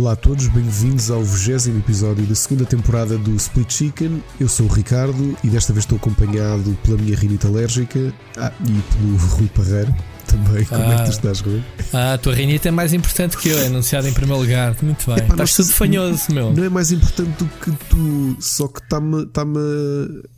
[0.00, 4.22] Olá a todos, bem-vindos ao 20 episódio da segunda temporada do Split Chicken.
[4.40, 8.96] Eu sou o Ricardo e desta vez estou acompanhado pela minha rinite alérgica ah, e
[8.96, 9.94] pelo Rui Parreiro
[10.26, 10.64] também.
[10.64, 11.62] Como é que tu estás, Rui?
[11.92, 14.74] Ah, a tua rinite é mais importante que eu, é anunciado em primeiro lugar.
[14.80, 15.18] Muito bem.
[15.18, 16.50] Epá, estás tudo fanhoso, meu.
[16.50, 19.26] Não é mais importante do que tu, só que está-me.
[19.26, 19.44] Tá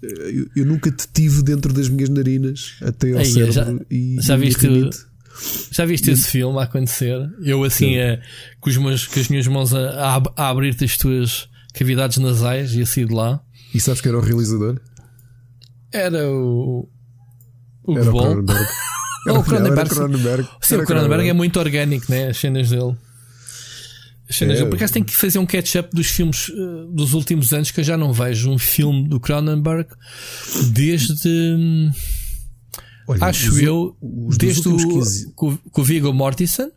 [0.02, 4.16] eu, eu, nunca te tive dentro das minhas narinas até ao Aí, cérebro já, e,
[4.20, 4.66] já viste.
[5.70, 7.18] Já viste esse filme a acontecer?
[7.42, 8.20] Eu assim, a,
[8.60, 12.74] com, os meus, com as minhas mãos a, a, a abrir-te as tuas cavidades nasais
[12.74, 13.40] e assim de lá.
[13.74, 14.80] E sabes que era o realizador?
[15.92, 16.88] Era o.
[17.84, 18.32] O era Ball.
[18.32, 18.68] o Cronenberg.
[19.26, 19.90] Era, o Cronenberg.
[19.90, 20.48] Cronenberg.
[20.60, 22.28] Sim, era o Cronenberg é muito orgânico, né?
[22.28, 22.96] As cenas dele.
[24.28, 24.58] As cenas é.
[24.58, 24.70] dele.
[24.70, 27.84] Por acaso tem que fazer um catch-up dos filmes uh, dos últimos anos que eu
[27.84, 29.88] já não vejo um filme do Cronenberg
[30.72, 31.90] desde.
[33.08, 35.32] Olha, Acho os, eu, os desde o, 15...
[35.34, 36.70] com, com o Viggo Mortensen.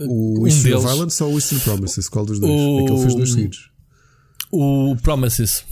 [0.00, 2.08] O um deles, Violence ou o Eastern Promises?
[2.08, 2.52] Qual dos dois?
[2.52, 3.70] O, é que ele fez dois seguidos.
[4.50, 5.64] O Promises.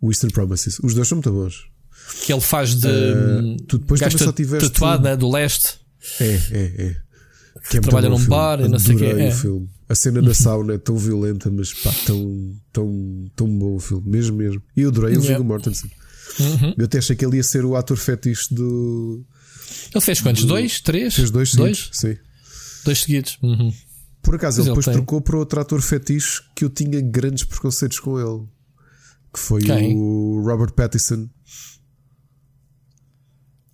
[0.00, 0.78] O Eastern Promises.
[0.80, 1.68] Os dois são muito bons.
[2.24, 2.88] Que ele faz de.
[2.88, 4.70] Uh, tu depois também só tiveste.
[4.70, 5.16] Tatuado, né?
[5.16, 5.78] Do leste.
[6.20, 6.96] É, é, é.
[7.70, 9.30] Que é trabalha num bar e não sei o que é.
[9.30, 9.68] filme.
[9.88, 14.10] A cena na sauna é tão violenta, mas pá, tão, tão, tão bom o filme,
[14.10, 14.62] mesmo mesmo.
[14.76, 15.90] E eu adorei o Viggo Mortensen.
[16.40, 16.74] Uhum.
[16.78, 19.24] Eu até achei que ele ia ser o ator fetiche do.
[19.94, 20.42] Ele fez quantos?
[20.42, 20.48] Do...
[20.48, 20.80] Dois?
[20.80, 21.14] Três?
[21.14, 21.78] Fez dois, dois?
[21.78, 22.16] seguidos, sim.
[22.84, 23.38] Dois seguidos.
[23.42, 23.72] Uhum.
[24.22, 27.98] Por acaso, ele, ele depois trocou para outro ator fetiche que eu tinha grandes preconceitos
[27.98, 28.46] com ele.
[29.32, 29.96] Que foi Quem?
[29.96, 31.28] o Robert Pattinson.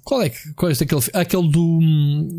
[0.08, 1.80] Qual é, qual é aquele, aquele do.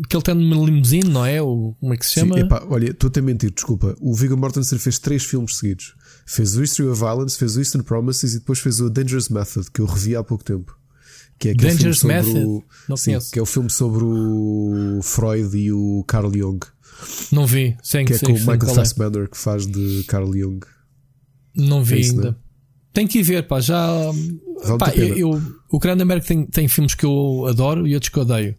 [0.08, 1.40] que ele tem numa limusine, não é?
[1.40, 2.34] O, como é que se chama?
[2.34, 3.94] Sim, epá, olha, estou a mentir, desculpa.
[4.00, 5.94] O Viggo Mortensen fez três filmes seguidos.
[6.26, 9.70] Fez o History of Violence, fez o Eastern Promises e depois fez o Dangerous Method,
[9.70, 10.76] que eu revi há pouco tempo.
[11.40, 12.44] Que é Dangerous Method?
[12.44, 13.32] O, não sim, conheço.
[13.32, 16.60] Que é o filme sobre o Freud e o Carl Jung.
[17.32, 18.74] Não vi, sim, Que é com o Michael é.
[18.74, 20.60] Fassbender, que faz de Carl Jung.
[21.56, 22.30] Não vi é isso, ainda.
[22.32, 22.36] Né?
[22.92, 23.88] Tem que ir ver, pá, já.
[24.78, 28.22] Pá, eu, eu, o Cronenberg tem, tem filmes que eu adoro e outros que eu
[28.22, 28.54] odeio.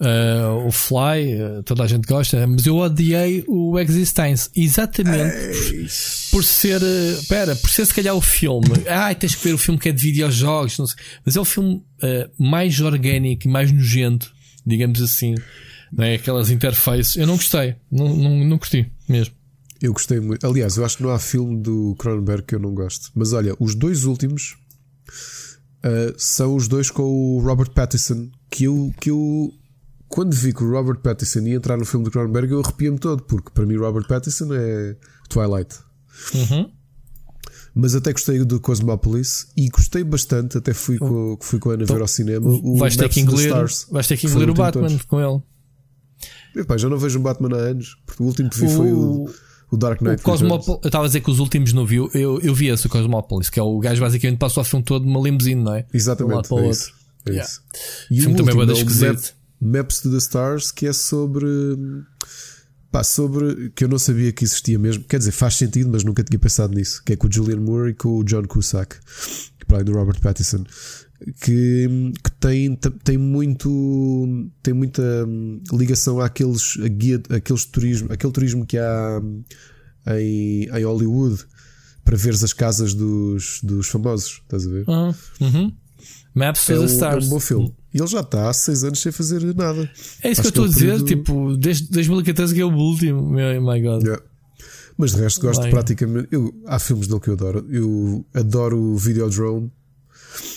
[0.00, 5.36] Uh, o Fly, uh, toda a gente gosta, mas eu odiei o Existence exatamente
[6.30, 8.66] por, por ser, uh, pera, por ser se calhar o filme.
[8.88, 11.44] Ai, tens que ver o filme que é de videojogos, não sei, mas é um
[11.44, 11.84] filme
[12.38, 14.32] mais orgânico e mais nojento,
[14.66, 15.34] digamos assim,
[15.92, 16.14] não é?
[16.14, 17.16] Aquelas interfaces.
[17.16, 19.34] Eu não gostei, não, não, não curti mesmo.
[19.82, 20.46] Eu gostei muito.
[20.46, 23.10] Aliás, eu acho que não há filme do Cronenberg que eu não gosto.
[23.14, 24.56] Mas olha, os dois últimos
[25.84, 28.30] uh, são os dois com o Robert Pattinson.
[28.50, 29.52] Que eu, que eu,
[30.10, 33.22] quando vi que o Robert Pattinson ia entrar no filme do Cronenberg, eu arrepia-me todo.
[33.22, 34.96] Porque para mim, Robert Pattinson é
[35.28, 35.76] Twilight.
[36.34, 36.68] Uhum.
[37.72, 40.58] Mas até gostei do Cosmopolis e gostei bastante.
[40.58, 42.50] Até fui com, fui com a Ana então, ver ao cinema.
[42.50, 43.54] O vais, ter que engolir,
[43.90, 45.40] vais ter que engolir o Batman com ele.
[46.56, 47.96] Epá, já não vejo um Batman há anos.
[48.04, 48.70] Porque o último que vi o...
[48.70, 49.30] foi o
[49.70, 50.20] o Dark Knight.
[50.20, 50.80] O Cosmopol...
[50.82, 52.10] Eu estava a dizer que os últimos não viu.
[52.12, 55.06] Eu, eu vi esse, o Cosmopolis, que é o gajo basicamente passou o filme todo
[55.06, 55.86] numa limusine, não é?
[55.94, 56.52] Exatamente.
[56.52, 56.92] É isso,
[57.26, 57.48] é yeah.
[57.48, 57.62] isso.
[58.10, 59.39] E o filme também é esquisito.
[59.60, 61.46] Maps to the Stars, que é sobre.
[62.90, 63.70] Pá, sobre.
[63.70, 65.04] que eu não sabia que existia mesmo.
[65.04, 67.02] Quer dizer, faz sentido, mas nunca tinha pensado nisso.
[67.04, 68.96] Que é com o Julian Moore e com o John Cusack,
[69.66, 70.64] para além do Robert Pattinson
[71.40, 78.32] que, que tem, tem muito tem muita hum, ligação àqueles, a guia, àqueles turismo, aquele
[78.32, 79.44] turismo que há hum,
[80.08, 81.44] em, em Hollywood
[82.04, 84.84] para veres as casas dos, dos famosos, estás a ver?
[84.88, 85.72] Uh, uhum.
[86.34, 87.24] Maps é to the Stars.
[87.24, 87.74] É um bom filme.
[87.92, 89.90] E ele já está há 6 anos sem fazer nada.
[90.22, 91.04] É isso Acho que eu estou a dizer, período...
[91.06, 93.30] tipo, desde 2014 que é o último.
[93.30, 94.02] My God.
[94.02, 94.22] Yeah.
[94.96, 96.28] Mas de resto gosto praticamente.
[96.30, 97.66] Eu, há filmes dele que eu adoro.
[97.70, 99.70] Eu adoro o Videodrome.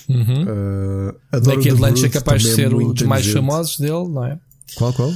[0.10, 0.44] Uhum.
[0.44, 4.38] Uh, Naked Lunch é capaz de ser um dos mais famosos dele, não é?
[4.76, 5.14] Qual, qual?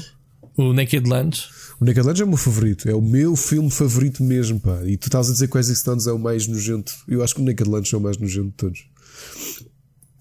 [0.55, 1.49] O Naked Lunch.
[1.79, 4.81] O Naked Lunch é o meu favorito, é o meu filme favorito mesmo, pá.
[4.85, 6.93] E tu estás a dizer que o Existence é o mais nojento.
[7.07, 8.85] Eu acho que o Naked Lunch é o mais nojento de todos.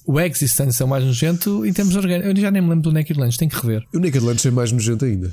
[0.07, 2.31] O Existence é o mais nojento em termos orgânicos.
[2.31, 3.85] Eu já nem me lembro do Naked Lunch, tenho que rever.
[3.95, 5.33] O Naked Lunch é mais nojento ainda.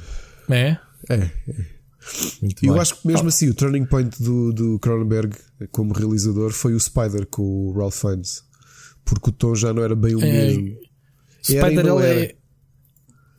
[0.49, 0.77] É?
[1.09, 1.15] É.
[1.15, 1.29] é.
[2.63, 3.29] eu acho que mesmo oh.
[3.29, 5.37] assim o turning point do, do Cronenberg
[5.71, 8.43] como realizador foi o Spider com o Ralph Fiennes
[9.05, 10.77] porque o tom já não era bem o é, mesmo.
[11.41, 12.35] Spider é,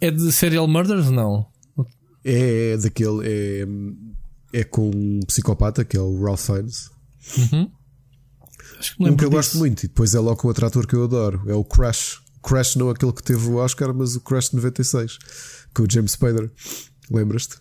[0.00, 1.10] é de serial murders?
[1.10, 1.46] Não.
[2.24, 3.26] É, é daquele.
[3.26, 6.90] É, é com um psicopata que é o Ralph Fiennes.
[7.38, 7.70] Uhum.
[8.84, 10.94] Acho que um que eu gosto muito, e depois é logo com outro ator que
[10.94, 12.20] eu adoro, é o Crash.
[12.42, 15.18] Crash não aquele que teve o Oscar, mas o Crash 96,
[15.74, 16.50] com o James Spader.
[17.10, 17.56] Lembras-te?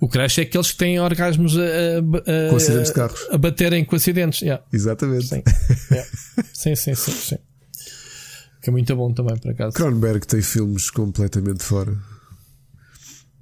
[0.00, 3.20] O crash é aqueles que têm orgasmos a, a, com acidentes de carros.
[3.30, 4.42] a baterem com acidentes.
[4.42, 4.64] Yeah.
[4.72, 5.28] Exatamente.
[5.28, 5.42] Sim.
[5.92, 6.10] yeah.
[6.52, 7.38] sim, sim, sim, sim.
[8.60, 9.76] Que é muito bom também, por acaso.
[9.76, 11.96] Cronenberg tem filmes completamente fora.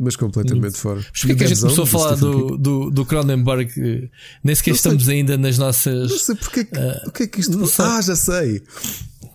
[0.02, 0.96] Mas completamente fora.
[0.96, 4.10] Mas porquê que a gente começou a falar do, do, do Cronenberg?
[4.42, 6.10] Nem sequer estamos ainda nas nossas.
[6.10, 6.60] Não sei porque.
[6.60, 7.62] Uh, o que é que isto.
[7.78, 8.62] Ah, já sei.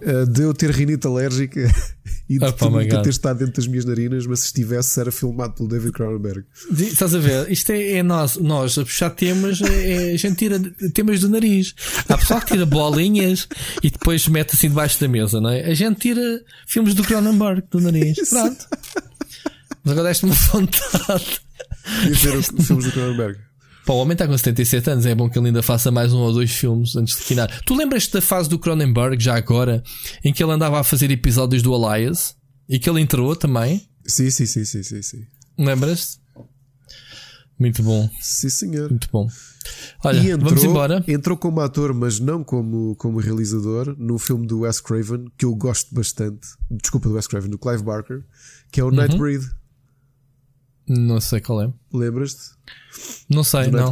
[0.02, 1.72] Uh, de eu ter rinite alérgica
[2.28, 5.54] e de oh, nunca ter estado dentro das minhas narinas, mas se estivesse era filmado
[5.54, 6.44] pelo David Cronenberg.
[6.72, 7.52] Estás a ver?
[7.52, 10.60] Isto é, é nós, nós a puxar temas, é, é, a gente tira
[10.94, 11.76] temas do nariz.
[12.10, 13.48] Há pessoal que tira bolinhas
[13.84, 15.62] e depois mete assim debaixo da mesa, não é?
[15.66, 18.18] A gente tira filmes do Cronenberg do nariz.
[18.30, 18.66] Pronto.
[19.86, 21.40] Mas agora deste-me vontade.
[22.04, 23.40] E ver filmes do Cronenberg.
[23.86, 26.18] Pá, o homem está com 77 anos, é bom que ele ainda faça mais um
[26.18, 27.62] ou dois filmes antes de quinar.
[27.62, 29.84] Tu lembras-te da fase do Cronenberg, já agora,
[30.24, 32.36] em que ele andava a fazer episódios do Elias
[32.68, 33.88] e que ele entrou também?
[34.04, 35.02] Sim, sim, sim, sim, sim.
[35.04, 35.24] sim.
[35.56, 36.20] Lembras-te?
[37.60, 38.10] Muito bom.
[38.20, 38.90] Sim, senhor.
[38.90, 39.30] Muito bom.
[40.04, 41.04] Olha, entrou, vamos embora.
[41.08, 45.56] Entrou como ator, mas não como, como realizador, no filme do Wes Craven, que eu
[45.56, 46.48] gosto bastante.
[46.70, 48.24] Desculpa, do Wes Craven, do Clive Barker,
[48.72, 48.96] que é o uhum.
[48.96, 49.44] Nightbreed.
[50.88, 51.74] Não sei qual é.
[51.92, 52.52] Lembras-te?
[53.30, 53.92] Não sei, não.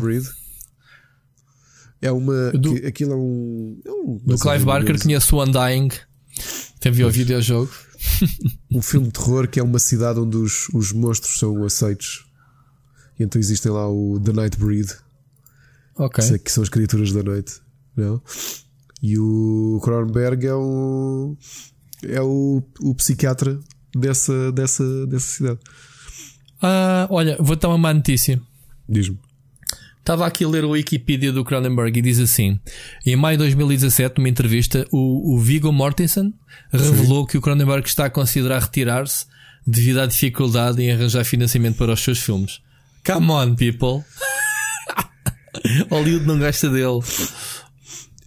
[2.02, 2.52] É uma.
[2.52, 3.82] Do, que, aquilo é um.
[3.86, 5.90] É um do Clive Barker conheço o Undying.
[6.80, 7.72] Teve o videojogo.
[8.70, 12.26] um filme de terror que é uma cidade onde os, os monstros são aceitos.
[13.18, 14.90] E então existem lá o The Night Breed.
[15.96, 16.40] Ok.
[16.40, 17.62] Que são as criaturas da noite.
[17.96, 18.22] Não?
[19.02, 21.38] E o Cronenberg é o.
[22.04, 23.58] É o, o psiquiatra
[23.96, 25.60] dessa, dessa, dessa cidade.
[26.64, 28.42] Ah, olha, vou dar uma má notícia.
[28.88, 29.20] Diz-me.
[30.00, 32.60] Estava aqui a ler o Wikipedia do Cronenberg e diz assim:
[33.06, 36.34] em maio de 2017, numa entrevista, o, o Viggo Mortensen
[36.72, 37.28] revelou Sim.
[37.28, 39.26] que o Cronenberg está a considerar retirar-se
[39.66, 42.62] devido à dificuldade em arranjar financiamento para os seus filmes.
[43.06, 44.04] Come on, people!
[45.90, 47.00] Hollywood não gosta dele.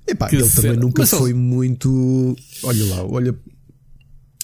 [0.07, 1.39] Epá, que ele também nunca Mas foi ele...
[1.39, 2.37] muito.
[2.63, 3.35] Olha lá, olha.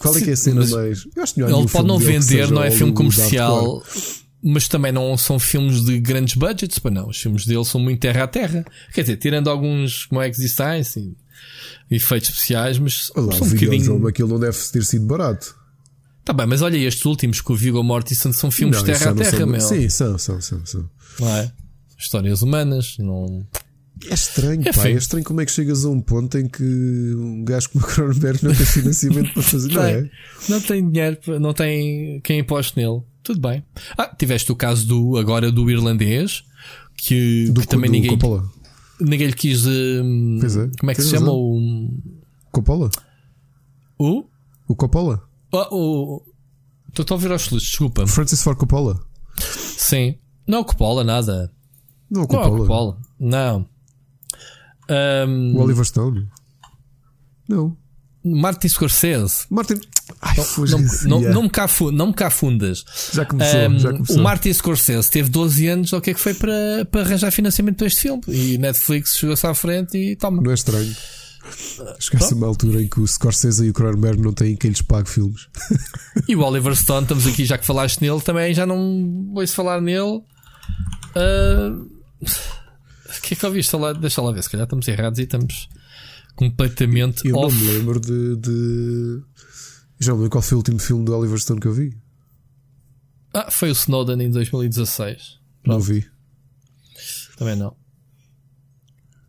[0.02, 1.06] Qual é que é a cena mais.
[1.16, 3.82] Eu acho que ele pode não vender, não é filme comercial
[4.42, 7.08] mas também não são filmes de grandes budgets, para não.
[7.08, 8.64] Os filmes dele são muito terra a terra.
[8.92, 14.06] Quer dizer, tirando alguns como Existence e efeitos especiais, mas olha lá, são um bocadinho.
[14.08, 15.54] aquilo não deve ter sido barato.
[16.24, 19.14] Tá bem, mas olha estes últimos com o Viggo Mortensen são filmes não, terra a
[19.14, 19.60] terra, são, meu.
[19.60, 20.90] Sim, são, são, são, são.
[21.20, 21.50] É?
[21.96, 23.46] Histórias humanas, não.
[24.08, 26.62] É estranho, é pá, é estranho como é que chegas a um ponto em que
[26.62, 30.10] um gajo como o Cronenberg não tem financiamento para fazer, não é?
[30.48, 33.02] Não tem dinheiro, não tem quem aposte nele.
[33.22, 33.64] Tudo bem.
[33.96, 36.42] Ah, tiveste o caso do agora do irlandês,
[36.96, 38.10] que, do, que também do ninguém.
[38.10, 38.50] Coppola.
[39.00, 39.64] Ninguém lhe quis.
[39.64, 41.32] Um, é, como é que se chama?
[41.32, 41.88] O.
[42.50, 42.90] Coppola?
[43.98, 44.24] O?
[44.66, 45.22] O Coppola?
[45.52, 46.22] Ah, o.
[46.88, 48.06] Estou a ouvir aos fluxos, desculpa.
[48.06, 49.00] Francis Ford Coppola?
[49.36, 50.16] Sim.
[50.46, 51.50] Não Coppola, nada.
[52.10, 52.50] Não o Coppola.
[52.50, 52.98] Não, Coppola.
[53.18, 53.71] não.
[55.28, 56.28] Um, o Oliver Stone?
[57.48, 57.76] Não.
[58.24, 59.46] Martin Scorsese.
[59.50, 59.80] Martin.
[60.20, 62.84] Ai, não, não, não, não, me cafu, não me cafundas.
[63.12, 64.16] Já começou, um, já começou.
[64.16, 67.78] O Martin Scorsese teve 12 anos, o que é que foi para, para arranjar financiamento
[67.78, 68.22] para este filme?
[68.28, 70.40] E Netflix chegou-se à frente e toma.
[70.40, 70.94] Não é estranho.
[71.98, 75.08] Esquece uma altura em que o Scorsese e o Cronenberg não têm quem lhes pague
[75.08, 75.48] filmes.
[76.28, 79.80] E o Oliver Stone, estamos aqui já que falaste nele, também já não vou-se falar
[79.80, 80.22] nele.
[81.16, 81.90] Uh...
[83.18, 83.92] O que é que ouviste falar?
[83.94, 85.68] Deixa lá ver, se calhar estamos errados e estamos
[86.34, 87.54] completamente eu off.
[87.54, 89.22] não me lembro de, de.
[90.00, 91.96] Já me lembro qual foi o último filme do Oliver Stone que eu vi.
[93.34, 95.40] Ah, foi o Snowden em 2016.
[95.62, 95.78] Pronto.
[95.78, 96.06] Não vi.
[97.36, 97.76] Também não.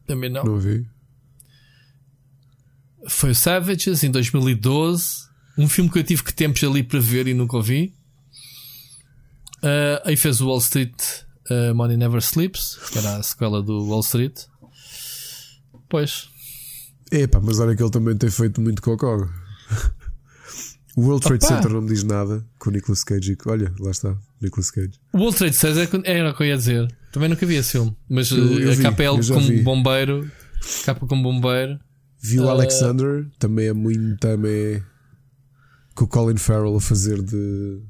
[0.06, 0.44] Também não.
[0.44, 0.86] Não vi.
[3.08, 5.24] Foi o Savages em 2012.
[5.58, 7.94] Um filme que eu tive que tempos ali para ver e nunca ouvi.
[9.58, 10.94] Uh, aí fez o Wall Street
[11.50, 14.44] uh, Money Never Sleeps, que era a sequela do Wall Street.
[15.90, 16.30] Pois.
[17.12, 19.28] Epá, mas olha que ele também tem feito muito cocó.
[20.96, 21.56] O World Trade Opa.
[21.56, 23.36] Center não me diz nada com o Nicolas Cage.
[23.48, 24.92] Olha, lá está, Nicolas Cage.
[25.12, 26.96] O World Trade Center é era o que eu ia dizer.
[27.12, 27.96] Também nunca vi esse filme.
[28.08, 29.62] Mas eu, eu a vi, capa é ele como vi.
[29.62, 30.32] bombeiro.
[30.86, 31.80] Capa como bombeiro.
[32.22, 32.50] Vi o uh...
[32.50, 34.18] Alexander, também é muito.
[34.20, 34.84] Também
[35.96, 37.82] com o Colin Farrell a fazer de.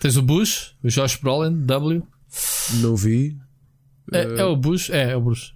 [0.00, 2.06] Tens o Bush, o Josh Brolin, W.
[2.74, 3.36] Não vi.
[4.12, 4.36] É, uh...
[4.36, 4.90] é o Bush?
[4.90, 5.54] É, é o Bush.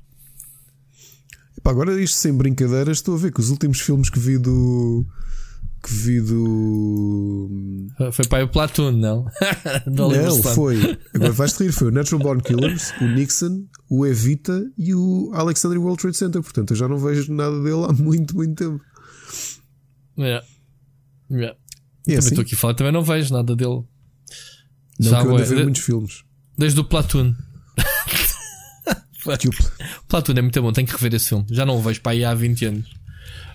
[1.56, 5.06] Epá, agora isto sem brincadeiras, estou a ver que os últimos filmes que vi do.
[5.82, 7.48] Que vi do.
[8.12, 9.26] Foi para o Platoon, não?
[9.86, 10.98] não, foi.
[11.14, 11.72] Agora vais-te rir.
[11.72, 16.42] Foi o Natural Born Killers, o Nixon, o Evita e o Alexandria World Trade Center.
[16.42, 18.82] Portanto, eu já não vejo nada dele há muito, muito tempo.
[20.18, 20.44] Yeah.
[21.30, 21.56] Yeah.
[22.04, 22.28] também assim?
[22.28, 23.82] estou aqui a falar, também não vejo nada dele.
[24.98, 25.62] Não, já que eu ver de...
[25.62, 26.24] muitos filmes.
[26.60, 27.34] Desde o Platoon.
[30.06, 31.46] Platoon é muito bom, tenho que rever esse filme.
[31.50, 32.90] Já não o vejo para aí há 20 anos.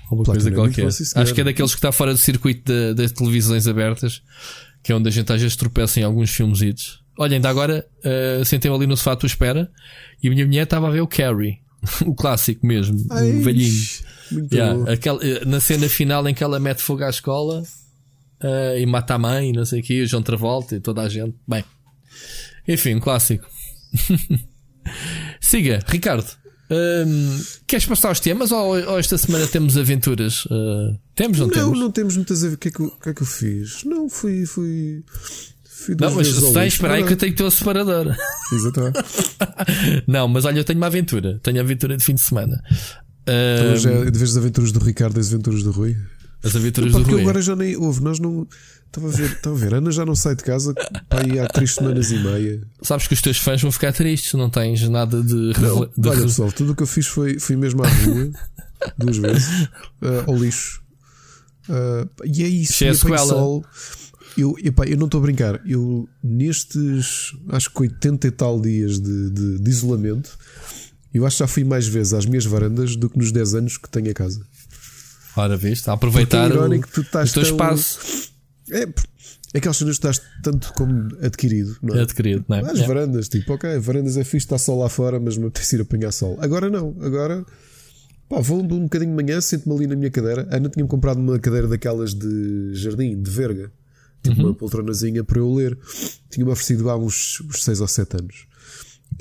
[0.09, 0.87] Alguma coisa é qualquer.
[0.87, 4.23] Acho que é daqueles que está fora do circuito das televisões abertas,
[4.81, 6.59] que é onde a gente às vezes tropeça em alguns filmes.
[7.15, 9.71] Olha, ainda agora uh, sentei-me ali no sofá à tua espera
[10.23, 11.59] e a minha mulher estava a ver o Carrie,
[12.07, 13.83] o clássico mesmo, Ai, o velhinho.
[14.51, 18.85] Yeah, aquela, eh, na cena final em que ela mete fogo à escola uh, e
[18.87, 21.35] mata a mãe, não sei o que, o João Travolta e toda a gente.
[21.47, 21.63] Bem,
[22.67, 23.45] enfim, um clássico.
[25.41, 26.27] Siga, Ricardo.
[26.69, 30.45] Um, queres passar os temas ou, ou, esta semana temos aventuras?
[30.45, 31.71] Uh, temos, não, não temos?
[31.71, 32.55] Não, não temos muitas aventuras.
[32.55, 33.83] O que, é que, eu, que é que eu fiz?
[33.83, 34.45] Não, fui.
[34.45, 35.03] fui...
[35.63, 38.15] fui não, mas se tens, espera aí que eu tenho o teu separador.
[38.51, 38.99] Exatamente.
[40.07, 41.39] não, mas olha, eu tenho uma aventura.
[41.43, 42.59] Tenho aventura de fim de semana.
[43.21, 45.95] Então, um, já, é de vez as aventuras do Ricardo e as aventuras do Rui.
[46.43, 47.21] As aventuras do Rui.
[47.21, 48.01] agora já nem houve.
[48.01, 48.47] Nós não.
[48.87, 49.73] Estava a ver, estava a ver.
[49.73, 52.61] Ana já não sai de casa pá, há três semanas e meia.
[52.81, 55.53] Sabes que os teus fãs vão ficar tristes, não tens nada de.
[55.59, 58.31] Não, de olha, pessoal, tudo o que eu fiz foi, fui mesmo à rua
[58.97, 59.63] duas vezes
[60.01, 60.81] uh, ao lixo.
[61.67, 62.73] Uh, e é isso.
[62.73, 63.65] Cheia sol.
[64.37, 65.61] Eu, epá, eu não estou a brincar.
[65.65, 70.37] Eu, nestes acho que 80 e tal dias de, de, de isolamento,
[71.13, 73.77] eu acho que já fui mais vezes às minhas varandas do que nos 10 anos
[73.77, 74.45] que tenho a casa.
[75.37, 75.89] Ora, viste?
[75.89, 77.51] A aproveitar o, tu estás o teu tão...
[77.51, 78.34] espaço.
[78.71, 78.83] É,
[79.53, 82.01] é aquelas cenas que estás tanto como adquirido, não é?
[82.01, 82.71] Adquirido, não é?
[82.71, 82.87] As é.
[82.87, 86.11] varandas, tipo, ok, varandas é fixe, está sol lá fora, mas me apetece ir apanhar
[86.11, 86.37] sol.
[86.41, 87.45] Agora não, agora
[88.27, 90.47] pá, vou um bocadinho de manhã, sento-me ali na minha cadeira.
[90.51, 93.71] A Ana tinha-me comprado uma cadeira daquelas de jardim, de verga,
[94.23, 94.47] tipo uhum.
[94.47, 95.77] uma poltronazinha para eu ler.
[96.29, 98.47] Tinha-me oferecido há uns 6 ou 7 anos.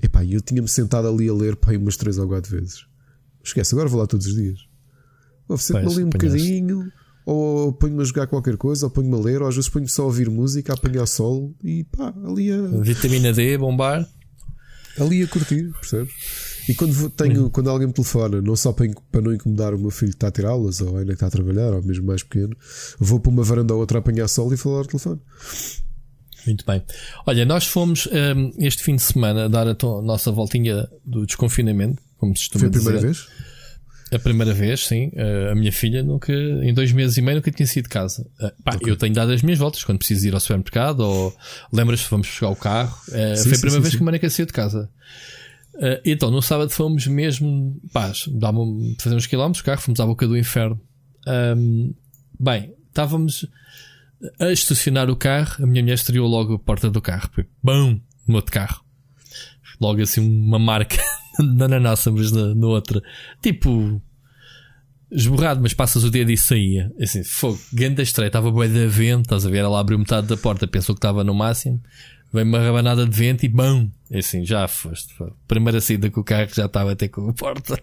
[0.02, 2.86] Epá, eu tinha-me sentado ali a ler pá, umas 3 ou 4 vezes.
[3.42, 4.60] Esquece, agora vou lá todos os dias.
[5.46, 6.92] Oferecer-me ali um bocadinho
[7.24, 10.02] ou ponho-me a jogar qualquer coisa, ou ponho-me a ler, ou às vezes ponho-me só
[10.02, 12.60] a ouvir música, a apanhar sol e pá, ali a.
[12.80, 14.06] Vitamina D, bombar.
[14.98, 16.12] Ali a curtir, percebes?
[16.68, 17.50] E quando tenho, hum.
[17.50, 20.28] quando alguém me telefona, não só para, para não incomodar o meu filho que está
[20.28, 22.56] a tirar aulas, ou ainda que está a trabalhar, ou mesmo mais pequeno,
[22.98, 25.20] vou para uma varanda ou outra a apanhar sol e falar ao telefone.
[26.46, 26.82] Muito bem.
[27.26, 32.36] Olha, nós fomos um, este fim de semana dar a nossa voltinha do desconfinamento, como
[32.36, 32.82] se costuma dizer.
[32.82, 33.28] Foi a primeira vez?
[34.14, 35.11] A primeira vez, sim.
[35.12, 38.25] Eh, a minha filha nunca, em dois meses e meio, nunca tinha saído de casa.
[38.40, 38.92] Eh, pá, okay.
[38.92, 41.37] Eu tenho dado as minhas voltas quando preciso ir ao supermercado ou
[41.73, 42.97] lembras-te, vamos buscar o carro.
[43.11, 43.97] Eh, sim, foi a primeira sim, vez sim.
[43.99, 44.90] que a Maneca saiu de casa.
[46.04, 48.12] Então, no sábado fomos mesmo, pá,
[49.00, 50.80] fazer uns quilómetros carro, fomos à boca do inferno.
[51.26, 51.92] Um,
[52.38, 53.44] bem, estávamos
[54.38, 57.28] a estacionar o carro, a minha mulher estreou logo a porta do carro.
[57.61, 58.00] Bum!
[58.28, 58.85] No outro carro.
[59.80, 61.02] Logo assim, uma marca
[61.38, 63.02] não na nossa, mas na, na outra.
[63.42, 64.00] Tipo,
[65.11, 66.92] esborrado, mas passas o dedo e saía.
[67.00, 69.58] Assim, fogo, grande estreia, estava bué de vento, estás a ver?
[69.58, 71.80] Ela abriu metade da porta, pensou que estava no máximo,
[72.32, 73.90] veio uma rabanada de vento e bam!
[74.12, 75.12] Assim, já foste.
[75.14, 75.32] Foi.
[75.49, 77.80] Primeira saída com o carro já estava até com a porta.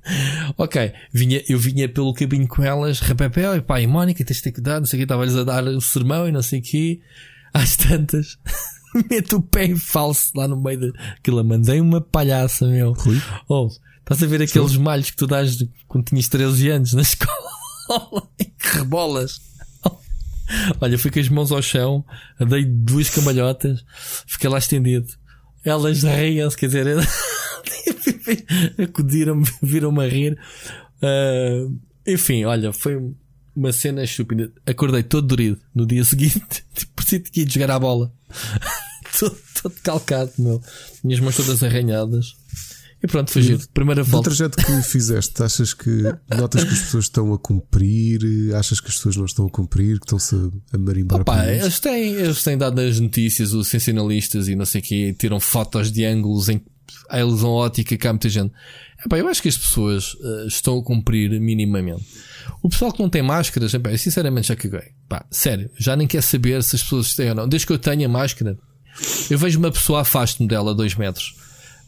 [0.58, 4.42] ok, vinha, eu vinha pelo caminho com elas, rapapé, e pá, e Mónica, tens de
[4.42, 6.62] ter cuidado, não sei o que, estava-lhes a dar o sermão e não sei o
[6.62, 7.00] que.
[7.52, 8.38] Às tantas.
[9.08, 11.44] mete o pé em falso lá no meio daquilo.
[11.44, 12.92] Mandei uma palhaça, meu.
[12.92, 13.20] Rui?
[13.48, 13.68] Oh,
[14.10, 14.82] estás a ver aqueles Estou?
[14.82, 17.50] malhos que tu dás de, quando tinhas 13 anos na escola?
[18.58, 19.40] que rebolas.
[20.80, 22.04] Olha, fui com as mãos ao chão,
[22.48, 23.84] dei duas camalhotas,
[24.26, 25.06] fiquei lá estendido.
[25.64, 26.86] Elas riam-se, quer dizer,
[28.82, 30.38] acudiram-me, viram-me a rir.
[31.02, 32.98] Uh, enfim, olha, foi
[33.54, 34.52] uma cena estúpida.
[34.66, 38.12] Acordei todo dorido no dia seguinte, tipo, que ia jogar a bola.
[39.18, 40.60] todo, todo calcado, meu.
[41.04, 42.34] Minhas mãos todas arranhadas.
[43.02, 43.66] E pronto, foi giro.
[43.72, 44.28] Primeira volta.
[44.28, 46.02] O trajeto que fizeste, achas que
[46.36, 48.20] notas que as pessoas estão a cumprir?
[48.54, 49.98] Achas que as pessoas não estão a cumprir?
[49.98, 50.34] Que estão-se
[50.72, 51.22] a marimbar?
[51.22, 55.16] Opa, eles têm, eles têm dado as notícias, os sensacionalistas e não sei o quê,
[55.18, 56.60] tiram fotos de ângulos em
[57.08, 58.52] a ilusão ótica que há muita gente.
[59.04, 62.04] Epá, eu acho que as pessoas uh, estão a cumprir minimamente.
[62.62, 64.92] O pessoal que não tem máscaras, epá, eu sinceramente já caguei.
[65.08, 67.48] Pá, sério, já nem quer saber se as pessoas têm ou não.
[67.48, 68.58] Desde que eu tenha máscara,
[69.30, 71.34] eu vejo uma pessoa, afasto-me dela a dois metros.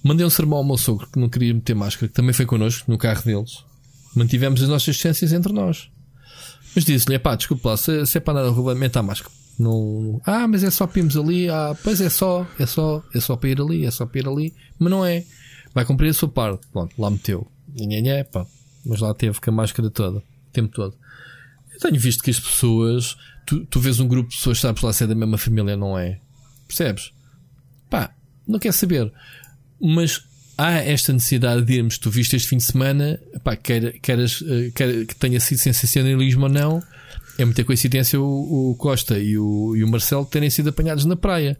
[0.02, 2.90] Mandei um sermão ao meu sogro que não queria meter máscara, que também foi connosco
[2.90, 3.64] no carro deles.
[4.14, 5.90] Mantivemos as nossas distâncias entre nós.
[6.74, 9.32] Mas disse-lhe, pá, desculpa lá, se, se é para nada rua, meta a máscara.
[9.58, 10.20] Não...
[10.24, 11.48] Ah, mas é só para irmos ali.
[11.48, 14.28] Ah, pois é só, é só, é só para ir ali, é só para ir
[14.28, 14.54] ali.
[14.78, 15.24] Mas não é.
[15.74, 16.66] Vai cumprir a sua parte.
[16.72, 17.46] Pronto, lá meteu.
[17.74, 18.46] Nhanhé, pá.
[18.84, 20.96] Mas lá teve com a máscara toda, o tempo todo.
[21.72, 23.16] Eu tenho visto que as pessoas,
[23.46, 25.98] tu, tu vês um grupo de pessoas, sabes lá se é da mesma família, não
[25.98, 26.18] é?
[26.66, 27.12] Percebes?
[27.88, 28.12] Pá,
[28.46, 29.12] não quer saber.
[29.82, 30.22] Mas
[30.56, 34.70] há esta necessidade de irmos, tu viste este fim de semana, pá, quer, queras, eh,
[34.74, 36.82] quer que tenha sido sensacionalismo ou não,
[37.38, 41.16] é muita coincidência o, o Costa e o, e o Marcelo terem sido apanhados na
[41.16, 41.58] praia.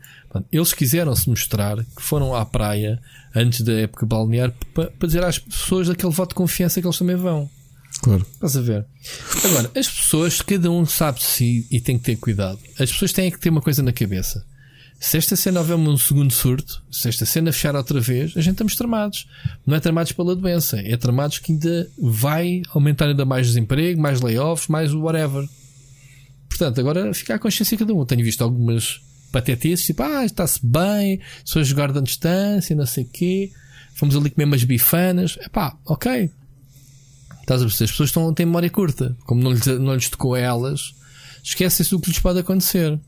[0.50, 3.00] Eles quiseram se mostrar que foram à praia
[3.34, 6.98] antes da época balnear para, para dizer às pessoas aquele voto de confiança que eles
[6.98, 7.48] também vão.
[8.00, 8.26] Claro.
[8.34, 8.84] Estás a ver?
[9.44, 12.58] Agora, as pessoas, cada um sabe de si e tem que ter cuidado.
[12.78, 14.44] As pessoas têm que ter uma coisa na cabeça.
[15.02, 18.52] Se esta cena houver um segundo surto, se esta cena fechar outra vez, a gente
[18.52, 19.26] estamos tramados.
[19.66, 24.20] Não é tramados pela doença, é tramados que ainda vai aumentar ainda mais desemprego, mais
[24.20, 25.44] layoffs, mais whatever.
[26.48, 28.06] Portanto, agora fica a consciência de cada um.
[28.06, 29.00] Tenho visto algumas
[29.32, 33.50] patetices, tipo, ah, está-se bem, pessoas guardam distância, não sei o quê.
[33.96, 35.36] Fomos ali comer umas bifanas.
[35.44, 36.30] Epá, ok.
[37.40, 37.84] Estás a perceber?
[37.86, 39.16] As pessoas estão, têm memória curta.
[39.26, 40.94] Como não lhes, não lhes tocou a elas,
[41.42, 43.00] esquecem-se do que lhes pode acontecer.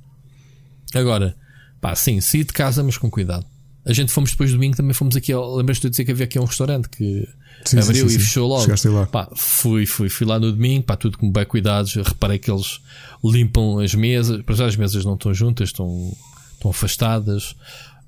[0.93, 1.37] Agora,
[1.85, 3.45] pá, sim, saí de casa, mas com cuidado.
[3.85, 5.35] A gente fomos depois do domingo, também fomos aqui.
[5.35, 7.29] Lembras-te de dizer que havia aqui um restaurante que
[7.63, 8.63] sim, abriu sim, sim, e fechou logo.
[8.63, 9.05] Chegaste lá.
[9.05, 11.95] Pá, fui, fui, fui lá no domingo, pá, tudo com bem cuidados.
[11.95, 12.81] Reparei que eles
[13.23, 14.41] limpam as mesas.
[14.41, 16.17] Para já as mesas não estão juntas, estão,
[16.55, 17.55] estão afastadas,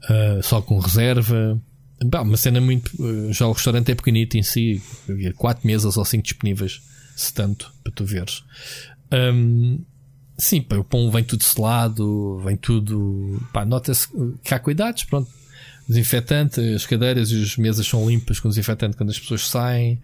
[0.04, 1.60] uh, só com reserva.
[2.06, 2.90] Bah, uma cena muito.
[2.98, 6.80] Uh, já o restaurante é pequenito em si, havia quatro mesas ou cinco disponíveis,
[7.14, 8.42] se tanto, para tu veres.
[9.12, 9.84] Um,
[10.36, 13.40] sim, pá, o pão vem tudo selado, vem tudo.
[13.66, 14.08] Nota-se
[14.42, 15.30] que há cuidados, pronto.
[15.88, 20.00] Desinfetante, as cadeiras e as mesas são limpas com desinfetante quando as pessoas saem.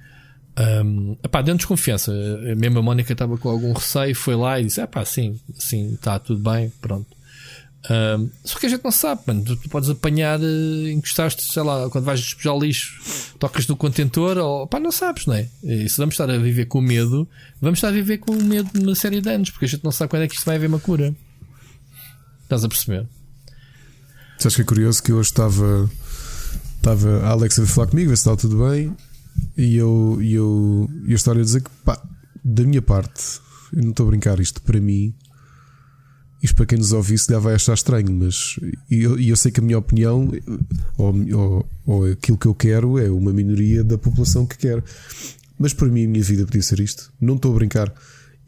[0.85, 2.13] Um, epá, deu desconfiança.
[2.13, 5.95] A mesma Mónica estava com algum receio, foi lá e disse: é pá, sim, sim,
[5.95, 7.07] está tudo bem, pronto.
[8.45, 9.45] Só que a gente não sabe, mano.
[9.45, 14.39] Tu, tu podes apanhar, uh, encostaste, sei lá, quando vais despejar lixo, tocas no contentor,
[14.39, 15.49] ou pá, não sabes, não é?
[15.63, 17.29] E se vamos estar a viver com medo,
[17.61, 19.91] vamos estar a viver com medo de uma série de anos, porque a gente não
[19.93, 21.15] sabe quando é que isto vai haver uma cura.
[22.45, 23.09] Estás a perceber?
[24.39, 25.91] Sabes que é curioso que hoje estava,
[26.77, 28.95] estava a Alexa a falar comigo, ver se está tudo bem,
[29.57, 32.01] e eu, e eu, e eu estava a dizer que, pá,
[32.45, 33.41] da minha parte,
[33.73, 35.15] eu não estou a brincar, isto para mim
[36.43, 38.59] isto para quem nos ouve isso já vai achar estranho, mas
[38.91, 40.31] eu, eu, sei que a minha opinião
[40.99, 44.83] ou, ou, ou, aquilo que eu quero é uma minoria da população que quer.
[45.57, 47.13] Mas para mim a minha vida podia ser isto.
[47.21, 47.95] Não estou a brincar.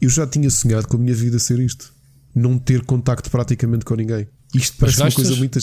[0.01, 1.93] Eu já tinha sonhado com a minha vida ser isto.
[2.33, 4.27] Não ter contacto praticamente com ninguém.
[4.55, 5.59] Isto parece uma coisa muito.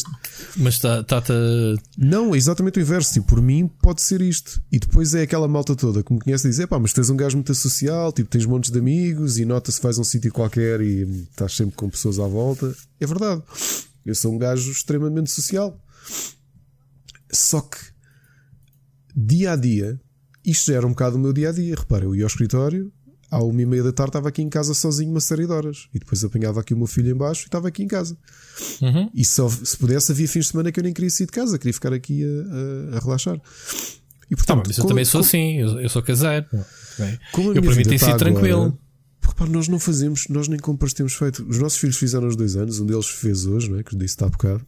[0.56, 1.02] Mas está.
[1.02, 1.34] Tá, tá...
[1.96, 3.12] Não, é exatamente o inverso.
[3.12, 4.62] Tipo, por mim, pode ser isto.
[4.70, 7.16] E depois é aquela malta toda que me conhece e diz: pá, mas tens um
[7.16, 10.80] gajo muito social, tipo, tens montes de amigos e nota-se vais a um sítio qualquer
[10.80, 12.74] e estás sempre com pessoas à volta.
[13.00, 13.42] É verdade.
[14.04, 15.80] Eu sou um gajo extremamente social.
[17.32, 17.78] Só que,
[19.16, 19.98] dia a dia,
[20.44, 21.74] isto já era um bocado o meu dia a dia.
[21.74, 22.92] Repara, eu ia ao escritório,
[23.32, 25.88] à uma e meia da tarde estava aqui em casa sozinho uma série de horas.
[25.94, 28.16] E depois apanhava aqui o meu filho embaixo e estava aqui em casa.
[28.82, 29.10] Uhum.
[29.14, 31.58] E só, se pudesse, havia fins de semana que eu nem queria sair de casa,
[31.58, 33.40] queria ficar aqui a, a, a relaxar.
[34.30, 36.46] E, portanto, ah, mas eu como, também sou como, assim, eu, eu sou casado.
[37.54, 38.78] eu para mim tem sido tranquilo.
[39.26, 41.46] Repara, nós não fazemos, nós nem compras temos feito.
[41.48, 43.82] Os nossos filhos fizeram os dois anos, um deles fez hoje, não é?
[43.82, 44.66] que disse está a bocado.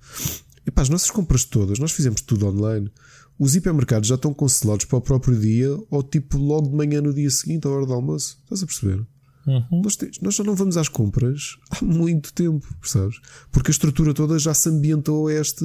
[0.66, 2.90] E pá, as nossas compras todas, nós fizemos tudo online.
[3.38, 7.12] Os hipermercados já estão cancelados para o próprio dia ou tipo logo de manhã no
[7.12, 8.38] dia seguinte, à hora do almoço.
[8.44, 9.04] Estás a perceber?
[9.46, 9.82] Uhum.
[9.82, 13.20] Nós, temos, nós, já não vamos às compras há muito tempo, percebes?
[13.50, 15.64] Porque a estrutura toda já se ambientou a este.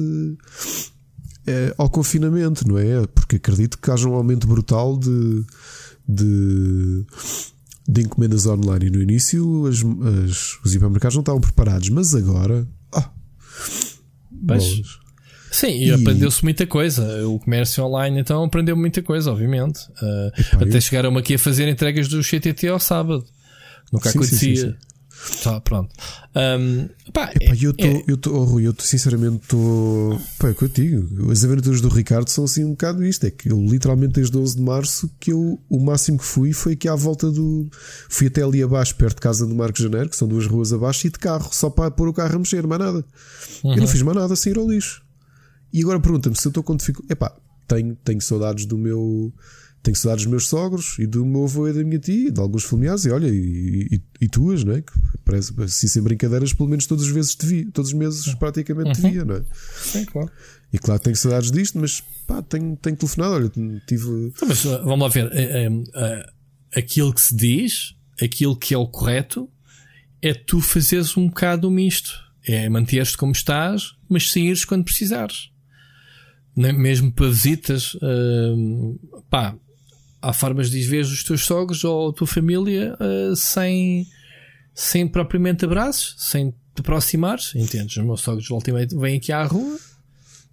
[1.46, 3.06] É, ao confinamento, não é?
[3.06, 5.44] Porque acredito que haja um aumento brutal de,
[6.06, 7.06] de,
[7.88, 8.86] de encomendas online.
[8.86, 12.68] E no início as, as, os hipermercados não estavam preparados, mas agora.
[12.94, 13.10] Ah,
[15.50, 15.92] Sim, e, e...
[15.92, 17.26] aprendeu-se muita coisa.
[17.26, 19.80] O comércio online então aprendeu muita coisa, obviamente.
[20.00, 20.80] Uh, Epá, até eu...
[20.80, 23.24] chegaram aqui a fazer entregas do CTT ao sábado.
[23.92, 24.56] Nunca sim, acontecia.
[24.56, 24.90] Sim, sim,
[25.42, 25.90] Tá, pronto.
[26.34, 28.04] Um, pá, Epá, eu estou, é...
[28.06, 30.18] eu estou, oh, Rui, eu tô, sinceramente estou.
[30.38, 31.30] Pá, é o que eu digo.
[31.30, 33.26] As aventuras do Ricardo são assim um bocado isto.
[33.26, 36.72] É que eu literalmente desde 12 de março que eu o máximo que fui foi
[36.72, 37.68] aqui à volta do.
[38.08, 41.06] Fui até ali abaixo, perto de casa do Marcos Janeiro, que são duas ruas abaixo,
[41.06, 43.04] e de carro, só para pôr o carro a mexer, mais nada.
[43.62, 43.72] Uhum.
[43.72, 43.88] Eu não uhum.
[43.88, 45.02] fiz mais nada sem ir ao lixo.
[45.72, 47.12] E agora pergunta-me se eu estou com dificuldade.
[47.12, 47.34] Epá,
[47.66, 49.32] tenho, tenho saudades do meu.
[49.82, 52.64] Tenho saudades dos meus sogros e do meu avô e da minha tia, de alguns
[52.64, 54.82] familiares, e olha, e, e, e tuas, não é?
[54.82, 54.92] Que
[55.24, 59.00] parece, assim, sem brincadeiras, pelo menos todos os vezes te vi, todos os meses praticamente
[59.00, 59.44] te via, não é?
[59.80, 60.30] Sim, claro.
[60.70, 63.50] E claro, tenho saudades disto, mas pá, tenho, tenho telefonado, olha,
[63.86, 64.26] tive.
[64.26, 68.78] Então, mas vamos lá ver, é, é, é, aquilo que se diz, aquilo que é
[68.78, 69.48] o correto,
[70.20, 72.10] é tu fazeres um bocado misto.
[72.46, 75.50] É manter-te como estás, mas saíres quando precisares
[76.72, 79.54] mesmo para visitas, uh, pá,
[80.20, 84.06] há formas de ver os teus sogros ou a tua família uh, sem,
[84.74, 87.96] sem propriamente abraços, sem te aproximares, entendes?
[87.96, 89.78] Os meus sogros ultimamente vêm aqui à rua,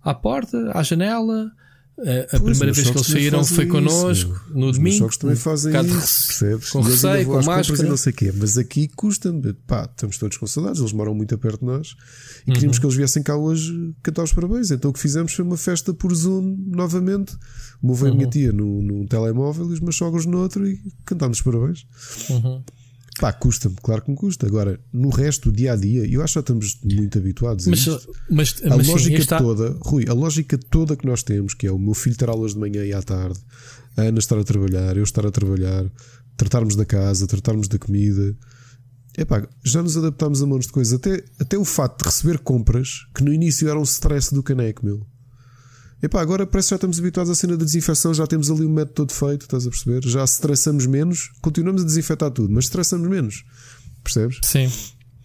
[0.04, 1.52] à porta, à janela,
[2.00, 5.08] a, primeira vez que eles saíram foi connosco isso, no domingo.
[5.08, 6.70] Os também fazem um isso, percebes?
[6.70, 7.90] Com receio, com máscara.
[7.90, 8.32] Não sei quê.
[8.36, 9.54] Mas aqui custa-me.
[9.66, 10.80] Pá, estamos todos com saudades.
[10.80, 11.96] Eles moram muito perto de nós
[12.46, 12.82] e queríamos uhum.
[12.82, 14.70] que eles viessem cá hoje cantar os parabéns.
[14.70, 17.36] Então o que fizemos foi uma festa por Zoom novamente.
[17.82, 18.14] Movei uhum.
[18.14, 18.32] a minha uhum.
[18.32, 21.88] tia num, num telemóvel e os meus sogros no outro e cantámos os parabéns.
[22.30, 22.64] Uhum.
[23.20, 24.46] Pá, custa-me, claro que me custa.
[24.46, 27.70] Agora, no resto, do dia a dia, eu acho que já estamos muito habituados a
[27.70, 28.12] mas, isto.
[28.30, 31.72] Mas, a mas lógica sim, toda, Rui, a lógica toda que nós temos, que é
[31.72, 33.40] o meu filho ter aulas de manhã e à tarde,
[33.96, 35.86] a Ana estar a trabalhar, eu estar a trabalhar,
[36.36, 38.36] tratarmos da casa, tratarmos da comida.
[39.18, 40.94] Epá, já nos adaptámos a montes de coisas.
[40.94, 44.86] Até, até o fato de receber compras, que no início era um stress do caneco,
[44.86, 45.06] meu.
[46.02, 48.70] Epá, agora parece que já estamos habituados à cena da desinfecção, já temos ali o
[48.70, 50.08] método todo feito, estás a perceber?
[50.08, 53.44] Já estressamos menos, continuamos a desinfetar tudo, mas estressamos menos.
[54.04, 54.40] Percebes?
[54.44, 54.72] Sim.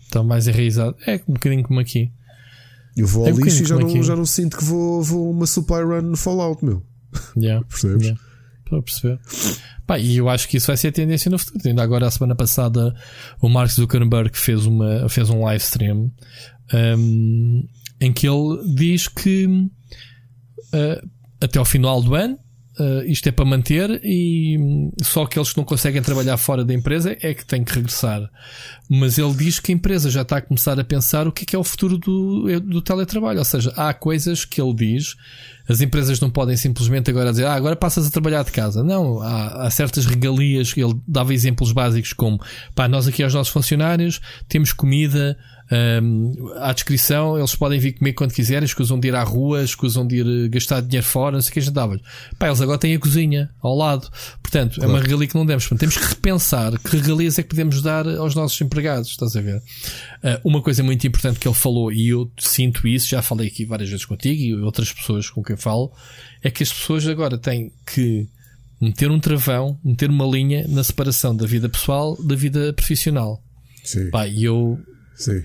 [0.01, 0.97] Está mais enraizado.
[1.07, 2.11] É um bocadinho como aqui.
[2.97, 5.31] Eu vou ao é um lixo e já não, já não sinto que vou, vou
[5.31, 6.83] uma supply run no Fallout, meu.
[7.37, 7.65] Yeah.
[7.69, 8.03] Percebes?
[8.03, 8.21] Yeah.
[8.65, 9.21] Estou a perceber.
[9.87, 11.61] Pá, e eu acho que isso vai ser a tendência no futuro.
[11.67, 12.95] Ainda agora, a semana passada,
[13.41, 16.11] o Mark Zuckerberg fez, uma, fez um live stream
[16.73, 17.69] um,
[18.01, 19.47] em que ele diz que
[20.73, 21.09] uh,
[21.41, 22.39] até ao final do ano
[22.79, 24.59] Uh, isto é para manter e
[25.03, 28.23] só aqueles que não conseguem trabalhar fora da empresa é que têm que regressar.
[28.89, 31.47] Mas ele diz que a empresa já está a começar a pensar o que é,
[31.47, 33.41] que é o futuro do, é, do teletrabalho.
[33.41, 35.17] Ou seja, há coisas que ele diz,
[35.69, 38.83] as empresas não podem simplesmente agora dizer, ah, agora passas a trabalhar de casa.
[38.83, 42.41] Não, há, há certas regalias, ele dava exemplos básicos como,
[42.75, 45.37] pá, nós aqui aos nossos funcionários temos comida,
[45.73, 50.07] um, à descrição, eles podem vir comer quando quiserem, escusam de ir à rua, escusam
[50.07, 51.99] de ir eh, gastar dinheiro fora, não sei o que a gente dava
[52.39, 54.07] Pá, eles agora têm a cozinha ao lado.
[54.43, 54.91] Portanto, claro.
[54.91, 55.65] é uma regalia que não demos.
[55.65, 59.09] Portanto, temos que repensar que regalias é que podemos dar aos nossos empregados.
[59.09, 59.57] Estás a ver?
[59.57, 63.65] Uh, uma coisa muito importante que ele falou, e eu sinto isso, já falei aqui
[63.65, 65.91] várias vezes contigo e outras pessoas com quem falo,
[66.43, 68.29] é que as pessoas agora têm que
[68.79, 73.43] meter um travão, meter uma linha na separação da vida pessoal da vida profissional.
[73.83, 74.11] Sim.
[74.11, 74.79] Pá, e eu
[75.15, 75.43] Sim.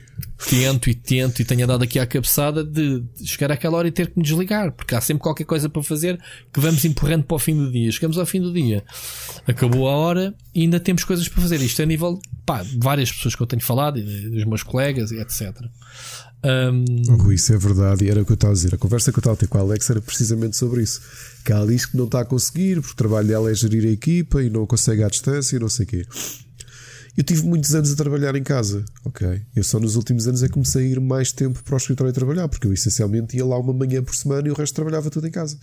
[0.48, 4.08] Tento e tento e tenho andado aqui à cabeçada de chegar àquela hora e ter
[4.08, 6.20] que me desligar, porque há sempre qualquer coisa para fazer
[6.54, 7.92] que vamos empurrando para o fim do dia.
[7.92, 8.84] Chegamos ao fim do dia,
[9.46, 11.62] acabou a hora e ainda temos coisas para fazer.
[11.62, 15.20] Isto é a nível, pá, várias pessoas que eu tenho falado, dos meus colegas e
[15.20, 15.56] etc.
[16.44, 16.86] Um...
[17.20, 18.74] Oh, isso é verdade, e era o que eu estava a dizer.
[18.74, 21.02] A conversa que eu estava a ter com a Alex era precisamente sobre isso.
[21.44, 23.92] Que ela diz que não está a conseguir, porque o trabalho dela é gerir a
[23.92, 26.06] equipa e não consegue à distância e não sei o quê.
[27.18, 29.42] Eu tive muitos anos a trabalhar em casa, ok?
[29.56, 32.12] Eu só nos últimos anos é que comecei a ir mais tempo para o escritório
[32.12, 35.10] a trabalhar, porque eu essencialmente ia lá uma manhã por semana e o resto trabalhava
[35.10, 35.58] tudo em casa.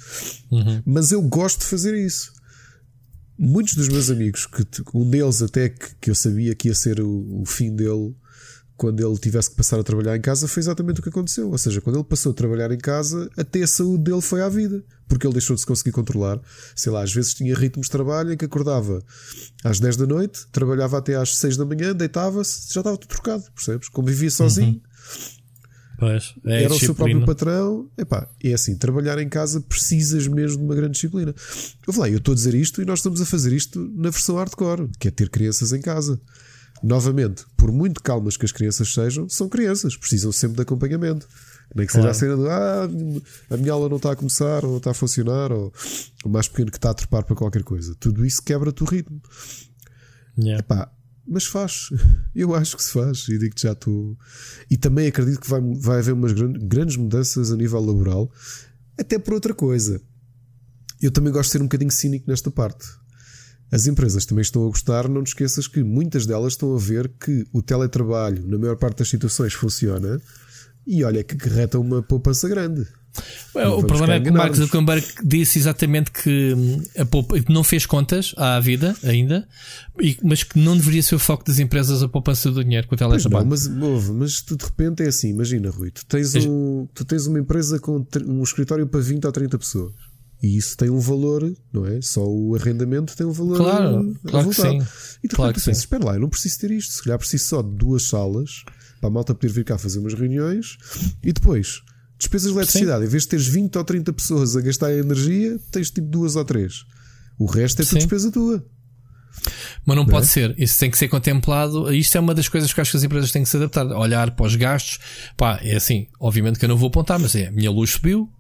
[0.51, 0.83] Uhum.
[0.85, 2.33] Mas eu gosto de fazer isso.
[3.38, 7.01] Muitos dos meus amigos, que um deles até que, que eu sabia que ia ser
[7.01, 8.17] o, o fim dele
[8.77, 11.51] quando ele tivesse que passar a trabalhar em casa, foi exatamente o que aconteceu.
[11.51, 14.49] Ou seja, quando ele passou a trabalhar em casa, até a saúde dele foi à
[14.49, 16.40] vida, porque ele deixou de se conseguir controlar.
[16.75, 19.03] Sei lá, às vezes tinha ritmos de trabalho em que acordava
[19.62, 23.45] às 10 da noite, trabalhava até às 6 da manhã, deitava-se, já estava tudo trocado,
[23.55, 23.88] percebes?
[23.88, 24.75] Como vivia sozinho.
[24.75, 24.81] Uhum.
[25.97, 27.88] Pois, é era o seu próprio patrão.
[27.97, 31.35] Epá, é assim, trabalhar em casa precisas mesmo de uma grande disciplina.
[31.87, 34.37] Eu falei, eu estou a dizer isto e nós estamos a fazer isto na versão
[34.37, 36.21] hardcore, que é ter crianças em casa
[36.83, 41.27] novamente, por muito calmas que as crianças sejam, são crianças, precisam sempre de acompanhamento.
[41.74, 42.11] Nem que seja claro.
[42.11, 44.94] a cena de ah, a minha aula não está a começar, ou não está a
[44.94, 45.72] funcionar, ou
[46.24, 47.94] o mais pequeno que está a trepar para qualquer coisa.
[47.98, 49.20] Tudo isso quebra-te o ritmo.
[50.38, 50.61] Yeah.
[50.61, 50.90] Epá,
[51.27, 51.90] mas faz.
[52.35, 53.29] Eu acho que se faz.
[53.29, 54.16] E digo que já estou.
[54.70, 58.31] E também acredito que vai, vai haver umas grandes mudanças a nível laboral,
[58.98, 60.00] até por outra coisa.
[61.00, 62.87] Eu também gosto de ser um bocadinho cínico nesta parte.
[63.70, 67.09] As empresas também estão a gostar, não te esqueças que muitas delas estão a ver
[67.09, 70.20] que o teletrabalho, na maior parte das situações, funciona
[70.87, 72.87] e olha que carreta uma poupança grande.
[73.55, 77.87] o problema é que o Mark Zuckerberg disse exatamente que hum, a poupa, não fez
[77.87, 79.49] contas à vida ainda,
[80.23, 82.99] mas que não deveria ser o foco das empresas a poupança do dinheiro com o
[82.99, 83.44] teletrabalho.
[83.44, 87.27] Não, mas, mas tu de repente é assim, imagina, Rui, tu tens, um, tu tens
[87.27, 89.92] uma empresa com um escritório para 20 ou 30 pessoas.
[90.42, 92.03] E isso tem um valor, não é?
[92.03, 93.57] Só o arrendamento tem um valor.
[93.57, 94.79] Claro, claro que sim.
[95.23, 96.92] E tu, claro tu pensas, espera lá, eu não preciso ter isto.
[96.92, 98.62] Se calhar preciso só de duas salas
[99.05, 100.79] para a malta poder vir cá fazer umas reuniões
[101.23, 101.83] e depois
[102.19, 103.03] despesas de eletricidade.
[103.03, 103.07] Sim.
[103.07, 106.45] Em vez de teres 20 ou 30 pessoas a gastar energia, tens tipo duas ou
[106.45, 106.87] três.
[107.38, 108.64] O resto é tudo despesa tua.
[109.85, 110.29] Mas não, não pode é?
[110.29, 111.92] ser, isso tem que ser contemplado.
[111.92, 113.87] Isto é uma das coisas que acho que as empresas têm que se adaptar.
[113.87, 114.99] Olhar para os gastos,
[115.37, 118.31] pá, é assim, obviamente que eu não vou apontar, mas é a minha luz subiu,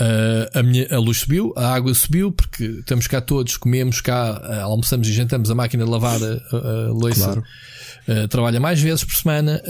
[0.00, 4.40] Uh, a, minha, a luz subiu, a água subiu, porque estamos cá todos, comemos cá,
[4.40, 7.44] uh, almoçamos e jantamos, a máquina de lavar a, a louça claro.
[8.06, 9.60] uh, trabalha mais vezes por semana,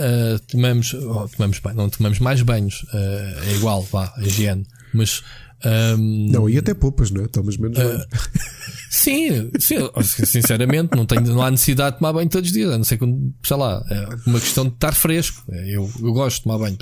[0.47, 5.23] tomamos, oh, tomamos bem, não tomamos mais banhos, é igual, vá, a higiene, mas
[5.65, 7.27] um, não, e até poupas, não é?
[7.27, 8.05] Tomas menos banho.
[8.89, 9.77] sim, sim,
[10.25, 12.97] sinceramente, não, tenho, não há necessidade de tomar banho todos os dias, a não ser
[12.97, 15.43] quando, sei lá, é uma questão de estar fresco.
[15.49, 16.77] Eu, eu gosto de tomar banho,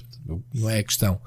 [0.53, 1.19] não é a questão.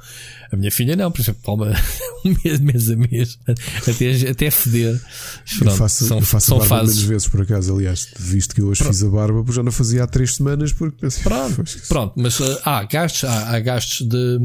[0.52, 1.72] A minha filha não, por exemplo, toma
[2.24, 5.00] um mês, mês a mês, até, até feder.
[5.58, 6.96] Pronto, eu faço, são, eu faço são fases.
[6.96, 8.94] menos vezes, por acaso, aliás, visto que eu hoje Pronto.
[8.94, 12.82] fiz a barba, já não fazia há três semanas, porque Pronto, Pronto mas uh, há
[12.84, 14.38] gastos, há, há gastos de,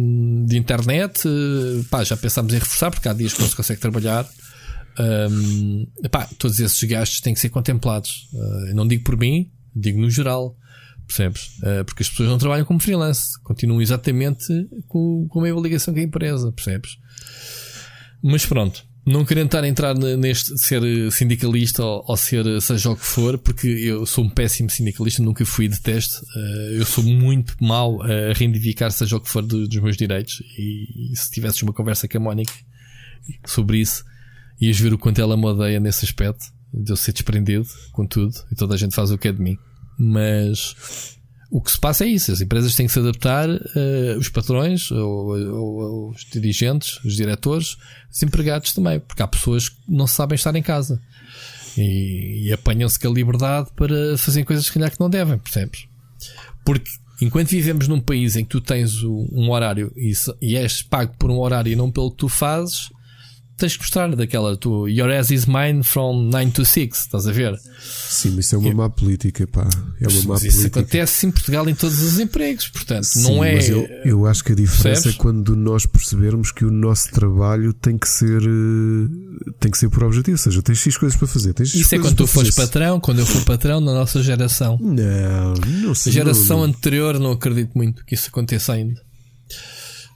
[0.46, 3.82] de internet, uh, pá, já pensámos em reforçar, porque há dias que não se consegue
[3.82, 4.28] trabalhar.
[4.98, 8.30] Um, epá, todos esses gastos têm que ser contemplados.
[8.34, 10.58] Uh, não digo por mim, digo no geral.
[11.08, 11.58] Percebes?
[11.60, 14.48] Uh, porque as pessoas não trabalham como freelance, continuam exatamente
[14.88, 16.98] com, com a mesma ligação que a empresa, percebes?
[18.24, 22.96] Mas pronto, não querendo estar a entrar neste ser sindicalista ou, ou, ser seja o
[22.96, 26.18] que for, porque eu sou um péssimo sindicalista, nunca fui de teste.
[26.36, 30.42] Uh, eu sou muito mau a reivindicar seja o que for do, dos meus direitos.
[30.58, 32.54] E, e, se tivesses uma conversa com a Mónica
[33.46, 34.04] sobre isso,
[34.60, 38.34] ias ver o quanto ela me odeia nesse aspecto, de eu ser desprendido com tudo
[38.52, 39.58] e toda a gente faz o que é de mim.
[39.98, 41.16] Mas
[41.50, 42.32] o que se passa é isso.
[42.32, 47.78] As empresas têm que se adaptar, uh, os patrões, ou, ou, os dirigentes, os diretores,
[48.12, 51.02] os empregados também, porque há pessoas que não sabem estar em casa
[51.78, 55.88] e, e apanham-se com a liberdade para fazer coisas que, que não devem, percebes?
[56.66, 56.90] Porque
[57.22, 61.30] enquanto vivemos num país em que tu tens um horário e, e és pago por
[61.30, 62.90] um horário e não pelo que tu fazes,
[63.58, 67.32] tens que mostrar daquela tu, Your ass is mine from 9 to 6, estás a
[67.32, 67.58] ver?
[67.80, 69.68] Sim, mas isso é uma má política, pá.
[70.00, 70.80] É uma má isso política.
[70.80, 73.56] acontece em Portugal em todos os empregos, portanto, Sim, não é.
[73.56, 75.18] Mas eu, eu acho que a diferença percebes?
[75.18, 79.90] é quando nós percebermos que o nosso trabalho tem que ser eh, tem que ser
[79.90, 81.54] por objetivo, ou seja, tens X coisas para fazer.
[81.54, 84.78] Tens X isso é quando tu fores patrão, quando eu for patrão na nossa geração.
[84.82, 86.12] Não, não sei.
[86.12, 86.66] A geração não.
[86.66, 89.02] anterior não acredito muito que isso aconteça ainda.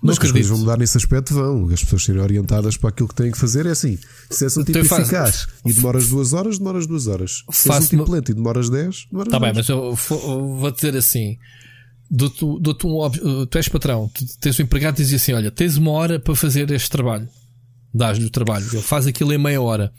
[0.01, 1.67] Mas que as coisas vão mudar nesse aspecto, vão.
[1.73, 3.65] As pessoas serem orientadas para aquilo que têm que fazer.
[3.65, 3.97] É assim:
[4.29, 7.43] se és um tipo então eficaz e demoras duas horas, demoras duas horas.
[7.51, 10.95] Se és um tipo lento e demoras dez, demoras Tá bem, mas eu vou dizer
[10.95, 11.37] assim:
[12.09, 15.75] dou-te dou um, tu és patrão, tu tens um empregado e diz assim: olha, tens
[15.75, 17.27] uma hora para fazer este trabalho.
[17.91, 19.91] Dás-lhe o trabalho, ele faz aquilo em meia hora.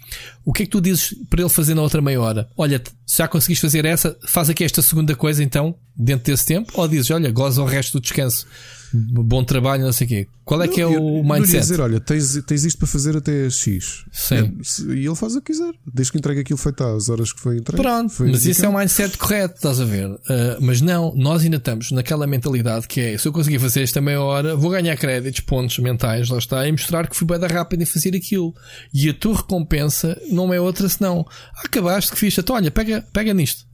[0.44, 2.48] O que é que tu dizes para ele fazer na outra meia hora?
[2.56, 6.72] Olha, se já conseguiste fazer essa, faz aqui esta segunda coisa então, dentro desse tempo,
[6.76, 8.46] ou dizes, olha, goza o resto do descanso
[8.92, 10.28] bom trabalho, não sei o quê.
[10.44, 11.54] Qual é não, que é o mindset?
[11.54, 14.04] Não dizer, olha, tens, tens isto para fazer até X.
[14.12, 14.58] Sim.
[14.88, 17.58] E ele faz o que quiser, desde que entregue aquilo feito às horas que foi
[17.58, 17.80] entregue.
[17.82, 20.10] Pronto, foi mas isso é o mindset correto, estás a ver?
[20.10, 20.18] Uh,
[20.60, 24.20] mas não, nós ainda estamos naquela mentalidade que é: se eu conseguir fazer esta meia
[24.20, 27.82] hora, vou ganhar créditos, pontos mentais, lá está, e mostrar que fui bem da rápido
[27.82, 28.52] em fazer aquilo.
[28.92, 33.06] E a tua recompensa não é outra senão: ah, acabaste que fiz, então olha, pega,
[33.12, 33.64] pega nisto.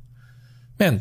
[0.79, 1.01] Man,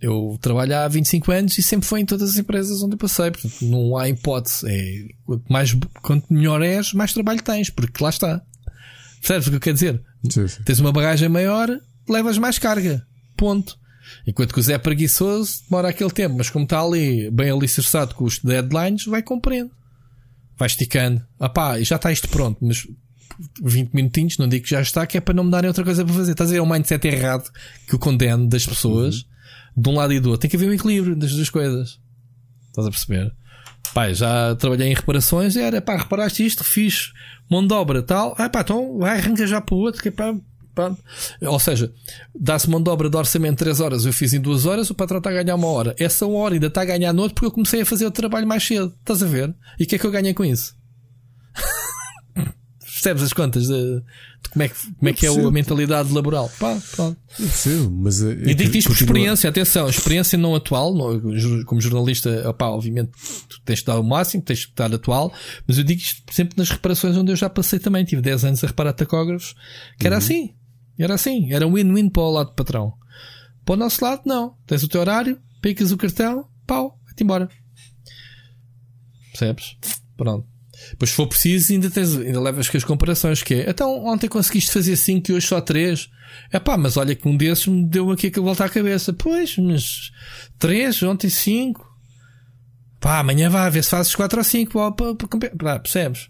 [0.00, 3.30] eu trabalho há 25 anos e sempre foi em todas as empresas onde eu passei.
[3.30, 4.66] Portanto, não há hipótese.
[4.66, 8.40] É, quanto, mais, quanto melhor és, mais trabalho tens, porque lá está.
[9.20, 10.02] Percebes o que eu quero dizer?
[10.30, 10.62] Sim, sim.
[10.62, 11.68] Tens uma bagagem maior,
[12.08, 13.06] levas mais carga.
[13.36, 13.78] Ponto.
[14.26, 18.24] Enquanto que o Zé preguiçoso, demora aquele tempo, mas como está ali bem alicerçado com
[18.24, 19.74] os deadlines, vai compreendendo.
[20.56, 21.22] Vai esticando.
[21.38, 22.86] Ah pá, já está isto pronto, mas
[23.62, 26.04] 20 minutinhos, não digo que já está, que é para não me darem outra coisa
[26.04, 26.32] para fazer.
[26.32, 26.58] Estás a ver?
[26.58, 27.50] É um mindset errado
[27.86, 29.16] que o condeno das pessoas.
[29.16, 29.29] Uhum
[29.76, 30.42] de um lado e do outro.
[30.42, 31.98] Tem que haver um equilíbrio das duas coisas.
[32.68, 33.32] Estás a perceber?
[33.92, 37.12] Pai, já trabalhei em reparações e era, pá, reparaste isto, fiz
[37.50, 40.12] mão de obra tal, ah, pá, então vai arranca já para o outro, que é
[40.12, 40.32] pá,
[40.74, 40.94] pá.
[41.42, 41.92] Ou seja,
[42.32, 45.18] dá-se mão de obra de orçamento 3 horas, eu fiz em 2 horas, o patrão
[45.18, 45.94] está a ganhar uma hora.
[45.98, 48.46] Essa hora ainda está a ganhar no outro porque eu comecei a fazer o trabalho
[48.46, 48.94] mais cedo.
[49.00, 49.52] Estás a ver?
[49.78, 50.76] E o que é que eu ganhei com isso?
[52.80, 54.02] Percebes as contas de,
[54.42, 56.50] de como é que, como é, que é a mentalidade laboral?
[56.58, 57.18] Pá, pronto.
[57.38, 58.22] Eu percebo, mas.
[58.22, 61.20] É, e digo isto por experiência, atenção, experiência não atual, não,
[61.64, 63.12] como jornalista, opá, obviamente
[63.48, 65.32] tu tens de dar o máximo, tens de estar atual,
[65.66, 68.04] mas eu digo isto sempre nas reparações onde eu já passei também.
[68.04, 69.54] Tive 10 anos a reparar tacógrafos,
[69.98, 70.18] que era uhum.
[70.18, 70.54] assim,
[70.98, 72.94] era assim, era win-win para o lado do patrão.
[73.64, 74.56] Para o nosso lado, não.
[74.66, 77.48] Tens o teu horário, picas o cartão, pau, vai-te embora.
[79.30, 79.76] Percebes?
[80.16, 80.46] Pronto.
[80.98, 84.28] Pois se for preciso, ainda, tens, ainda levas com as comparações, que é, então ontem
[84.28, 86.08] conseguiste fazer 5 e hoje só 3.
[86.52, 89.12] É pá, mas olha que um desses me deu aqui aquilo volta à cabeça.
[89.12, 90.10] Pois, mas
[90.58, 91.88] 3, ontem 5.
[93.00, 96.28] Pá, amanhã vai ver se fazes 4 ou 5 para, para, para, para, percebes?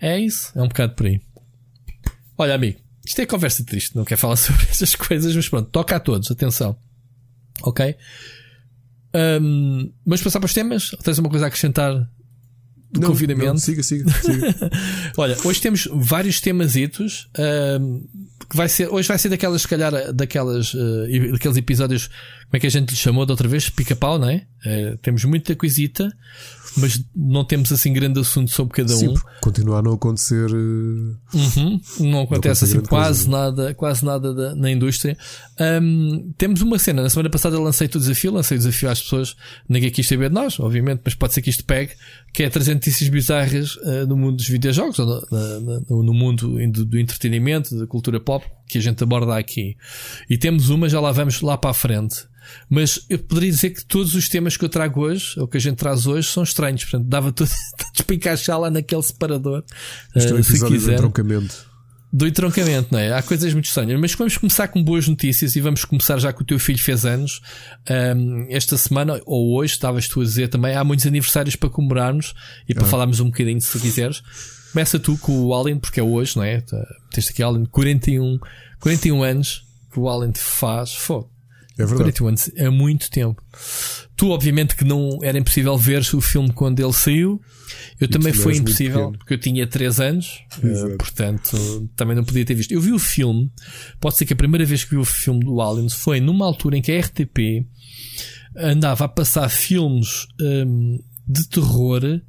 [0.00, 1.20] É isso, é um bocado por aí.
[2.36, 5.96] Olha, amigo, isto é conversa triste, não quero falar sobre essas coisas, mas pronto, toca
[5.96, 6.76] a todos, atenção.
[7.62, 7.96] Ok?
[9.14, 10.90] Um, vamos passar para os temas?
[11.02, 12.10] Tens uma coisa a acrescentar
[12.94, 13.46] do não, confinamento.
[13.46, 14.54] Não, siga, siga, siga.
[15.18, 18.08] Olha, hoje temos vários temasitos uh,
[18.48, 22.08] que vai ser, hoje vai ser daquelas, se calhar, daquelas, uh, daqueles episódios,
[22.56, 23.68] é que a gente lhe chamou da outra vez?
[23.68, 24.46] Pica-pau, não é?
[24.64, 26.10] Uh, temos muita coisita,
[26.76, 29.14] mas não temos assim grande assunto sobre cada Sim, um.
[29.40, 30.50] Continua a não acontecer.
[30.50, 33.30] Uh, uhum, não acontece assim quase coisa.
[33.30, 35.16] nada, quase nada da, na indústria.
[35.60, 39.36] Um, temos uma cena, na semana passada lancei o desafio, lancei o desafio às pessoas,
[39.68, 41.92] ninguém quis saber de nós, obviamente, mas pode ser que isto pegue,
[42.32, 46.58] que é trazer notícias bizarras uh, no mundo dos videojogos, ou no, no, no mundo
[46.70, 49.76] do, do entretenimento, da cultura pop, que a gente aborda aqui.
[50.28, 52.26] E temos uma, já lá vamos lá para a frente.
[52.68, 55.60] Mas eu poderia dizer que todos os temas que eu trago hoje, ou que a
[55.60, 56.82] gente traz hoje, são estranhos.
[56.82, 57.50] Portanto, dava tudo
[58.06, 59.64] para encaixar lá naquele separador.
[60.14, 60.94] Isto é um uh, se quiser.
[60.94, 61.74] entroncamento.
[62.12, 63.12] Do entroncamento, não é?
[63.12, 63.98] Há coisas muito estranhas.
[63.98, 67.04] Mas vamos começar com boas notícias e vamos começar já que o teu filho fez
[67.04, 67.40] anos.
[68.16, 72.32] Um, esta semana, ou hoje, estavas tu a dizer também, há muitos aniversários para comemorarmos
[72.68, 72.88] e para ah.
[72.88, 74.22] falarmos um bocadinho, se quiseres.
[74.74, 76.60] Começa tu com o Allen, porque é hoje, não é?
[76.60, 78.40] Tá, teste aqui Allen, 41,
[78.80, 80.92] 41 anos que o Allen faz.
[80.92, 81.30] Fogo.
[81.78, 82.12] É verdade.
[82.18, 83.40] 41 anos é muito tempo.
[84.16, 87.40] Tu, obviamente, que não era impossível ver o filme quando ele saiu.
[88.00, 92.44] Eu e também foi impossível, porque eu tinha 3 anos, uh, portanto, também não podia
[92.44, 92.72] ter visto.
[92.72, 93.52] Eu vi o filme,
[94.00, 96.76] pode ser que a primeira vez que vi o filme do Aliens foi numa altura
[96.76, 97.64] em que a RTP
[98.56, 102.20] andava a passar filmes um, de terror.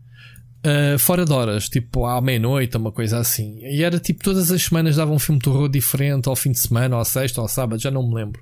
[0.65, 3.59] Uh, fora de horas, tipo à meia-noite, uma coisa assim.
[3.61, 6.59] E era tipo todas as semanas dava um filme de terror diferente, ao fim de
[6.59, 8.41] semana, ou à sexta, ou ao sábado, já não me lembro.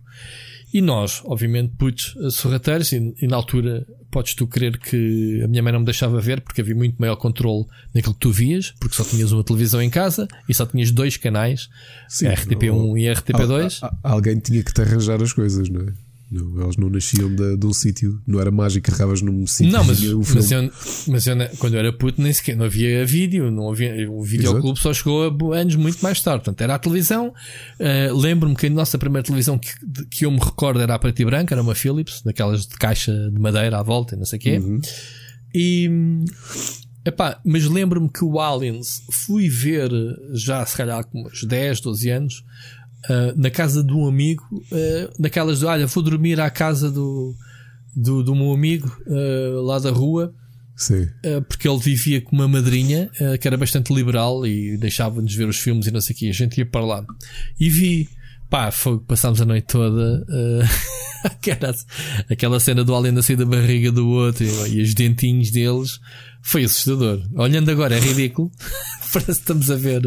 [0.74, 5.62] E nós, obviamente, putos sorrateiros, e, e, na altura podes tu crer que a minha
[5.62, 8.96] mãe não me deixava ver porque havia muito maior controle naquilo que tu vias, porque
[8.96, 11.70] só tinhas uma televisão em casa e só tinhas dois canais,
[12.08, 13.88] Sim, RTP1 ou, e RTP2.
[14.02, 15.94] alguém tinha que te arranjar as coisas, não é?
[16.34, 19.72] Não, eles não nasciam de, de um sítio, não era mágico, carregavas num sítio.
[19.72, 20.72] Não, mas, mas, eu,
[21.08, 24.80] mas eu, quando eu era puto, nem sequer não havia vídeo, não havia, o videoclube
[24.80, 26.43] só chegou a anos muito mais tarde.
[26.43, 27.34] Portanto, era a televisão.
[27.80, 29.69] Uh, Lembro-me que a nossa primeira televisão que,
[30.10, 33.30] que eu me recordo era a preto e branca, era uma Philips, daquelas de caixa
[33.30, 34.58] de madeira à volta, não sei o quê.
[34.58, 34.82] Uhum.
[35.54, 35.89] E.
[37.06, 39.91] Epá, mas lembro-me que o Aliens fui ver
[40.32, 42.43] já se calhar com uns 10, 12 anos
[43.10, 47.36] uh, na casa de um amigo, uh, naquelas de olha, vou dormir à casa do,
[47.96, 50.34] do, do meu amigo uh, lá da rua.
[50.76, 51.08] Sim.
[51.48, 53.08] porque ele vivia com uma madrinha
[53.39, 56.28] que era bastante liberal e deixava-nos ver os filmes e não sei o que.
[56.28, 57.06] A gente ia para lá
[57.60, 58.10] e vi.
[58.54, 60.24] Pá, foi, passámos a noite toda
[61.26, 61.74] aquela,
[62.30, 66.00] aquela cena do alien a sair da barriga do outro e, e os dentinhos deles
[66.44, 67.20] foi assustador.
[67.34, 68.52] Olhando agora é ridículo.
[69.12, 70.04] Parece que estamos a ver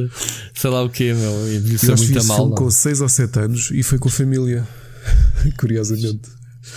[0.54, 1.48] sei lá o que, meu.
[1.48, 2.50] E isso muito mal.
[2.50, 4.64] com 6 ou 7 anos e foi com a família.
[5.58, 6.30] Curiosamente.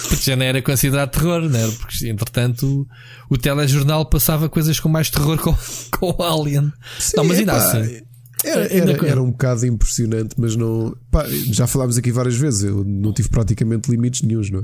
[0.08, 1.71] Porque já não era considerado terror, né?
[1.77, 2.88] Porque entretanto
[3.29, 5.55] o, o telejornal passava coisas com mais terror com,
[5.91, 6.73] com o Alien.
[6.97, 8.08] Sim, não, mas ainda assim.
[8.43, 10.95] Era, era, era, um bocado impressionante, mas não.
[11.12, 12.63] Pá, já falámos aqui várias vezes.
[12.63, 14.63] Eu não tive praticamente limites nenhums, não é?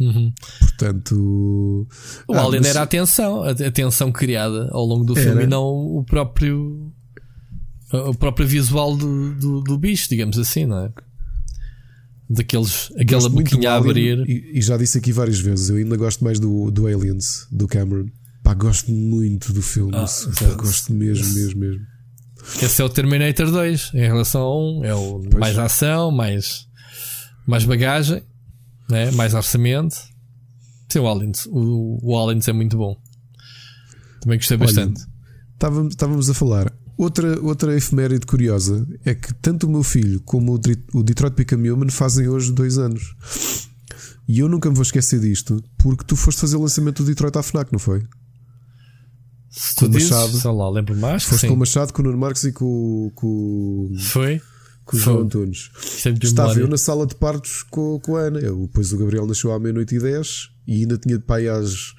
[0.00, 0.32] Uhum.
[0.58, 1.86] Portanto.
[2.26, 2.70] O ah, Alien mas...
[2.70, 6.92] era a tensão, a tensão criada ao longo do filme e não o próprio.
[7.92, 10.92] O próprio visual do, do, do bicho, digamos assim, não é?
[12.28, 14.28] Daqueles, aquela boquinha a abrir.
[14.28, 17.68] E, e, já disse aqui várias vezes, eu ainda gosto mais do, do Aliens, do
[17.68, 18.06] Cameron.
[18.42, 19.94] Pá, gosto muito do filme.
[19.94, 20.06] Ah,
[20.56, 21.93] gosto mesmo, mesmo, mesmo.
[22.62, 24.84] Esse é o Terminator 2 em relação a 1.
[24.84, 25.34] É o pois.
[25.34, 26.66] mais ação, mais,
[27.46, 28.22] mais bagagem,
[28.88, 29.10] né?
[29.12, 29.96] mais orçamento.
[30.90, 31.46] Sim, o Aliens.
[31.46, 32.96] O, o Aliens é muito bom.
[34.20, 35.02] Também gostei bastante.
[35.54, 36.72] Estávamos, estávamos a falar.
[36.96, 40.60] Outra, outra efeméride curiosa é que tanto o meu filho como o,
[40.98, 43.16] o Detroit Become Human fazem hoje dois anos.
[44.28, 47.36] E eu nunca me vou esquecer disto porque tu foste fazer o lançamento do Detroit
[47.36, 48.04] à FNAC, não foi?
[49.56, 50.36] Se tu dizes, Machado.
[50.36, 51.22] sei lá, lembro mais.
[51.22, 54.40] Foste com o Machado, com o Nuno Marques e com, com, Foi?
[54.84, 55.70] com o João Antunes.
[56.22, 58.40] Estava eu na sala de partos com, com a Ana.
[58.40, 61.94] Eu, depois o Gabriel nasceu à meia-noite e dez e ainda tinha de pai às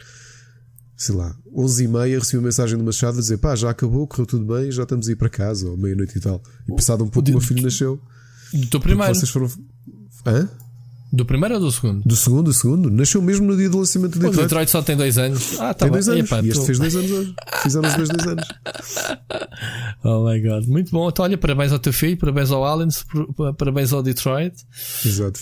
[0.98, 4.08] sei lá, 11 e meia recebi uma mensagem do Machado a dizer pá, já acabou,
[4.08, 6.42] correu tudo bem, já estamos a ir para casa, ou meia-noite e tal.
[6.68, 8.02] E passado um pouco, o meu filho nasceu.
[8.54, 9.14] Do teu primeiro?
[9.14, 9.50] Vocês foram.
[10.26, 10.50] Hã?
[11.16, 12.02] Do primeiro ou do segundo?
[12.06, 12.92] Do segundo, do segundo.
[12.92, 14.38] Nasceu mesmo no dia do lançamento do Detroit.
[14.38, 15.54] O Detroit só tem dois anos.
[15.54, 16.26] Ah, tá tem dois anos.
[16.26, 16.66] Epa, e este tu...
[16.66, 17.36] fez dois anos hoje.
[17.64, 18.46] Fizeram os dois dois anos.
[20.04, 20.68] Oh my god.
[20.68, 21.10] Muito bom.
[21.10, 23.04] Então, olha, parabéns ao teu filho, parabéns ao Allens,
[23.58, 24.54] parabéns ao Detroit.
[25.04, 25.40] Exato.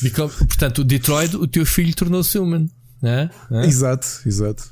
[0.47, 2.69] portanto, o Detroit, o teu filho tornou-se human.
[3.01, 3.29] Né?
[3.51, 3.65] É?
[3.65, 4.63] Exato, exato.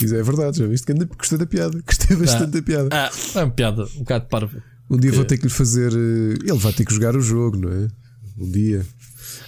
[0.00, 0.92] Isso é verdade, já viste?
[0.92, 1.80] Gostei da piada.
[1.84, 2.88] Gostei bastante ah, da piada.
[2.92, 4.62] Ah, é uma piada, um bocado parvo.
[4.88, 5.92] Um dia vou ter que lhe fazer.
[5.92, 7.88] Eh, ele vai ter que jogar o jogo, não é?
[8.38, 8.86] Um dia.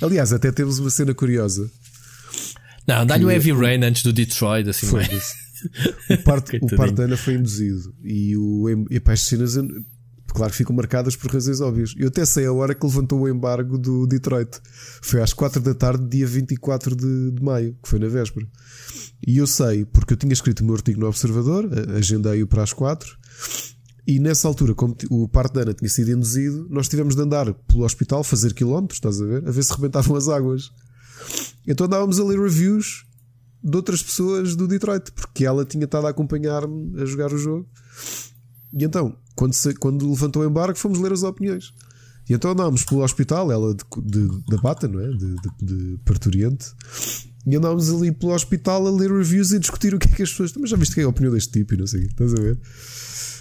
[0.01, 1.71] Aliás, até temos uma cena curiosa.
[2.87, 5.05] Não, dá-lhe o Heavy Rain antes do Detroit, assim foi.
[6.11, 7.95] o parte, o parte da Ana foi induzido.
[8.03, 8.87] E o.
[8.91, 9.55] Epá, as cenas.
[10.27, 11.95] Claro que ficam marcadas por razões óbvias.
[11.97, 14.51] Eu até sei a hora que levantou o embargo do Detroit.
[15.03, 18.47] Foi às 4 da tarde, dia 24 de, de maio, que foi na véspera.
[19.27, 22.73] E eu sei, porque eu tinha escrito o meu artigo no Observador, agendei-o para as
[22.73, 23.15] 4.
[24.07, 27.53] E nessa altura, como o parto da Ana tinha sido induzido, nós tivemos de andar
[27.55, 29.47] pelo hospital, fazer quilómetros, estás a ver?
[29.47, 30.73] A ver se rebentavam as águas.
[31.67, 33.05] Então andávamos a ler reviews
[33.63, 37.69] de outras pessoas do Detroit, porque ela tinha estado a acompanhar-me a jogar o jogo.
[38.73, 41.73] E então, quando, se, quando levantou o embargo, fomos ler as opiniões.
[42.29, 45.09] E então andámos pelo hospital, ela de, de, da Bata, não é?
[45.11, 46.73] De, de, de parturiente.
[47.47, 50.31] E andávamos ali pelo hospital a ler reviews e discutir o que é que as
[50.31, 50.53] pessoas.
[50.55, 52.41] Mas já viste que é a opinião deste tipo e não sei o Estás a
[52.41, 52.59] ver?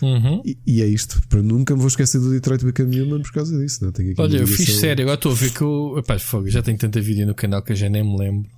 [0.01, 0.41] Uhum.
[0.45, 1.21] E, e, é isto.
[1.27, 3.83] Para nunca me vou esquecer do Detroit Become Human por causa disso.
[3.83, 3.91] Não?
[3.91, 5.03] Tenho Olha, eu fiz sério.
[5.03, 5.95] Agora estou a ver que eu.
[5.97, 8.49] Epá, fogo, já tenho tanta vídeo no canal que eu já nem me lembro.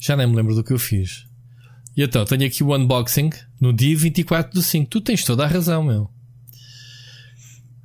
[0.00, 1.26] Já nem me lembro do que eu fiz.
[1.96, 3.30] E então, tenho aqui o unboxing
[3.60, 4.90] no dia 24 do 5.
[4.90, 6.08] Tu tens toda a razão, meu.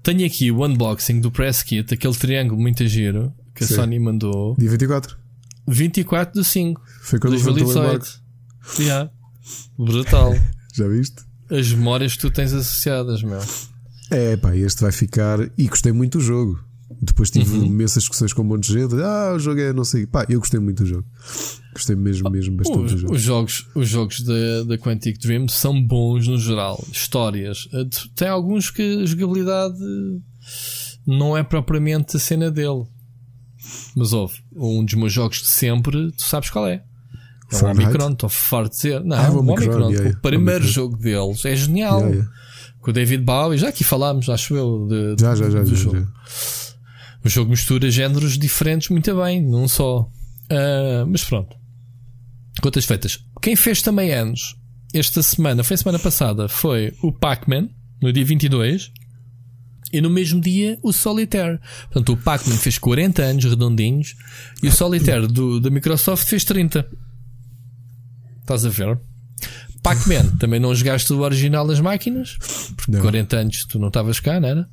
[0.03, 3.73] Tenho aqui o unboxing do press kit, aquele triângulo muito giro que Sim.
[3.73, 4.55] a Sony mandou.
[4.57, 5.17] Dia 24.
[5.67, 6.81] 24 do 5.
[7.01, 8.21] Foi quando 2018.
[8.79, 9.11] Yeah.
[9.77, 10.33] Brutal.
[10.73, 11.23] Já viste?
[11.53, 13.39] As memórias que tu tens associadas, meu.
[14.09, 15.39] É, pá, este vai ficar.
[15.57, 16.59] E gostei muito do jogo.
[17.01, 17.65] Depois tive uhum.
[17.65, 18.95] imensas discussões com um monte de gente.
[18.95, 20.07] Ah, o jogo é não sei.
[20.07, 21.05] Pá, eu gostei muito do jogo.
[21.73, 23.13] Gostei mesmo, mesmo bastante os, do jogo.
[23.13, 26.83] Os jogos, os jogos da, da Quantic Dream são bons no geral.
[26.91, 27.67] Histórias.
[27.73, 29.77] Eh, tem alguns que a jogabilidade
[31.05, 32.85] não é propriamente a cena dele.
[33.95, 34.35] Mas houve.
[34.55, 36.83] Um dos meus jogos de sempre, tu sabes qual é.
[37.61, 39.03] É o Omicron, estou farto de dizer.
[39.03, 39.65] Não, ah, o Omicron.
[39.65, 40.73] Omicron yeah, o primeiro Omicron.
[40.73, 41.99] jogo deles é genial.
[41.99, 42.31] Yeah, yeah.
[42.81, 46.05] Com o David Bowie, já aqui falámos, acho eu, de, já, já, já, do jogo.
[47.23, 50.01] O jogo mistura géneros diferentes muito bem, não só.
[50.51, 51.55] Uh, mas pronto.
[52.61, 53.19] Contas feitas.
[53.41, 54.57] Quem fez também anos
[54.93, 57.69] esta semana, foi a semana passada, foi o Pac-Man,
[58.01, 58.91] no dia 22.
[59.91, 61.59] E no mesmo dia o Solitaire.
[61.83, 64.15] Portanto, o Pac-Man fez 40 anos redondinhos
[64.61, 66.87] e o Solitaire do, da Microsoft fez 30.
[68.43, 68.99] Estás a ver?
[69.81, 72.37] Pac-Man, também não jogaste o original das máquinas?
[72.75, 73.01] Porque não.
[73.01, 74.69] 40 anos tu não estavas cá, não era?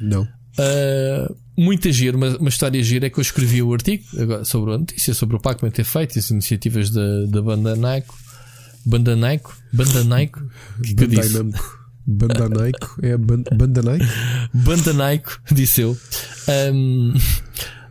[0.00, 0.22] Não.
[0.22, 4.74] Uh, muita gira, uma, uma história gira é que eu escrevi o artigo agora, sobre
[4.74, 8.08] a notícia sobre o Pac-Man ter feito as iniciativas da, da banda Nike.
[8.84, 9.50] Banda Nike?
[9.72, 10.38] Banda Nike?
[10.82, 11.38] Que que disse?
[12.06, 12.86] Banda Nike?
[13.02, 14.06] É a banda Nike?
[14.52, 15.96] Banda Nike, disse eu.
[16.72, 17.14] Um,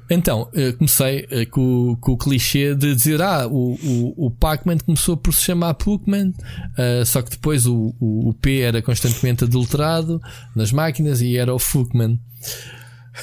[0.10, 5.16] então, comecei eh, com, com, o clichê de dizer: Ah, o, o, o Pac-Man começou
[5.16, 10.20] por se chamar Pac-Man, uh, só que depois o, o, o, P era constantemente adulterado
[10.56, 12.20] nas máquinas e era o Fuckman.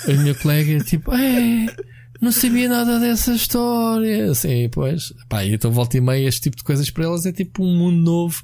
[0.09, 1.67] A minha colega, tipo, é,
[2.21, 4.31] não sabia nada dessa história.
[4.31, 7.65] Assim, pois, pá, então volta e meia este tipo de coisas para elas é tipo
[7.65, 8.43] um mundo novo.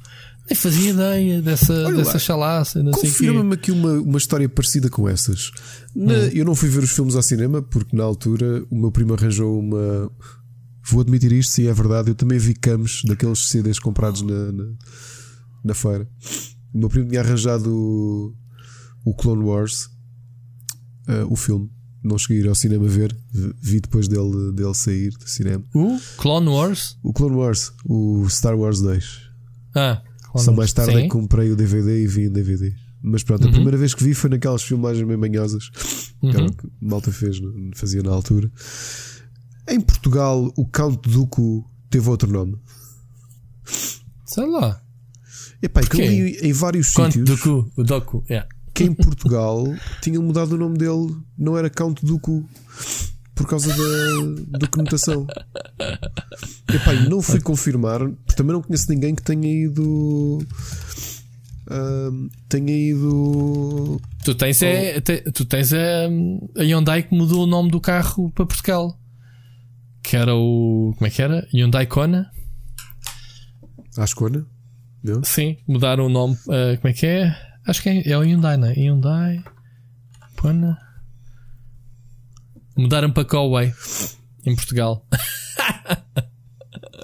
[0.49, 2.83] Nem fazia ideia dessa, Olha, dessa chalaça.
[2.93, 5.51] Confirma-me aqui uma, uma história parecida com essas.
[5.95, 6.31] Na, hum.
[6.33, 9.59] Eu não fui ver os filmes ao cinema porque na altura o meu primo arranjou
[9.59, 10.11] uma.
[10.85, 12.11] Vou admitir isto, se é verdade.
[12.11, 14.65] Eu também vi camos daqueles CDs comprados na, na,
[15.65, 16.09] na feira.
[16.75, 18.35] O meu primo tinha arranjado o,
[19.05, 19.93] o Clone Wars
[21.09, 21.71] uh, o filme.
[22.03, 23.17] Não cheguei a ir ao cinema ver,
[23.61, 25.65] vi depois dele, dele sair do cinema.
[25.73, 26.99] O Clone Wars?
[27.01, 29.21] O Clone Wars, o Star Wars 2.
[29.77, 30.03] Ah,
[30.37, 32.75] Só mais tarde é que comprei o DVD e vi em DVD.
[33.03, 33.51] Mas pronto, uhum.
[33.51, 35.71] a primeira vez que vi foi naquelas filmagens bem manhosas
[36.23, 36.49] uhum.
[36.49, 37.41] que Malta fez,
[37.75, 38.51] fazia na altura.
[39.69, 42.57] Em Portugal, o Count Duco teve outro nome.
[44.25, 44.81] Sei lá.
[45.61, 47.41] Epá, que eu li em vários Count sítios.
[47.41, 49.65] Duco, o Doku, yeah que em Portugal
[50.01, 52.49] tinham mudado o nome dele, não era Count Duco
[53.35, 55.27] por causa da, da conotação.
[56.69, 60.39] Epá, não fui confirmar, porque também não conheço ninguém que tenha ido.
[61.67, 64.01] Uh, tenha ido.
[64.25, 66.09] Tu tens, é, te, tu tens a,
[66.59, 68.99] a Hyundai que mudou o nome do carro para Portugal.
[70.03, 70.93] Que era o.
[70.97, 71.47] Como é que era?
[71.53, 72.31] Hyundai Kona?
[73.97, 74.47] Acho Kona?
[75.23, 76.35] Sim, mudaram o nome.
[76.47, 77.37] Uh, como é que é?
[77.67, 78.73] Acho que é, é o Hyundai, não é?
[78.75, 79.43] Hyundai.
[80.37, 80.79] Pana.
[82.77, 83.75] Mudaram para Coway
[84.45, 85.07] em Portugal.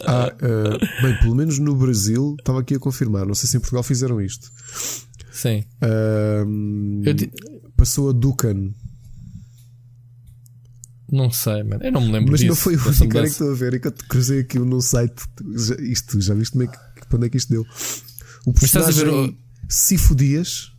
[0.06, 3.26] ah, uh, bem, pelo menos no Brasil, estava aqui a confirmar.
[3.26, 4.50] Não sei se em Portugal fizeram isto.
[5.30, 5.64] Sim.
[5.82, 8.72] Uh, passou a Ducan.
[11.10, 11.82] Não sei, mano.
[11.82, 12.50] Eu não me lembro Mas disso.
[12.50, 13.74] não foi o único que estou a ver.
[13.74, 15.22] É que eu cruzei aqui no site.
[15.80, 17.64] Isto, já viste como é que, quando é que isto deu?
[18.44, 18.86] O personagem.
[18.86, 19.48] Mas estás a ver o...
[19.68, 20.72] Cifo Dias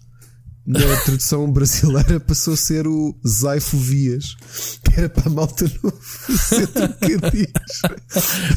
[0.69, 4.35] na tradução brasileira passou a ser o Zaifo Vias,
[4.83, 5.65] que era para a malta
[6.37, 7.51] ser trocadilhos.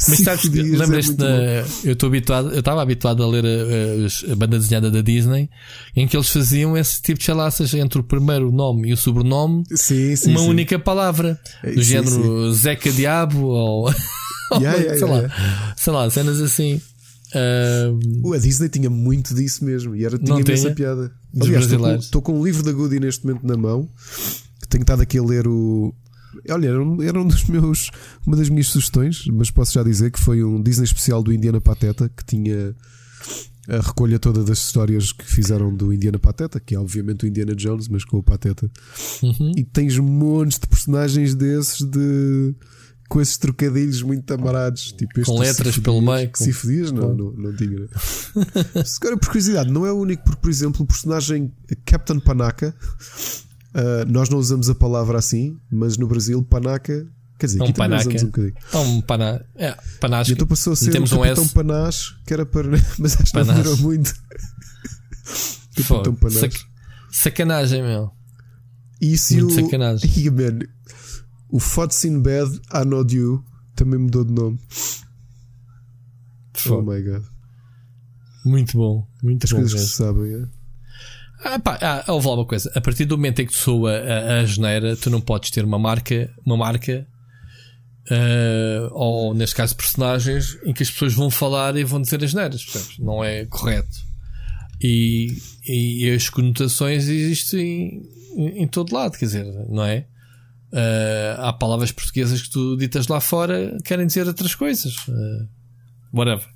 [0.09, 4.37] Mas sabes, lembras-te é Eu estou habituado, eu estava habituado a ler a, a, a,
[4.37, 5.49] banda desenhada da Disney,
[5.97, 9.65] em que eles faziam esse tipo de chalaças entre o primeiro nome e o sobrenome,
[9.75, 10.49] sim, sim, uma sim.
[10.49, 13.93] única palavra, do sim, género Zeca Diabo ou.
[14.61, 16.79] Yeah, yeah, sei, yeah, lá, sei lá, cenas assim.
[17.35, 21.11] Uh, a Disney tinha muito disso mesmo e era, tinha essa piada.
[21.41, 21.67] Aliás,
[22.05, 23.89] estou com, com um livro da Goody neste momento na mão.
[24.69, 25.95] Tenho estado aqui a ler o.
[26.49, 27.91] Olha, era um, era um dos meus.
[28.27, 31.61] Uma das minhas sugestões, mas posso já dizer que foi um Disney especial do Indiana
[31.61, 32.75] Pateta que tinha
[33.69, 37.55] a recolha toda das histórias que fizeram do Indiana Pateta, que é obviamente o Indiana
[37.55, 38.71] Jones, mas com o Pateta.
[39.23, 39.53] Uhum.
[39.57, 42.55] E tens montes de personagens desses de
[43.13, 46.31] com esses trocadilhos muito amarados, tipo com letras pelo meio.
[46.31, 46.43] Com...
[46.43, 46.91] Cifodias?
[46.91, 47.81] Não, não, não tinha.
[47.81, 47.87] Né?
[49.03, 51.53] Agora, por curiosidade, não é o único, porque, por exemplo, o personagem
[51.85, 52.75] Captain Panaca,
[53.75, 57.07] uh, nós não usamos a palavra assim, mas no Brasil, Panaca.
[57.39, 58.55] Quer dizer, é um aqui também usamos um bocadinho.
[58.73, 60.33] É um pana, é, panasco.
[60.33, 62.69] Então passou a ser Temos um Capitão um Panás, que era para.
[62.99, 64.15] Mas acho que não durou muito.
[65.77, 66.39] Capitão Panás.
[66.39, 66.55] Sac...
[67.11, 68.11] Sacanagem, meu.
[69.03, 69.65] Isso Muito o...
[69.65, 70.11] sacanagem.
[70.17, 70.61] E, man,
[71.53, 73.45] o Fotsinbad Anodiu
[73.77, 74.59] também mudou de nome.
[76.69, 77.23] Oh my god.
[78.45, 79.07] Muito bom.
[79.23, 79.87] Muito As bom coisas mesmo.
[79.87, 80.47] que se sabem, é?
[81.45, 82.73] Ah, pá, ah, houve lá uma coisa.
[82.75, 85.65] A partir do momento em que tu soa a, a geneira, tu não podes ter
[85.65, 87.07] uma marca, uma marca,
[88.11, 92.31] uh, ou neste caso personagens, em que as pessoas vão falar e vão dizer as
[92.31, 92.99] geneiras, percebes?
[92.99, 93.97] Não é correto.
[94.81, 95.37] E,
[95.67, 98.03] e as conotações existem
[98.37, 100.07] em, em todo lado, quer dizer, não é?
[100.73, 104.97] Uh, há palavras portuguesas que tu ditas lá fora querem dizer outras coisas.
[105.07, 105.47] Uh,
[106.13, 106.47] whatever.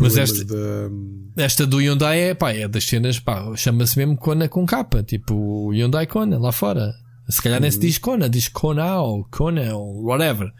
[0.00, 0.90] Mas esta, da...
[1.36, 3.22] esta do Hyundai é, pá, é das cenas,
[3.56, 6.92] chama-se mesmo Kona com capa, tipo o Hyundai Kona lá fora.
[7.28, 10.52] Se calhar nem se diz Kona, diz Kona ou Kona ou whatever.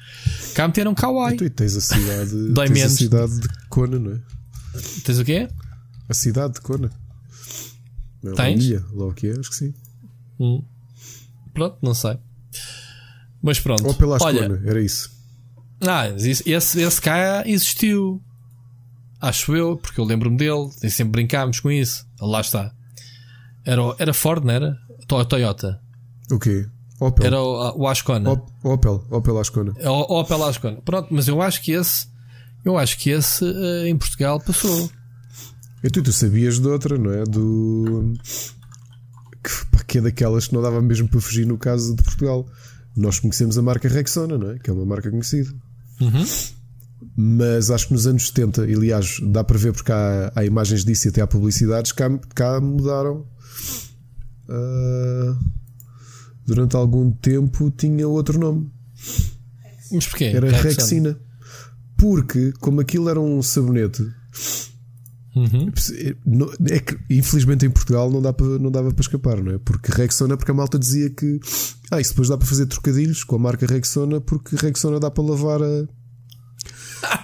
[0.55, 1.35] Cá meteram Kawaii.
[1.35, 4.21] E tu tens a cidade, tens a cidade de Kona, não é?
[5.05, 5.49] Tens o quê?
[6.09, 6.91] A cidade de Kona.
[8.25, 8.65] É tens?
[8.65, 9.75] Ilha, lá o que é, acho que sim.
[10.39, 10.63] Hum.
[11.55, 12.19] Pronto, não sei.
[13.41, 13.87] Mas pronto.
[13.87, 15.11] Ou pela Olha, era isso.
[15.81, 18.21] Ah, esse, esse cá existiu.
[19.21, 20.69] Acho eu, porque eu lembro-me dele.
[20.83, 22.07] E sempre brincámos com isso.
[22.21, 22.75] Lá está.
[23.65, 24.77] Era, era Ford, não era?
[25.07, 25.81] Toyota.
[26.31, 26.67] O quê?
[27.01, 27.27] Opel.
[27.27, 28.31] Era o, o Ascona.
[28.63, 29.73] Opel, Opel Ascona.
[29.79, 30.81] É o, Opel Ascona.
[30.83, 32.07] Pronto, mas eu acho que esse,
[32.65, 34.91] eu acho que esse uh, em Portugal passou.
[35.83, 37.25] E tu, tu sabias de outra, não é?
[37.25, 38.15] Do
[39.95, 42.45] que, é daquelas que não dava mesmo para fugir no caso de Portugal.
[42.97, 44.59] Nós conhecemos a marca Rexona, não é?
[44.59, 45.55] Que é uma marca conhecida.
[46.01, 46.25] Uhum.
[47.17, 50.85] Mas acho que nos anos 70, e aliás, dá para ver porque há, há imagens
[50.85, 53.27] disso e até há publicidades, cá, cá mudaram.
[54.49, 55.39] Uh,
[56.45, 58.71] durante algum tempo tinha outro nome.
[59.93, 60.25] Mas porquê?
[60.25, 60.69] Era Rexona.
[60.71, 61.21] Rexina.
[61.97, 64.05] Porque, como aquilo era um sabonete
[65.35, 65.73] Uhum.
[66.71, 69.59] É que, infelizmente em Portugal não, dá para, não dava para escapar, não é?
[69.59, 71.41] Porque Rexona, porque a malta dizia que
[71.91, 75.25] ah, isso depois dá para fazer trocadilhos com a marca Rexona, porque Rexona dá para
[75.25, 75.89] lavar a.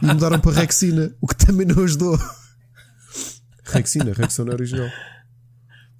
[0.02, 2.18] E mudaram para Rexina, o que também não ajudou.
[3.64, 4.88] Rexina, Rexona original.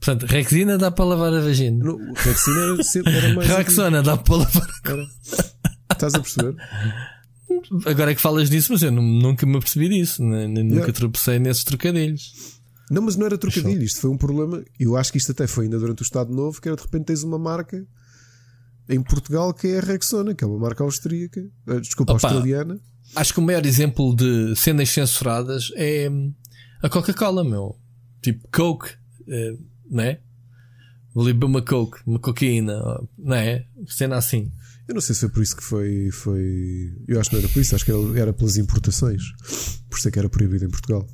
[0.00, 1.84] Portanto, Rexina dá para lavar a vagina.
[1.84, 3.48] Não, Rexina era, era mais.
[3.48, 4.68] Rexona dá para lavar.
[4.84, 5.06] Era.
[5.92, 6.56] Estás a perceber?
[7.86, 10.48] Agora é que falas disso, mas eu nunca me apercebi disso, yeah.
[10.62, 12.60] nunca tropecei nesses trocadilhos.
[12.90, 14.64] Não, mas não era trocadilho, isto foi um problema.
[14.78, 17.04] Eu acho que isto até foi ainda durante o Estado Novo, que era de repente
[17.04, 17.86] tens uma marca
[18.88, 22.80] em Portugal que é a Rexona, que é uma marca austríaca, eh, desculpa, Opa, australiana.
[23.14, 26.34] Acho que o maior exemplo de cenas censuradas é hum,
[26.82, 27.76] a Coca-Cola, meu.
[28.20, 28.90] Tipo Coke,
[29.28, 29.54] é,
[29.88, 30.18] né?
[31.14, 32.80] Vou beber uma Coke, uma cocaína,
[33.16, 33.64] não é?
[33.86, 34.50] Cena assim.
[34.90, 36.10] Eu não sei se foi por isso que foi.
[36.10, 36.92] foi...
[37.06, 39.22] Eu acho que não era por isso, acho que era, era pelas importações.
[39.88, 41.06] Por isso é que era proibido em Portugal.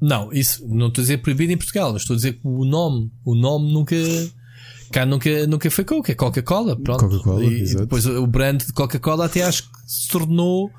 [0.00, 3.12] Não, isso não estou a dizer proibido em Portugal, estou a dizer que o nome,
[3.22, 3.94] o nome nunca.
[4.90, 6.74] Cá nunca, nunca foi Coke, é Coca-Cola.
[6.74, 7.06] Pronto.
[7.06, 10.70] Coca-Cola, e, e depois o brand de Coca-Cola até acho que se tornou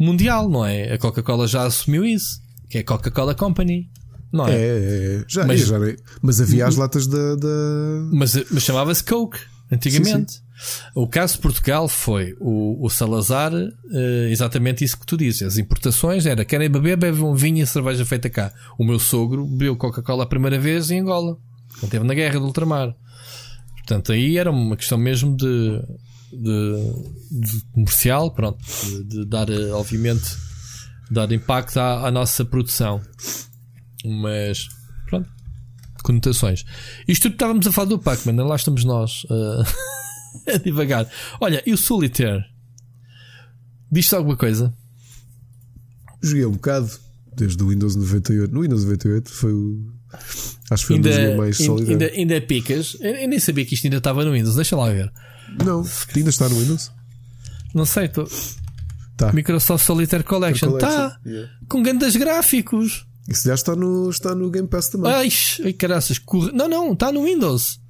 [0.00, 0.94] mundial, não é?
[0.94, 2.40] A Coca-Cola já assumiu isso,
[2.70, 3.90] que é Coca-Cola Company.
[4.32, 4.52] Não é?
[4.52, 5.24] É, é, é.
[5.28, 5.76] Já, mas, já,
[6.22, 7.34] mas havia as latas da.
[7.36, 8.08] da...
[8.12, 9.38] Mas, mas chamava-se Coke
[9.70, 10.32] antigamente.
[10.32, 10.49] Sim, sim.
[10.94, 15.42] O caso de Portugal foi o, o Salazar, uh, exatamente isso que tu dizes.
[15.42, 18.52] As importações era querem beber, bebem um vinho e cerveja feita cá.
[18.78, 21.38] O meu sogro bebeu Coca-Cola a primeira vez em Angola,
[21.74, 22.94] quando esteve na guerra do ultramar.
[23.76, 25.82] Portanto, aí era uma questão mesmo de,
[26.32, 26.92] de,
[27.30, 30.36] de comercial, pronto, de, de, dar, eh, obviamente,
[31.10, 33.00] dar impacto à, à nossa produção.
[34.04, 34.68] Mas,
[35.08, 35.28] pronto,
[36.02, 36.64] conotações.
[37.08, 39.64] Isto tudo estávamos a falar do Pac-Man, lá estamos nós uh,
[40.46, 41.10] a divagar.
[41.40, 42.44] Olha, e o Solitaire?
[43.90, 44.72] Diz-te alguma coisa?
[46.22, 46.90] Joguei um bocado
[47.34, 48.52] desde o Windows 98.
[48.52, 49.92] No Windows 98 foi o.
[50.70, 51.90] Acho que foi ainda, mais sólida.
[51.90, 52.96] Ainda, ainda picas.
[53.00, 54.56] Eu nem sabia que isto ainda estava no Windows.
[54.56, 55.10] Deixa lá ver.
[55.64, 56.92] Não, ainda está no Windows?
[57.74, 58.28] Não sei, tô...
[59.16, 59.32] tá.
[59.32, 60.74] Microsoft Solitaire Collection.
[60.74, 61.50] Está yeah.
[61.68, 63.06] com grandes gráficos.
[63.28, 65.10] Isso já está no, está no Game Pass também.
[65.10, 65.28] Ai,
[65.64, 66.18] ai caraças.
[66.18, 66.52] Corre...
[66.52, 67.80] Não, não, está no Windows.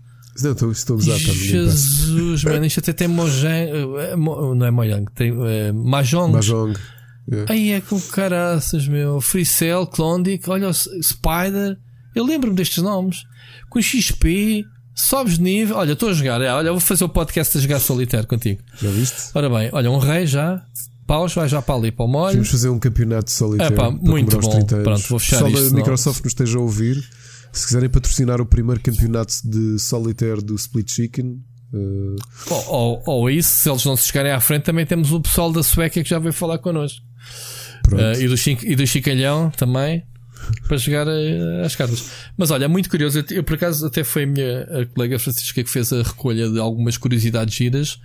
[0.43, 1.18] Não, estou, estou a usar.
[1.18, 3.70] Jesus, mano, isto até tem Mojang.
[3.70, 6.33] Eh, não é Mojang, tem é, Mahjong.
[6.33, 6.78] Mahjong.
[7.31, 7.53] Yeah.
[7.53, 9.20] Aí é com caraças, meu.
[9.20, 11.78] Free Cell, Klondike, olha, Spider.
[12.14, 13.24] Eu lembro-me destes nomes.
[13.68, 14.64] Com XP,
[14.95, 15.76] sobes de nível.
[15.76, 16.41] Olha, estou a jogar.
[16.41, 18.62] É, olha, vou fazer o podcast a jogar solitário contigo.
[18.81, 19.31] Já viste?
[19.35, 20.64] Ora bem, olha, um rei já.
[21.07, 22.35] Paus, vai já para ali para o molho.
[22.35, 23.74] Vamos fazer um campeonato solitário.
[23.74, 24.64] É pá, muito bom.
[24.64, 25.68] Pronto, vou fechar Só isto.
[25.68, 27.05] Só a Microsoft nos esteja a ouvir.
[27.53, 31.43] Se quiserem patrocinar o primeiro campeonato de solitário do Split Chicken,
[31.73, 32.17] Uh...
[32.49, 35.53] Ou, ou, ou, isso, se eles não se chegarem à frente, também temos o pessoal
[35.53, 37.01] da Suécia que já veio falar connosco.
[37.93, 38.35] Uh, e, do
[38.65, 40.05] e do Chicalhão também
[40.67, 42.11] para jogar uh, as cartas.
[42.37, 43.19] Mas olha, muito curioso.
[43.21, 46.49] Eu, eu, por acaso até foi a minha a colega Francisca que fez a recolha
[46.49, 47.99] de algumas curiosidades giras.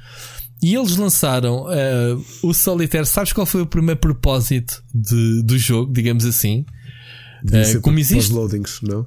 [0.62, 3.06] E eles lançaram uh, o Solitaire.
[3.06, 6.66] Sabes qual foi o primeiro propósito de, do jogo, digamos assim?
[7.43, 8.32] Uh, como existe.
[8.32, 9.06] loadings, não?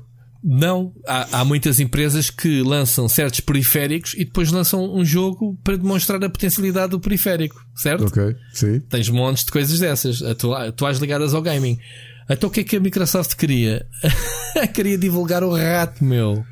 [0.50, 5.76] Não, há, há, muitas empresas que lançam certos periféricos e depois lançam um jogo para
[5.76, 8.06] demonstrar a potencialidade do periférico, certo?
[8.06, 8.80] Ok, sim.
[8.80, 11.78] Tens montes de coisas dessas, atuais ligadas ao gaming.
[12.30, 13.86] Então o que é que a Microsoft queria?
[14.72, 16.42] queria divulgar o rato, meu.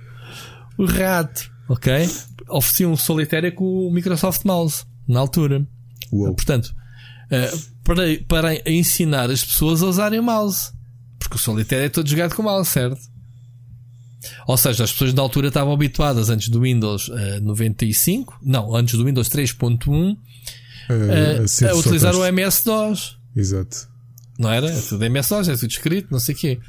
[0.77, 2.07] O rato, ok?
[2.51, 5.67] Oferecia um solitário com o Microsoft Mouse, na altura.
[6.13, 6.35] Uou.
[6.35, 10.71] Portanto, uh, para, para ensinar as pessoas a usarem o mouse.
[11.19, 13.16] Porque o solitário é todo jogado com o mouse, certo?
[14.47, 18.97] Ou seja, as pessoas na altura estavam habituadas antes do Windows uh, 95, não, antes
[18.97, 23.19] do Windows 3.1 uh, uh, a, utilizar o MS-DOS.
[23.35, 23.89] Exato.
[24.39, 24.71] Não era?
[24.71, 26.61] É tudo MS-DOS, é tudo escrito, não sei o quê.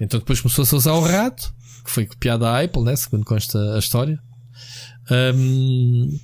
[0.00, 1.52] Então depois começou-se a usar o rato,
[1.84, 2.94] que foi copiado à Apple, né?
[2.96, 4.18] segundo consta a história.
[5.10, 6.18] Um,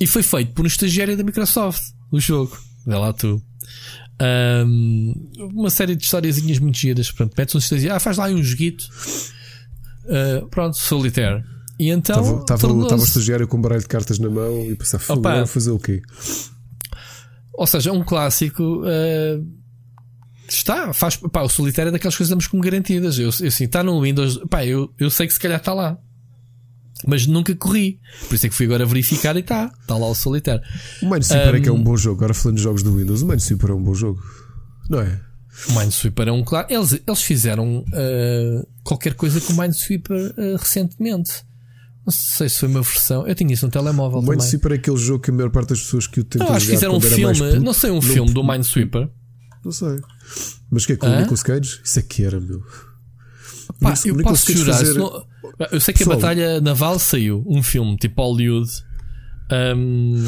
[0.00, 2.56] e foi feito por um estagiário da Microsoft, o jogo.
[2.86, 3.42] Vê lá tu.
[4.66, 7.10] Um, uma série de historiazinhas muito giras.
[7.10, 8.88] Pronto, metes um estagiário, ah, faz lá um joguito
[10.10, 11.44] Uh, pronto, Solitaire.
[11.78, 12.40] E então.
[12.40, 15.78] Estava o estagiário com um baralho de cartas na mão e pensava, agora fazer o
[15.78, 16.02] quê?
[17.54, 18.82] Ou seja, um clássico.
[18.82, 19.46] Uh,
[20.48, 21.16] está, faz.
[21.16, 23.18] Pá, o Solitário é daquelas coisas que damos como garantidas.
[23.18, 24.40] Eu, eu assim, está no Windows.
[24.50, 25.96] Pá, eu, eu sei que se calhar está lá.
[27.06, 27.98] Mas nunca corri.
[28.28, 29.72] Por isso é que fui agora verificar e está.
[29.80, 30.62] Está lá o Solitário.
[31.02, 32.16] O Minesweeper um, é que é um bom jogo.
[32.16, 34.20] Agora falando de jogos do Windows, o Minesweeper é um bom jogo.
[34.90, 35.29] Não é?
[35.68, 36.66] O Minesweeper é um claro.
[36.70, 41.44] Eles, eles fizeram uh, qualquer coisa com o Minesweeper uh, recentemente.
[42.04, 43.26] Não sei se foi uma versão.
[43.26, 44.20] Eu tinha isso no telemóvel.
[44.20, 46.56] O Minesweeper é aquele jogo que a maior parte das pessoas que o tentam Não,
[46.56, 47.58] acho que fizeram um filme.
[47.60, 49.08] Não sei, um filme do Minesweeper.
[49.64, 50.00] Não sei.
[50.70, 51.80] Mas que é com o Nicolas Cage?
[51.84, 52.62] Isso é que era, meu.
[53.80, 54.78] Pá, eu posso chorar.
[54.78, 54.94] Fazer...
[54.94, 55.26] Não...
[55.70, 56.16] Eu sei que Pessoal.
[56.16, 57.44] a Batalha Naval saiu.
[57.46, 58.70] Um filme tipo Hollywood.
[59.76, 60.24] Um,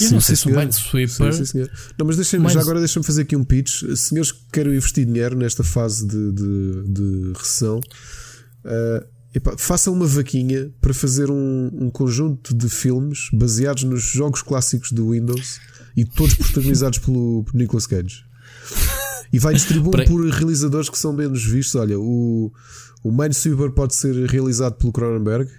[0.00, 1.32] eu não sei se o Minesweeper.
[1.32, 1.66] Sim, sim,
[1.98, 2.54] não, mas deixem Mines...
[2.54, 3.82] já agora deixa-me fazer aqui um pitch.
[3.96, 10.06] Senhores que querem investir dinheiro nesta fase de, de, de recessão, uh, epá, façam uma
[10.06, 15.60] vaquinha para fazer um, um, conjunto de filmes baseados nos jogos clássicos do Windows
[15.96, 18.24] e todos protagonizados pelo, pelo Nicolas Cage.
[19.32, 21.74] E vai distribuir por realizadores que são menos vistos.
[21.74, 22.50] Olha, o,
[23.02, 25.50] o Minesweeper pode ser realizado pelo Cronenberg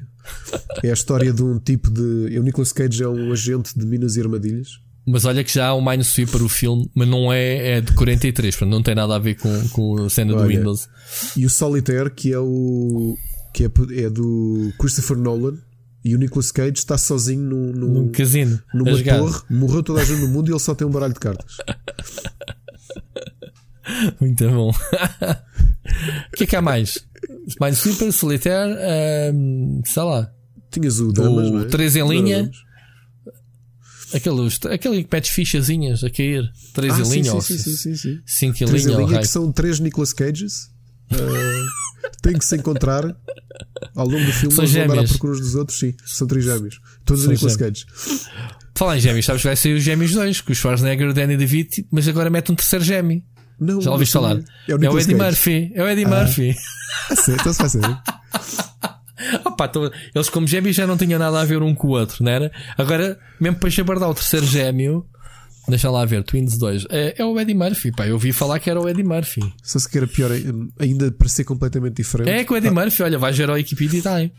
[0.83, 2.37] é a história de um tipo de.
[2.37, 4.79] O Nicolas Cage é um agente de minas e armadilhas.
[5.05, 8.55] Mas olha que já há um Minesweeper o filme, mas não é, é de 43,
[8.55, 10.87] portanto não tem nada a ver com, com a cena olha, do Windows.
[11.35, 13.17] E o Solitaire, que é o.
[13.53, 13.71] que é,
[14.03, 15.57] é do Christopher Nolan.
[16.03, 20.05] E o Nicolas Cage está sozinho num, num, num casino, numa torre, morreu toda a
[20.05, 21.57] gente no mundo e ele só tem um baralho de cartas.
[24.19, 24.71] Muito bom.
[24.71, 27.05] o que é que há mais?
[27.59, 28.77] Minesweeper, Solitaire,
[29.33, 30.31] um, sei lá.
[30.71, 31.99] Tinhas o Damas, o 3 é?
[31.99, 32.51] em linha.
[34.13, 36.51] Aqueles, aquele que metes fichazinhas a cair.
[36.73, 38.21] 3 ah, em sim, linha, sim, ou sim, sim, sim, sim.
[38.25, 40.69] 5 em linha, em linha que são 3 Nicolas Cages.
[41.11, 43.03] Uh, têm que se encontrar
[43.95, 44.55] ao longo do filme.
[44.55, 44.99] São gêmeos.
[44.99, 45.93] à procura dos outros, sim.
[46.05, 46.79] São três gêmeos.
[47.05, 47.85] Todos são Nicolas Cage.
[48.75, 51.13] Falar em gêmeos, sabes que vai sair os gêmeos 2, com os Schwarzenegger e o
[51.13, 53.21] Danny DeVito, mas agora mete um terceiro gêmeo.
[53.59, 54.39] Não, Já ouviste falar?
[54.67, 55.15] É o, é o Eddie Cage.
[55.15, 55.71] Murphy.
[55.75, 56.07] É o Eddie ah.
[56.07, 56.55] Murphy.
[57.29, 57.75] então se faz
[59.45, 62.23] Opa, tô, eles como gêmeos já não tinham nada a ver um com o outro,
[62.23, 62.51] não era?
[62.77, 65.05] Agora, mesmo para chabardar o terceiro gêmeo,
[65.69, 66.87] Deixa lá ver, Twins 2.
[66.89, 68.07] É, é, o Eddie Murphy, pá.
[68.07, 69.41] Eu ouvi falar que era o Eddie Murphy.
[69.61, 70.31] Só se que era pior,
[70.79, 72.29] ainda para ser completamente diferente.
[72.29, 72.73] É que o Eddie ah.
[72.73, 74.31] Murphy, olha, vai gerar a Wikipedia e está aí.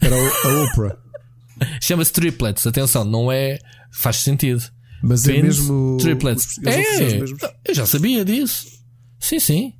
[0.00, 0.96] Era a Oprah.
[1.82, 3.58] Chama-se Triplets, atenção, não é.
[3.90, 4.62] Faz sentido.
[5.02, 5.96] Mas é mesmo.
[6.00, 6.58] Triplets.
[6.64, 7.18] É,
[7.64, 8.66] eu já sabia disso.
[9.20, 9.72] Sim, sim.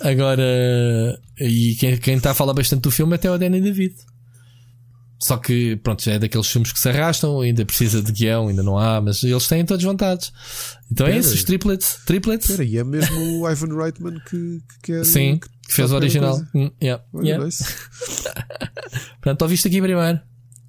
[0.00, 1.18] Agora.
[1.40, 3.94] E quem, quem está a falar bastante do filme até é o Danny David.
[5.24, 8.62] Só que, pronto, já é daqueles filmes que se arrastam, ainda precisa de guião, ainda
[8.62, 10.30] não há, mas eles têm todos vontades.
[10.92, 11.18] Então é Pera.
[11.18, 11.98] é isso, os triplets.
[12.04, 12.50] triplets.
[12.50, 15.04] Espera, e é mesmo o Ivan Reitman que, que é.
[15.04, 16.38] Sim, que, que fez o original.
[16.54, 17.42] Mm, yeah, yeah.
[19.22, 20.20] Portanto, ouviste aqui primeiro.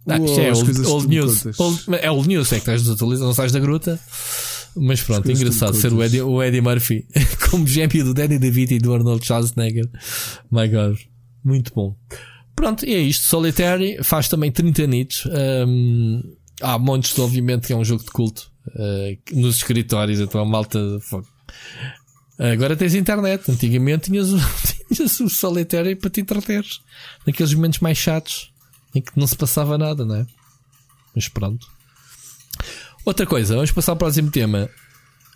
[0.08, 1.45] Ah, Uou, é old, old news.
[1.58, 3.99] Old, é old news, é que estás desatualizado, não sais da gruta.
[4.76, 7.08] Mas pronto, engraçado ser o Eddie, o Eddie Murphy
[7.49, 9.89] como gêmeo do Danny DeVito e do Arnold Schwarzenegger.
[10.51, 10.99] My God,
[11.43, 11.95] muito bom.
[12.56, 13.26] Pronto, e é isto.
[13.26, 15.28] Solitary faz também 30 anitos.
[15.68, 16.22] Um,
[16.62, 20.20] há montes de, obviamente, que é um jogo de culto uh, nos escritórios.
[20.20, 20.80] Então a malta.
[22.39, 23.49] Agora tens internet.
[23.49, 24.30] Antigamente tinhas,
[24.89, 26.66] tinhas o Solitary para te entreter.
[27.26, 28.53] Naqueles momentos mais chatos
[28.95, 30.25] em que não se passava nada, não é?
[31.13, 31.67] Mas pronto.
[33.05, 34.69] Outra coisa, vamos passar ao próximo tema.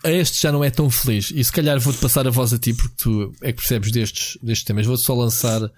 [0.04, 1.32] Este já não é tão feliz.
[1.36, 4.38] E se calhar vou-te passar a voz a ti porque tu é que percebes destes,
[4.42, 4.86] destes temas.
[4.86, 5.72] Vou-te só lançar uh,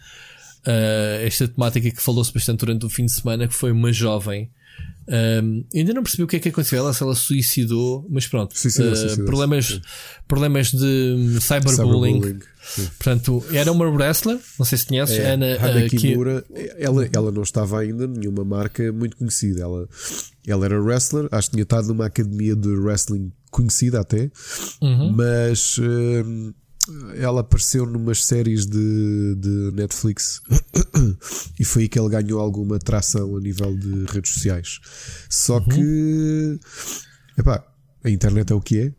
[1.25, 4.49] esta temática que falou-se bastante durante o fim de semana, que foi uma jovem.
[5.11, 6.79] Um, ainda não percebi o que é que aconteceu.
[6.79, 8.57] Ela, se ela suicidou, mas pronto.
[8.57, 9.81] Suicidou, uh, suicidou, problemas,
[10.25, 12.21] problemas de cyberbullying.
[12.21, 12.39] cyberbullying
[12.97, 16.43] Portanto, era uma wrestler, não sei se conheces, é, Ana Hana uh, Kimura.
[16.43, 16.71] Que...
[16.77, 19.63] Ela, ela não estava ainda nenhuma marca muito conhecida.
[19.63, 19.89] Ela,
[20.47, 24.31] ela era wrestler, acho que tinha estado numa academia de wrestling conhecida até,
[24.81, 25.11] uhum.
[25.11, 26.53] mas uh,
[27.15, 30.41] ela apareceu numas séries de, de Netflix
[31.59, 34.79] e foi aí que ele ganhou alguma tração a nível de redes sociais.
[35.29, 35.67] Só uhum.
[35.67, 36.59] que
[37.37, 37.63] epá,
[38.03, 38.93] a internet é o que é.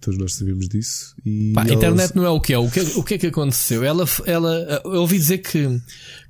[0.00, 1.14] Todos nós sabemos disso.
[1.24, 2.58] E Pá, a internet não é o que é.
[2.58, 3.84] O que, o que é que aconteceu?
[3.84, 5.80] Ela, ela, eu ouvi dizer que,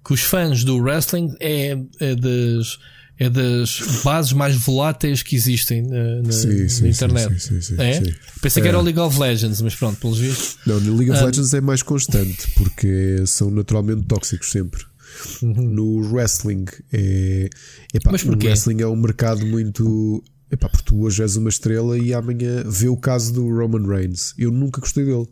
[0.04, 2.78] que os fãs do wrestling é, é das
[3.18, 7.40] é das bases mais voláteis que existem na, na, sim, sim, na internet.
[7.40, 8.00] Sim, sim, é?
[8.42, 8.84] Pensei que era o é.
[8.84, 10.58] League of Legends, mas pronto, pelos vistos.
[10.66, 14.84] Não, no League of um, Legends é mais constante, porque são naturalmente tóxicos sempre.
[15.42, 15.62] Uhum.
[15.62, 17.48] No wrestling é.
[17.94, 18.46] Epá, mas porquê?
[18.46, 20.22] O wrestling é um mercado muito.
[20.50, 24.34] Epá, porque tu hoje és uma estrela e amanhã vê o caso do Roman Reigns.
[24.38, 25.26] Eu nunca gostei dele.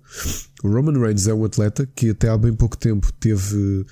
[0.63, 3.85] O Roman Reigns é um atleta que até há bem pouco tempo teve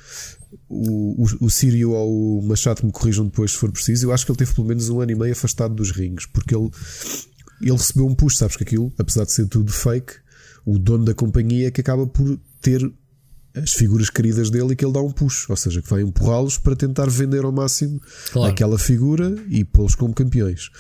[0.73, 4.07] o, o, o Sírio ou o Machado me corrijam depois se for preciso.
[4.07, 6.55] Eu acho que ele teve pelo menos um ano e meio afastado dos rings, porque
[6.55, 6.71] ele,
[7.61, 10.15] ele recebeu um push, sabes que aquilo, apesar de ser tudo fake,
[10.65, 12.91] o dono da companhia é que acaba por ter
[13.55, 16.57] as figuras queridas dele e que ele dá um push, ou seja, que vai empurrá-los
[16.57, 18.01] para tentar vender ao máximo
[18.33, 18.51] claro.
[18.51, 20.71] aquela figura e pô-los como campeões.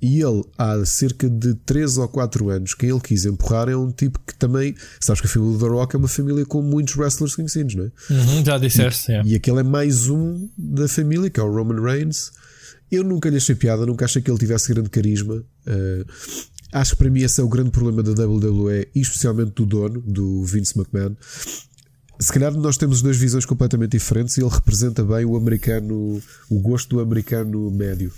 [0.00, 3.90] E ele, há cerca de 3 ou 4 anos, quem ele quis empurrar é um
[3.90, 4.74] tipo que também.
[5.00, 7.84] Sabes que a família do The Rock é uma família com muitos wrestlers conhecidos, não
[7.84, 8.12] é?
[8.12, 9.22] Uhum, já disseste, e, é.
[9.24, 12.30] e aquele é mais um da família, que é o Roman Reigns.
[12.90, 15.42] Eu nunca lhe achei piada, nunca achei que ele tivesse grande carisma.
[15.66, 16.06] Uh,
[16.72, 20.00] acho que para mim esse é o grande problema da WWE, e especialmente do dono,
[20.02, 21.16] do Vince McMahon.
[22.18, 26.60] Se calhar nós temos duas visões completamente diferentes e ele representa bem o americano, o
[26.60, 28.12] gosto do americano médio.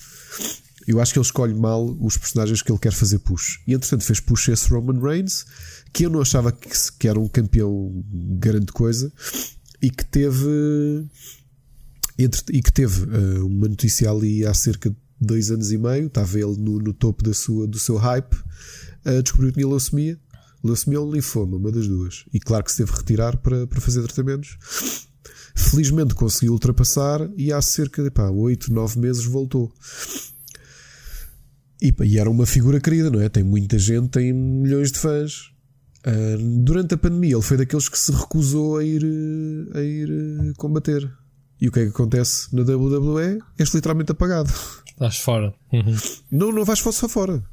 [0.89, 3.61] Eu acho que ele escolhe mal os personagens que ele quer fazer push.
[3.67, 5.45] E entretanto fez push esse Roman Reigns,
[5.93, 9.13] que eu não achava que, que era um campeão grande coisa,
[9.83, 10.49] e que teve.
[12.19, 16.07] Entre, e que teve uh, uma notícia ali há cerca de dois anos e meio,
[16.07, 18.35] estava ele no, no topo da sua, do seu hype,
[19.05, 20.19] uh, descobriu que tinha leucemia.
[20.65, 22.25] Leucemia ou linfoma, uma das duas.
[22.33, 24.57] E claro que se teve retirar para, para fazer tratamentos.
[25.55, 29.71] Felizmente conseguiu ultrapassar e há cerca de pá, 8, 9 meses voltou.
[31.81, 33.29] E, e, era uma figura querida, não é?
[33.29, 35.53] Tem muita gente, tem milhões de fãs.
[36.07, 39.03] Uh, durante a pandemia, ele foi daqueles que se recusou a ir,
[39.75, 41.09] a ir uh, combater.
[41.61, 43.39] E o que é que acontece na WWE?
[43.59, 44.53] És literalmente apagado.
[44.87, 45.55] Estás fora.
[45.73, 45.97] Uhum.
[46.31, 47.45] Não, não vais só fora.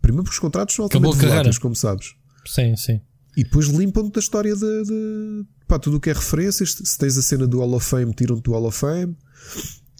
[0.00, 2.14] Primeiro porque os contratos são altamente voláteis, como sabes.
[2.44, 3.00] Sim, sim.
[3.36, 6.72] E depois limpam-te da história de, de pá, tudo o que é referências.
[6.72, 9.16] Se tens a cena do Hall of Fame, tiram-te do Hall of Fame.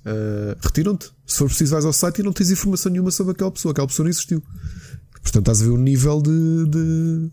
[0.07, 1.11] Uh, retiram-te.
[1.27, 3.73] Se for preciso, vais ao site e não tens informação nenhuma sobre aquela pessoa.
[3.73, 4.43] Aquela pessoa não existiu.
[5.23, 7.31] Portanto, estás a ver o nível de, de,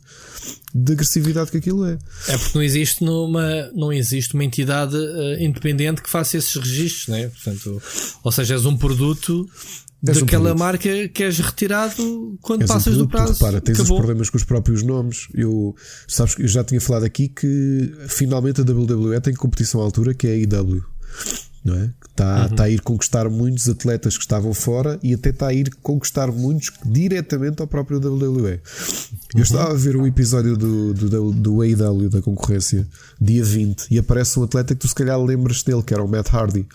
[0.73, 1.97] de, agressividade que aquilo é.
[2.27, 7.07] É porque não existe, numa, não existe uma entidade uh, independente que faça esses registros,
[7.07, 7.27] né?
[7.29, 7.81] Portanto,
[8.23, 9.47] ou seja, és um produto
[10.05, 13.39] és daquela um marca que és retirado quando és passas um do prazo.
[13.39, 13.97] Para, tens Acabou.
[13.97, 15.27] os problemas com os próprios nomes.
[15.33, 15.75] Eu,
[16.07, 20.27] sabes, eu já tinha falado aqui que finalmente a WWE tem competição à altura que
[20.27, 20.83] é a IW
[21.65, 21.91] não é?
[22.07, 22.55] Está, uhum.
[22.55, 26.31] tá a ir conquistar muitos atletas que estavam fora e até está a ir conquistar
[26.31, 28.61] muitos diretamente ao próprio WWE.
[29.33, 29.41] Eu uhum.
[29.41, 32.87] estava a ver o episódio do, do, do AEW da concorrência,
[33.19, 36.07] dia 20, e aparece um atleta que tu se calhar lembras dele, que era o
[36.07, 36.67] Matt Hardy,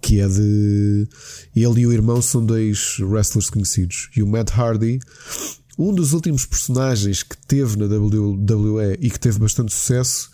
[0.00, 1.08] que é de.
[1.54, 4.08] Ele e o irmão são dois wrestlers conhecidos.
[4.16, 5.00] E o Matt Hardy,
[5.76, 10.30] um dos últimos personagens que teve na WWE e que teve bastante sucesso,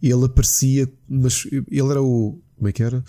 [0.00, 3.04] ele aparecia, mas ele era o como é que era?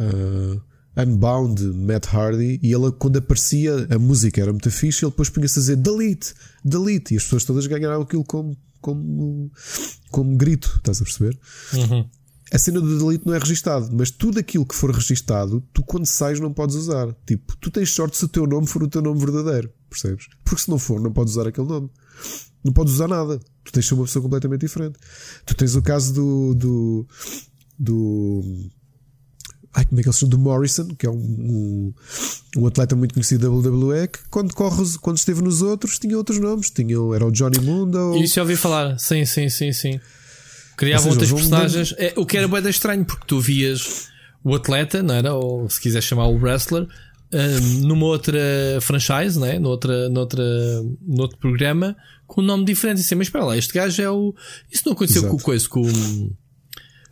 [0.00, 0.60] Uh,
[0.96, 5.58] Unbound Matt Hardy e ele quando aparecia a música era muito fixe ele depois punha-se
[5.58, 6.34] a dizer delete,
[6.64, 9.52] delete e as pessoas todas ganharam aquilo como, como,
[10.10, 11.38] como grito, estás a perceber?
[11.74, 12.08] Uhum.
[12.50, 16.06] A cena do delete não é registado, mas tudo aquilo que for registado, tu quando
[16.06, 17.14] sais não podes usar.
[17.26, 20.28] Tipo, tu tens sorte se o teu nome for o teu nome verdadeiro, percebes?
[20.42, 21.90] Porque se não for, não podes usar aquele nome.
[22.64, 23.38] Não podes usar nada.
[23.62, 24.98] Tu tens de ser uma pessoa completamente diferente.
[25.44, 27.08] Tu tens o caso do, do
[27.78, 28.42] do.
[29.74, 30.30] Ai, como é que ele se chama?
[30.30, 31.94] Do Morrison, que é um, um,
[32.56, 36.40] um, atleta muito conhecido da WWE, que quando, corre, quando esteve nos outros tinha outros
[36.40, 36.70] nomes.
[36.70, 37.96] Tinha, era o Johnny Mundo.
[37.96, 38.16] Ou...
[38.16, 40.00] Isso já ouvi falar, sim, sim, sim, sim.
[40.76, 41.94] Criavam seja, outras personagens.
[41.98, 44.08] É, o que era bem estranho, porque tu vias
[44.42, 45.34] o atleta, não era?
[45.34, 46.86] Ou se quiser chamar o wrestler,
[47.32, 48.40] um, numa outra
[48.80, 49.58] franchise, né?
[49.58, 50.42] noutra, noutra,
[51.06, 53.00] noutro programa, com um nome diferente.
[53.00, 54.34] Assim, mas espera lá, este gajo é o.
[54.70, 55.34] Isso não aconteceu Exato.
[55.34, 55.82] com o coisa, com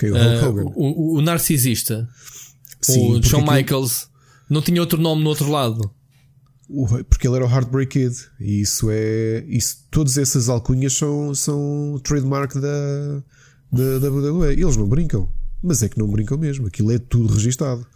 [0.04, 0.10] o.
[0.10, 2.08] Okay, o, uh, o, o, narcisista,
[2.80, 4.08] Sim, o Shawn Michaels,
[4.48, 5.90] não tinha outro nome no outro lado.
[7.08, 8.16] Porque ele era o Heartbreak Kid.
[8.40, 9.44] E isso é.
[9.48, 13.22] Isso, todas essas alcunhas são, são trademark da,
[13.72, 14.52] da WWE.
[14.52, 15.28] Eles não brincam.
[15.62, 16.66] Mas é que não brincam mesmo.
[16.66, 17.86] Aquilo é tudo registado.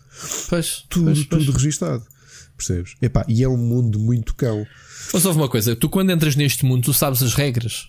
[0.48, 1.44] Pois, tudo, pois, pois.
[1.44, 2.04] tudo registado.
[2.56, 2.94] Percebes?
[3.00, 4.66] Epá, e é um mundo muito cão.
[5.12, 7.88] Mas houve uma coisa: tu quando entras neste mundo, tu sabes as regras.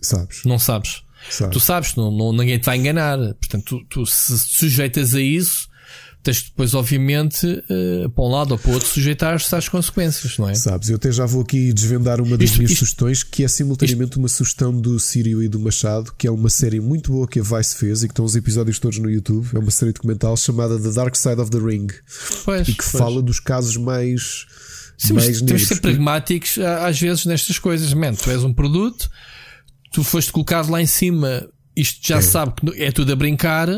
[0.00, 0.44] Sabes?
[0.44, 1.02] Não sabes.
[1.30, 1.52] Sabe.
[1.52, 3.18] Tu sabes, não, não, ninguém te vai enganar.
[3.34, 5.68] Portanto, tu, tu se sujeitas a isso,
[6.26, 10.48] tens depois, obviamente, uh, para um lado ou para o outro, sujeitar-te às consequências, não
[10.48, 10.54] é?
[10.54, 13.48] Sabes, eu até já vou aqui desvendar uma das isto, minhas isto, sugestões, que é
[13.48, 17.28] simultaneamente isto, uma sugestão do Sírio e do Machado, que é uma série muito boa
[17.28, 19.48] que a Vice fez e que estão os episódios todos no YouTube.
[19.54, 21.86] É uma série documental chamada The Dark Side of the Ring
[22.44, 22.90] pois, e que pois.
[22.90, 24.46] fala dos casos mais.
[24.98, 27.92] Sim, mais temos que ser pragmáticos às vezes nestas coisas.
[27.92, 29.08] Man, tu és um produto
[29.96, 32.20] tu foste colocado lá em cima isto já é.
[32.20, 33.68] sabe que é tudo a brincar,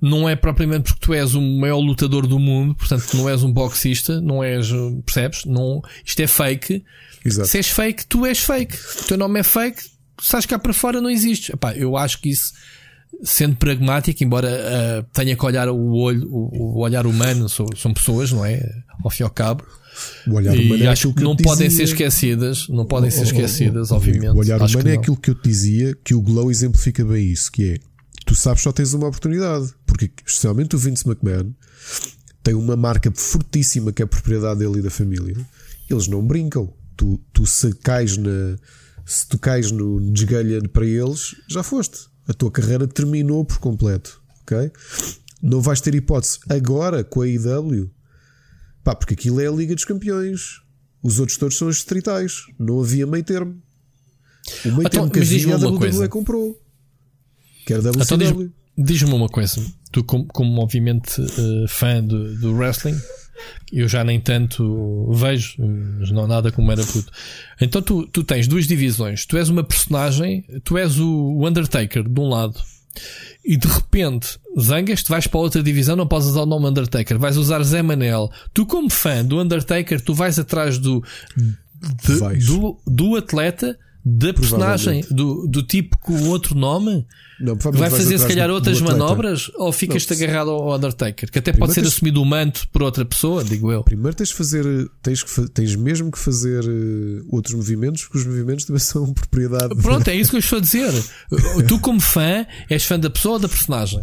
[0.00, 3.50] não é propriamente porque tu és o maior lutador do mundo, portanto não és um
[3.50, 4.68] boxista, não és,
[5.04, 5.44] percebes?
[5.46, 6.84] Não, isto é fake.
[7.24, 7.48] Exato.
[7.48, 8.74] Se és fake, tu és fake.
[9.02, 9.82] O teu nome é fake,
[10.18, 11.52] sabes cá para fora não existe.
[11.52, 12.52] Epá, eu acho que isso,
[13.22, 17.94] sendo pragmático, embora uh, tenha que olhar o olho, o, o olhar humano, são, são
[17.94, 18.62] pessoas, não é?
[19.02, 19.64] Ao fim e ao cabo.
[20.26, 21.86] O olhar humano e é acho que não podem dizia.
[21.86, 24.34] ser esquecidas, não podem ser esquecidas, oh, oh, oh, obviamente.
[24.34, 27.26] O olhar acho humano é aquilo que eu te dizia, que o Glow exemplifica bem
[27.30, 27.78] isso, que é
[28.24, 31.52] tu sabes só tens uma oportunidade, porque especialmente o Vince McMahon
[32.42, 35.36] tem uma marca fortíssima que é a propriedade dele e da família.
[35.88, 36.72] Eles não brincam.
[36.96, 38.56] Tu, tu se cais na
[39.04, 42.06] se tu cais no desgalha para eles, já foste.
[42.26, 44.70] A tua carreira terminou por completo, ok?
[45.42, 47.90] Não vais ter hipótese agora com a IW
[48.84, 50.60] Pá, porque aquilo é a Liga dos Campeões.
[51.02, 52.44] Os outros todos são os distritais.
[52.58, 53.60] Não havia meio termo.
[54.64, 56.08] O meio então, termo que havia a WWE coisa.
[56.08, 56.60] comprou.
[57.66, 58.42] Que era WCW.
[58.42, 59.62] Então, Diz-me uma coisa.
[59.92, 62.98] Tu, como, como obviamente uh, fã do, do wrestling,
[63.70, 67.12] eu já nem tanto vejo, mas não nada como era puto.
[67.60, 69.26] Então tu, tu tens duas divisões.
[69.26, 72.58] Tu és uma personagem, tu és o Undertaker de um lado
[73.44, 77.36] e de repente zangas-te, vais para outra divisão, não podes usar o nome Undertaker, vais
[77.36, 78.30] usar Zé Manel.
[78.52, 81.02] Tu, como fã do Undertaker, tu vais atrás do,
[81.36, 87.06] de, do, do atleta da personagem, do, do tipo com outro nome,
[87.40, 91.30] não, vai fazer se calhar outras manobras ou ficas-te agarrado ao Undertaker?
[91.30, 93.84] Que até pode ser tens, assumido o manto por outra pessoa, digo eu.
[93.84, 94.64] Primeiro tens de fazer,
[95.00, 99.74] tens, que, tens mesmo que fazer uh, outros movimentos, porque os movimentos também são propriedade.
[99.76, 100.92] Pronto, é isso que eu estou a dizer.
[101.68, 104.00] tu, como fã, és fã da pessoa ou da personagem?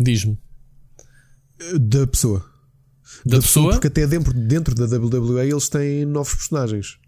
[0.00, 0.38] Diz-me.
[1.78, 2.40] Da pessoa.
[3.24, 3.72] Da, da pessoa, pessoa?
[3.72, 7.01] Porque até dentro, dentro da WWE eles têm novos personagens.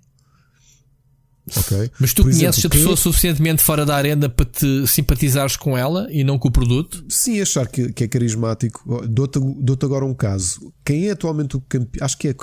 [1.46, 1.90] Okay.
[2.00, 2.96] Mas tu Por conheces exemplo, a pessoa é...
[2.96, 7.04] suficientemente fora da arena para te simpatizares com ela e não com o produto?
[7.08, 8.82] Sim, achar que, que é carismático.
[9.06, 10.72] Dou-te dou agora um caso.
[10.82, 12.04] Quem é atualmente o campeão?
[12.04, 12.34] Acho que é.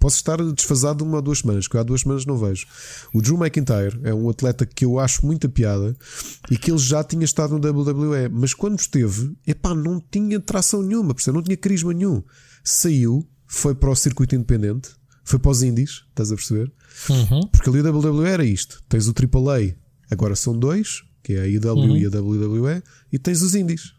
[0.00, 2.66] Posso estar desfasado uma ou duas semanas, que há duas semanas não vejo.
[3.12, 5.96] O Drew McIntyre é um atleta que eu acho muita piada
[6.50, 10.82] e que ele já tinha estado no WWE, mas quando esteve, epá, não tinha tração
[10.82, 12.22] nenhuma, não tinha carisma nenhum.
[12.64, 14.90] Saiu, foi para o circuito independente,
[15.22, 16.72] foi para os indies, estás a perceber?
[17.08, 17.46] Uhum.
[17.48, 19.74] Porque ali a WWE era isto: tens o AAA,
[20.10, 21.96] agora são dois, que é a IW uhum.
[21.96, 22.82] e a WWE,
[23.12, 23.92] e tens os indies.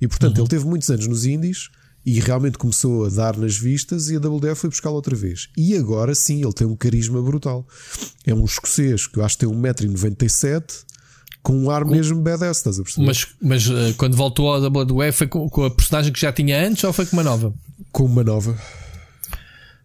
[0.00, 0.42] E portanto, uhum.
[0.42, 1.68] ele teve muitos anos nos indies
[2.04, 5.48] E realmente começou a dar nas vistas e a WDF foi buscá-lo outra vez.
[5.56, 7.64] E agora sim, ele tem um carisma brutal.
[8.26, 10.84] É um escocês que eu acho que tem 1,97m
[11.42, 13.06] com um ar mesmo badass, estás a perceber?
[13.06, 16.64] Mas, mas uh, quando voltou ao WWF foi com, com, a personagem que já tinha
[16.64, 17.52] antes ou foi com uma nova?
[17.90, 18.56] Com uma nova.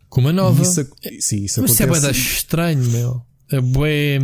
[0.10, 0.62] Com uma nova?
[0.62, 0.88] Isso,
[1.20, 2.12] sim, isso mas acontece.
[2.12, 3.22] Isso é estranho, meu.
[3.52, 4.20] É bué...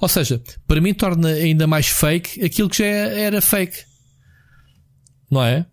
[0.00, 3.78] Ou seja, para mim torna ainda mais fake aquilo que já era fake.
[5.30, 5.66] Não é?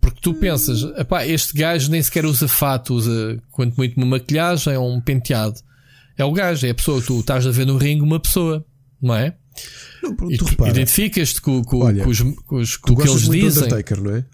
[0.00, 4.76] Porque tu pensas, epá, este gajo nem sequer usa fato, usa quanto muito uma maquilhagem
[4.76, 5.60] ou um penteado.
[6.16, 7.02] É o gajo, é a pessoa.
[7.02, 8.64] Tu estás a ver no ringue uma pessoa,
[9.00, 9.36] não é?
[10.02, 13.64] Não, e tu identificas-te com, com, com, os, com, os, com o que eles dizem.
[13.64, 14.24] Undertaker, não é?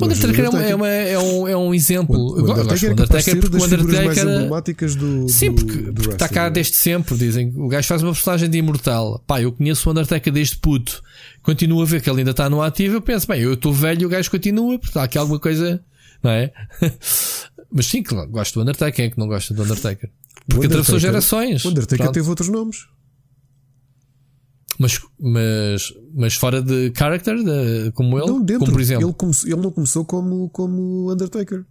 [0.00, 2.16] O Undertaker, é, uma, é, um, é um exemplo.
[2.16, 6.10] O Undertaker, o Undertaker é porque o Undertaker mais emblemáticas do, Sim, porque, do, porque
[6.10, 6.50] está cá é?
[6.50, 7.16] desde sempre.
[7.16, 9.22] Dizem o gajo faz uma personagem de imortal.
[9.26, 11.02] Pá, eu conheço o Undertaker desde puto.
[11.42, 12.94] Continuo a ver que ele ainda está no ativo.
[12.94, 14.78] Eu penso, bem, eu estou velho e o gajo continua.
[14.78, 15.82] Porque está aqui alguma coisa,
[16.22, 16.52] não é?
[17.72, 18.94] Mas sim, claro, gosto do Undertaker.
[18.94, 20.08] Quem é que não gosta do Undertaker?
[20.46, 21.64] Porque atravessou gerações.
[21.64, 22.14] O Undertaker Pronto.
[22.14, 22.86] teve outros nomes.
[24.78, 28.60] Mas, mas, mas fora de character, de, como ele, não, dentro.
[28.60, 29.08] como por exemplo.
[29.08, 31.64] Ele, come, ele não começou como, como Undertaker.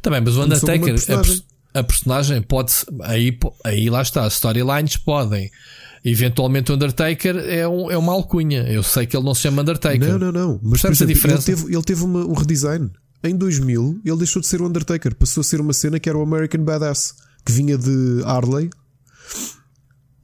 [0.00, 0.94] Também, mas o Undertaker,
[1.74, 2.72] a, a, personagem pode
[3.02, 5.50] aí, aí lá está, storylines podem.
[6.04, 8.62] Eventualmente o Undertaker é, um, é uma alcunha.
[8.62, 10.08] Eu sei que ele não se chama Undertaker.
[10.08, 10.60] Não, não, não.
[10.62, 11.50] Mas exemplo, a diferença?
[11.50, 12.90] Ele teve, ele teve uma, um redesign.
[13.24, 16.18] Em 2000, ele deixou de ser o Undertaker, passou a ser uma cena que era
[16.18, 17.14] o American Badass,
[17.44, 18.68] que vinha de Harley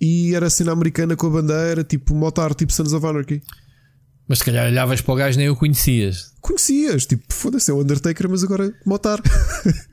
[0.01, 3.42] e era cena americana com a bandeira, tipo motar, tipo Sons of Anarchy.
[4.28, 6.32] Mas se calhar olhavas para o gajo nem o conhecias.
[6.40, 9.20] Conhecias, tipo, foda-se, é o Undertaker, mas agora motar.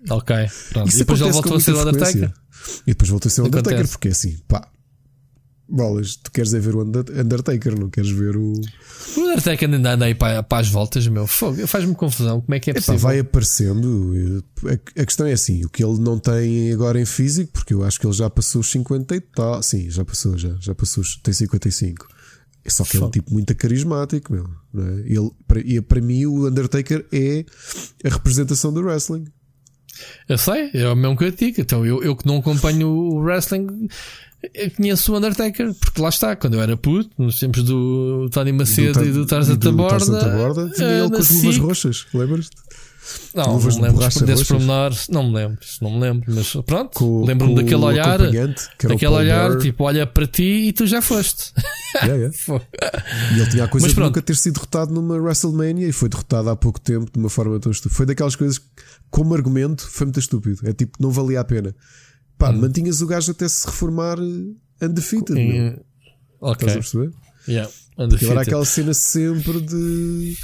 [0.09, 0.35] Ok,
[0.69, 0.89] pronto.
[0.89, 2.33] Isso e depois ele voltou a ser o Undertaker.
[2.85, 4.67] E depois voltou a ser o Undertaker, porque é assim, pá,
[5.67, 8.53] bolas, tu queres é ver o Undertaker, não queres ver o.
[9.17, 11.27] O Undertaker ainda anda aí para, para as voltas, meu.
[11.27, 12.41] Faz-me confusão.
[12.41, 12.95] Como é que é possível?
[12.95, 14.43] Epá, vai aparecendo.
[14.97, 17.99] A questão é assim: o que ele não tem agora em físico, porque eu acho
[17.99, 19.61] que ele já passou os 50 e tal.
[19.63, 22.07] Sim, já passou, já, já passou, tem 55.
[22.63, 24.49] É só que é um tipo muito carismático, meu.
[24.75, 24.99] É?
[25.05, 27.45] Ele, para, e para mim, o Undertaker é
[28.03, 29.25] a representação do wrestling.
[30.27, 31.61] Eu sei, é o mesmo que eu digo.
[31.61, 33.87] Então, eu, eu que não acompanho o wrestling,
[34.53, 38.51] eu conheço o Undertaker, porque lá está, quando eu era puto, nos tempos do Tony
[38.51, 42.55] Macedo do, e do Tarzan Taborda, tinha ele com as luvas roxas, lembras-te?
[43.33, 47.55] Não, não me lembro desses pormenores, não me lembro, não me lembro, mas pronto, lembro-me
[47.55, 49.61] daquele olhar, daquele olhar, Bear.
[49.61, 51.53] tipo, olha para ti e tu já foste.
[51.95, 52.35] Yeah, yeah.
[53.33, 54.07] e ele tinha a coisa mas de pronto.
[54.07, 57.57] nunca ter sido derrotado numa WrestleMania e foi derrotado há pouco tempo de uma forma
[57.57, 57.95] tão estúpida.
[57.95, 58.65] Foi daquelas coisas que,
[59.09, 60.59] como argumento, foi muito estúpido.
[60.67, 61.73] É tipo, não valia a pena.
[62.37, 62.61] Pá, hum.
[62.61, 65.37] mantinhas o gajo até se reformar eh, undefeated.
[65.37, 65.79] Em...
[66.41, 66.67] Ok.
[66.67, 67.11] Estás a perceber?
[67.47, 68.25] Yeah, undefeated.
[68.31, 70.35] Agora aquela cena sempre de.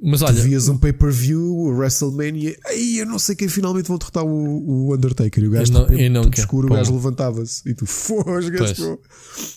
[0.00, 3.98] Mas olha, tu vias um pay-per-view, o WrestleMania, aí eu não sei quem finalmente vão
[3.98, 5.42] derrotar o, o Undertaker.
[5.42, 8.78] E o gajo, e não tudo escuro, o gajo levantava-se e tu fosgas.
[8.78, 9.00] Yeah.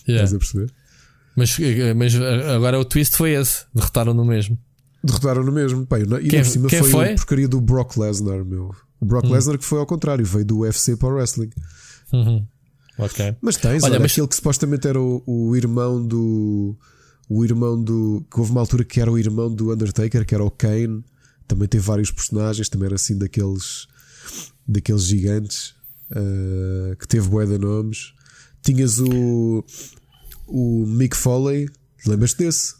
[0.08, 0.72] Estás a perceber?
[1.36, 4.58] Mas, eh, mas eh, agora o twist foi esse: derrotaram no mesmo.
[5.02, 5.86] Derrotaram no mesmo.
[5.86, 8.74] Pá, e quem, por cima foi, foi a porcaria do Brock Lesnar, meu.
[9.00, 9.32] O Brock hum.
[9.32, 11.50] Lesnar que foi ao contrário, veio do UFC para o wrestling.
[12.12, 12.46] Uhum.
[12.98, 13.36] Ok.
[13.40, 14.12] Mas tens, olha, olha mas...
[14.12, 16.76] aquele que supostamente era o, o, irmão do.
[17.28, 18.24] O irmão do.
[18.30, 21.04] Que houve uma altura que era o irmão do Undertaker, que era o Kane.
[21.48, 23.86] Também teve vários personagens, também era assim daqueles.
[24.66, 25.74] Daqueles gigantes.
[26.10, 28.12] Uh, que teve bué de nomes.
[28.62, 29.64] Tinhas o.
[30.46, 31.68] O Mick Foley.
[32.06, 32.74] Lembras-te desse?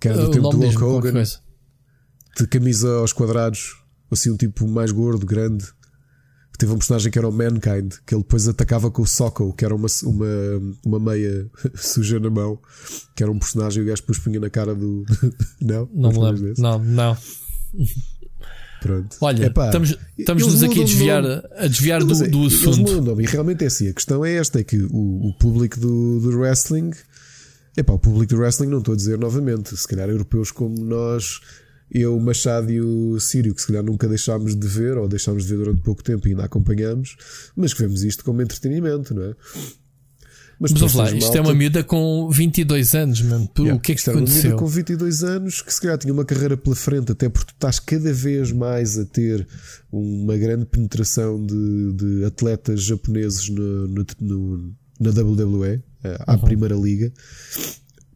[0.00, 1.24] Que era do o tempo do Hulk Hogan.
[2.36, 3.76] De camisa aos quadrados
[4.10, 5.66] assim um tipo mais gordo, grande.
[6.56, 9.52] Que teve um personagem que era o Mankind, que ele depois atacava com o Socko,
[9.52, 10.26] que era uma, uma,
[10.86, 11.46] uma meia
[11.76, 12.58] suja na mão,
[13.14, 15.04] que era um personagem e o gajo depois punha na cara do.
[15.60, 15.86] não?
[15.92, 16.54] Não me lembro.
[16.56, 17.16] Não, não.
[18.80, 19.16] Pronto.
[19.20, 23.20] Olha, Epá, estamos, estamos aqui a desviar, a desviar do, é, do assunto.
[23.20, 23.88] E realmente é assim.
[23.88, 26.92] A questão é esta: é que o, o público do, do wrestling.
[27.76, 31.42] Epá, o público do wrestling, não estou a dizer novamente, se calhar europeus como nós
[31.90, 35.44] eu, o Machado e o Sírio, que se calhar nunca deixámos de ver, ou deixámos
[35.44, 37.16] de ver durante pouco tempo e ainda acompanhamos,
[37.54, 39.34] mas que vemos isto como entretenimento, não é?
[40.58, 41.38] Mas, mas lá, isto malta...
[41.38, 43.48] é uma miúda com 22 anos, mano.
[43.58, 44.52] Yeah, o que é que isto aconteceu?
[44.52, 47.28] É uma miúda com 22 anos que se calhar tinha uma carreira pela frente, até
[47.28, 49.46] porque tu estás cada vez mais a ter
[49.92, 56.40] uma grande penetração de, de atletas japoneses no, no, no, na WWE, eh, à uhum.
[56.40, 57.12] Primeira Liga.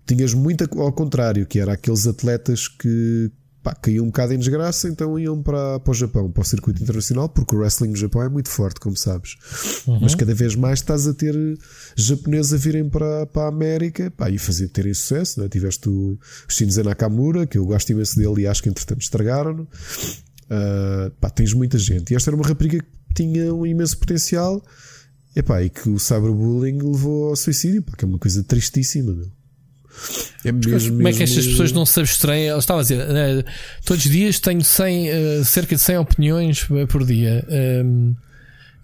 [0.07, 3.31] Tinhas muito ao contrário, que era aqueles atletas que
[3.62, 6.82] pá, caíam um bocado em desgraça, então iam para, para o Japão, para o circuito
[6.82, 9.36] internacional, porque o wrestling no Japão é muito forte, como sabes.
[9.86, 10.00] Uhum.
[10.00, 11.34] Mas cada vez mais estás a ter
[11.96, 15.40] japoneses a virem para, para a América pá, e fazer, terem sucesso.
[15.40, 15.48] Né?
[15.48, 19.62] Tiveste o Shinzen Nakamura, que eu gosto imenso dele e acho que entretanto estragaram.
[19.62, 22.12] Uh, pá, tens muita gente.
[22.12, 24.62] E esta era uma rapariga que tinha um imenso potencial
[25.34, 29.12] epá, e que o cyberbullying levou ao suicídio, porque é uma coisa tristíssima.
[29.12, 29.39] Meu.
[30.45, 32.45] É mesmo, como é que estas pessoas não se abstraem?
[32.45, 33.45] Eu estava a dizer, uh,
[33.84, 37.47] todos os dias tenho 100, uh, eh, cerca de 100 opiniões eh, por dia.
[37.49, 38.14] Um, ehm,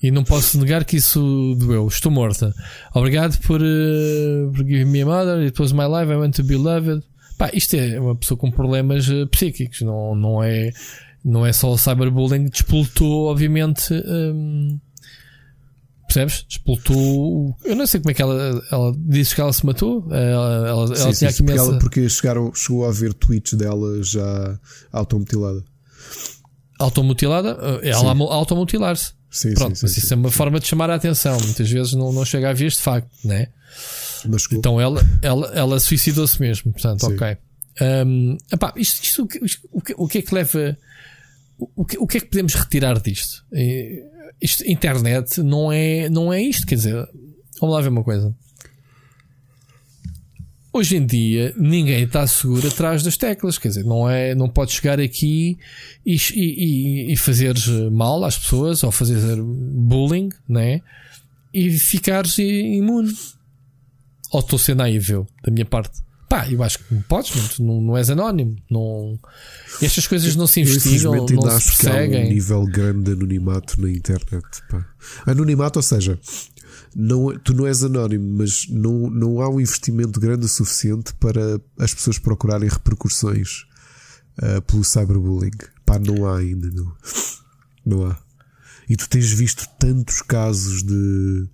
[0.03, 1.89] e não posso negar que isso doeu.
[1.89, 2.55] Estou morta.
[2.95, 5.39] Obrigado por, uh, por give me a mother.
[5.47, 6.13] It was my life.
[6.13, 7.03] I want to be loved.
[7.39, 9.81] Pá, isto é uma pessoa com problemas uh, psíquicos.
[9.81, 10.71] Não, não, é,
[11.25, 12.51] não é só o cyberbullying.
[12.51, 14.86] Despoltou, obviamente, um, ehm,
[16.17, 16.47] Percebes?
[16.49, 17.57] Explotou.
[17.65, 20.07] Eu não sei como é que ela, ela disse que ela se matou.
[20.11, 23.53] Ela, ela, sim, ela tinha sim, aqui porque, ela, porque chegaram, chegou a ver tweets
[23.55, 24.59] dela já
[24.93, 25.63] automutilada.
[26.79, 27.59] Automutilada?
[27.83, 29.13] Ela automutilar-se.
[29.31, 31.39] Sim, Pronto, sim, mas isso é uma forma de chamar a atenção.
[31.39, 33.49] Muitas vezes não, não chega a ver este facto, né?
[34.53, 36.73] Então ela, ela, ela suicidou-se mesmo.
[36.73, 37.37] Portanto, ok.
[38.07, 40.79] Um, epá, isto, isto, isto, o, que, o que é que leva.
[41.59, 43.45] O que, o que é que podemos retirar disto?
[44.41, 46.67] Isto, internet não é, não é isto.
[46.67, 47.09] Quer dizer,
[47.61, 48.35] vamos lá ver uma coisa.
[50.73, 54.73] Hoje em dia ninguém está seguro atrás das teclas, quer dizer, não é, não pode
[54.73, 55.59] chegar aqui
[56.05, 57.55] e, e, e fazer
[57.91, 60.83] mal às pessoas ou fazer bullying, né?
[61.53, 63.11] E ficares imune.
[64.31, 66.06] Ou estou sendo naível da minha parte.
[66.29, 68.57] Pá, eu acho que não podes, não, não és anónimo.
[68.69, 69.19] Não...
[69.81, 72.23] Estas coisas não se investigam, não se perseguem.
[72.23, 74.45] Há um nível grande de anonimato na internet.
[74.69, 74.85] Pá.
[75.25, 76.19] Anonimato, ou seja,
[76.95, 81.61] não, tu não és anónimo, mas não, não há um investimento grande o suficiente para
[81.79, 83.65] as pessoas procurarem repercussões
[84.43, 85.59] uh, pelo cyberbullying.
[85.85, 86.93] Pá, não há ainda, não.
[87.85, 88.19] Não há.
[88.89, 91.49] E tu tens visto tantos casos de,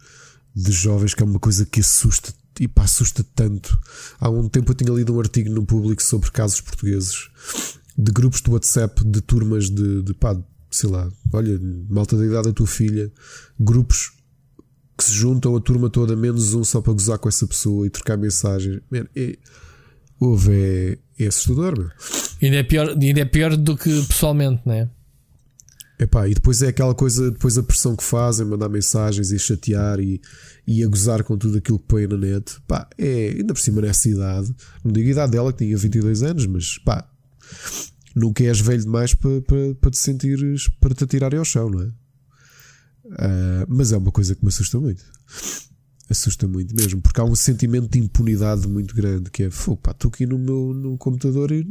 [0.54, 3.78] de jovens que é uma coisa que assusta e pá, assusta tanto.
[4.20, 7.30] Há um tempo eu tinha lido um artigo no público sobre casos portugueses
[7.96, 10.36] de grupos de WhatsApp de turmas de, de pá,
[10.70, 13.12] sei lá, olha, malta da idade da tua filha,
[13.59, 14.12] grupos
[14.96, 17.90] que se juntam a turma toda, menos um só para gozar com essa pessoa e
[17.90, 18.80] trocar mensagens.
[18.90, 19.36] Man, é,
[20.20, 21.90] ouve, é, é assustador, meu.
[22.42, 24.88] Ainda é, pior, ainda é pior do que pessoalmente, não é?
[26.03, 30.00] Epá, e depois é aquela coisa, depois a pressão que fazem, mandar mensagens e chatear
[30.00, 30.20] e,
[30.66, 32.61] e a gozar com tudo aquilo que põe na net.
[32.66, 34.53] Pá, é, ainda por cima nessa idade,
[34.84, 37.09] não digo a idade dela que tinha 22 anos, mas pá,
[38.16, 41.82] nunca és velho demais para, para, para te sentires, para te atirarem ao chão, não
[41.82, 41.86] é?
[43.05, 45.05] Uh, mas é uma coisa que me assusta muito.
[46.11, 49.92] Assusta muito mesmo, porque há um sentimento de impunidade muito grande que é, fogo, pá,
[49.92, 51.64] estou aqui no meu no computador e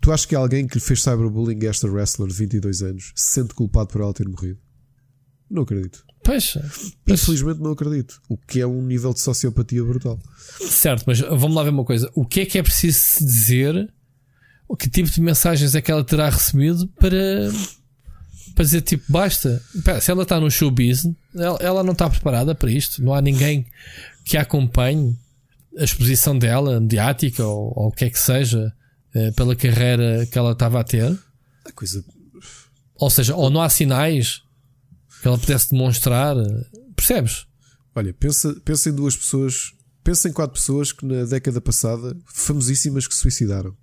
[0.00, 3.54] Tu achas que alguém que lhe fez cyberbullying esta wrestler de 22 anos se sente
[3.54, 4.58] culpado por ela ter morrido?
[5.50, 6.04] Não acredito.
[6.22, 7.20] Pois, pois.
[7.20, 8.20] Infelizmente não acredito.
[8.28, 10.18] O que é um nível de sociopatia brutal.
[10.68, 12.10] Certo, mas vamos lá ver uma coisa.
[12.14, 13.92] O que é que é preciso se dizer?
[14.68, 17.50] O que tipo de mensagens é que ela terá recebido para,
[18.54, 19.60] para dizer tipo, basta?
[20.00, 23.02] Se ela está no showbiz, ela, ela não está preparada para isto.
[23.02, 23.66] Não há ninguém
[24.24, 25.18] que a acompanhe
[25.76, 28.72] a exposição dela, mediática ou, ou o que é que seja
[29.36, 31.18] pela carreira que ela estava a ter.
[31.64, 32.04] A coisa.
[32.94, 34.42] Ou seja, ou não há sinais
[35.20, 36.36] que ela pudesse demonstrar.
[36.94, 37.46] Percebes?
[37.94, 39.72] Olha, pensa, pensa em duas pessoas.
[40.02, 43.76] Pensa em quatro pessoas que na década passada, famosíssimas, que se suicidaram.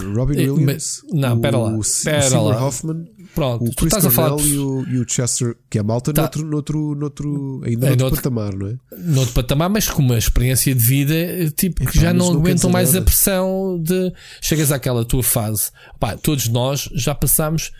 [0.00, 2.66] Robin eh, Williams, mas, não, o, pera lá, pera lá.
[2.66, 6.22] Hoffman, Pronto, o Chris Cornell e, o, e o Chester, que é malta tá.
[6.22, 8.76] noutro, noutro, noutro, ainda é noutro, noutro patamar, não é?
[8.98, 12.92] Noutro patamar, mas com uma experiência de vida tipo, que já não, não aguentam mais
[12.92, 13.02] nada.
[13.02, 15.70] a pressão de chegas àquela tua fase.
[16.00, 17.72] Pá, todos nós já passamos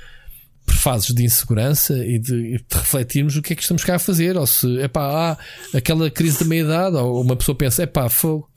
[0.67, 3.99] por fases de insegurança e de, de, refletirmos o que é que estamos cá a
[3.99, 7.83] fazer, ou se é pá, ah, aquela crise da meia idade, ou uma pessoa pensa,
[7.83, 8.49] é pá, fogo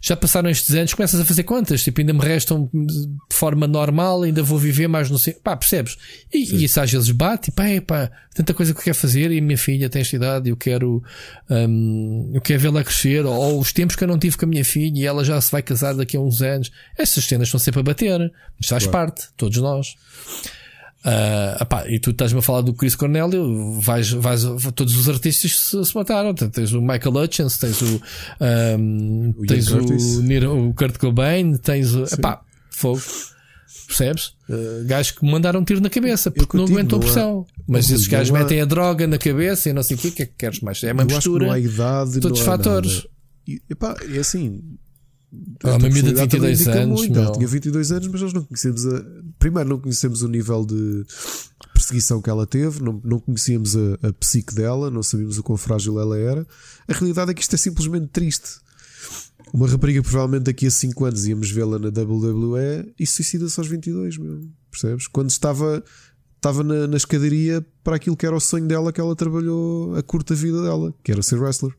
[0.00, 4.22] já passaram estes anos, começas a fazer contas, tipo, ainda me restam de forma normal,
[4.22, 5.96] ainda vou viver mais no sei, pá, percebes?
[6.32, 9.30] E, e, isso às vezes bate, pá, é pá, tanta coisa que eu quero fazer
[9.30, 11.02] e minha filha tem esta idade, eu quero,
[11.50, 14.48] um, eu quero vê-la crescer, ou, ou, os tempos que eu não tive com a
[14.48, 16.70] minha filha e ela já se vai casar daqui a uns anos.
[16.96, 19.12] Essas cenas estão sempre a bater, mas faz claro.
[19.12, 19.94] parte, todos nós.
[21.04, 24.42] Uh, epá, e tu estás-me a falar do Chris Cornelio, vais, vais,
[24.74, 26.32] todos os artistas se, se mataram.
[26.32, 28.00] Tens o Michael Hutchins, tens o,
[28.78, 33.02] um, o tens o, o Kurt Cobain, tens o, epá, fogo.
[33.86, 34.32] Percebes?
[34.48, 37.46] Uh, gajos que mandaram um tiro na cabeça porque não aguentam não pressão.
[37.66, 38.38] Mas esses gajos há...
[38.38, 40.60] metem a droga na cabeça e não sei o que, o que é que queres
[40.60, 40.82] mais?
[40.84, 41.46] É uma eu mistura.
[41.46, 43.06] Não há idade, todos os fatores.
[43.46, 44.62] E, epá, é assim,
[45.64, 47.00] Ah, uma miúda de 22 anos.
[47.00, 47.18] Muito.
[47.18, 49.04] Ela tinha 22 anos, mas nós não conhecemos a.
[49.38, 51.04] Primeiro, não conhecemos o nível de
[51.72, 55.56] perseguição que ela teve, não, não conhecíamos a, a psique dela, não sabíamos o quão
[55.56, 56.46] frágil ela era.
[56.86, 58.60] A realidade é que isto é simplesmente triste.
[59.52, 64.18] Uma rapariga, provavelmente daqui a 5 anos íamos vê-la na WWE e suicida-se aos 22,
[64.18, 64.48] meu.
[64.70, 65.06] Percebes?
[65.06, 65.82] Quando estava,
[66.36, 70.02] estava na, na escadaria para aquilo que era o sonho dela, que ela trabalhou a
[70.02, 71.74] curta vida dela, que era ser wrestler.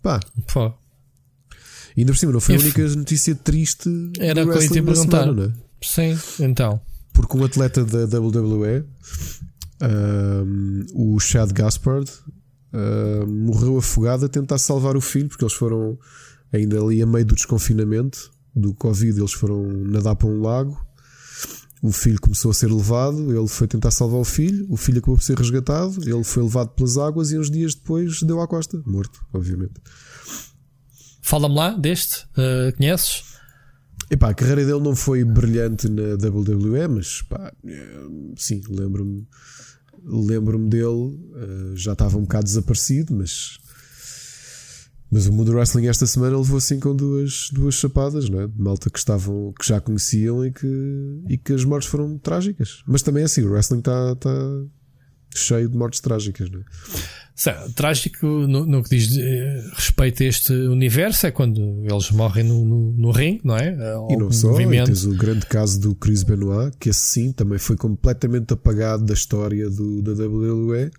[0.00, 0.20] Pá.
[0.52, 0.74] Pá.
[1.96, 3.88] E ainda por cima, não foi a única notícia triste.
[4.18, 5.24] Era o que eu ia te perguntar.
[5.24, 5.86] Semana, é?
[5.86, 6.80] Sim, então.
[7.12, 8.84] Porque um atleta da WWE,
[9.82, 12.10] um, o Chad Gaspard,
[12.72, 15.98] um, morreu afogado a tentar salvar o filho, porque eles foram
[16.52, 20.78] ainda ali a meio do desconfinamento do Covid, eles foram nadar para um lago.
[21.82, 25.16] O filho começou a ser levado, ele foi tentar salvar o filho, o filho acabou
[25.16, 28.80] por ser resgatado, ele foi levado pelas águas e uns dias depois deu à costa,
[28.86, 29.74] morto, obviamente.
[31.22, 33.22] Fala-me lá deste, uh, conheces?
[34.10, 39.26] Epá, a carreira dele não foi brilhante na WWE, mas pá, eh, sim, lembro-me
[40.04, 43.58] lembro-me dele, uh, já estava um bocado desaparecido, mas
[45.10, 48.46] mas o mundo do wrestling esta semana levou assim com duas, duas chapadas, não é?
[48.46, 52.82] De malta que estavam, que já conheciam e que, e que as mortes foram trágicas.
[52.86, 54.30] Mas também é assim, o wrestling está, está
[55.38, 56.64] cheio de mortes trágicas, não é?
[57.74, 62.64] trágico no, no, que diz eh, respeito a este universo é quando eles morrem no,
[62.64, 63.74] no, no ringue, não é?
[64.10, 64.86] E não só, movimento.
[64.86, 69.68] tens o grande caso do Chris Benoit, que assim também foi completamente apagado da história
[69.68, 70.90] do, da WWE,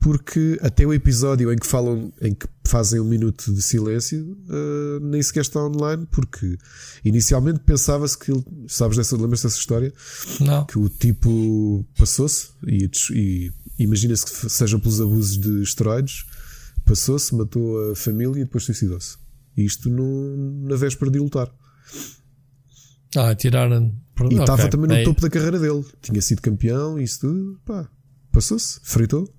[0.00, 5.00] porque até o episódio em que falam, em que fazem um minuto de silêncio, uh,
[5.00, 6.56] nem sequer está online, porque
[7.04, 8.32] inicialmente pensava-se que
[8.68, 9.92] sabes dessa, lembras dessa história?
[10.40, 10.64] Não.
[10.66, 16.24] Que o tipo passou-se e, e imagina-se que sejam pelos abusos de esteroides,
[16.84, 19.16] passou-se, matou a família e depois suicidou-se.
[19.56, 20.36] Isto no,
[20.68, 21.50] na véspera de lutar.
[23.16, 23.94] Ah, tiraram.
[24.30, 24.70] E estava okay.
[24.70, 25.84] também no topo da carreira dele.
[26.02, 27.58] Tinha sido campeão e isso tudo.
[27.64, 27.88] Pá,
[28.30, 29.32] passou-se, fritou.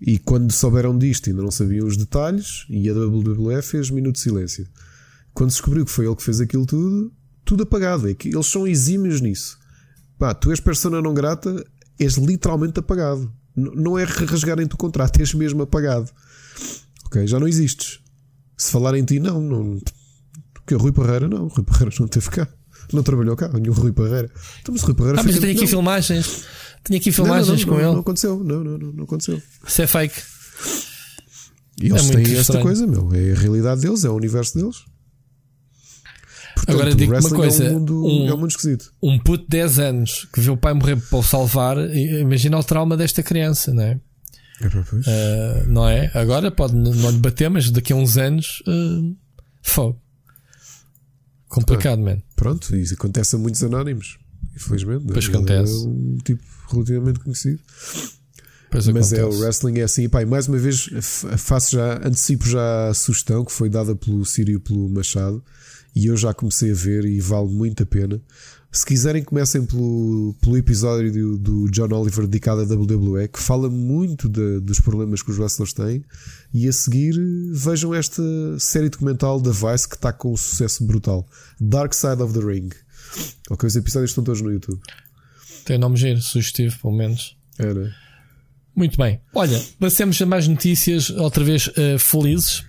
[0.00, 2.64] E quando souberam disto, ainda não sabiam os detalhes.
[2.68, 4.66] E a WWE fez minuto de silêncio.
[5.34, 7.12] Quando descobriu que foi ele que fez aquilo tudo,
[7.44, 8.08] tudo apagado.
[8.08, 9.58] É que eles são exímios nisso.
[10.18, 11.64] Pá, tu és persona não grata,
[11.98, 13.32] és literalmente apagado.
[13.56, 16.10] N não é rasgarem-te o contrato, és mesmo apagado.
[17.06, 17.26] Ok?
[17.26, 18.00] Já não existes.
[18.56, 19.40] Se falar em ti, não.
[19.40, 19.80] não
[20.52, 21.44] porque o Rui Parreira, não.
[21.44, 22.46] O Rui Parreira não teve cá.
[22.92, 24.30] Não trabalhou cá, nenhum Rui Parreira.
[24.60, 25.68] Então, mas Rui Parreira ah, mas tem aqui não.
[25.68, 26.44] filmagens.
[26.88, 27.92] Tinha aqui filmagens não, não, com ele.
[27.92, 29.42] Não aconteceu, não, não, não, não aconteceu.
[29.66, 30.22] Isso é fake.
[31.82, 33.12] E eles é têm esta coisa, meu.
[33.12, 34.78] É a realidade deles, é o universo deles.
[36.54, 38.90] Portanto, Agora digo uma coisa: é um, mundo, um, é um mundo esquisito.
[39.02, 42.64] Um puto de 10 anos que viu o pai morrer para o salvar, imagina o
[42.64, 44.00] trauma desta criança, não é?
[44.62, 46.10] É uh, não é?
[46.14, 49.14] Agora pode não lhe bater, mas daqui a uns anos, uh,
[49.62, 50.00] fogo.
[51.48, 52.22] Complicado, ah, man.
[52.34, 54.18] Pronto, isso acontece a muitos anónimos,
[54.58, 55.04] infelizmente.
[55.12, 55.72] Pois acontece.
[55.72, 57.60] É um tipo relativamente conhecido.
[58.70, 59.16] Pois Mas acontece.
[59.16, 60.02] é, o wrestling é assim.
[60.02, 60.90] E, pá, mais uma vez,
[61.38, 65.42] faço já, antecipo já a sugestão que foi dada pelo Sírio e pelo Machado
[65.98, 68.20] e eu já comecei a ver e vale muito a pena.
[68.70, 73.70] Se quiserem, comecem pelo, pelo episódio do, do John Oliver dedicado à WWE, que fala
[73.70, 76.04] muito de, dos problemas que os wrestlers têm,
[76.52, 77.14] e a seguir
[77.50, 78.22] vejam esta
[78.60, 81.26] série documental da Vice que está com um sucesso brutal:
[81.58, 82.68] Dark Side of the Ring.
[83.50, 84.80] Ok, os episódios estão todos no YouTube.
[85.64, 87.36] Tem nome giro, sugestivo, pelo menos.
[87.58, 87.94] Era.
[88.74, 89.20] Muito bem.
[89.34, 92.64] Olha, passemos a mais notícias, outra vez uh, felizes.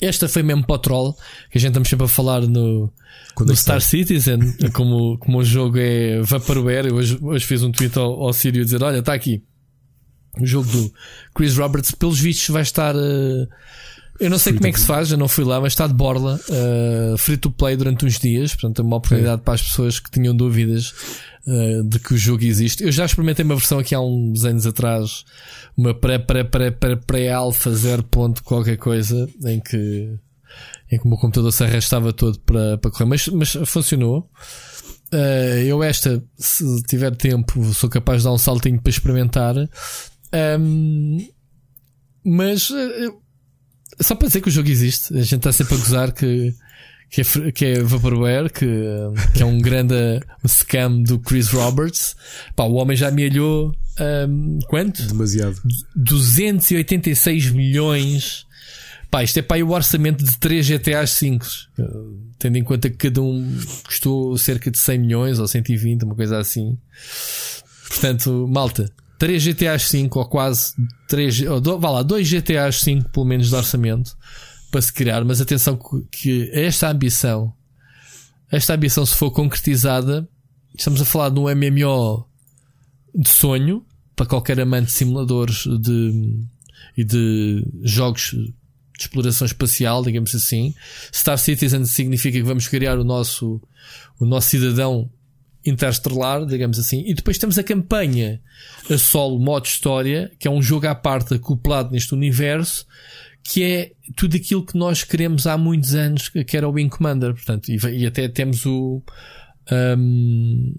[0.00, 1.12] Esta foi mesmo para o troll,
[1.50, 2.92] que a gente estamos sempre a falar no,
[3.38, 4.38] no Star Citizen,
[4.72, 6.92] como, como o jogo é Vaporware.
[6.92, 9.42] Hoje, hoje fiz um tweet ao, ao Sírio a dizer: Olha, está aqui
[10.40, 10.92] o jogo do
[11.34, 11.92] Chris Roberts.
[11.92, 12.94] Pelos vistos, vai estar.
[12.94, 13.48] Uh,
[14.20, 15.94] eu não sei como é que se faz, eu não fui lá, mas está de
[15.94, 18.52] borla, uh, free to play durante uns dias.
[18.52, 19.44] Portanto, é uma oportunidade é.
[19.44, 20.92] para as pessoas que tinham dúvidas
[21.46, 22.82] uh, de que o jogo existe.
[22.82, 25.24] Eu já experimentei uma versão aqui há uns anos atrás,
[25.76, 28.04] uma pré-pré-pré-pré-alfa 0.
[28.44, 30.18] qualquer coisa, em que,
[30.90, 34.28] em que o meu computador se arrastava todo para, para correr, mas, mas funcionou.
[35.12, 39.54] Uh, eu, esta, se tiver tempo, sou capaz de dar um saltinho para experimentar.
[40.60, 41.26] Um,
[42.24, 43.27] mas uh,
[44.00, 46.54] só para dizer que o jogo existe, a gente está sempre a gozar que
[47.10, 48.66] que é, que é Vaporware, que,
[49.34, 49.94] que é um grande
[50.46, 52.14] scam do Chris Roberts.
[52.54, 53.74] Pá, o homem já amealhou
[54.28, 55.02] um, quanto?
[55.06, 55.56] Demasiado.
[55.96, 58.46] 286 milhões.
[59.10, 61.46] Pá, isto é para o orçamento de 3 GTA 5.
[62.38, 66.38] Tendo em conta que cada um custou cerca de 100 milhões ou 120, uma coisa
[66.38, 66.76] assim.
[67.88, 70.74] Portanto, malta, 3 GTA 5 ou quase
[71.08, 74.16] 3, ou, vá lá, 2 GTA 5 pelo menos de orçamento
[74.70, 75.78] para se criar, mas atenção
[76.10, 77.52] que esta ambição,
[78.50, 80.28] esta ambição se for concretizada,
[80.76, 82.26] estamos a falar de um MMO
[83.14, 83.84] de sonho
[84.14, 86.44] para qualquer amante de simuladores de,
[86.96, 88.54] e de jogos de
[88.98, 90.74] exploração espacial, digamos assim.
[91.12, 93.60] Star Citizen significa que vamos criar o nosso,
[94.18, 95.10] o nosso cidadão
[95.68, 97.04] interestelar, digamos assim.
[97.06, 98.40] E depois temos a campanha
[98.90, 102.86] a solo modo história, que é um jogo à parte acoplado neste universo,
[103.42, 107.32] que é tudo aquilo que nós queremos há muitos anos, que era o Wing Commander.
[107.34, 109.02] Portanto, e, e até temos o.
[109.70, 110.74] Um,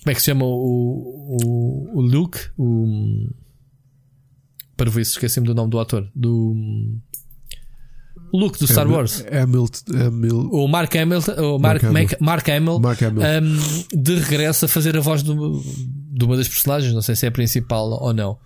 [0.00, 2.38] como é que se chama o, o, o Luke?
[2.56, 3.28] O,
[4.76, 6.10] para ver se esqueci-me do nome do ator.
[6.14, 6.56] Do.
[8.32, 9.24] Luke do Star Wars.
[9.30, 12.16] Hamilton, O Mark Hamilton, o Mark, Mark, Hamill.
[12.20, 13.22] Mark Hamill, Mark Hamill.
[13.22, 15.62] Um, de regresso a fazer a voz do,
[16.12, 18.38] de uma das personagens, não sei se é a principal ou não.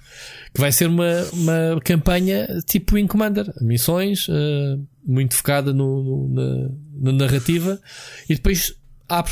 [0.55, 6.29] Que vai ser uma, uma campanha tipo Wing Commander, missões, uh, muito focada no, no
[6.29, 7.81] na, na, narrativa,
[8.29, 8.75] e depois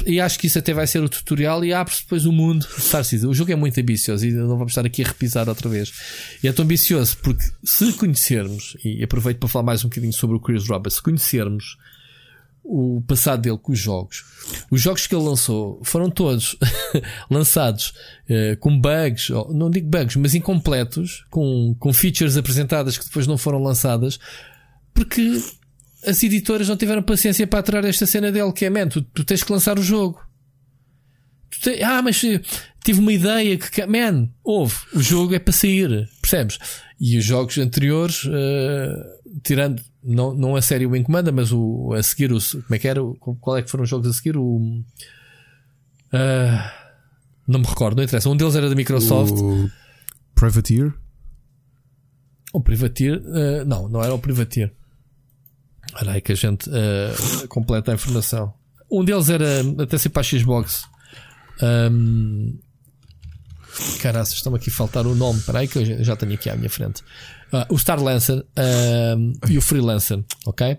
[0.06, 3.04] e acho que isso até vai ser o tutorial e abre-se depois o mundo Star
[3.04, 3.28] Citizen.
[3.28, 5.92] O jogo é muito ambicioso e não vamos estar aqui a repisar outra vez.
[6.42, 10.36] E é tão ambicioso porque se conhecermos, e aproveito para falar mais um bocadinho sobre
[10.36, 11.76] o Chris Roberts, se conhecermos
[12.64, 14.24] o passado dele com os jogos,
[14.70, 16.56] os jogos que ele lançou foram todos
[17.28, 17.92] lançados
[18.30, 23.36] uh, com bugs, não digo bugs, mas incompletos, com, com features apresentadas que depois não
[23.36, 24.18] foram lançadas,
[24.94, 25.42] porque
[26.04, 29.24] as editoras não tiveram paciência para aturar esta cena dele, que é, man, tu, tu
[29.24, 30.20] tens que lançar o jogo.
[31.60, 32.40] Te, ah, mas eh,
[32.84, 36.58] tive uma ideia que, man, houve, o jogo é para sair, percebes?
[36.98, 42.02] E os jogos anteriores, uh, tirando, não, não a série Wing Commander, mas o, a
[42.02, 43.00] seguir, o, como é que era?
[43.40, 44.36] Qual é que foram os jogos a seguir?
[44.36, 44.82] O, uh,
[47.46, 48.28] não me recordo, não interessa.
[48.28, 49.34] Um deles era da Microsoft.
[49.34, 49.70] O
[50.34, 50.92] Privateer?
[52.52, 54.72] O Privateer, uh, não, não era o Privateer.
[55.94, 58.52] Olha aí que a gente uh, completa a informação.
[58.90, 59.46] Um deles era
[59.80, 60.84] até ser para a Xbox.
[61.62, 62.58] Um,
[64.00, 65.38] Caraças, estão aqui a faltar o nome.
[65.38, 67.02] Espera aí que eu já tenho aqui à minha frente.
[67.52, 68.44] Uh, o Star Lancer
[69.48, 70.76] e o Freelancer, ok?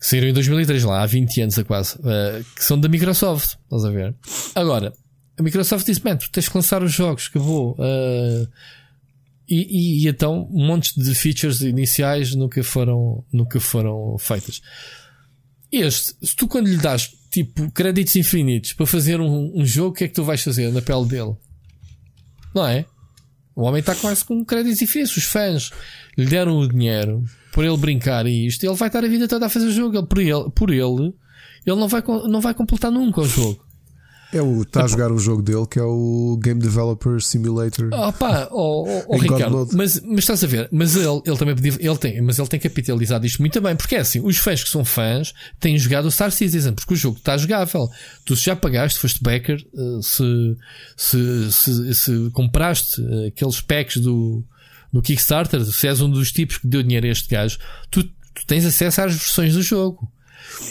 [0.00, 1.96] Que saíram em 2003 lá, há 20 anos a quase.
[1.98, 3.56] Uh, que são da Microsoft.
[3.64, 4.14] Estás a ver?
[4.54, 4.92] Agora,
[5.38, 7.72] a Microsoft disse: Man, tu tens que lançar os jogos, que vou.
[7.72, 8.48] Uh,
[9.48, 14.62] e, e, e, então, um monte de features iniciais nunca foram, nunca foram feitas.
[15.70, 19.92] Este, se tu quando lhe das tipo créditos infinitos para fazer um, um jogo, o
[19.92, 21.34] que é que tu vais fazer na pele dele?
[22.54, 22.86] Não é?
[23.56, 25.16] O homem está quase com créditos infinitos.
[25.16, 25.70] Os fãs
[26.16, 28.64] lhe deram o dinheiro por ele brincar e isto.
[28.64, 29.96] Ele vai estar a vida toda a fazer jogo.
[29.96, 31.14] Ele, por ele, por ele,
[31.66, 33.63] ele não vai, não vai completar nunca o jogo.
[34.34, 37.88] É o está a jogar o jogo dele que é o Game Developer Simulator.
[37.92, 41.54] Ah, pá, oh, oh, oh Ricardo, mas, mas estás a ver, mas ele, ele também
[41.54, 44.64] podia, ele tem, mas ele tem capitalizado isto muito bem, porque é assim, os fãs
[44.64, 47.88] que são fãs têm jogado o Star Citizen, porque o jogo está jogável.
[48.24, 50.56] Tu se já pagaste, foste backer, eh, se,
[50.96, 54.44] se, se, se compraste eh, aqueles packs do,
[54.92, 57.56] do Kickstarter, se és um dos tipos que deu dinheiro a este gajo,
[57.88, 60.10] tu, tu tens acesso às versões do jogo.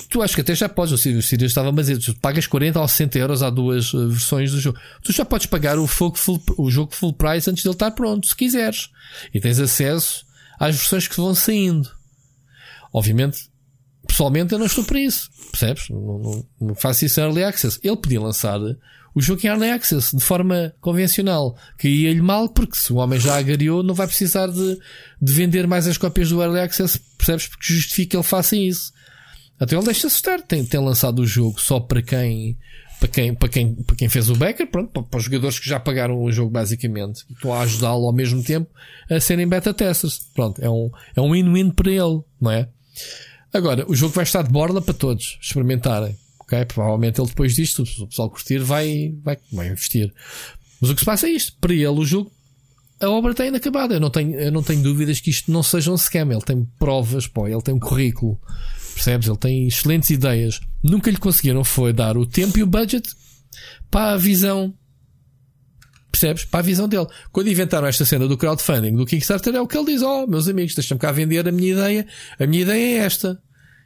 [0.09, 2.87] Tu acho que até já podes, o Sirius estava a dizer, tu pagas 40 ou
[2.87, 4.79] 60 euros, há duas uh, versões do jogo.
[5.03, 6.13] Tu já podes pagar o, full,
[6.57, 8.89] o jogo full price antes dele estar pronto, se quiseres.
[9.33, 10.25] E tens acesso
[10.59, 11.89] às versões que vão saindo.
[12.93, 13.49] Obviamente,
[14.07, 15.29] pessoalmente eu não estou para isso.
[15.51, 15.89] Percebes?
[15.89, 17.79] Não, não, não faço isso em Early Access.
[17.83, 18.59] Ele podia lançar
[19.15, 23.19] o jogo em Early Access de forma convencional, que ia-lhe mal, porque se o homem
[23.19, 24.79] já agariou, não vai precisar de,
[25.21, 27.47] de vender mais as cópias do Early Access, percebes?
[27.47, 28.92] Porque justifica que ele faça isso.
[29.63, 30.41] Até ele deixa-se estar.
[30.41, 32.57] Tem, tem lançado o jogo só para quem,
[32.99, 35.69] para quem, para quem, para quem fez o backer, pronto, para, para os jogadores que
[35.69, 37.23] já pagaram o jogo basicamente.
[37.29, 38.69] E estão a ajudá-lo ao mesmo tempo
[39.09, 40.19] a serem beta testers.
[40.35, 42.67] Pronto, é um, é um win-win para ele, não é?
[43.53, 46.17] Agora, o jogo vai estar de borla para todos experimentarem.
[46.39, 46.65] Ok?
[46.65, 50.13] Provavelmente ele depois disto, se o pessoal curtir, vai, vai, vai investir.
[50.81, 51.55] Mas o que se passa é isto.
[51.61, 52.29] Para ele, o jogo,
[52.99, 53.93] a obra está inacabada.
[53.93, 56.29] Eu não tenho, eu não tenho dúvidas que isto não seja um scam.
[56.29, 58.37] Ele tem provas, pô, ele tem um currículo.
[58.93, 59.27] Percebes?
[59.27, 60.59] Ele tem excelentes ideias.
[60.83, 63.09] Nunca lhe conseguiram foi dar o tempo e o budget
[63.89, 64.73] para a visão.
[66.11, 66.45] Percebes?
[66.45, 67.07] Para a visão dele.
[67.31, 70.47] Quando inventaram esta cena do crowdfunding do Kickstarter, é o que ele diz: oh, meus
[70.47, 72.07] amigos, deixa-me cá vender a minha ideia.
[72.39, 73.41] A minha ideia é esta.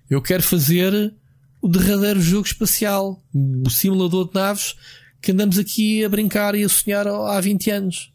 [0.09, 1.13] Eu quero fazer
[1.61, 4.75] o derradeiro jogo espacial, o simulador de naves
[5.21, 8.13] que andamos aqui a brincar e a sonhar há 20 anos.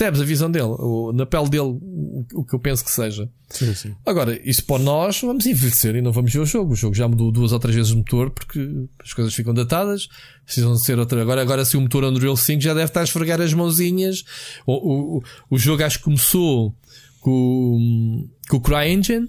[0.00, 0.64] Percebes a visão dele?
[0.78, 3.28] O, na pele dele, o, o, que eu penso que seja.
[3.50, 3.94] Sim, sim.
[4.06, 6.72] Agora, isso para nós, vamos envelhecer e não vamos ver o jogo.
[6.72, 8.66] O jogo já mudou duas ou três vezes o motor porque
[9.04, 10.08] as coisas ficam datadas,
[10.46, 11.20] precisam de ser outra.
[11.20, 14.24] Agora, agora se o motor Unreal 5 já deve estar a esfregar as mãozinhas.
[14.66, 16.74] O, o, o jogo acho que começou
[17.20, 19.28] com, com o CryEngine.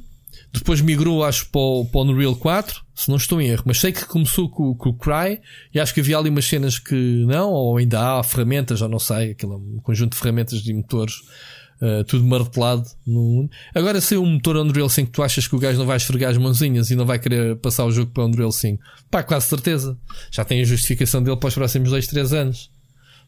[0.53, 3.63] Depois migrou, acho, para o, para o Unreal 4, se não estou em erro.
[3.65, 5.39] Mas sei que começou com, com o Cry
[5.73, 8.99] e acho que havia ali umas cenas que não, ou ainda há ferramentas, já não
[8.99, 11.15] sei, aquele um conjunto de ferramentas de motores,
[11.81, 15.59] uh, tudo martelado no Agora, se é um motor Unreal 5, tu achas que o
[15.59, 18.27] gajo não vai esfregar as mãozinhas e não vai querer passar o jogo para o
[18.27, 18.83] Unreal 5?
[19.09, 19.97] Pá, quase certeza.
[20.29, 22.69] Já tem a justificação dele para os próximos 2, 3 anos.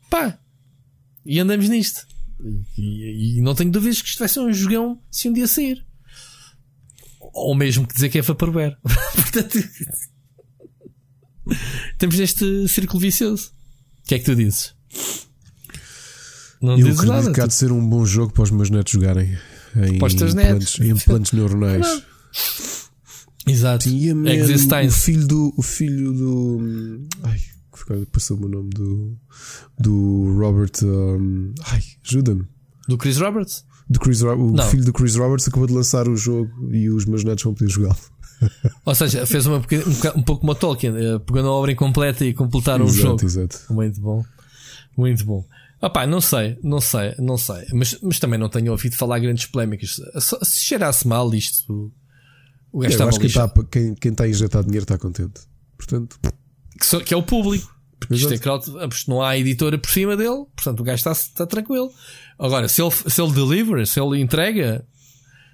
[0.09, 0.37] Pá,
[1.25, 2.05] e andamos nisto.
[2.77, 5.47] E, e, e, não tenho dúvidas que isto vai ser um jogão se um dia
[5.47, 5.85] sair.
[7.33, 8.77] Ou mesmo que dizer que é Vaporware.
[9.15, 9.57] Portanto,
[11.91, 13.51] estamos neste círculo vicioso.
[14.03, 14.75] O que é que tu dizes?
[16.61, 17.31] Não Eu dizes nada.
[17.33, 19.37] que há de ser um bom jogo para os meus netos jogarem
[19.75, 22.03] em implantes, em implantes neuronais.
[23.45, 23.89] Exato.
[23.89, 24.29] E a man,
[24.87, 25.53] o filho do.
[25.57, 27.07] O filho do.
[27.23, 27.41] Ai,
[28.11, 29.17] passou-me o nome do.
[29.77, 30.71] Do Robert.
[30.83, 32.47] Um, ai, ajuda-me.
[32.87, 33.65] Do Chris Roberts?
[33.89, 34.63] Do Chris, o Não.
[34.69, 37.69] filho do Chris Roberts acabou de lançar o jogo e os meus netos vão poder
[37.69, 37.97] jogá-lo.
[38.85, 42.25] Ou seja, fez uma, um, um pouco como a Tolkien, eh, pegando a obra incompleta
[42.25, 43.25] e completaram exato, o jogo.
[43.25, 43.73] Exato.
[43.73, 44.23] Muito bom.
[44.97, 45.45] Muito bom.
[45.81, 47.65] Ah não sei, não sei, não sei.
[47.73, 49.99] Mas, mas também não tenho ouvido falar grandes polémicas.
[50.19, 51.91] Se cheirasse mal isto,
[52.71, 55.41] o gajo é, acho que está, quem, quem está a injetar dinheiro está contente.
[55.77, 56.17] Portanto,
[56.79, 57.73] que, que é o público.
[57.99, 58.65] Porque isto é crowd,
[59.07, 61.89] não há editora por cima dele, portanto o gajo está, está tranquilo.
[62.37, 64.85] Agora, se ele, se ele deliver, se ele entrega,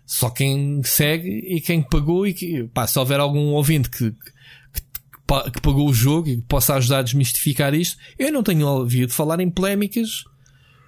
[0.05, 5.51] só quem segue e quem pagou e que, pá, se houver algum ouvinte que, que,
[5.51, 9.13] que pagou o jogo e que possa ajudar a desmistificar isto, eu não tenho ouvido
[9.13, 10.23] falar em polémicas.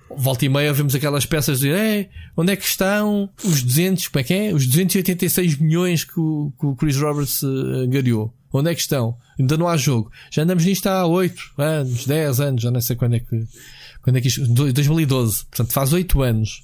[0.10, 4.22] Volta e meia vemos aquelas peças de é, onde é que estão os 200, como
[4.22, 4.54] é que é?
[4.54, 7.48] Os 286 milhões que o, que o Chris Roberts uh,
[7.86, 8.34] angariou.
[8.52, 9.16] Onde é que estão?
[9.40, 10.12] Ainda não há jogo.
[10.30, 13.48] Já andamos nisto há 8 anos, 10 anos, já não sei quando é que.
[14.02, 14.46] Quando é que isto.
[14.48, 15.46] 2012.
[15.46, 16.64] Portanto, faz 8 anos.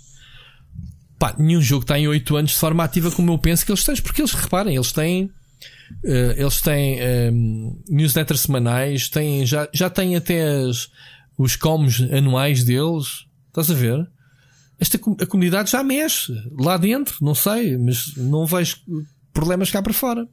[1.19, 3.84] Pá, nenhum jogo está em 8 anos de forma ativa como eu penso que eles
[3.84, 3.95] têm.
[3.97, 5.26] Porque eles, reparem, eles têm.
[6.03, 10.89] Uh, eles têm um, ehm, newsletters semanais, têm, já, já têm até as,
[11.38, 13.26] os coms anuais deles.
[13.47, 14.07] Estás a ver?
[14.80, 18.77] Esta a comunidade já mexe lá dentro, não sei, mas não vejo
[19.34, 20.27] problemas cá para fora.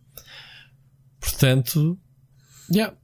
[1.21, 1.99] Portanto,
[2.71, 2.95] yeah.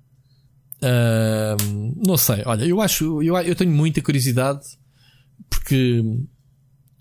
[1.97, 4.61] Não sei, olha, eu acho, eu, eu tenho muita curiosidade
[5.49, 6.03] porque,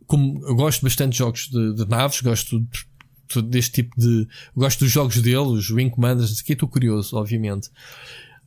[0.05, 4.27] como eu gosto bastante de jogos de, de naves, gosto de, deste tipo de.
[4.55, 7.69] Gosto dos jogos dele, os Wing Commanders, aqui estou curioso, obviamente.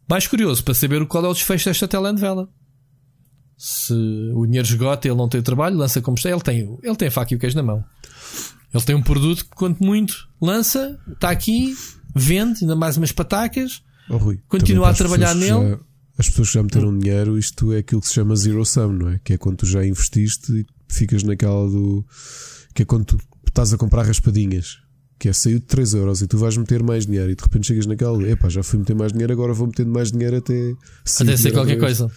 [0.08, 2.48] Mais curioso para saber qual é o desfecho desta telenovela.
[3.56, 3.94] Se
[4.34, 7.10] o dinheiro esgota, ele não tem trabalho, lança como está, ele tem, ele tem a
[7.10, 7.84] faca e o queijo na mão.
[8.74, 11.72] Ele tem um produto que, quanto muito, lança, está aqui,
[12.14, 13.82] vende ainda mais umas patacas,
[14.12, 15.70] oh, Rui, continua a trabalhar nele.
[15.70, 15.78] Já,
[16.18, 16.98] as pessoas que já meteram hum.
[16.98, 19.20] dinheiro, isto é aquilo que se chama zero sum, não é?
[19.24, 22.04] Que é quando tu já investiste e ficas naquela do.
[22.74, 24.78] que é quando tu estás a comprar raspadinhas.
[25.18, 27.68] Que é saiu de 3 euros e tu vais meter mais dinheiro e de repente
[27.68, 30.72] chegas naquela, epá, já fui meter mais dinheiro, agora vou metendo mais dinheiro até.
[31.20, 32.10] Até ser qualquer coisa.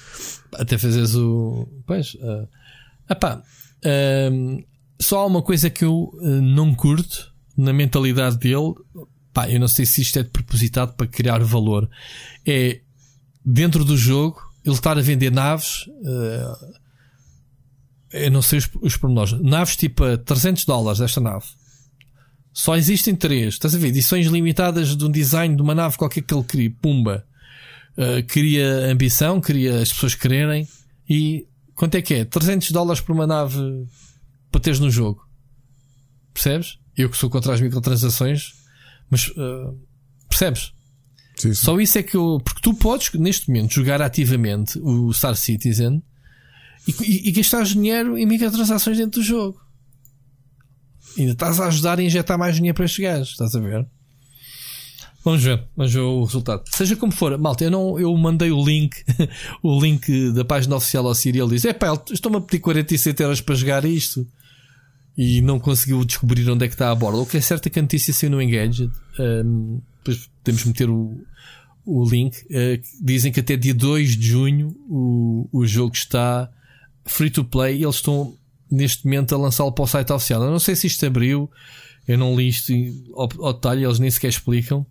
[0.54, 1.68] Até fazeres o.
[1.86, 2.16] Pois.
[2.16, 2.48] Uh,
[3.08, 3.44] epá,
[3.86, 4.66] uh,
[5.00, 8.74] só há uma coisa que eu uh, não curto na mentalidade dele,
[9.36, 11.90] pá, eu não sei se isto é de propositado para criar valor.
[12.48, 12.80] É
[13.44, 15.86] dentro do jogo ele estar a vender naves.
[15.88, 16.76] Uh,
[18.14, 19.34] eu não sei os, os pormenores.
[19.42, 21.46] Naves tipo a 300 dólares esta nave.
[22.54, 23.56] Só existem três.
[23.56, 23.88] Estás a ver?
[23.88, 26.70] Edições limitadas de um design de uma nave qualquer que ele crie.
[26.70, 27.26] Pumba.
[27.98, 30.66] Uh, cria ambição, cria as pessoas quererem.
[31.10, 32.26] E quanto é que é?
[32.26, 33.86] 300 dólares por uma nave
[34.50, 35.28] para teres no jogo.
[36.34, 36.80] Percebes?
[36.96, 38.54] Eu que sou contra as microtransações,
[39.10, 39.78] mas uh,
[40.28, 40.74] percebes?
[41.36, 41.54] Sim, sim.
[41.54, 42.40] Só isso é que eu.
[42.44, 46.02] Porque tu podes, neste momento, jogar ativamente o Star Citizen
[46.88, 49.60] e, e, e gastar dinheiro em microtransações dentro do jogo.
[51.18, 53.88] Ainda estás a ajudar a injetar mais dinheiro para estes gajos, estás a ver?
[55.24, 56.64] Vamos ver, vamos ver o resultado.
[56.70, 58.96] Seja como for, malta, eu, não, eu mandei o link,
[59.64, 61.40] o link da página oficial ao Siri.
[61.40, 64.28] Ele diz: É pá, estão-me a pedir 47 euros para jogar isto
[65.18, 67.20] e não conseguiu descobrir onde é que está a borda.
[67.20, 68.92] O que é certo é que a notícia saiu no Engaged.
[69.98, 71.18] Depois podemos meter o,
[71.86, 72.38] o link.
[72.44, 76.52] Uh, dizem que até dia 2 de junho o, o jogo está
[77.06, 78.36] free to play e eles estão
[78.70, 80.44] neste momento a lançá-lo para o site oficial.
[80.44, 81.50] Eu não sei se isto abriu,
[82.08, 82.74] eu não li isto
[83.14, 84.86] ao, ao detalhe, eles nem sequer explicam.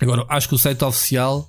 [0.00, 1.48] Agora, acho que o site oficial,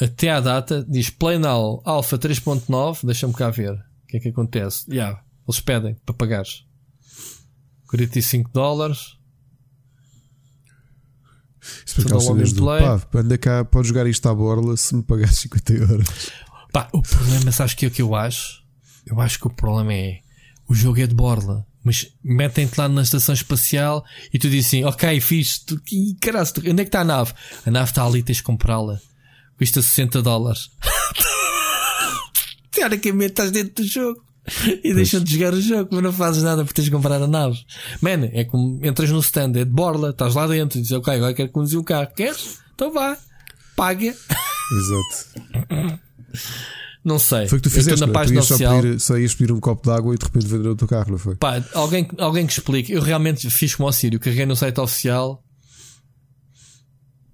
[0.00, 3.04] até à data, diz Play Now Alpha 3.9.
[3.04, 4.84] Deixa-me cá ver o que é que acontece.
[4.90, 6.67] Yeah, eles pedem para pagares.
[7.88, 9.16] 45 dólares.
[11.84, 15.28] Isso para cenas do pá, anda cá, pode jogar isto à borla se me pagar
[15.32, 16.30] 50 euros.
[16.72, 18.62] Pá, o problema, sabes que é o que eu acho?
[19.06, 20.20] Eu acho que o problema é
[20.68, 21.66] o jogo é de borla.
[21.82, 25.80] Mas metem-te lá na estação espacial e tu dizes assim: Ok, fiz, tu,
[26.20, 27.32] caralho, onde é que está a nave?
[27.64, 29.00] A nave está ali, tens de comprá-la.
[29.56, 30.70] Custa 60 dólares.
[32.70, 34.27] Teoricamente estás dentro do jogo.
[34.82, 37.58] E deixam-te jogar o jogo, mas não fazes nada porque tens de comprar a nave.
[38.00, 41.14] Man, é como entras no stand, é de borla, estás lá dentro e dizes, ok,
[41.14, 42.08] agora quero conduzir o carro.
[42.14, 42.58] Queres?
[42.74, 43.16] Então vá,
[43.76, 44.06] paga.
[44.06, 45.98] Exato.
[47.04, 47.48] Não sei.
[47.48, 48.82] Foi o que tu fizeste, na página oficial.
[48.82, 51.12] Pedir, só ias pedir um copo de água e de repente vender o teu carro,
[51.12, 51.36] não foi?
[51.36, 52.92] Pá, alguém, alguém que explique.
[52.92, 55.42] Eu realmente fiz como ao Sírio, carreguei no site oficial.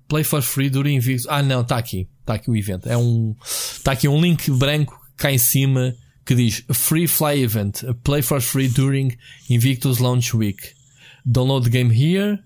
[0.06, 1.26] Play for free dura invicto.
[1.30, 2.08] Ah, não, está aqui.
[2.20, 2.88] Está aqui o evento.
[2.88, 3.34] É um.
[3.42, 5.94] Está aqui um link branco cá em cima
[6.24, 7.84] que diz Free Fly Event.
[8.02, 9.16] Play for free during
[9.48, 10.74] Invictus Launch Week.
[11.26, 12.42] Download the game here.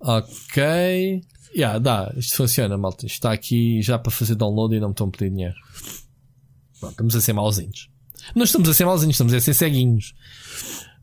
[0.00, 1.22] Ok.
[1.54, 2.12] Yeah, dá.
[2.16, 3.06] Isto funciona, malta.
[3.06, 5.56] Isto está aqui já para fazer download e não me estão a pedir dinheiro.
[6.80, 7.90] Bom, estamos a ser mauzinhos.
[8.34, 10.14] Não estamos a ser mauzinhos, estamos a ser ceguinhos.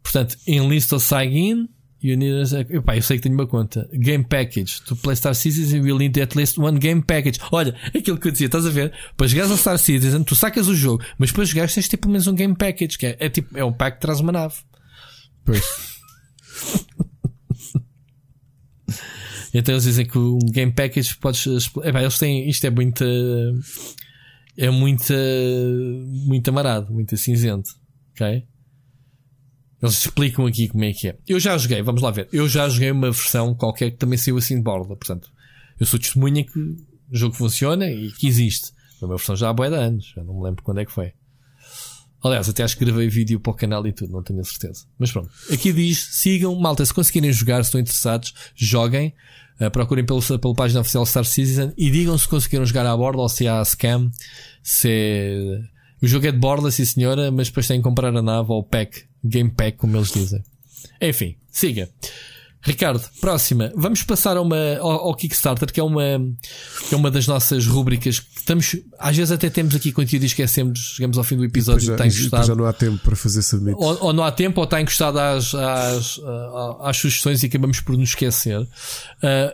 [0.03, 1.69] Portanto, enlist ou sign in.
[2.05, 3.89] You need a, epá, eu sei que tenho uma conta.
[3.91, 4.83] Game Package.
[4.83, 7.39] To play Star Citizen, you will need at least one game package.
[7.51, 8.93] Olha, aquilo que eu dizia, estás a ver?
[9.17, 12.11] Para jogares a Star Citizen, tu sacas o jogo, mas depois jogares tens tipo pelo
[12.11, 14.53] menos um game package, que é, é tipo, é um pack que traz uma nave.
[15.43, 15.63] Pois.
[19.51, 21.71] então eles dizem que um game package podes.
[21.83, 22.47] Epá, eles têm.
[22.47, 23.03] Isto é muito.
[24.55, 25.11] É muito.
[26.27, 27.71] Muito amarado, muito cinzento.
[28.11, 28.45] Ok?
[29.81, 31.17] Eles explicam aqui como é que é.
[31.27, 32.27] Eu já joguei, vamos lá ver.
[32.31, 34.95] Eu já joguei uma versão qualquer que também saiu assim de borda.
[34.95, 35.29] Portanto,
[35.79, 36.77] eu sou testemunha que o
[37.11, 38.71] jogo funciona e que existe.
[38.99, 40.13] Foi uma versão já há boia de anos.
[40.15, 41.13] Já não me lembro quando é que foi.
[42.23, 44.85] Aliás, até acho que gravei vídeo para o canal e tudo, não tenho a certeza.
[44.97, 45.29] Mas pronto.
[45.51, 49.13] Aqui diz: sigam, malta, se conseguirem jogar, se estão interessados, joguem.
[49.61, 53.21] Uh, procurem pelo, pela página oficial Star Citizen e digam se conseguiram jogar à borda
[53.21, 54.09] ou se há scam.
[54.63, 55.74] Se é...
[56.01, 58.59] O jogo é de borda, sim senhora, mas depois têm que comprar a nave ou
[58.59, 60.43] o pack Game Pack, como eles dizem.
[61.01, 61.89] Enfim, siga.
[62.65, 63.71] Ricardo, próxima.
[63.75, 66.03] Vamos passar a uma, ao, ao, Kickstarter, que é uma,
[66.89, 70.25] que é uma das nossas rubricas que estamos, às vezes até temos aqui conteúdo e
[70.25, 72.47] esquecemos, chegamos ao fim do episódio e está encostado.
[72.47, 73.77] já não há tempo para fazer submit.
[73.77, 76.19] Ou, ou, não há tempo, ou está encostado às, às,
[76.81, 78.59] às, sugestões e acabamos por nos esquecer.
[78.59, 78.67] Uh,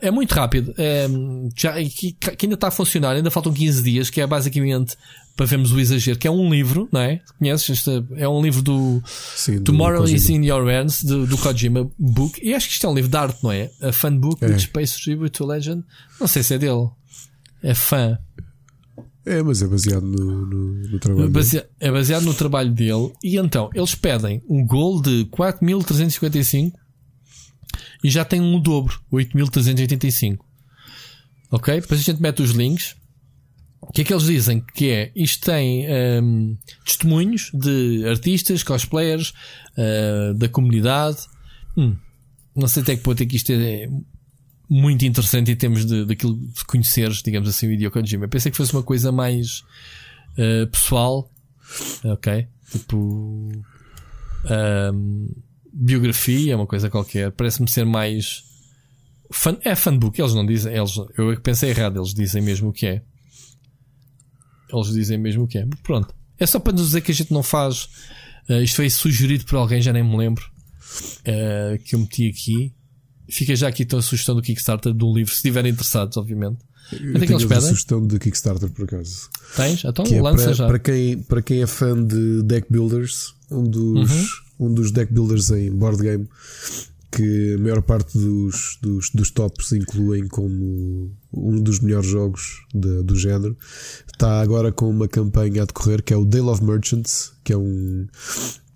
[0.02, 0.74] é muito rápido.
[0.78, 1.06] É,
[1.54, 4.96] já, que, que ainda está a funcionar, ainda faltam 15 dias, que é basicamente
[5.36, 7.22] para vermos o exagero, que é um livro, não é?
[7.40, 7.70] Conheces?
[7.70, 11.90] Este, é um livro do Sim, Tomorrow do is in Your Hands, do, do Kojima
[11.98, 12.40] Book.
[12.44, 13.72] E acho que isto é um livro de arte, não é?
[13.82, 14.58] A fan book, é.
[14.58, 15.84] Space Tribute to Legend.
[16.20, 16.90] Não sei se é dele.
[17.64, 18.18] É fã.
[19.26, 23.14] É, mas é baseado no, no, no trabalho é É baseado no trabalho dele.
[23.24, 26.74] E então, eles pedem um gol de 4.355
[28.04, 30.40] e já tem um dobro, 8.385.
[31.52, 31.82] Ok?
[31.82, 32.96] Depois a gente mete os links.
[33.82, 34.64] O que é que eles dizem?
[34.76, 35.86] Que é, isto tem
[36.24, 39.34] um, testemunhos de artistas, cosplayers,
[39.78, 41.18] uh, da comunidade.
[41.76, 41.96] Hum,
[42.56, 43.88] não sei até que ponto é que isto é
[44.70, 48.26] muito interessante em termos de, daquilo de conheceres, digamos assim, o Hideo Kojima.
[48.26, 49.64] Eu pensei que fosse uma coisa mais
[50.38, 51.30] uh, pessoal,
[52.06, 52.48] ok?
[52.72, 53.52] Tipo,
[54.94, 55.30] um,
[55.74, 57.32] biografia, uma coisa qualquer.
[57.32, 58.44] Parece-me ser mais.
[59.34, 60.74] Fan, é fanbook, eles não dizem.
[60.74, 63.02] Eles, eu pensei errado, eles dizem mesmo o que é.
[64.72, 65.68] Eles dizem mesmo o que é.
[65.84, 66.14] Pronto.
[66.40, 67.90] É só para nos dizer que a gente não faz.
[68.50, 70.44] Uh, isto foi sugerido por alguém, já nem me lembro.
[71.22, 72.74] Uh, que eu meti aqui.
[73.30, 76.60] Fica já aqui então a sugestão do Kickstarter um livro, se estiverem interessados, obviamente.
[76.92, 79.30] Eu é tenho a sugestão de Kickstarter por acaso.
[79.56, 79.86] Tens?
[79.86, 80.68] Então que é lança para, já.
[80.68, 84.12] Para quem, para quem é fã de deck builders, um dos,
[84.60, 84.68] uhum.
[84.68, 86.28] um dos deck builders em board game
[87.12, 93.04] que a maior parte dos, dos, dos tops incluem como um dos melhores jogos de,
[93.04, 93.58] do género.
[94.12, 97.58] Está agora com uma campanha a decorrer que é o Dale of Merchants, que é
[97.58, 98.08] um,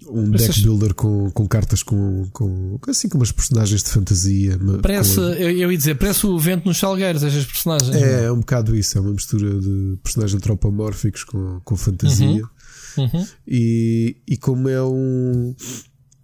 [0.10, 4.60] um deck builder com, com cartas com, com assim como as personagens de fantasia.
[4.82, 5.22] Parece, com...
[5.22, 7.96] eu, eu ia dizer, parece o vento nos salgueiros, estas personagens.
[7.96, 12.28] É, é um bocado isso, é uma mistura de personagens antropomórficos com, com fantasia.
[12.28, 12.50] Uhum.
[12.98, 13.28] Uhum.
[13.48, 15.54] E, e como é um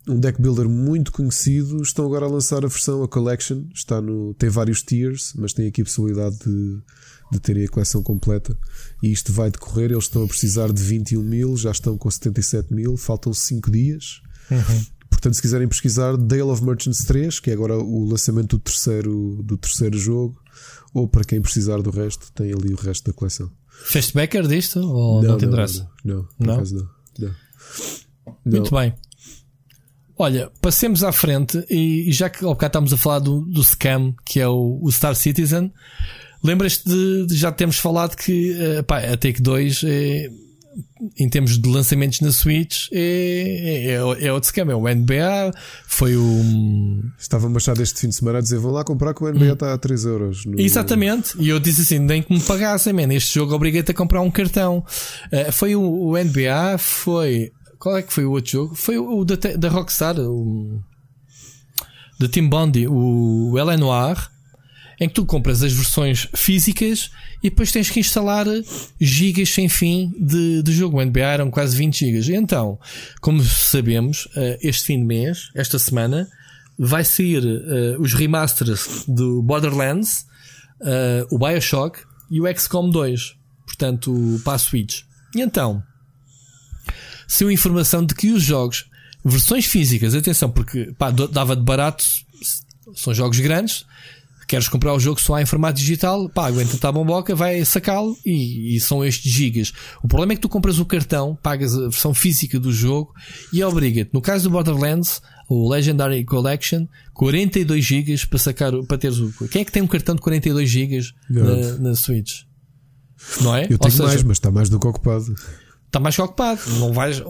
[0.07, 3.65] um deck builder muito conhecido, estão agora a lançar a versão, a collection.
[3.73, 6.79] Está no, tem vários tiers, mas tem aqui a possibilidade de,
[7.31, 8.57] de terem a coleção completa.
[9.01, 9.91] E isto vai decorrer.
[9.91, 14.21] Eles estão a precisar de 21 mil, já estão com 77 mil, faltam 5 dias.
[14.49, 14.85] Uhum.
[15.09, 19.39] Portanto, se quiserem pesquisar Dale of Merchants 3, que é agora o lançamento do terceiro,
[19.43, 20.41] do terceiro jogo,
[20.93, 23.51] ou para quem precisar do resto, tem ali o resto da coleção.
[23.85, 25.87] Fez backer disto ou não, não te interessa?
[26.03, 26.63] Não, não, não.
[26.63, 26.89] não.
[27.19, 27.35] não.
[28.45, 28.93] Muito bem.
[30.21, 34.13] Olha, passemos à frente e, já que ao bocado estamos a falar do, do scam
[34.23, 35.73] que é o, o Star Citizen,
[36.43, 40.29] lembras-te de, de, já termos falado que uh, pá, a Take 2 é,
[41.17, 44.71] em termos de lançamentos na Switch, é, é, é, é outro esquema.
[44.71, 45.51] É o NBA,
[45.87, 47.01] foi o.
[47.19, 49.53] Estava-me achar deste fim de semana a dizer: vou lá comprar que o NBA hum.
[49.53, 50.45] está a 3 euros.
[50.45, 50.59] No...
[50.59, 51.33] Exatamente.
[51.39, 53.11] E eu disse assim: nem que me pagassem, man.
[53.13, 54.85] Este jogo obriguei-te a comprar um cartão.
[55.33, 57.51] Uh, foi o, o, NBA, foi.
[57.81, 58.75] Qual é que foi o outro jogo?
[58.75, 60.79] Foi o, o da, da Rockstar, o.
[62.19, 63.75] Da Team Bondi, o L.A.
[63.75, 64.29] Noir
[64.99, 67.09] em que tu compras as versões físicas
[67.41, 68.45] e depois tens que instalar
[68.99, 70.99] gigas sem fim de, de jogo.
[70.99, 72.29] O NBA eram quase 20 gigas.
[72.29, 72.77] Então,
[73.19, 76.29] como sabemos, eh, este fim de mês, esta semana,
[76.77, 80.27] vai sair uh, os remasters do Borderlands,
[80.81, 83.35] uh, o Bioshock e o XCOM 2.
[83.65, 85.01] Portanto, para a Switch.
[85.35, 85.81] E então,
[87.39, 88.85] a informação de que os jogos,
[89.23, 92.03] versões físicas, atenção, porque pá, dava de barato,
[92.95, 93.85] são jogos grandes,
[94.51, 96.27] Queres comprar o jogo só em formato digital?
[96.27, 99.71] Pá, aguenta-te a bomboca, vai sacá-lo e, e, são estes gigas.
[100.03, 103.13] O problema é que tu compras o cartão, pagas a versão física do jogo
[103.53, 104.09] e obriga-te.
[104.13, 109.31] No caso do Borderlands, o Legendary Collection, 42 gigas para sacar, para teres o.
[109.47, 112.41] Quem é que tem um cartão de 42 gigas na, na, Switch?
[113.39, 113.67] Não é?
[113.69, 115.33] Eu tenho seja, mais, mas está mais do que ocupado.
[115.91, 116.61] Está mais que ocupado.
[116.79, 117.21] Não vais.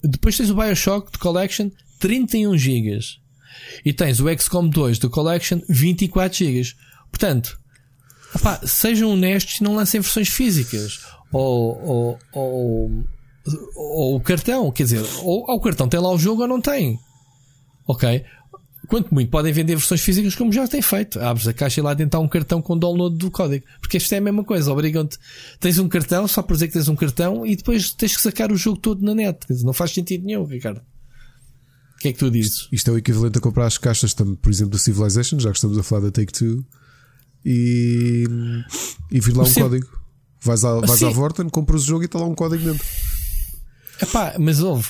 [0.00, 3.18] Depois tens o Bioshock de Collection, 31 gigas.
[3.84, 6.72] E tens o XCOM 2 do Collection 24 GB.
[7.10, 7.58] Portanto,
[8.64, 11.00] sejam honestos e não lancem versões físicas.
[11.32, 12.90] Ou, ou, ou,
[13.74, 16.60] ou o cartão, quer dizer, ou, ou o cartão tem lá o jogo ou não
[16.60, 16.96] tem.
[17.88, 18.24] Ok?
[18.90, 21.20] Quanto muito podem vender versões físicas como já têm feito.
[21.20, 23.64] Abres a caixa e lá dentro há um cartão com download do código.
[23.80, 24.72] Porque isto é a mesma coisa.
[24.72, 25.16] Obrigam-te.
[25.60, 28.50] Tens um cartão, só por dizer que tens um cartão e depois tens que sacar
[28.50, 29.38] o jogo todo na net.
[29.62, 30.82] Não faz sentido nenhum, Ricardo
[32.00, 32.52] que é que tu dizes?
[32.52, 35.56] Isto, isto é o equivalente a comprar as caixas, por exemplo, do Civilization, já que
[35.56, 36.64] estamos a falar da Take Two,
[37.44, 38.24] e,
[39.10, 40.00] e vir lá o um código.
[40.42, 42.86] Vais, a, vais à Vorten, compras o jogo e está lá um código dentro.
[44.00, 44.88] Epá, mas houve.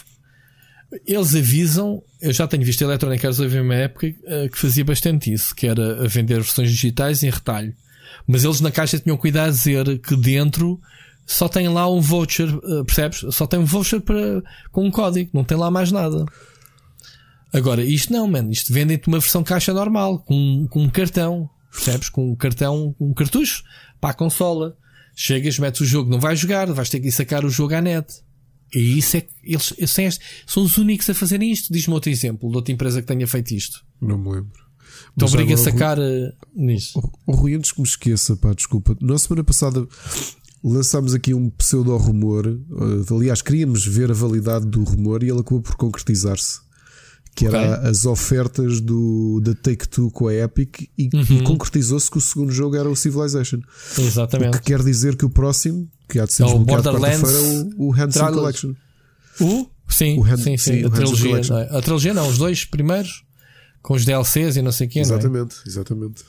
[1.07, 5.33] Eles avisam, eu já tenho visto Electronic Arts houve uma época uh, que fazia bastante
[5.33, 7.75] isso, que era a vender versões digitais em retalho.
[8.27, 10.81] Mas eles na caixa tinham cuidado de dizer que dentro
[11.27, 13.25] só tem lá um voucher, uh, percebes?
[13.31, 14.43] Só tem um voucher para,
[14.73, 16.25] com um código, não tem lá mais nada.
[17.53, 18.51] Agora, isto não, mano.
[18.51, 21.49] Isto vendem-te uma versão caixa normal, com, com um cartão.
[21.71, 22.09] Percebes?
[22.09, 23.63] Com um cartão, um cartucho
[24.01, 24.77] para a consola.
[25.15, 27.81] Chegas, metes o jogo, não vais jogar, vais ter que ir sacar o jogo à
[27.81, 28.07] net.
[28.75, 31.73] E isso é eles, eles são os únicos a fazerem isto.
[31.73, 33.85] Diz-me outro exemplo de outra empresa que tenha feito isto.
[34.01, 34.71] Não me lembro.
[35.17, 37.01] Então obriga a sacar Rui, uh, nisso.
[37.27, 38.97] O, Rui, antes que me esqueça, pá, desculpa.
[39.01, 39.87] Na semana passada
[40.63, 42.47] lançámos aqui um pseudo-rumor.
[42.47, 46.61] Uh, aliás, queríamos ver a validade do rumor e ele acabou por concretizar-se
[47.35, 47.91] que era okay.
[47.91, 51.23] as ofertas do, da Take Two com a Epic e, uhum.
[51.31, 53.61] e concretizou-se que o segundo jogo era o Civilization.
[53.99, 54.57] Exatamente.
[54.57, 57.75] O que quer dizer que o próximo, que há de ser é desbloqueado quarta-feira, é
[57.77, 58.75] o, o Handsome Collection.
[59.41, 59.67] O?
[59.89, 61.37] Sim, o Hand, sim, sim, sim, a trilogia.
[61.37, 61.79] É?
[61.79, 63.25] A trilogia não, os dois primeiros,
[63.83, 65.01] com os DLCs e não sei o quê.
[65.01, 65.69] Exatamente, não é?
[65.69, 66.23] exatamente.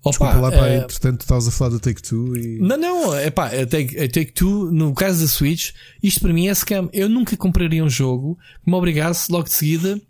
[0.00, 0.76] Opa, Desculpa lá, pá, é...
[0.78, 2.58] entretanto estavas a falar da Take Two e.
[2.60, 5.72] Não, não, é pá, a Take, a Take Two, no caso da Switch,
[6.02, 6.88] isto para mim é scam.
[6.92, 10.00] Eu nunca compraria um jogo que me obrigasse logo de seguida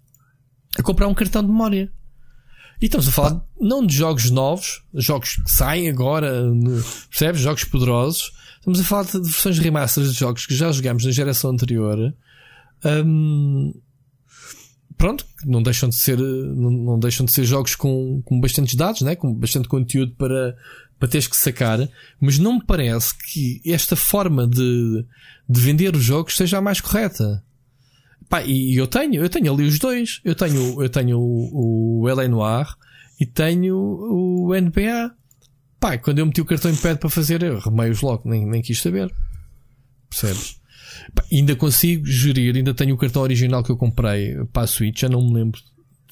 [0.78, 1.90] a comprar um cartão de memória.
[2.80, 6.44] E estamos a falar não de jogos novos, jogos que saem agora,
[7.08, 7.40] percebes?
[7.40, 8.30] Jogos poderosos.
[8.58, 12.14] Estamos a falar de versões remasters de jogos que já jogámos na geração anterior.
[12.84, 13.72] Um,
[14.96, 19.02] pronto, não deixam de ser, não, não, deixam de ser jogos com, com bastantes dados,
[19.02, 19.14] né?
[19.14, 20.56] com bastante conteúdo para,
[20.98, 21.88] para teres que sacar,
[22.20, 25.04] mas não me parece que esta forma de,
[25.48, 27.42] de vender os jogos seja a mais correta.
[28.28, 30.20] Pá, e eu tenho, eu tenho ali os dois.
[30.22, 32.66] Eu tenho, eu tenho o, o LA Noir
[33.18, 35.14] e tenho o NBA.
[35.80, 38.60] Pá, quando eu meti o cartão em pé para fazer, eu remei-os logo, nem, nem
[38.60, 39.14] quis saber.
[40.10, 40.60] Percebes?
[41.14, 45.00] Pá, ainda consigo gerir, ainda tenho o cartão original que eu comprei para a Switch,
[45.00, 45.60] já não me lembro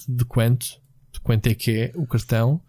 [0.08, 0.66] de quanto,
[1.12, 2.60] de quanto é que é o cartão.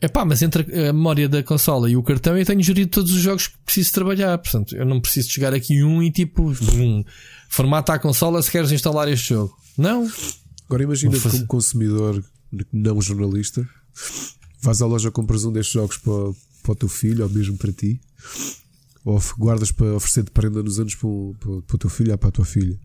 [0.00, 3.12] É pá, mas entre a memória da consola e o cartão eu tenho gerido todos
[3.12, 4.36] os jogos que preciso trabalhar.
[4.38, 7.04] Portanto, eu não preciso chegar aqui um e tipo, um,
[7.48, 9.56] formata a consola se queres instalar este jogo.
[9.76, 10.06] Não.
[10.66, 12.22] Agora imagina como consumidor,
[12.72, 13.66] não jornalista,
[14.66, 16.32] vais à loja compras um destes jogos para,
[16.62, 18.00] para o teu filho ou mesmo para ti,
[19.04, 22.18] ou guardas para oferecer de prenda nos anos para, para, para o teu filho ou
[22.18, 22.78] para a tua filha.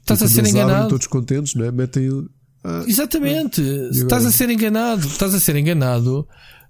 [0.00, 0.88] Estás a ser enganado.
[0.88, 1.72] todos contentes, não é?
[1.72, 2.28] Metem
[2.64, 3.60] ah, Exatamente.
[3.90, 5.06] Estás a ser enganado.
[5.06, 6.26] Estás a ser enganado.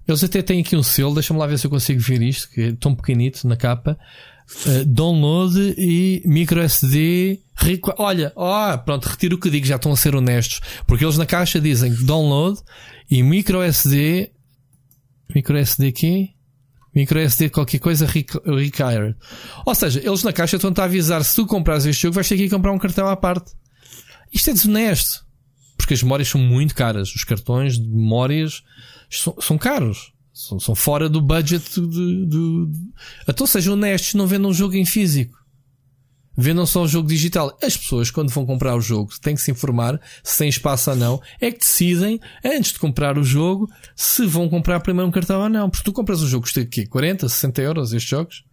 [0.07, 1.13] Eles até têm aqui um selo.
[1.13, 3.97] Deixa-me lá ver se eu consigo ver isto, que é tão pequenito na capa.
[4.65, 7.39] Uh, download e micro SD.
[7.97, 10.61] Olha, oh, pronto, retiro o que digo, já estão a ser honestos.
[10.87, 12.59] Porque eles na caixa dizem download
[13.09, 14.31] e micro SD.
[15.33, 16.35] Micro SD aqui.
[16.93, 19.15] Micro SD qualquer coisa require.
[19.65, 22.37] Ou seja, eles na caixa estão a avisar se tu compras este jogo vais ter
[22.37, 23.51] que comprar um cartão à parte.
[24.31, 25.25] Isto é desonesto.
[25.77, 27.13] Porque as memórias são muito caras.
[27.15, 28.63] Os cartões de memórias
[29.09, 30.11] são, são caros.
[30.33, 32.71] São, são, fora do budget de, de, de...
[33.27, 35.38] Então sejam honestos, não vendam um jogo em físico
[36.41, 37.57] vendam só o jogo digital.
[37.61, 40.95] As pessoas, quando vão comprar o jogo, têm que se informar se tem espaço ou
[40.95, 41.21] não.
[41.39, 45.49] É que decidem, antes de comprar o jogo, se vão comprar primeiro um cartão ou
[45.49, 45.69] não.
[45.69, 48.43] Porque tu compras o jogo, custa aqui 40, 60 euros estes jogos?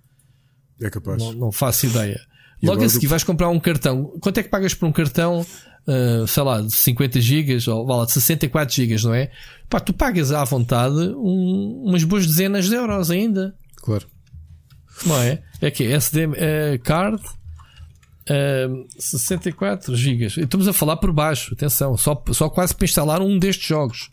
[0.80, 1.22] É capaz.
[1.22, 2.20] Não, não faço ideia.
[2.62, 4.04] E Logo a seguir vais comprar um cartão.
[4.20, 8.04] Quanto é que pagas por um cartão, uh, sei lá, de 50 GB ou lá,
[8.04, 9.30] de 64 GB, não é?
[9.68, 13.54] Pá, tu pagas à vontade um, umas boas dezenas de euros ainda.
[13.76, 14.06] Claro.
[15.04, 15.42] Não é?
[15.60, 16.32] É que SD uh,
[16.82, 17.22] card
[18.28, 20.26] Uh, 64 GB.
[20.26, 24.10] Estamos a falar por baixo, atenção, só, só quase para instalar um destes jogos.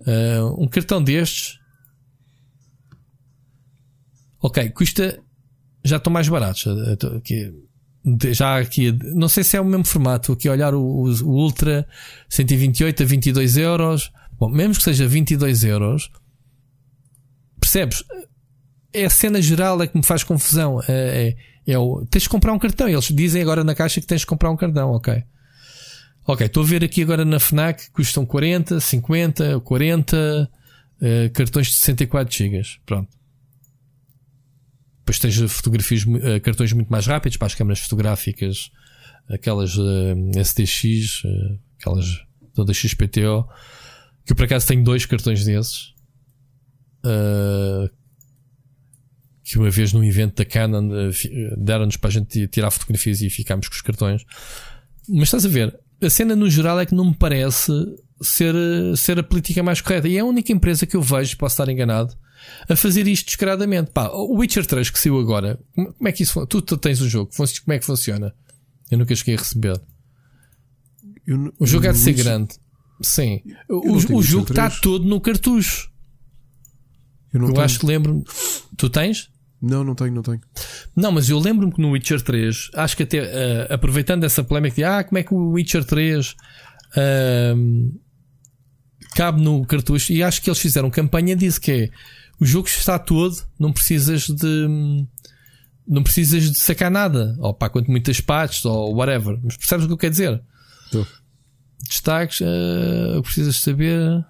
[0.00, 1.58] Uh, um cartão destes.
[4.40, 5.20] Ok, custa.
[5.84, 6.66] Já estão mais baratos.
[7.16, 7.52] Aqui,
[8.32, 10.32] já aqui, não sei se é o mesmo formato.
[10.32, 11.86] Aqui olhar o, o, Ultra
[12.28, 14.12] 128 a 22 euros.
[14.38, 16.10] Bom, mesmo que seja 22 euros,
[17.60, 18.04] percebes?
[18.92, 20.80] É a cena geral é que me faz confusão.
[20.88, 21.36] É, é
[21.66, 22.88] é o, tens de comprar um cartão.
[22.88, 25.24] Eles dizem agora na caixa que tens de comprar um cartão, ok.
[26.26, 30.50] Ok, estou a ver aqui agora na FNAC custam 40, 50, 40
[31.00, 32.62] uh, cartões de 64 GB.
[32.84, 33.08] Pronto.
[34.98, 38.70] Depois tens fotografias, uh, cartões muito mais rápidos para as câmaras fotográficas,
[39.28, 42.06] aquelas uh, STX, uh, aquelas
[42.54, 43.46] todas XPTO,
[44.24, 45.94] que eu por acaso tenho dois cartões desses.
[47.04, 47.88] Uh,
[49.46, 53.22] que uma vez num evento da Canon eh, eh, deram-nos para a gente tirar fotografias
[53.22, 54.24] e ficámos com os cartões.
[55.08, 57.70] Mas estás a ver, a cena no geral é que não me parece
[58.20, 60.08] ser, eh, ser a política mais correta.
[60.08, 62.12] E é a única empresa que eu vejo, posso estar enganado,
[62.68, 63.92] a fazer isto descaradamente.
[63.92, 67.08] Pá, o Witcher 3 que saiu agora, como é que isso tu, tu tens o
[67.08, 68.34] jogo, como é que funciona?
[68.90, 69.80] Eu nunca cheguei a receber.
[71.24, 72.24] Eu, o jogo há de ser Witcher...
[72.24, 72.54] grande.
[73.00, 73.42] Sim.
[73.68, 75.88] O, o jogo está todo no cartucho.
[77.32, 78.24] Eu, eu acho que lembro.
[78.76, 79.30] Tu tens?
[79.60, 80.40] Não, não tenho, não tenho.
[80.94, 84.76] Não, mas eu lembro-me que no Witcher 3, acho que até uh, aproveitando essa polémica
[84.76, 88.00] de ah, como é que o Witcher 3 uh,
[89.14, 91.90] cabe no cartucho, e acho que eles fizeram campanha disse que é
[92.38, 95.06] o jogo está todo, não precisas de
[95.88, 99.38] não precisas de sacar nada, ou pá, quanto muitas partes, ou whatever.
[99.42, 100.42] Mas percebes o que eu quero dizer?
[100.90, 101.06] Tô.
[101.88, 104.24] Destaques, uh, precisas saber.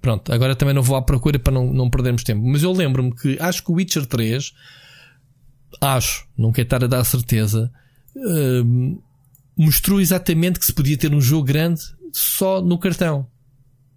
[0.00, 2.42] Pronto, agora também não vou à procura para não, não perdermos tempo.
[2.46, 4.52] Mas eu lembro-me que acho que o Witcher 3,
[5.80, 7.70] acho, não quero estar a dar certeza,
[8.16, 9.02] uh,
[9.56, 11.80] mostrou exatamente que se podia ter um jogo grande
[12.12, 13.26] só no cartão.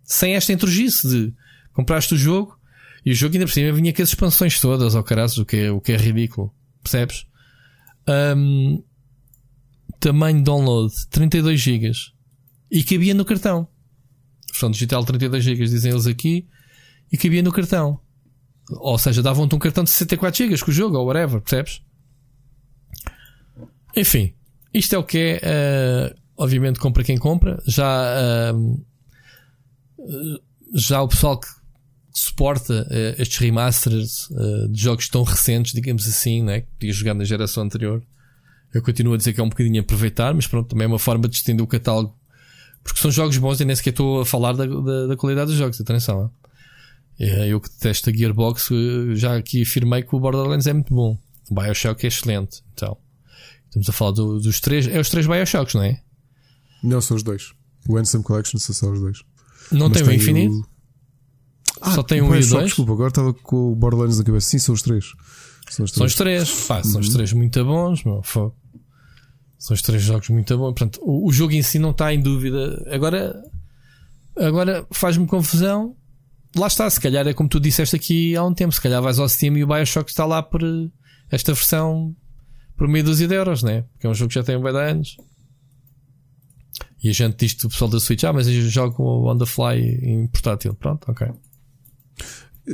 [0.03, 1.33] Sem esta entrogice de
[1.71, 2.57] compraste o jogo
[3.05, 5.57] e o jogo ainda por cima vinha com as expansões todas ao caras, o que
[5.57, 6.53] é, o que é ridículo.
[6.81, 7.25] Percebes?
[8.35, 8.83] Um,
[9.99, 11.91] tamanho download 32 GB
[12.71, 13.67] e cabia no cartão
[14.51, 16.47] versão digital 32 GB, dizem eles aqui,
[17.11, 17.99] e cabia no cartão.
[18.69, 21.81] Ou seja, davam-te um cartão de 64 GB com o jogo, ou whatever, percebes?
[23.95, 24.33] Enfim,
[24.73, 26.11] isto é o que é.
[26.13, 27.61] Uh, obviamente, compra quem compra.
[27.67, 28.85] Já, uh,
[30.73, 31.47] já o pessoal que
[32.13, 34.29] suporta uh, estes remasters
[34.69, 38.01] de jogos tão recentes, digamos assim, né, que podia jogar na geração anterior.
[38.73, 41.27] Eu continuo a dizer que é um bocadinho aproveitar, mas pronto, também é uma forma
[41.27, 42.17] de estender o catálogo
[42.83, 45.57] porque são jogos bons e nem sequer estou a falar da, da, da qualidade dos
[45.57, 46.31] jogos, atenção.
[47.19, 48.69] É, eu que detesto a Gearbox,
[49.13, 51.17] já aqui afirmei que o Borderlands é muito bom.
[51.49, 52.63] O Bioshock é excelente.
[52.73, 52.97] Então,
[53.67, 54.87] estamos a falar do, dos três.
[54.87, 56.01] É os três Bioshocks, não é?
[56.83, 57.51] Não, são os dois.
[57.87, 59.19] O Ansem Collection são só os dois.
[59.71, 60.53] Não Mas tem o Infinite?
[60.53, 60.65] O...
[61.81, 62.65] Ah, só tem um e dois?
[62.65, 64.49] Desculpa, agora estava com o Borderlands na cabeça.
[64.49, 65.05] Sim, são os três.
[65.69, 65.93] São os três.
[65.93, 66.67] São os três.
[66.67, 67.13] Pá, são os uhum.
[67.13, 68.03] três muito bons.
[68.03, 68.21] Meu.
[69.61, 70.73] São os três jogos muito bons.
[70.73, 72.83] Portanto, o, o jogo em si não está em dúvida.
[72.89, 73.39] Agora,
[74.35, 75.95] agora faz-me confusão.
[76.57, 78.73] Lá está, se calhar é como tu disseste aqui há um tempo.
[78.73, 80.63] Se calhar vais ao Steam e o Bioshock está lá por
[81.29, 82.15] esta versão
[82.75, 83.83] por meia dúzia de euros, né?
[83.93, 85.17] Porque é um jogo que já tem um bem de anos.
[87.03, 89.79] E a gente diz o pessoal da Switch, ah, mas eu jogo on the fly
[90.01, 90.73] em portátil.
[90.73, 91.27] Pronto, ok.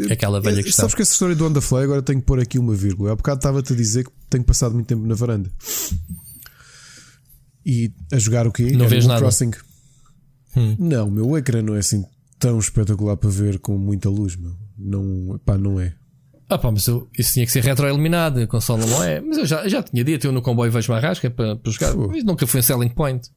[0.09, 0.83] É aquela velha questão.
[0.83, 3.11] Sabes que essa história do on the fly agora tenho que pôr aqui uma vírgula.
[3.11, 5.51] Há bocado estava-te a dizer que tenho passado muito tempo na varanda
[7.67, 8.71] e a jogar o quê?
[8.71, 9.19] Não vês nada.
[9.19, 9.51] Crossing.
[10.55, 10.75] Hum.
[10.79, 12.05] Não, meu ecrã não é assim
[12.39, 14.53] tão espetacular para ver com muita luz, meu.
[14.77, 15.93] Não, pá, não é.
[16.49, 19.19] Ah pá, mas eu, isso tinha que ser retroiluminado, a consola não é.
[19.19, 22.15] Mas eu já, já tinha dito, eu no comboio vejo uma rasca para, para jogar.
[22.15, 23.29] Isso nunca foi um selling point.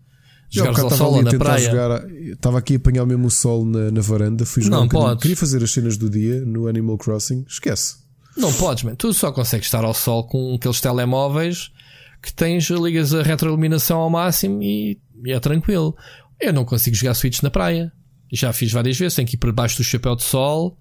[0.48, 1.70] Jogar ao sol na praia.
[1.70, 4.88] Jogar, estava aqui a apanhar mesmo o sol na, na varanda, fui jogar não um
[4.88, 5.22] podes.
[5.22, 7.44] Queria fazer as cenas do dia no Animal Crossing.
[7.48, 7.96] Esquece.
[8.36, 8.94] Não podes, man.
[8.94, 11.72] tu só consegues estar ao sol com aqueles telemóveis
[12.22, 15.96] que tens, ligas a retroiluminação ao máximo e, e é tranquilo.
[16.40, 17.92] Eu não consigo jogar Switch na praia.
[18.32, 20.78] Já fiz várias vezes, tenho que ir por baixo do chapéu de sol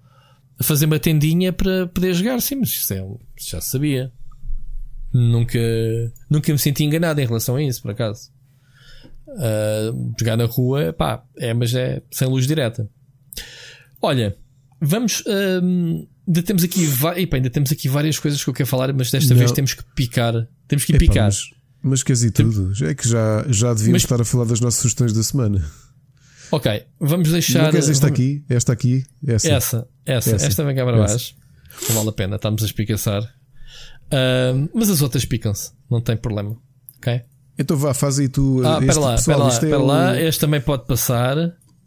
[0.60, 2.40] fazer uma tendinha para poder jogar.
[2.40, 3.04] Sim, mas isso é,
[3.38, 4.12] já sabia.
[5.12, 5.58] Nunca,
[6.28, 8.30] nunca me senti enganado em relação a isso, por acaso.
[9.26, 12.88] Uh, jogar na rua, pá, é, mas é sem luz direta.
[14.00, 14.36] Olha,
[14.80, 15.20] vamos.
[15.20, 16.84] Uh, ainda temos aqui,
[17.16, 19.38] epa, ainda temos aqui várias coisas que eu quero falar, mas desta Não.
[19.38, 20.34] vez temos que picar.
[20.70, 21.24] Temos que ir picar.
[21.24, 21.50] Mas,
[21.82, 22.72] mas quer dizer tudo?
[22.84, 25.68] É que já, já devíamos mas, estar a falar das nossas sugestões da semana.
[26.52, 27.64] Ok, vamos deixar.
[27.64, 28.20] Não queres esta vamos...
[28.20, 28.44] aqui?
[28.48, 29.04] Esta aqui?
[29.26, 29.48] Essa?
[29.48, 30.36] Essa, essa.
[30.36, 30.46] essa.
[30.46, 31.34] Esta vem cá para baixo.
[31.88, 33.22] Não vale a pena, estamos a espicaçar.
[34.12, 36.56] Uh, mas as outras picam-se, não tem problema.
[36.98, 37.20] Ok?
[37.58, 38.62] Então vá, faz aí tu.
[38.64, 40.20] Ah, espera lá, espera lá, é lá.
[40.20, 41.36] Este também pode passar.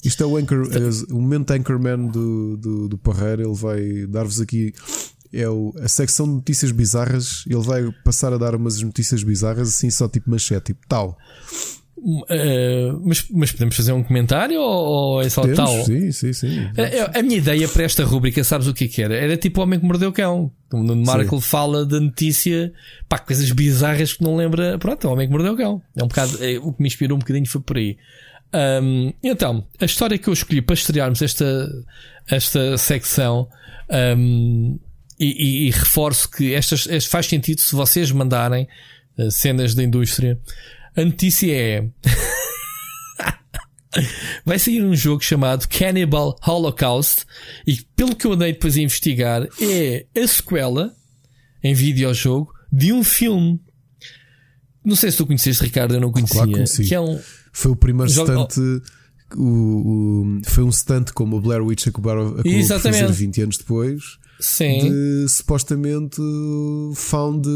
[0.03, 3.43] Isto é o, anchor, é o momento Anchorman do, do, do Parreira.
[3.43, 4.73] Ele vai dar-vos aqui
[5.33, 7.43] é o, a secção de notícias bizarras.
[7.47, 11.17] Ele vai passar a dar umas notícias bizarras assim, só tipo manchete, tipo tal.
[12.05, 15.85] Uh, mas, mas, podemos fazer um comentário ou, ou é só Temos, tal?
[15.85, 16.59] Sim, sim, sim.
[16.77, 19.15] A, a, minha ideia para esta rubrica, sabes o que, é que era?
[19.15, 20.51] Era tipo o Homem que Mordeu o Cão.
[20.73, 22.73] O Marco fala da notícia,
[23.07, 24.77] pá, coisas bizarras que não lembra.
[24.77, 25.81] Pronto, o Homem que Mordeu o Cão.
[25.95, 27.97] É um bocado, é, o que me inspirou um bocadinho foi por aí.
[28.53, 31.69] Um, então, a história que eu escolhi para estrearmos esta,
[32.27, 33.47] esta secção.
[34.17, 34.77] Um,
[35.19, 38.67] e, e, e, reforço que estas, estas faz sentido se vocês mandarem
[39.17, 40.39] uh, cenas da indústria
[40.95, 41.87] a notícia é.
[44.45, 47.25] Vai sair um jogo chamado Cannibal Holocaust
[47.65, 50.93] e pelo que eu andei depois a investigar é a sequela
[51.63, 53.59] em videojogo de um filme.
[54.83, 56.37] Não sei se tu conheceste, Ricardo, eu não conhecia.
[56.37, 56.85] Claro conheci.
[56.85, 57.19] que é um...
[57.51, 58.47] Foi o primeiro jogo...
[59.35, 63.01] O, o, foi um stunt como o Blair Witch acabou Exatamente.
[63.01, 64.19] por fazer 20 anos depois.
[64.43, 64.89] Sim.
[64.89, 66.21] De supostamente
[66.95, 67.47] found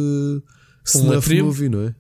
[0.86, 1.96] snuff movie, não é?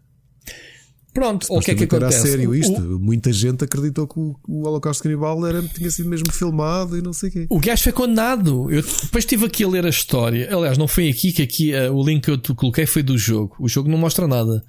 [1.18, 2.20] Pronto, o que é que acontece?
[2.20, 2.80] Era sério isto.
[2.80, 3.00] O...
[3.00, 7.12] Muita gente acreditou que o, o Holocausto Canibal era, tinha sido mesmo filmado e não
[7.12, 7.48] sei o quê.
[7.50, 8.72] O gajo foi condenado.
[8.72, 10.48] Eu depois estive aqui a ler a história.
[10.56, 13.18] Aliás, não foi aqui que aqui uh, o link que eu te coloquei foi do
[13.18, 13.56] jogo.
[13.60, 14.64] O jogo não mostra nada.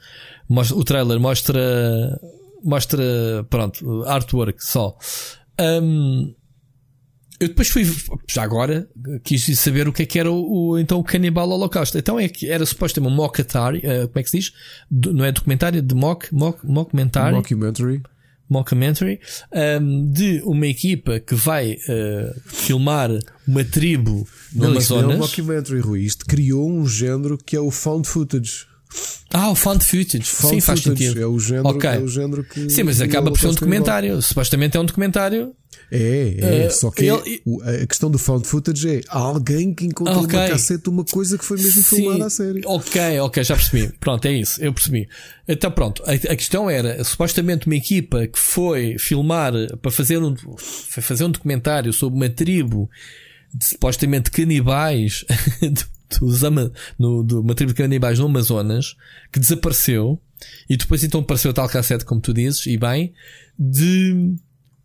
[0.49, 2.19] Mostra, o trailer mostra.
[2.65, 3.47] Mostra.
[3.51, 4.97] Pronto, artwork só.
[5.61, 6.35] Um,
[7.40, 7.86] eu depois fui,
[8.28, 8.89] já agora,
[9.23, 11.97] quis saber o que é que era o, o então o Canibal Holocausto.
[11.97, 14.52] Então é que era supostamente um mockumentary, uh, como é que se diz?
[14.90, 17.36] Do, não é documentário, de mock, mock, mockumentary.
[17.36, 18.02] Mockumentary.
[18.51, 19.20] Mockumentary,
[19.81, 23.10] um, de uma equipa que vai uh, filmar
[23.47, 25.05] uma tribo no não, Amazonas.
[25.05, 26.01] Não é um mockumentary, Rui.
[26.01, 28.66] Isto criou um género que é o found footage.
[29.32, 30.24] Ah, o found footage.
[30.24, 31.05] Found Sim, faz footage.
[31.05, 31.23] sentido.
[31.23, 31.90] É o género, okay.
[31.90, 32.70] é o género que.
[32.70, 34.20] Sim, mas acaba por ser um documentário.
[34.23, 35.55] Supostamente é um documentário
[35.90, 36.66] é, é.
[36.66, 37.43] Uh, só que ele...
[37.82, 40.39] a questão do found footage é alguém que encontrou okay.
[40.39, 41.97] uma cassete, uma coisa que foi mesmo Sim.
[41.97, 42.60] filmada a série.
[42.65, 43.93] Ok, ok, já percebi.
[43.98, 45.09] pronto, é isso, eu percebi.
[45.47, 50.35] Então pronto, a, a, questão era supostamente uma equipa que foi filmar para fazer um,
[50.59, 52.90] fazer um documentário sobre uma tribo
[53.55, 55.24] de supostamente canibais
[56.20, 56.43] dos
[56.98, 58.94] no, de uma tribo de canibais no Amazonas
[59.32, 60.20] que desapareceu
[60.69, 63.12] e depois então apareceu tal cassete, como tu dizes, e bem,
[63.59, 64.36] de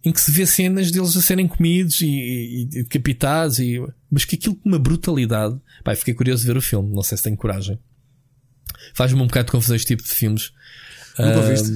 [0.06, 3.82] em que se vê cenas deles a serem comidos e, e, e decapitados, e,
[4.12, 5.58] mas que aquilo com uma brutalidade.
[5.84, 7.80] Pai, fiquei curioso de ver o filme, não sei se tenho coragem.
[8.94, 10.52] Faz-me um bocado de confusão este tipo de filmes.
[11.18, 11.72] Nunca uh, viste?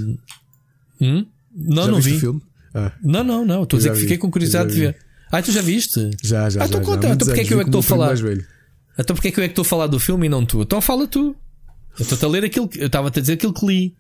[1.00, 1.26] Hum?
[1.56, 2.20] Não, já não vi.
[2.74, 2.92] Ah.
[3.02, 3.64] Não, não, não.
[3.64, 4.98] Estou a dizer que fiquei com curiosidade de ver.
[5.32, 6.12] Ah, tu já viste?
[6.24, 6.64] Já, já.
[6.64, 7.08] Ah, então já, conta.
[7.08, 7.14] Já.
[7.14, 8.16] Então porquê é que eu é que estou a falar?
[9.00, 10.62] Então porquê é que eu é que estou a falar do filme e não tu?
[10.62, 11.36] Então fala tu.
[11.98, 12.80] Eu estou-te a ler aquilo que.
[12.80, 13.96] Eu estava-te a dizer aquilo que li.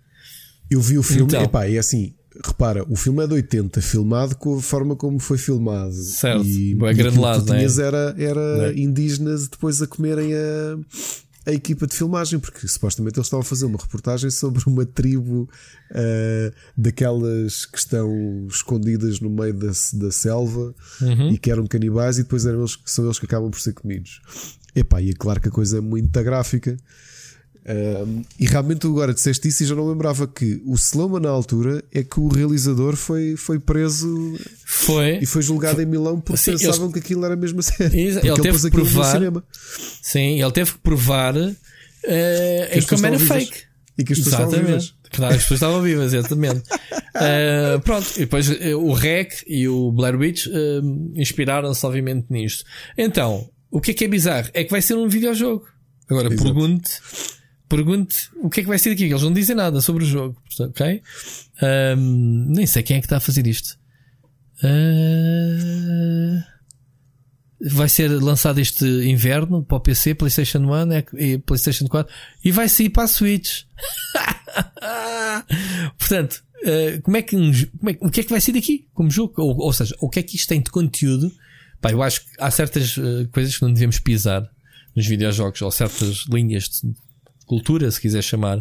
[0.70, 1.44] Eu vi o filme, então.
[1.44, 5.38] epá, é assim, repara, o filme é de 80, filmado com a forma como foi
[5.38, 5.94] filmado.
[5.94, 7.84] Certo, e, é granulado, que tu tinhas é?
[7.84, 8.80] era, era é?
[8.80, 13.66] indígenas depois a comerem a, a equipa de filmagem, porque supostamente eles estavam a fazer
[13.66, 15.50] uma reportagem sobre uma tribo
[15.92, 21.30] uh, daquelas que estão escondidas no meio da, da selva uhum.
[21.30, 24.22] e que eram canibais, e depois eram eles, são eles que acabam por ser comidos.
[24.76, 26.78] Epá, e é claro que a coisa é muito gráfica
[28.40, 32.02] e realmente agora disseste isso e já não lembrava que o Sloma na altura é
[32.02, 35.18] que o realizador foi, foi preso foi.
[35.18, 35.84] e foi julgado foi.
[35.84, 36.94] em Milão porque Sim, pensavam eles...
[36.94, 38.00] que aquilo era mesmo a sério.
[38.00, 39.22] Ele, ele teve que provar.
[40.02, 41.56] Sim, ele teve que provar uh,
[42.72, 43.68] em como era fake.
[43.98, 44.94] E que as pessoas estavam vivas.
[45.12, 46.70] Claro, as pessoas estavam vivas, exatamente.
[46.70, 50.46] uh, pronto, e depois uh, o REC e o Blair Witch
[51.16, 52.64] inspiraram-se obviamente nisto.
[52.98, 54.48] Então, o que é que é bizarro?
[54.54, 55.68] É que vai ser um videojogo.
[56.10, 56.92] Agora, pergunte
[57.68, 59.06] pergunte o que é que vai ser daqui.
[59.06, 61.02] Eles não dizem nada sobre o jogo, ok?
[61.98, 63.78] Um, nem sei quem é que está a fazer isto.
[64.64, 66.42] Uh,
[67.70, 72.14] vai ser lançado este inverno para o PC, PlayStation 1 e PlayStation 4
[72.44, 73.64] e vai sair para a Switch.
[75.98, 77.36] Portanto, uh, como é que,
[77.78, 79.34] como é, o que é que vai ser daqui como jogo?
[79.38, 81.32] Ou, ou seja, o que é que isto tem de conteúdo?
[81.82, 84.50] Pá, eu acho que há certas uh, coisas que não devemos pisar
[84.96, 86.94] nos videojogos ou certas linhas de
[87.48, 88.60] cultura, se quiser chamar.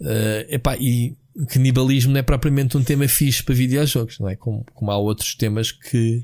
[0.00, 1.16] Uh, epá, e
[1.48, 4.36] canibalismo não é propriamente um tema fixe para videojogos, não é?
[4.36, 6.22] Como, como há outros temas que,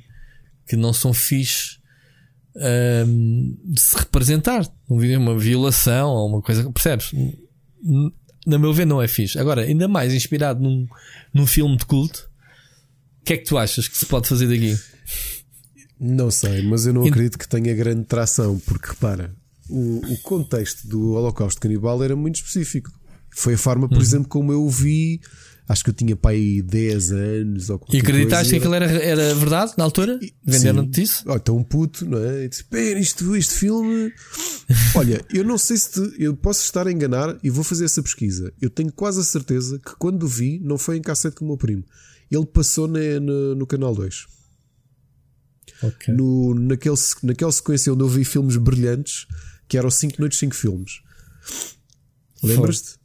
[0.67, 1.79] que não são fixe
[2.57, 4.67] um, de se representar.
[4.89, 7.13] Uma violação ou uma coisa, percebes?
[8.47, 9.39] Na meu ver, não é fixe.
[9.39, 10.87] Agora, ainda mais inspirado num,
[11.35, 12.31] num filme de culto,
[13.21, 14.79] o que é que tu achas que se pode fazer daqui?
[15.99, 19.35] Não sei, mas eu não acredito que tenha grande tração, porque repara,
[19.71, 22.91] o, o contexto do Holocausto Canibal era muito específico.
[23.31, 24.03] Foi a forma, por uhum.
[24.03, 25.21] exemplo, como eu vi.
[25.69, 27.71] Acho que eu tinha para aí 10 anos.
[27.71, 30.19] Ou e acreditaste que aquilo era, era verdade na altura?
[30.45, 31.25] Venderam-te isso?
[31.29, 32.45] Oh, então um puto, não é?
[32.45, 34.13] E disse: Pera, isto, este filme.
[34.97, 35.93] Olha, eu não sei se.
[35.93, 38.53] Te, eu posso estar a enganar e vou fazer essa pesquisa.
[38.61, 41.49] Eu tenho quase a certeza que quando o vi, não foi em cassete com o
[41.49, 41.85] meu primo.
[42.29, 44.27] Ele passou na, no, no canal 2.
[45.83, 46.15] Okay.
[46.15, 49.27] No, naquele, naquela sequência onde eu vi filmes brilhantes,
[49.71, 51.01] que eram 5 noites, 5 filmes.
[52.43, 52.99] Lembras-te?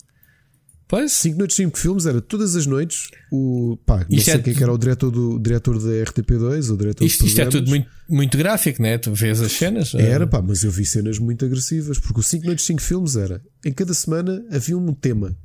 [0.87, 1.11] Pois.
[1.13, 3.09] 5 noites, 5 filmes, era todas as noites.
[3.31, 4.39] O, pá, não sei é...
[4.39, 7.45] quem é era o diretor, do, o diretor da RTP2, o diretor Isto, isto é
[7.45, 8.97] tudo muito, muito gráfico, né?
[8.97, 9.93] Tu vês as cenas.
[9.93, 13.43] Era, pá, mas eu vi cenas muito agressivas, porque o 5 noites, 5 filmes era.
[13.63, 15.37] Em cada semana havia um tema.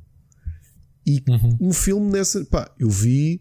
[1.05, 1.57] E uhum.
[1.69, 2.43] um filme nessa.
[2.45, 3.39] Pá, eu vi.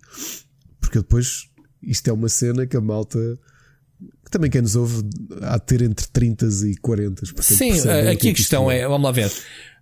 [0.78, 1.48] Porque depois.
[1.82, 3.18] Isto é uma cena que a malta
[4.30, 5.02] que também quem nos ouve
[5.42, 7.22] há de ter entre 30 e 40.
[7.42, 7.72] Sim,
[8.10, 9.30] aqui a questão é, vamos lá ver.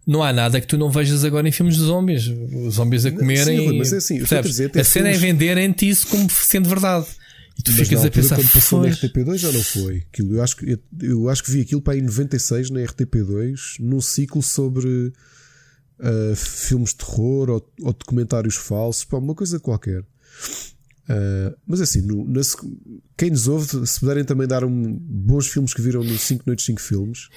[0.07, 2.27] Não há nada que tu não vejas agora em filmes de zombies.
[2.27, 3.59] Os zombies a comerem.
[3.59, 7.07] Sim, mas é assim, dizer, a cena é venderem-te isso como sendo verdade.
[7.59, 8.89] E tu mas ficas a pensar, foi.
[8.89, 10.05] Na RTP2 já não foi.
[10.11, 12.81] Aquilo, eu, acho que, eu, eu, acho que vi aquilo para aí em 96 na
[12.81, 19.61] RTP2, num ciclo sobre uh, filmes de terror ou, ou documentários falsos, pá, uma coisa
[19.61, 20.05] qualquer.
[21.09, 22.41] Uh, mas assim, no, na,
[23.17, 26.67] quem nos ouve, se puderem também dar um, bons filmes que viram nos 5 noites
[26.67, 27.29] 5 filmes,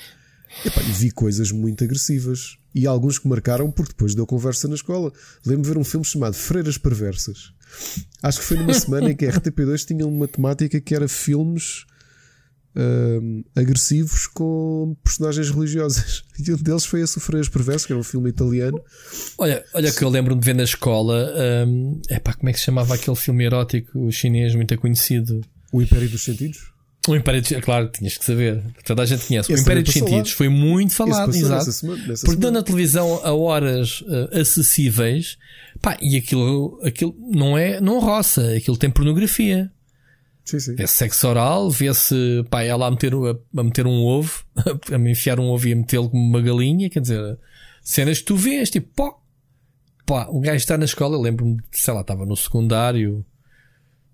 [0.65, 2.57] epá, vi coisas muito agressivas.
[2.73, 5.11] E alguns que marcaram porque depois deu conversa na escola.
[5.45, 7.53] Lembro-me de ver um filme chamado Freiras Perversas.
[8.23, 11.85] Acho que foi numa semana em que a RTP2 tinha uma temática que era filmes
[13.55, 16.23] agressivos com personagens religiosas.
[16.41, 18.81] E um deles foi a Sofrer Perverso, que era um filme italiano.
[19.37, 21.31] Olha, olha que eu lembro-me de ver na escola.
[21.67, 25.39] Um, epá, como é que se chamava aquele filme erótico chinês muito conhecido?
[25.71, 26.71] O Império dos Sentidos?
[27.07, 28.61] O Império dos Claro, tinhas que saber.
[28.85, 29.51] Toda a gente conhece.
[29.51, 30.37] Esse o Império dos Sentidos lá.
[30.37, 31.53] foi muito falado, exato.
[31.53, 35.37] Nessa semana, nessa Porque deu na televisão a horas uh, acessíveis.
[35.81, 39.71] Pá, e aquilo, aquilo não é, não roça, aquilo tem pornografia.
[40.43, 40.75] Sim, sim.
[40.75, 44.43] Vê-se sexo oral, vê-se pá, ela a meter, a, a meter um ovo,
[44.91, 47.37] a me enfiar um ovo e a metê-lo como uma galinha, quer dizer,
[47.83, 49.21] cenas que tu vês, tipo, pó,
[50.05, 53.25] pá, o gajo está na escola, eu lembro-me, sei lá, estava no secundário,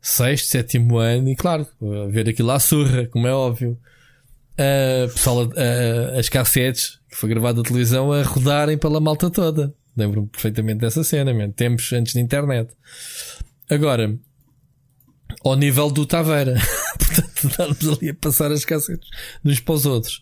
[0.01, 3.77] sexto, sétimo ano, e claro, a ver aquilo à surra, como é óbvio.
[5.13, 5.49] Pessoal,
[6.17, 9.73] as cassetes que foi gravado na televisão a rodarem pela malta toda.
[9.95, 11.51] Lembro-me perfeitamente dessa cena, man.
[11.51, 12.71] tempos antes da internet.
[13.69, 14.17] Agora,
[15.43, 16.55] ao nível do Taveira.
[16.99, 19.09] Portanto, estamos ali a passar as cassetes
[19.43, 20.21] uns para os outros.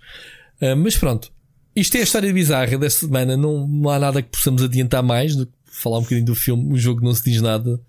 [0.62, 1.32] Uh, mas pronto,
[1.76, 3.36] isto é a história bizarra desta semana.
[3.36, 6.74] Não, não há nada que possamos adiantar mais do que falar um bocadinho do filme.
[6.74, 7.82] O jogo não se diz nada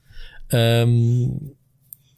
[0.86, 1.50] um,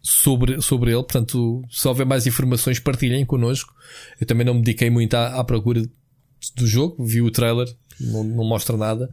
[0.02, 1.02] sobre, sobre ele.
[1.02, 3.74] Portanto, se houver mais informações, partilhem connosco.
[4.18, 5.82] Eu também não me dediquei muito à, à procura
[6.56, 7.05] do jogo.
[7.05, 7.68] Vi o trailer,
[8.01, 9.10] não, não mostra nada.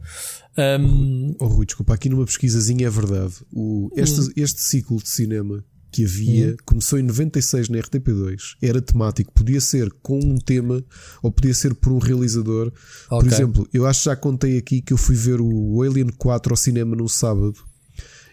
[0.80, 1.34] Um...
[1.38, 3.34] Oh, Rui, desculpa, aqui numa pesquisazinha é verdade.
[3.52, 4.32] O, este, hum.
[4.36, 5.62] este ciclo de cinema
[5.96, 6.56] que havia, hum.
[6.66, 10.84] começou em 96 na RTP2, era temático, podia ser com um tema
[11.22, 12.70] ou podia ser por um realizador.
[13.06, 13.18] Okay.
[13.18, 16.52] Por exemplo, eu acho que já contei aqui que eu fui ver o Alien 4
[16.52, 17.56] ao cinema num sábado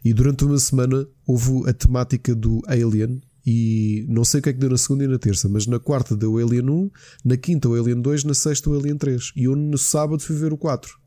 [0.04, 3.22] e durante uma semana houve a temática do Alien.
[3.46, 5.78] E não sei o que é que deu na segunda e na terça, mas na
[5.78, 6.92] quarta deu o Alien 1,
[7.26, 9.32] na quinta o Alien 2, na sexta o Alien 3.
[9.36, 10.98] E eu no sábado fui ver o 4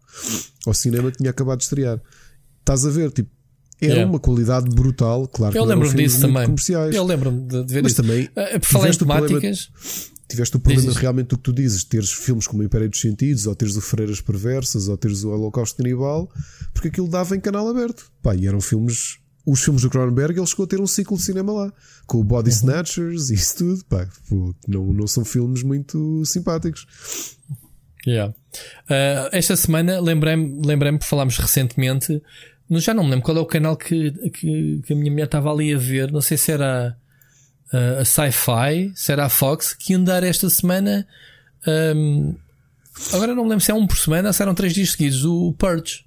[0.66, 2.01] ao cinema que tinha acabado de estrear.
[2.61, 3.31] Estás a ver, tipo,
[3.81, 4.11] era yeah.
[4.11, 5.57] uma qualidade brutal, claro.
[5.57, 6.44] Eu lembro-me disso também.
[6.44, 6.94] Comerciais.
[6.94, 8.03] Eu lembro-me de, ver Mas isso.
[8.03, 9.66] também, uh, por falar em temáticas.
[9.66, 10.97] Problema, tiveste o problema Dizes.
[10.97, 13.81] realmente do que tu dizes, teres filmes como o Império dos Sentidos, ou teres o
[13.81, 16.31] Freiras Perversas, ou teres o Holocausto Canibal,
[16.73, 18.11] porque aquilo dava em canal aberto.
[18.23, 19.19] Pá, e eram filmes.
[19.48, 21.73] Os filmes do Cronenberg, ele chegou a ter um ciclo de cinema lá,
[22.05, 22.57] com o Body uhum.
[22.57, 23.85] Snatchers e isso tudo.
[23.85, 24.09] Pá,
[24.66, 26.85] não, não são filmes muito simpáticos.
[28.05, 28.35] Yeah.
[28.89, 32.20] Uh, esta semana lembrei-me, lembrei-me, falámos recentemente,
[32.70, 35.52] já não me lembro qual é o canal que, que, que a minha mulher estava
[35.52, 36.97] ali a ver, não sei se era
[37.72, 41.06] a, a Sci-Fi, se era a Fox, que ia dar esta semana.
[41.66, 42.34] Um,
[43.12, 45.24] agora não me lembro se é um por semana ou se eram três dias seguidos,
[45.24, 46.05] o Purge.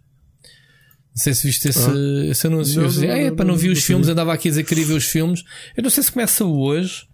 [1.16, 2.26] Não sei se viste esse, ah.
[2.30, 2.82] esse anúncio.
[2.82, 4.86] Não, não, não, é, para não, ver os filmes, andava aqui a dizer que queria
[4.86, 5.44] ver os filmes.
[5.76, 7.08] Eu não sei se começa hoje.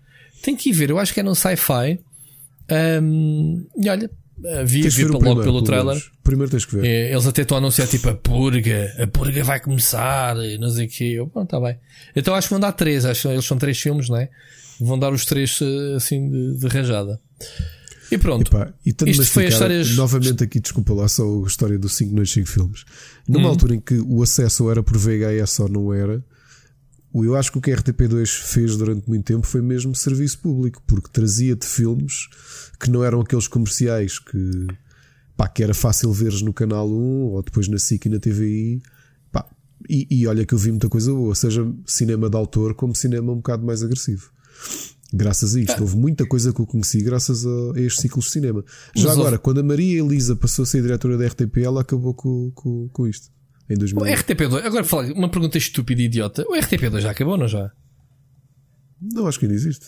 [0.44, 2.00] Tem que ir ver, eu acho que é no sci-fi.
[3.02, 4.10] Um, e olha,
[4.66, 6.04] vi, vi logo primeiro, pelo trailer.
[6.24, 7.12] Primeiro tens que ver.
[7.12, 10.90] Eles até estão a anunciar tipo a purga, a purga vai começar, não sei o
[10.90, 11.14] que.
[11.14, 11.78] Eu, bom, tá bem.
[12.16, 14.30] Então acho que vão dar três, acho eles são três filmes, não é?
[14.80, 17.20] Vão dar os três eh, assim de, de rajada.
[18.12, 18.48] E pronto.
[18.48, 19.84] Epá, e Isto foi a história.
[19.96, 22.86] Novamente aqui, desculpa lá, só a história dos 5 noites 5 filmes.
[23.28, 23.52] Numa hum.
[23.52, 26.24] altura em que o acesso era por VHS ou não era,
[27.24, 30.84] eu acho que o que a RTP2 fez durante muito tempo foi mesmo serviço público,
[30.86, 32.28] porque trazia-te filmes
[32.80, 34.68] que não eram aqueles comerciais que,
[35.36, 38.82] pá, que era fácil veres no canal 1 ou depois na SIC e na TVI.
[39.32, 39.48] Pá,
[39.90, 43.32] e, e olha que eu vi muita coisa boa, seja cinema de autor como cinema
[43.32, 44.32] um bocado mais agressivo.
[45.14, 48.32] Graças a isto, houve muita coisa que eu conheci graças a, a estes ciclos de
[48.32, 48.66] cinema.
[48.96, 52.14] Já Mas agora, quando a Maria Elisa passou a ser diretora da RTP, ela acabou
[52.14, 53.30] com, com, com isto.
[53.70, 54.04] Em 2000.
[54.04, 56.44] O RTP2, agora falar uma pergunta estúpida e idiota.
[56.48, 57.72] O RTP2 já acabou, não já?
[59.02, 59.88] Não, acho que ainda existe.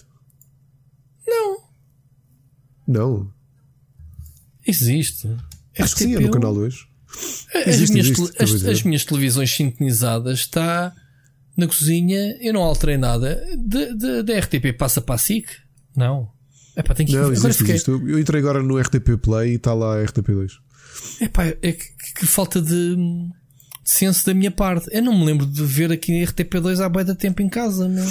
[2.88, 3.18] Não.
[3.18, 3.34] Não.
[4.66, 5.30] Existe.
[5.80, 6.76] Acho que sim, é no canal 2.
[7.56, 10.94] As, existe, minhas, existe, as, as, minhas televisões sintonizadas está
[11.56, 13.42] na cozinha, eu não alterei nada.
[13.56, 15.48] Da RTP passa para a SIC?
[15.96, 16.30] Não.
[16.76, 17.76] Epá, tem que não, existe, fiquei...
[17.76, 17.90] existe.
[17.90, 20.52] Eu entrei agora no RTP Play e está lá a RTP2.
[21.22, 21.86] Epá, é que,
[22.20, 23.32] que, falta de, de,
[23.84, 24.88] senso da minha parte.
[24.92, 28.06] Eu não me lembro de ver aqui RTP2 há bem da tempo em casa, meu.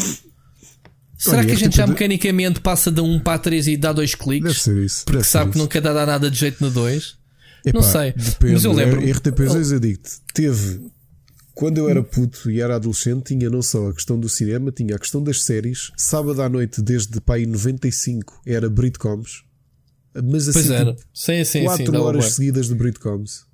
[1.17, 1.77] Será Olha, que a gente RTP2...
[1.77, 4.49] já mecanicamente passa de 1 para a 3 e dá dois cliques?
[4.49, 5.05] Deve ser isso.
[5.05, 7.17] Porque sabe que não quer dar nada de jeito no 2?
[7.75, 8.13] não sei.
[8.13, 9.01] Depende, mas eu lembro.
[9.01, 10.81] RTP2 eu digo-te, teve
[11.57, 14.95] quando eu era puto e era adolescente, tinha não só a questão do cinema, tinha
[14.95, 15.91] a questão das séries.
[15.97, 19.43] Sábado à noite, desde pai 95, era Britcoms.
[20.23, 20.93] Mas assim, pois era.
[20.93, 23.47] Tipo, sim, sim, 4 sim, horas seguidas de Britcoms.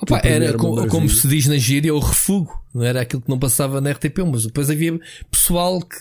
[0.00, 2.58] Opa, era, era como, como se diz na gíria, o refugo.
[2.74, 4.98] Não era aquilo que não passava na RTP, mas depois havia
[5.30, 5.96] pessoal que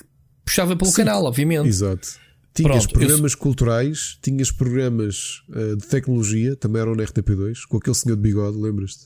[0.49, 1.67] puxava pelo sim, canal, obviamente.
[1.67, 2.19] Exato.
[2.55, 3.37] Tinhas Pronto, programas eu...
[3.37, 8.57] culturais, tinhas programas uh, de tecnologia, também eram na RTP2, com aquele senhor de bigode,
[8.57, 9.05] lembras-te?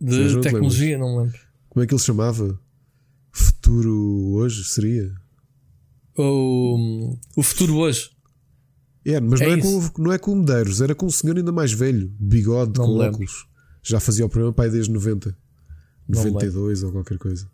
[0.00, 1.38] De tecnologia, não lembro.
[1.68, 2.58] Como é que ele se chamava?
[3.30, 5.12] Futuro hoje seria?
[6.16, 8.10] O, o futuro hoje.
[9.04, 11.52] É, mas é não, é com, não é com Medeiros, era com um senhor ainda
[11.52, 13.46] mais velho, bigode, não com óculos.
[13.82, 15.36] Já fazia o programa pai desde 90,
[16.08, 17.48] 92 ou qualquer coisa.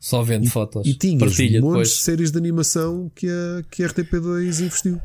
[0.00, 0.86] Só vendo e, fotos.
[0.86, 5.00] E tinhas um monte de séries de animação que a, que a RTP2 investiu.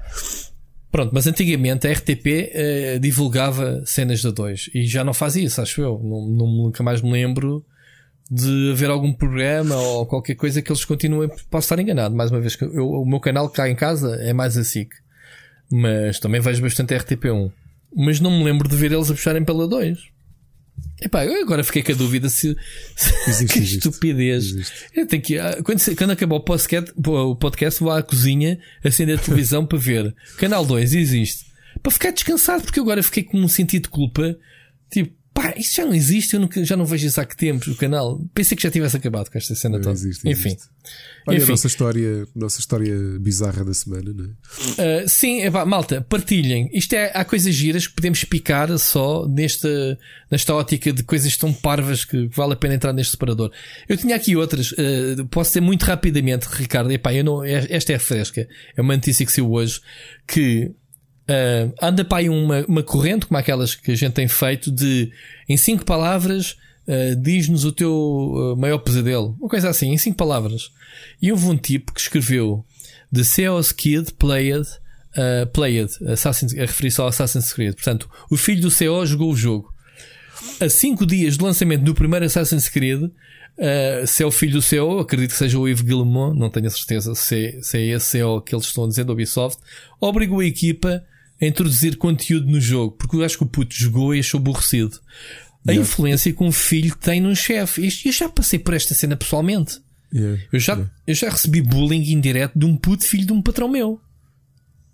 [0.91, 5.60] Pronto, mas antigamente a RTP eh, divulgava cenas da 2 e já não faz isso,
[5.60, 5.99] acho eu.
[6.03, 7.65] Não, não, nunca mais me lembro
[8.30, 11.30] de haver algum programa ou qualquer coisa que eles continuem.
[11.49, 12.56] Posso estar enganado, mais uma vez.
[12.61, 14.94] Eu, o meu canal que cá em casa é mais a SIC,
[15.72, 17.52] mas também vejo bastante a RTP1.
[17.95, 20.12] Mas não me lembro de ver eles a puxarem pela 2.
[21.04, 22.56] Epá, eu agora fiquei com a dúvida se.
[23.28, 24.46] Existe, que estupidez.
[24.46, 24.74] Existe.
[24.96, 29.20] Eu tenho que, ah, quando, quando acabar o podcast, o podcast, vou à cozinha acender
[29.20, 30.16] a televisão para ver.
[30.38, 31.46] Canal 2 existe.
[31.82, 34.38] Para ficar descansado, porque agora fiquei com um sentido de culpa.
[34.90, 37.72] Tipo, Pá, isso já não existe, eu nunca, já não vejo isso há que tempo
[37.72, 38.22] o canal.
[38.35, 39.95] Pensei que já tivesse acabado com esta cena não toda.
[39.95, 40.49] Existe, Enfim.
[40.49, 40.69] Existe.
[41.26, 41.47] Olha Enfim.
[41.47, 45.03] a nossa história, nossa história bizarra da semana, não é?
[45.05, 46.69] Uh, sim, epá, malta, partilhem.
[46.72, 49.97] Isto é, há coisas giras que podemos picar só nesta,
[50.30, 53.51] nesta ótica de coisas tão parvas que vale a pena entrar neste separador.
[53.89, 56.91] Eu tinha aqui outras, uh, posso ser muito rapidamente, Ricardo.
[56.91, 58.47] Epá, eu não, esta é fresca.
[58.76, 59.81] É uma notícia que saiu hoje
[60.27, 60.72] que
[61.24, 65.12] Uh, anda para aí uma, uma corrente, como aquelas que a gente tem feito, de
[65.48, 69.36] em cinco palavras uh, diz-nos o teu uh, maior pesadelo.
[69.40, 70.72] Uma coisa assim, em cinco palavras.
[71.22, 72.66] E houve um tipo que escreveu
[73.14, 74.68] The Seos Kid Played,
[75.16, 77.76] uh, played Assassin's, a referir-se ao Assassin's Creed.
[77.76, 79.74] Portanto, o filho do CO jogou o jogo.
[80.60, 83.12] A cinco dias do lançamento do primeiro Assassin's Creed,
[83.56, 86.66] Uh, se é o filho do CEO, acredito que seja o Yves Guillemot, não tenho
[86.66, 89.62] a certeza se, se é esse CEO que eles estão dizendo, Ubisoft,
[90.02, 91.04] obrigou a equipa
[91.44, 94.99] a introduzir conteúdo no jogo, porque eu acho que o puto jogou e achou aborrecido.
[95.68, 95.82] A yeah.
[95.82, 97.90] influência que um filho tem num chefe.
[98.06, 99.80] Eu já passei por esta cena pessoalmente.
[100.14, 100.41] Yeah.
[100.52, 100.91] Eu, já, yeah.
[101.07, 103.99] eu já recebi bullying indireto de um puto filho de um patrão meu.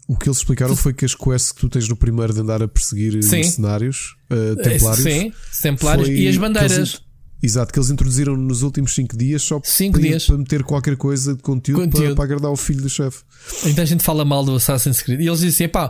[0.08, 2.64] O que eles explicaram foi que as quests que tu tens no primeiro de andar
[2.64, 3.38] a perseguir Sim.
[3.38, 5.04] mercenários, uh, templários.
[5.04, 7.02] Sim, templários e as bandeiras.
[7.42, 10.26] Exato, que eles introduziram nos últimos 5 dias só cinco para, dias.
[10.26, 12.06] para meter qualquer coisa de conteúdo, conteúdo.
[12.08, 13.20] Para, para, agradar o filho do chefe.
[13.66, 15.90] Então a gente fala mal do Assassin's Creed e eles dizem: pá,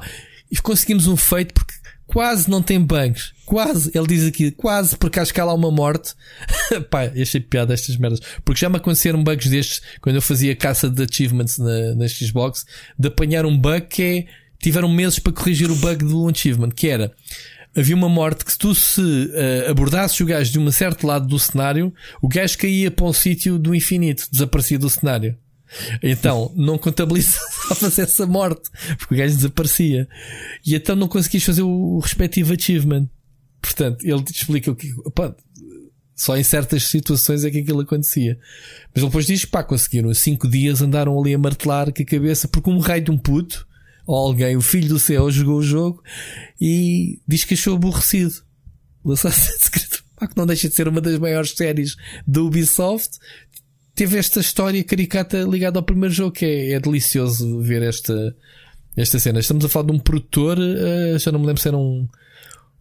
[0.52, 1.74] e conseguimos um feito porque
[2.08, 3.34] quase não tem bugs.
[3.46, 6.14] Quase, ele diz aqui, quase, porque acho que há lá uma morte.
[6.90, 8.20] Pá, achei piada estas merdas.
[8.44, 12.66] Porque já me aconteceram bugs destes quando eu fazia caça de achievements na, na Xbox,
[12.98, 14.26] de apanhar um bug que é.
[14.62, 17.14] Tiveram meses para corrigir o bug do achievement, que era
[17.76, 21.28] havia uma morte que se tu se uh, abordasses o gajo de um certo lado
[21.28, 25.38] do cenário, o gajo caía para um sítio do infinito, desaparecia do cenário.
[26.02, 30.08] Então, não contabilizava essa morte, porque o gajo desaparecia.
[30.66, 33.08] E então não conseguias fazer o respectivo achievement.
[33.62, 34.92] Portanto, ele te explica o que.
[35.06, 35.36] Opa,
[36.20, 38.38] só em certas situações é que aquilo acontecia.
[38.94, 42.48] Mas depois diz que pá, conseguiram 5 dias andaram ali a martelar com a cabeça
[42.48, 43.66] porque um raio de um puto,
[44.06, 46.04] ou alguém, o filho do céu, jogou o jogo
[46.60, 48.34] e diz que achou aborrecido.
[49.02, 49.92] O Assassin's Creed,
[50.28, 51.96] que não deixa de ser uma das maiores séries
[52.28, 53.18] da Ubisoft,
[54.00, 58.34] teve esta história caricata ligada ao primeiro jogo, que é, é delicioso ver esta,
[58.96, 59.42] esta cena.
[59.42, 62.08] Estamos a falar de um produtor, uh, já não me lembro se era um,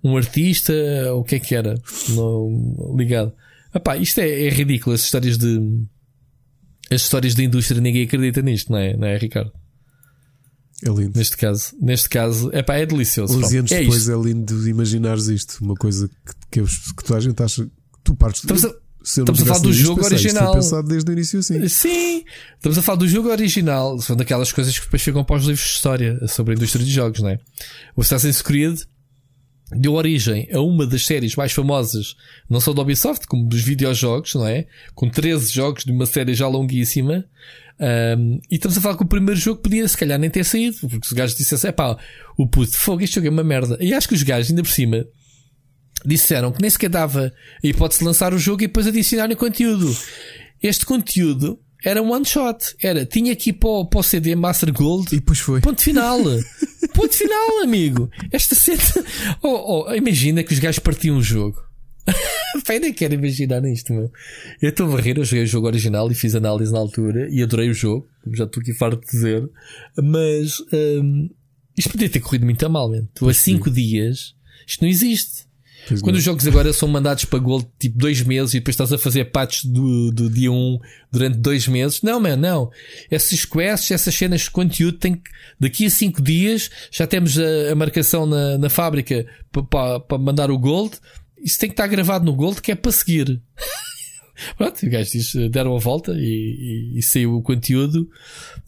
[0.04, 0.72] um artista
[1.12, 1.74] ou o que é que era
[2.10, 3.32] no, ligado.
[3.74, 5.58] Epá, isto é, é ridículo, as histórias de
[6.88, 9.50] as histórias da indústria, ninguém acredita nisto, não é, não é Ricardo?
[10.84, 11.18] É lindo.
[11.18, 13.36] Neste caso, neste caso epá, é delicioso.
[13.44, 14.12] 11 anos é depois isto.
[14.12, 17.70] é lindo imaginares isto, uma coisa que, que, que toda a gente acha que
[18.04, 18.44] tu partes.
[18.44, 20.52] Estamos a Estamos a falar do jogo pensei, original.
[20.52, 21.68] Pensado desde o início assim.
[21.68, 22.24] Sim,
[22.56, 23.98] estamos a falar do jogo original.
[24.01, 26.90] São daquelas coisas que depois ficam para os livros de história sobre a indústria de
[26.90, 27.39] jogos, não é?
[27.97, 28.80] O Assassin's Creed
[29.72, 32.16] deu origem a uma das séries mais famosas,
[32.48, 34.66] não só da Ubisoft, como dos videojogos, não é?
[34.94, 37.24] Com 13 jogos de uma série já longuíssima.
[37.80, 40.76] Um, e estamos a falar que o primeiro jogo podia se calhar nem ter saído,
[40.80, 41.97] porque os gajos dissessem, é pá,
[42.36, 43.78] o puto, fogo, este jogo é uma merda.
[43.80, 45.06] E acho que os gajos, ainda por cima,
[46.04, 49.36] disseram que nem sequer dava a hipótese de lançar o jogo e depois adicionar o
[49.36, 49.94] conteúdo.
[50.62, 52.74] Este conteúdo era um one shot.
[52.82, 55.14] Era, tinha aqui para o, para o CD Master Gold.
[55.14, 55.60] E depois foi.
[55.60, 56.18] Ponto final.
[56.94, 58.10] Ponto final, amigo.
[58.32, 59.06] Esta cena.
[59.42, 61.62] Oh, oh, imagina que os gajos partiam o jogo.
[62.66, 64.10] Pai, nem quero imaginar isto, meu.
[64.60, 67.42] Eu estou a rir, eu joguei o jogo original e fiz análise na altura e
[67.42, 69.48] adorei o jogo, já estou aqui farto de dizer.
[70.02, 71.28] Mas hum,
[71.76, 73.06] isto podia ter corrido muito a mal, man.
[73.14, 74.34] Tu a 5 dias,
[74.66, 75.47] isto não existe.
[75.89, 76.19] Pois Quando não.
[76.19, 79.24] os jogos agora são mandados para Gold tipo dois meses e depois estás a fazer
[79.27, 80.78] patches do, do dia 1 um
[81.10, 82.02] durante dois meses.
[82.02, 82.70] Não, man, não.
[83.10, 87.73] Essas quests, essas cenas de conteúdo tem que, daqui a cinco dias já temos a,
[87.73, 90.97] a marcação na, na fábrica para pa, mandar o Gold.
[91.43, 93.40] Isso tem que estar gravado no Gold que é para seguir.
[94.59, 98.09] Pronto, o gajo diz, deram a volta e, e, e, saiu o conteúdo.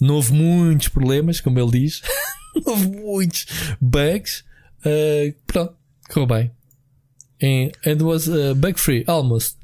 [0.01, 2.01] Não houve muitos problemas, como ele diz.
[2.65, 3.47] não houve muitos
[3.79, 4.43] bugs.
[4.81, 5.75] Uh, pronto,
[6.09, 6.60] correu bem
[7.41, 9.57] em And was uh, bug free, almost.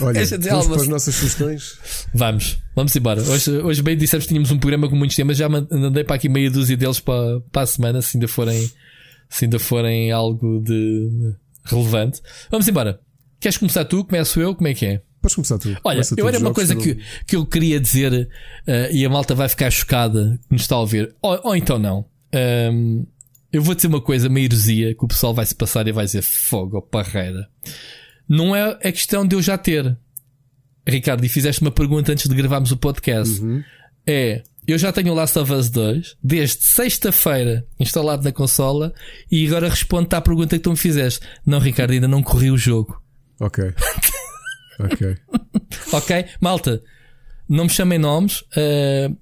[0.00, 0.68] Olha, vamos almost.
[0.68, 1.78] para as nossas sugestões.
[2.14, 3.22] Vamos, vamos embora.
[3.22, 6.28] Hoje, hoje bem dissemos que tínhamos um programa com muitos temas, já mandei para aqui
[6.28, 8.70] meia dúzia deles para, para a semana, se ainda forem,
[9.28, 12.20] se ainda forem algo de relevante.
[12.50, 13.00] Vamos embora.
[13.40, 14.04] Queres começar tu?
[14.04, 14.54] Começo eu?
[14.54, 15.02] Como é que é?
[15.20, 15.68] Podes começar tu.
[15.84, 19.34] Olha, Começa eu era uma coisa que, que eu queria dizer uh, e a malta
[19.34, 21.14] vai ficar chocada que nos está a ouvir.
[21.20, 22.04] Ou, ou então não.
[22.34, 23.06] Um,
[23.52, 26.04] eu vou dizer uma coisa, uma heresia, que o pessoal vai se passar e vai
[26.04, 27.48] dizer fogo ou parreira.
[28.28, 29.96] Não é a questão de eu já ter.
[30.86, 33.40] Ricardo, e fizeste uma pergunta antes de gravarmos o podcast.
[33.40, 33.62] Uhum.
[34.06, 38.92] É, eu já tenho o Last of Us 2 desde sexta-feira instalado na consola
[39.30, 41.20] e agora respondo-te à pergunta que tu me fizeste.
[41.44, 43.02] Não, Ricardo, ainda não corri o jogo.
[43.40, 43.64] Ok.
[44.78, 45.16] ok.
[45.92, 46.82] ok, malta,
[47.48, 48.42] não me chamem nomes.
[48.42, 49.16] Uh,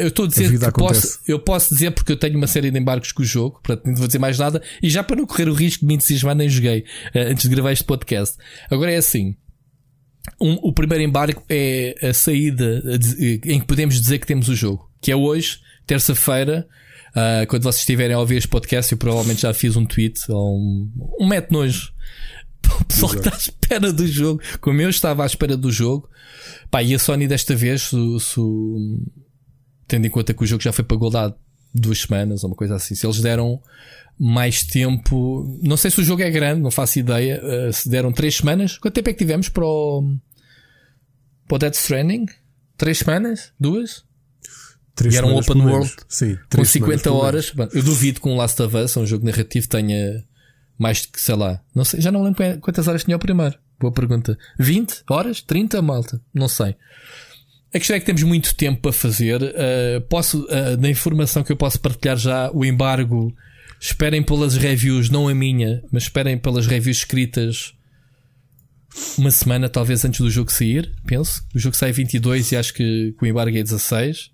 [0.00, 2.70] eu estou a dizer a que posso, eu posso dizer porque eu tenho uma série
[2.70, 5.26] de embargos com o jogo, portanto não vou dizer mais nada, e já para não
[5.26, 6.80] correr o risco de me entusiasmar nem joguei
[7.14, 8.36] uh, antes de gravar este podcast.
[8.70, 9.36] Agora é assim.
[10.40, 12.82] Um, o primeiro embargo é a saída
[13.44, 16.66] em que podemos dizer que temos o jogo, que é hoje, terça-feira.
[17.10, 20.56] Uh, quando vocês estiverem a ouvir este podcast, eu provavelmente já fiz um tweet ou
[20.56, 20.90] um,
[21.20, 21.92] um mete nojo.
[22.80, 26.08] O pessoal que está à espera do jogo, como eu estava à espera do jogo,
[26.70, 28.40] pá, e a Sony desta vez, se, se,
[29.90, 31.34] tendo em conta que o jogo já foi para Gold há
[31.74, 32.94] duas semanas ou uma coisa assim.
[32.94, 33.60] Se eles deram
[34.16, 37.42] mais tempo, não sei se o jogo é grande, não faço ideia.
[37.42, 40.16] Uh, se deram três semanas, quanto tempo é que tivemos para o,
[41.48, 42.26] para o Dead Stranding?
[42.76, 43.52] Três semanas?
[43.58, 44.04] Duas?
[44.94, 47.52] Três e era um open world Sim, com 50 horas.
[47.72, 50.24] eu duvido que um Last of Us, um jogo narrativo, tenha
[50.78, 53.58] mais que, sei lá, não sei, já não lembro quantas horas tinha o primeiro.
[53.78, 54.38] Boa pergunta.
[54.58, 55.40] 20 horas?
[55.40, 56.20] 30 malta?
[56.34, 56.76] Não sei.
[57.72, 59.40] A questão é que temos muito tempo para fazer.
[59.40, 63.32] Uh, posso, uh, informação que eu posso partilhar já, o embargo.
[63.80, 67.72] Esperem pelas reviews, não a minha, mas esperem pelas reviews escritas
[69.16, 70.92] uma semana, talvez antes do jogo sair.
[71.06, 71.42] Penso.
[71.54, 74.30] O jogo sai 22 e acho que, que o embargo é 16.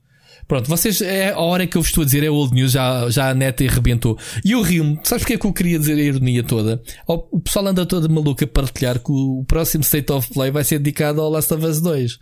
[0.49, 3.09] Pronto, vocês, é a hora que eu vos estou a dizer, é old news, já,
[3.11, 4.19] já a neta arrebentou.
[4.45, 6.81] E eu rio-me, sabes porque é que eu queria dizer a ironia toda?
[7.07, 10.79] O pessoal anda toda maluca a partilhar que o próximo State of Play vai ser
[10.79, 12.19] dedicado ao Last of Us 2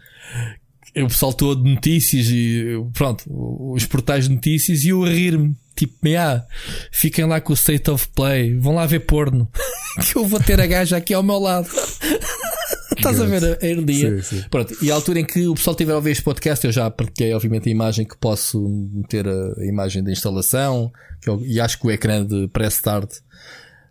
[0.96, 5.56] o pessoal todo de notícias e pronto, os portais de notícias e eu a rir-me.
[5.74, 6.46] Tipo, ah,
[6.92, 9.50] fiquem lá com o State of Play, vão lá ver porno.
[10.08, 11.68] que eu vou ter a gaja aqui ao meu lado.
[12.96, 14.22] Estás a ver a, a ironia?
[14.22, 14.44] Sim, sim.
[14.48, 16.88] Pronto, e a altura em que o pessoal tiver a ouvir este podcast, eu já
[16.90, 18.60] partilhei, obviamente, a imagem que posso
[18.92, 20.92] meter a, a imagem da instalação
[21.26, 23.10] eu, e acho que o ecrã de pré-start.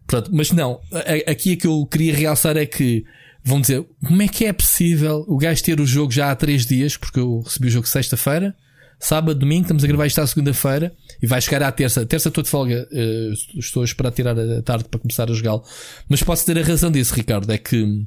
[0.07, 0.80] Pronto, mas não,
[1.27, 3.05] aqui é que eu queria realçar é que
[3.44, 6.65] vão dizer como é que é possível o gajo ter o jogo já há 3
[6.65, 8.56] dias, porque eu recebi o jogo sexta-feira,
[8.99, 10.95] sábado, domingo, estamos a gravar isto à segunda-feira.
[11.22, 12.06] E vai chegar à terça.
[12.06, 15.64] Terça estou de folga, uh, estou a esperar tirar a tarde para começar a jogá-lo.
[16.07, 18.06] Mas posso ter a razão disso, Ricardo, é que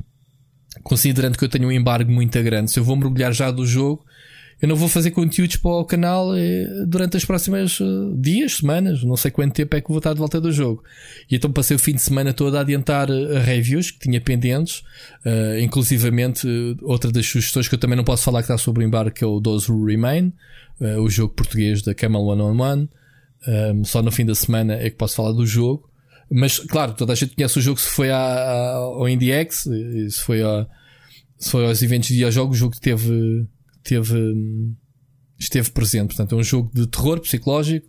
[0.82, 4.04] considerando que eu tenho um embargo muito grande, se eu vou mergulhar já do jogo,
[4.60, 7.84] eu não vou fazer conteúdos para o canal eh, durante as próximas eh,
[8.16, 10.82] dias, semanas, não sei quanto tempo é que vou estar de volta do jogo.
[11.30, 14.82] E então passei o fim de semana todo a adiantar eh, reviews que tinha pendentes,
[15.26, 16.48] uh, inclusivamente
[16.82, 19.24] outra das sugestões que eu também não posso falar que está sobre o embarque que
[19.24, 20.32] é o Those Who Remain,
[20.80, 22.88] uh, o jogo português da Camel One on One.
[23.46, 25.88] Um, só no fim da semana é que posso falar do jogo.
[26.30, 29.68] Mas, claro, toda a gente conhece o jogo se foi à, à, ao IndieX,
[30.08, 30.38] se foi,
[31.38, 33.46] se foi aos eventos de jogos, o jogo teve
[33.86, 34.34] teve,
[35.38, 36.08] esteve presente.
[36.08, 37.86] Portanto, é um jogo de terror psicológico.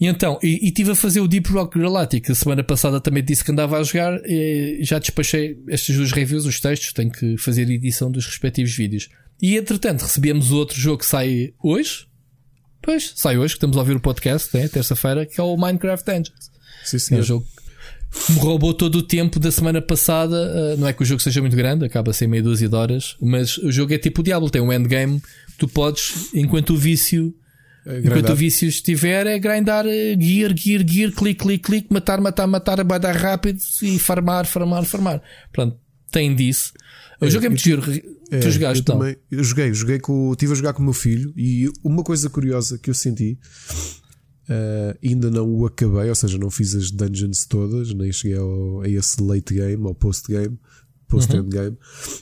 [0.00, 2.30] E então, e, e tive a fazer o Deep Rock Galactic.
[2.30, 4.20] A semana passada também disse que andava a jogar.
[4.24, 6.92] E já despachei estas duas reviews, os textos.
[6.92, 9.08] Tenho que fazer edição dos respectivos vídeos.
[9.40, 12.06] E entretanto, recebemos outro jogo que sai hoje.
[12.82, 16.04] Pois, sai hoje, que estamos a ouvir o podcast, né, terça-feira, que é o Minecraft
[16.04, 16.50] Dungeons.
[16.84, 17.14] Sim, sim.
[17.14, 17.46] É um jogo
[18.30, 20.36] me roubou todo o tempo da semana passada.
[20.36, 22.74] Uh, não é que o jogo seja muito grande, acaba a ser meia dúzia de
[22.74, 25.22] horas, mas o jogo é tipo o Diablo, tem um endgame.
[25.58, 27.34] Tu podes, enquanto o vício.
[27.86, 32.20] É enquanto o vício estiver, é grindar uh, gear, gear, gear, clique, clique, clique, matar,
[32.20, 35.22] matar, matar, dar rápido e farmar, farmar, farmar.
[35.52, 35.76] Pronto,
[36.10, 36.72] tem disso.
[37.20, 37.82] O é, jogo é muito giro.
[38.30, 40.94] É, tu jogaste eu também, eu joguei, joguei com, estive a jogar com o meu
[40.94, 43.38] filho e uma coisa curiosa que eu senti
[44.44, 48.82] Uh, ainda não o acabei, ou seja, não fiz as dungeons todas, nem cheguei ao,
[48.82, 50.58] a esse late game, ao post-game,
[51.08, 51.70] post-end game.
[51.70, 51.76] Uhum.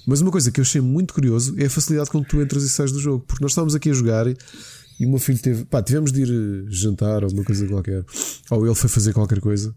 [0.06, 2.62] Mas uma coisa que eu achei muito curioso é a facilidade com que tu entras
[2.62, 4.36] e sais do jogo, porque nós estávamos aqui a jogar e,
[5.00, 8.04] e o meu filho teve, pá, tivemos de ir eh, jantar ou uma coisa qualquer,
[8.50, 9.74] ou ele foi fazer qualquer coisa.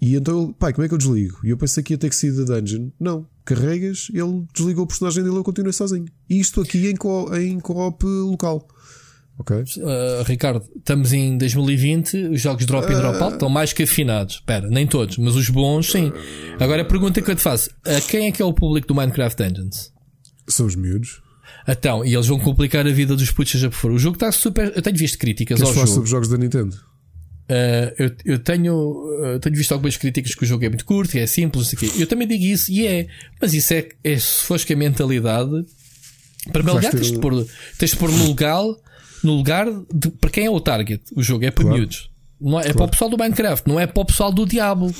[0.00, 1.38] E então, pai, como é que eu desligo?
[1.42, 2.90] E eu pensei que ia ter que sair da dungeon.
[3.00, 6.04] Não, carregas, ele desligou o personagem dele e eu continuei sozinho.
[6.28, 8.68] E isto aqui em co-op em co local.
[9.38, 9.56] Ok.
[9.56, 14.36] Uh, Ricardo, estamos em 2020, os jogos drop e drop out estão mais que afinados.
[14.36, 16.12] Espera, nem todos, mas os bons sim.
[16.60, 18.94] Agora a pergunta que eu te faço: a quem é que é o público do
[18.94, 19.92] Minecraft Dungeons?
[20.46, 21.20] São os miúdos.
[21.66, 23.90] Então, e eles vão complicar a vida dos putos, seja por for.
[23.90, 24.72] O jogo está super.
[24.76, 25.94] Eu tenho visto críticas Queres ao falar jogo.
[25.94, 26.76] sobre jogos da Nintendo?
[27.44, 31.16] Uh, eu, eu tenho, uh, tenho visto algumas críticas que o jogo é muito curto,
[31.18, 31.90] é simples, aqui.
[32.00, 33.06] Eu também digo isso e é,
[33.40, 35.64] mas isso é, é se fores que a mentalidade
[36.52, 37.46] para me tens de pôr,
[37.78, 38.78] tens de pôr no legal
[39.24, 41.02] no lugar de para quem é o target.
[41.14, 41.78] O jogo é para claro.
[41.78, 42.10] miúdos.
[42.40, 42.76] Não é, é claro.
[42.76, 44.94] para o pessoal do Minecraft, não é para o pessoal do Diablo.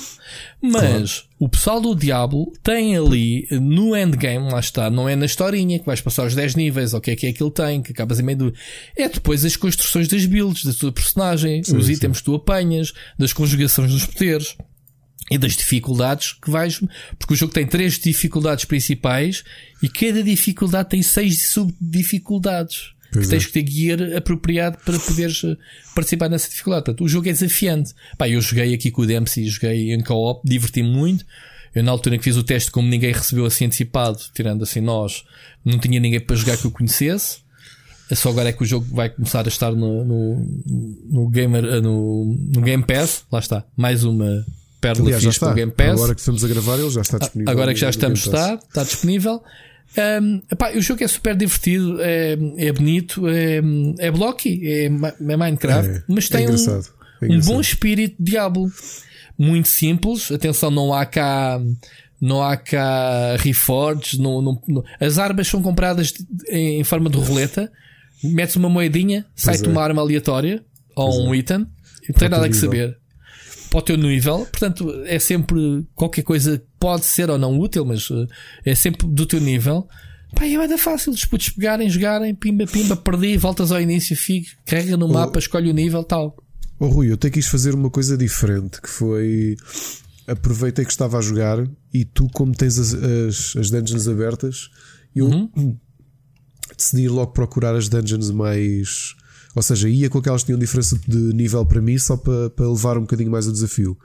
[0.61, 1.29] Mas claro.
[1.39, 5.85] o pessoal do Diablo tem ali no endgame, lá está, não é na historinha que
[5.85, 8.19] vais passar os 10 níveis, o que é que é que ele tem, que acabas
[8.19, 8.53] em meio do.
[8.95, 11.91] É depois as construções das builds, da tua personagem, sim, os sim.
[11.91, 14.55] itens que tu apanhas, das conjugações dos poderes
[15.29, 16.81] e das dificuldades que vais.
[17.19, 19.43] Porque o jogo tem três dificuldades principais
[19.83, 23.45] e cada dificuldade tem seis subdificuldades que tens é.
[23.45, 25.55] que ter gear apropriado para poderes eh,
[25.93, 26.85] participar nessa dificuldade.
[26.85, 27.93] Portanto, o jogo é desafiante.
[28.17, 31.25] Pá, eu joguei aqui com o Dempsey, joguei em co-op, diverti-me muito.
[31.73, 34.79] Eu, na altura em que fiz o teste, como ninguém recebeu assim antecipado, tirando assim
[34.79, 35.25] nós,
[35.63, 37.39] não tinha ninguém para jogar que eu conhecesse.
[38.13, 40.63] Só agora é que o jogo vai começar a estar no, no,
[41.09, 43.25] no Gamer, eh, no, no Game Pass.
[43.31, 43.65] Lá está.
[43.75, 44.45] Mais uma
[44.79, 45.91] pérola Aliás, fixe Game Pass.
[45.91, 47.51] Agora que estamos a gravar, ele já está disponível.
[47.51, 49.41] Agora que já estamos, está, está disponível.
[49.97, 53.61] Um, epá, o jogo é super divertido, é, é bonito, é,
[53.99, 58.69] é blocky, é, é Minecraft, é, mas tem um, é um bom espírito Diablo.
[59.37, 61.59] Muito simples, atenção, não há cá.
[62.21, 66.13] Não há cá reforges, não, não, não, as armas são compradas
[66.47, 67.69] em, forma de roleta.
[68.23, 70.63] Metes uma moedinha, sai-te uma arma aleatória
[70.95, 71.59] ou um item,
[72.07, 72.97] não tem nada que saber
[73.75, 78.09] para o teu nível, portanto é sempre qualquer coisa pode ser ou não útil, mas
[78.09, 78.25] uh,
[78.63, 79.87] é sempre do teu nível.
[80.33, 84.47] Pá, é bem fácil, os putos pegarem, jogarem, pimba, pimba, perdi, voltas ao início, fico,
[84.65, 86.37] carrega no oh, mapa, escolhe o nível, tal.
[86.79, 89.57] Oh Rui, eu até quis fazer uma coisa diferente, que foi
[90.25, 94.69] aproveitei que estava a jogar e tu, como tens as, as, as dungeons abertas,
[95.13, 95.77] eu uhum.
[96.77, 99.15] decidi logo procurar as dungeons mais
[99.55, 102.67] Ou seja, ia com aquelas que tinham diferença de nível para mim só para, para
[102.67, 103.97] levar um bocadinho mais o desafio.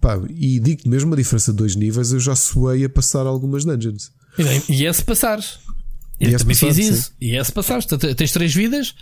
[0.00, 3.64] Pá, e digo-te mesmo a diferença de dois níveis, eu já suei a passar algumas
[3.64, 4.12] dungeons.
[4.68, 5.58] E é se passares.
[6.20, 7.02] Eu também passar, fiz isso.
[7.04, 7.12] Sim.
[7.20, 7.86] E é se passares.
[7.86, 8.94] Tens três vidas.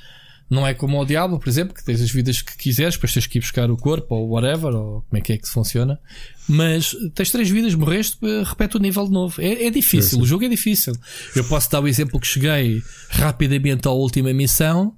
[0.49, 3.27] Não é como o Diablo, por exemplo, que tens as vidas que quiseres, depois tens
[3.27, 5.99] que ir buscar o corpo ou whatever, ou como é que é que funciona.
[6.47, 9.41] Mas tens três vidas, morreste, repete o nível de novo.
[9.41, 10.95] É, é difícil, é o jogo é difícil.
[11.35, 14.95] Eu posso dar o exemplo que cheguei rapidamente à última missão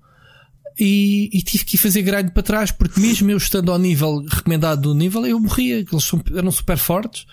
[0.79, 4.25] e, e, tive que ir fazer grind para trás, porque mesmo eu estando ao nível
[4.29, 7.27] recomendado do nível, eu morria, eles são, eram super fortes,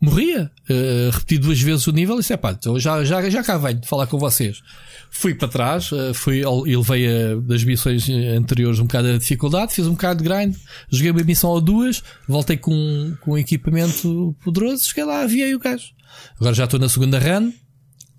[0.00, 0.50] morria.
[0.68, 3.58] Uh, repeti duas vezes o nível e disse: é pá, então já, já, já cá
[3.58, 4.62] venho falar com vocês.
[5.10, 9.74] Fui para trás, uh, fui, e levei a, das missões anteriores um bocado a dificuldade,
[9.74, 10.56] fiz um bocado de grind,
[10.90, 15.90] joguei uma missão ou duas, voltei com, com equipamento poderoso, cheguei lá, aviei o gajo.
[16.38, 17.52] Agora já estou na segunda run,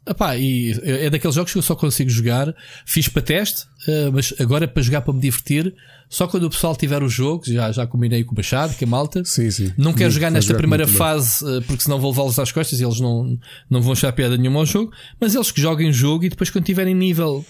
[0.08, 2.54] Epá, e é daqueles jogos que eu só consigo jogar.
[2.86, 5.76] Fiz para teste, uh, mas agora é para jogar para me divertir.
[6.10, 8.88] Só quando o pessoal tiver o jogo, já, já combinei com o Machado, que é
[8.88, 9.24] malta.
[9.24, 9.72] Sim, sim.
[9.78, 12.84] Não quero jogar nesta jogar primeira fase, uh, porque senão vou levá-los às costas e
[12.84, 13.38] eles não,
[13.70, 14.92] não vão achar piada nenhuma ao jogo.
[15.20, 17.46] Mas eles que joguem o jogo e depois quando tiverem nível.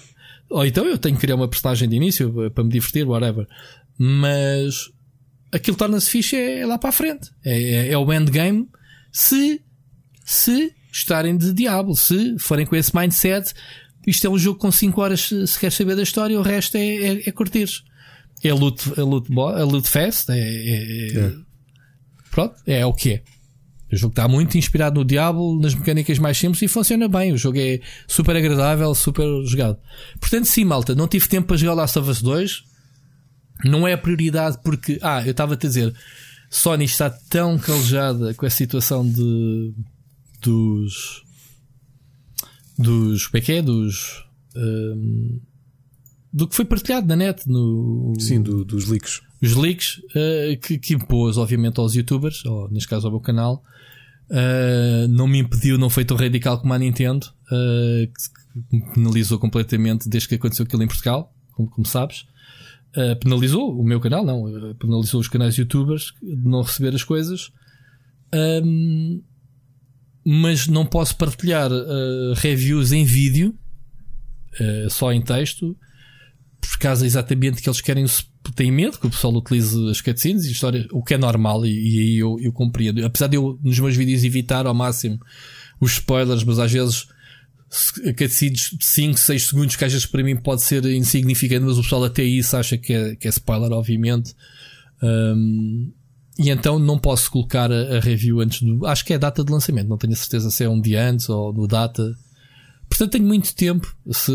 [0.49, 3.47] Ou então eu tenho que criar uma personagem de início eh, para me divertir, whatever.
[3.97, 4.89] Mas
[5.53, 7.29] aquilo torna-se fixe é, é, lá para a frente.
[7.45, 8.67] É, é, é o endgame.
[9.11, 9.61] Se,
[10.25, 11.95] se estarem de diabo.
[11.95, 13.53] Se forem com esse mindset,
[14.05, 16.87] isto é um jogo com 5 horas se quer saber da história, o resto é,
[16.87, 17.69] é, é curtir.
[18.43, 21.33] É loot, é loot, é loot fest, é, é, é,
[22.31, 23.23] pronto, é o que é.
[23.91, 27.33] O jogo está muito inspirado no Diablo, nas mecânicas mais simples e funciona bem.
[27.33, 29.77] O jogo é super agradável, super jogado.
[30.19, 32.63] Portanto, sim, malta, não tive tempo para jogar Last of Us 2.
[33.65, 35.93] Não é a prioridade porque, ah, eu estava a dizer,
[36.49, 39.73] Sony está tão calejada com a situação de
[40.41, 41.23] dos.
[42.77, 43.27] dos.
[43.27, 43.61] como é que é?
[43.61, 44.25] Dos.
[44.55, 45.39] Um,
[46.33, 47.47] do que foi partilhado na net.
[47.47, 49.21] No, Sim, do, dos leaks.
[49.41, 53.63] Os leaks uh, que, que, impôs, obviamente, aos youtubers, ou neste caso ao meu canal.
[54.29, 60.07] Uh, não me impediu, não foi tão radical como a Nintendo, uh, que penalizou completamente
[60.07, 62.25] desde que aconteceu aquilo em Portugal, como, como sabes.
[62.95, 64.45] Uh, penalizou o meu canal, não,
[64.79, 67.51] penalizou os canais youtubers de não receber as coisas.
[68.33, 69.21] Um,
[70.25, 73.55] mas não posso partilhar uh, reviews em vídeo,
[74.59, 75.75] uh, só em texto,
[76.61, 78.05] por causa exatamente que eles querem,
[78.55, 81.69] têm medo que o pessoal utilize as cutscenes e histórias, o que é normal, e,
[81.69, 83.03] aí eu, eu compreendo.
[83.03, 85.19] Apesar de eu, nos meus vídeos, evitar ao máximo
[85.79, 87.07] os spoilers, mas às vezes
[88.17, 91.81] cutscenes de 5, 6 segundos, que às vezes para mim pode ser insignificante, mas o
[91.81, 94.35] pessoal até isso acha que é, que é spoiler, obviamente.
[95.01, 95.91] Um,
[96.41, 98.87] e então não posso colocar a, a, review antes do.
[98.87, 101.07] Acho que é a data de lançamento, não tenho a certeza se é um dia
[101.07, 102.15] antes ou no data.
[102.89, 103.95] Portanto, tenho muito tempo.
[104.09, 104.31] Se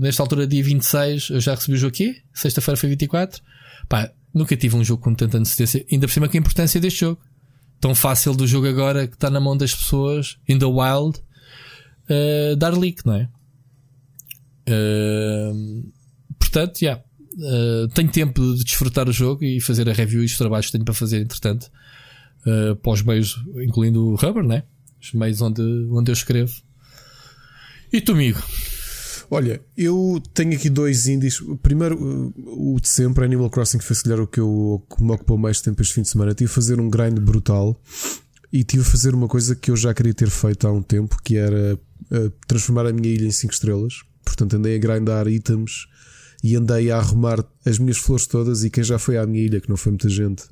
[0.00, 3.42] nesta altura, dia 26, eu já recebi o jogo aqui, sexta-feira foi 24.
[3.90, 5.84] Pá, nunca tive um jogo com tanta antecedência.
[5.92, 7.20] Ainda por cima, que a importância deste jogo.
[7.78, 11.18] Tão fácil do jogo agora que está na mão das pessoas, in the wild,
[12.08, 13.28] uh, dar leak, não é?
[14.68, 15.92] Uh,
[16.38, 16.86] portanto, já.
[16.86, 20.66] Yeah uh, tenho tempo de desfrutar o jogo e fazer a review e os trabalhos
[20.66, 21.70] que tenho para fazer, entretanto,
[22.46, 24.64] uh, para os meios, incluindo o Rubber, né?
[25.00, 26.52] Os meios onde, onde eu escrevo.
[27.92, 28.40] E tu, amigo?
[29.30, 31.40] Olha, eu tenho aqui dois indies.
[31.62, 35.12] Primeiro, o de sempre, Animal Crossing, que foi se calhar o que, eu, que me
[35.12, 36.34] ocupou mais tempo este fim de semana.
[36.34, 37.80] Tive a fazer um grind brutal
[38.52, 41.16] e tive a fazer uma coisa que eu já queria ter feito há um tempo,
[41.22, 41.78] que era
[42.46, 44.02] transformar a minha ilha em 5 estrelas.
[44.24, 45.86] Portanto, andei a grindar itens
[46.42, 48.64] e andei a arrumar as minhas flores todas.
[48.64, 50.44] E quem já foi à minha ilha, que não foi muita gente,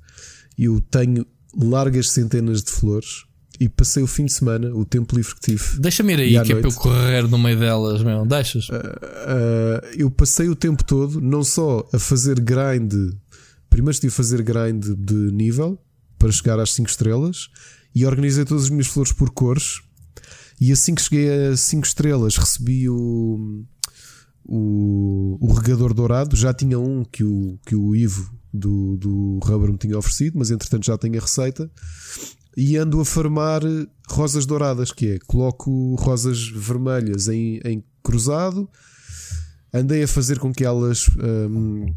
[0.59, 3.25] eu tenho largas centenas de flores.
[3.61, 5.81] E passei o fim de semana, o tempo livre que tive.
[5.81, 8.25] Deixa-me ir aí, que noite, é para eu correr no meio delas, meu.
[8.25, 8.69] Deixas?
[8.69, 12.93] Uh, uh, eu passei o tempo todo, não só a fazer grind.
[13.69, 15.77] Primeiro estive a fazer grind de nível
[16.19, 17.49] para chegar às 5 estrelas
[17.93, 19.81] e organizei todas as minhas flores por cores.
[20.61, 23.65] E assim que cheguei a 5 estrelas, recebi o
[24.49, 26.35] o, o regador dourado.
[26.35, 30.51] Já tinha um que o, que o Ivo do, do Rubber me tinha oferecido, mas
[30.51, 31.71] entretanto já tenho a receita.
[32.57, 33.61] E ando a farmar
[34.09, 38.69] rosas douradas, que é coloco rosas vermelhas em, em cruzado,
[39.73, 41.09] andei a fazer com que elas
[41.51, 41.95] hum,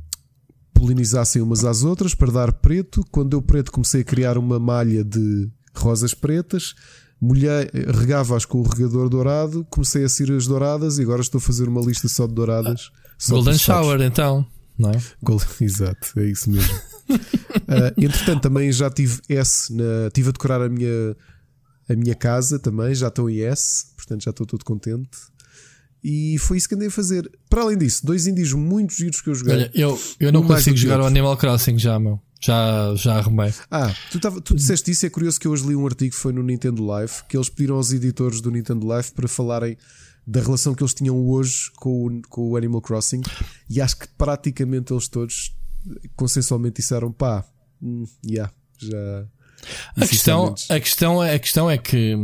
[0.74, 3.04] polinizassem umas às outras para dar preto.
[3.10, 6.76] Quando deu preto, comecei a criar uma malha de rosas pretas
[7.22, 7.70] molhei,
[8.00, 11.70] regava-as com o regador dourado, comecei a sair as douradas e agora estou a fazer
[11.70, 12.92] uma lista só de douradas.
[12.92, 14.46] Ah, Golden Shower, então,
[14.78, 15.02] não é?
[15.22, 16.74] Gold, exato, é isso mesmo.
[16.74, 21.16] uh, entretanto, também já tive S, na, tive a decorar a minha,
[21.88, 25.10] a minha casa também, já estou em S, portanto já estou todo contente.
[26.04, 27.30] E foi isso que andei a fazer.
[27.48, 29.54] Para além disso, dois indies muito giros que eu joguei.
[29.54, 32.20] Olha, eu, eu não consigo jogar o Animal Crossing já, meu.
[32.44, 33.54] Já, já arrumei.
[33.70, 35.06] Ah, tu, tava, tu disseste isso.
[35.06, 37.50] É curioso que eu hoje li um artigo que foi no Nintendo Live que eles
[37.50, 39.78] pediram aos editores do Nintendo Live para falarem
[40.26, 43.22] da relação que eles tinham hoje com o, com o Animal Crossing.
[43.70, 45.56] E acho que praticamente eles todos
[46.16, 47.46] consensualmente disseram: pá,
[47.82, 49.26] hum, yeah, já.
[49.96, 52.16] A questão, a, questão, é, a questão é que,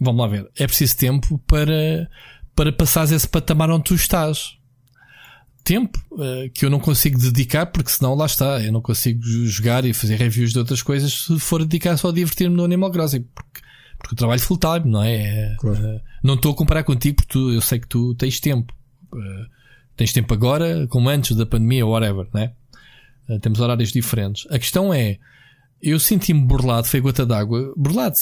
[0.00, 2.08] vamos lá ver, é preciso tempo para,
[2.54, 4.56] para passares esse patamar onde tu estás.
[5.64, 9.84] Tempo uh, que eu não consigo dedicar, porque senão lá está, eu não consigo jogar
[9.84, 13.22] e fazer reviews de outras coisas se for dedicar só a divertir-me no Animal Crossing.
[13.34, 13.60] Porque,
[13.98, 15.54] porque o trabalho full time, não é?
[15.60, 15.78] Claro.
[15.78, 18.72] Uh, não estou a comparar contigo porque tu, eu sei que tu tens tempo.
[19.12, 19.46] Uh,
[19.96, 22.52] tens tempo agora, como antes da pandemia, whatever, né?
[23.40, 24.46] temos horários diferentes.
[24.50, 25.18] A questão é,
[25.80, 28.16] eu senti-me burlado, foi gota d'água, burlado,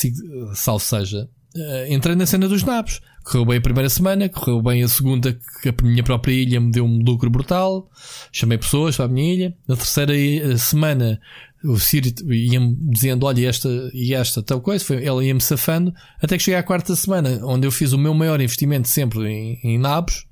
[0.55, 1.29] salvo seja.
[1.55, 3.01] Uh, entrei na cena dos nabos.
[3.25, 6.71] Correu bem a primeira semana, correu bem a segunda, que a minha própria ilha me
[6.71, 7.91] deu um lucro brutal.
[8.33, 9.57] Chamei pessoas para a minha ilha.
[9.69, 11.21] Na terceira eh, semana,
[11.65, 14.85] o Siri ia-me dizendo: Olha, esta e esta, tal coisa.
[14.85, 15.93] Foi, ela ia-me safando.
[16.21, 19.61] Até que cheguei à quarta semana, onde eu fiz o meu maior investimento sempre em,
[19.63, 20.27] em nabos.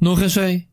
[0.00, 0.66] Não arranjei.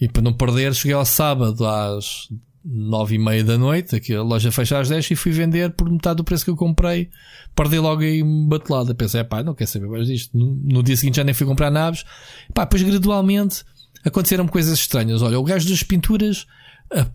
[0.00, 2.28] E para não perder, cheguei ao sábado às
[2.68, 5.88] nove e meia da noite, aqui a loja fecha às 10 e fui vender por
[5.88, 7.08] metade do preço que eu comprei.
[7.54, 8.94] Perdi logo aí batelada.
[8.94, 10.36] Pensei, pá, não quer saber mais disto.
[10.36, 12.04] No, no, dia seguinte já nem fui comprar naves.
[12.52, 13.64] Pá, depois gradualmente
[14.04, 15.22] aconteceram coisas estranhas.
[15.22, 16.46] Olha, o gajo das pinturas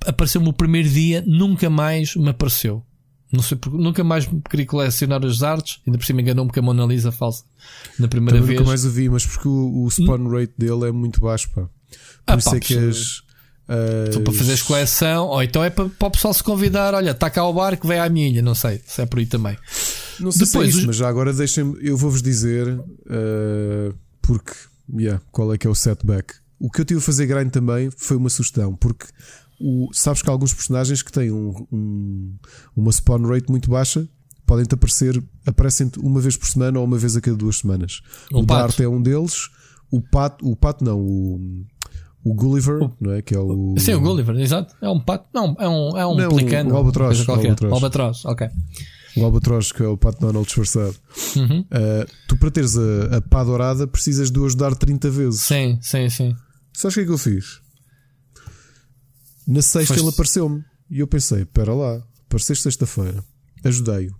[0.05, 2.85] apareceu-me o primeiro dia, nunca mais me apareceu.
[3.31, 6.63] Não sei porque nunca mais queria colecionar as artes, ainda por cima enganou-me com a
[6.63, 7.45] Mona Lisa falsa
[7.97, 8.59] na primeira Também vez.
[8.59, 11.61] Nunca mais o vi, mas porque o, o spawn rate dele é muito baixo, pá.
[11.61, 11.69] Por
[12.27, 13.23] ah, isso pá, é que as,
[13.71, 16.93] Uh, para fazeres coleção, ou então é para, para o pessoal se convidar.
[16.93, 18.41] Olha, está cá o barco, vem à minha ilha.
[18.41, 19.57] Não sei se é por aí também.
[20.19, 24.51] Não sei Depois, se é isso, mas já agora deixem-me, eu vou-vos dizer uh, porque,
[24.93, 26.33] yeah, qual é que é o setback.
[26.59, 29.07] O que eu tive a fazer grind também foi uma sugestão, porque
[29.59, 32.35] o, sabes que há alguns personagens que têm um, um,
[32.75, 34.07] uma spawn rate muito baixa
[34.51, 38.01] podem-te aparecer, aparecem uma vez por semana ou uma vez a cada duas semanas.
[38.33, 39.49] Um o Dart é um deles,
[39.89, 41.65] o pato, o pato não, o
[42.23, 43.21] o Gulliver, o, não é?
[43.21, 43.75] Que é o.
[43.77, 44.75] Sim, o Gulliver, exato.
[44.81, 45.27] É um pato.
[45.33, 46.73] Não, é um, é um não, pelicano.
[46.73, 47.27] O, Albatroz.
[47.27, 47.73] O Albatroz.
[47.73, 48.47] Albatroz, ok.
[49.17, 50.95] O Albatroz, que é o pato Donald disfarçado.
[51.35, 51.61] Uhum.
[51.61, 55.41] Uh, tu, para teres a, a pá dourada, precisas de o ajudar 30 vezes.
[55.41, 56.35] Sim, sim, sim.
[56.73, 57.59] Sabes o que é que eu fiz?
[59.47, 60.01] Na sexta Foste...
[60.01, 60.63] ele apareceu-me.
[60.89, 63.23] E eu pensei: espera lá, apareceste sexta-feira.
[63.63, 64.15] Ajudei-o.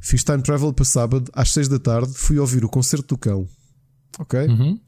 [0.00, 3.48] Fiz time travel para sábado, às 6 da tarde, fui ouvir o concerto do cão.
[4.18, 4.38] Ok?
[4.38, 4.78] Uhum.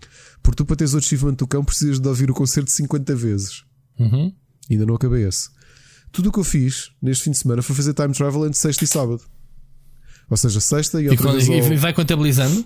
[0.47, 3.65] Porque tu, para teres o achievement do cão, precisas de ouvir o concerto 50 vezes.
[3.99, 4.33] Uhum.
[4.71, 5.49] Ainda não acabei esse.
[6.13, 8.85] Tudo o que eu fiz neste fim de semana foi fazer time travel entre sexta
[8.85, 9.23] e sábado.
[10.31, 12.65] Ou seja, sexta e, e, quando, e vai contabilizando?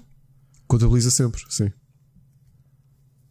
[0.66, 1.72] Contabiliza sempre, sim.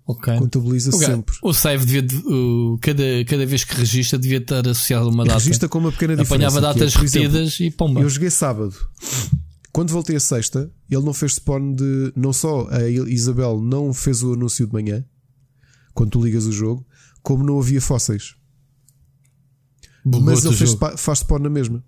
[0.07, 0.35] Ok.
[0.39, 1.05] Contabiliza okay.
[1.05, 1.35] sempre.
[1.43, 5.37] O save devia, o, cada, cada vez que registra, devia estar associado a uma data.
[5.37, 6.57] Registra com uma pequena diferença.
[6.57, 8.01] Apanhava é, datas é, repetidas exemplo, e pomba.
[8.01, 8.73] Eu joguei sábado.
[9.71, 12.11] Quando voltei a sexta, ele não fez spawn de.
[12.15, 15.05] Não só a Isabel não fez o anúncio de manhã,
[15.93, 16.85] quando tu ligas o jogo,
[17.21, 18.35] como não havia fósseis.
[20.03, 21.83] Mas ele fez, faz spawn na mesma.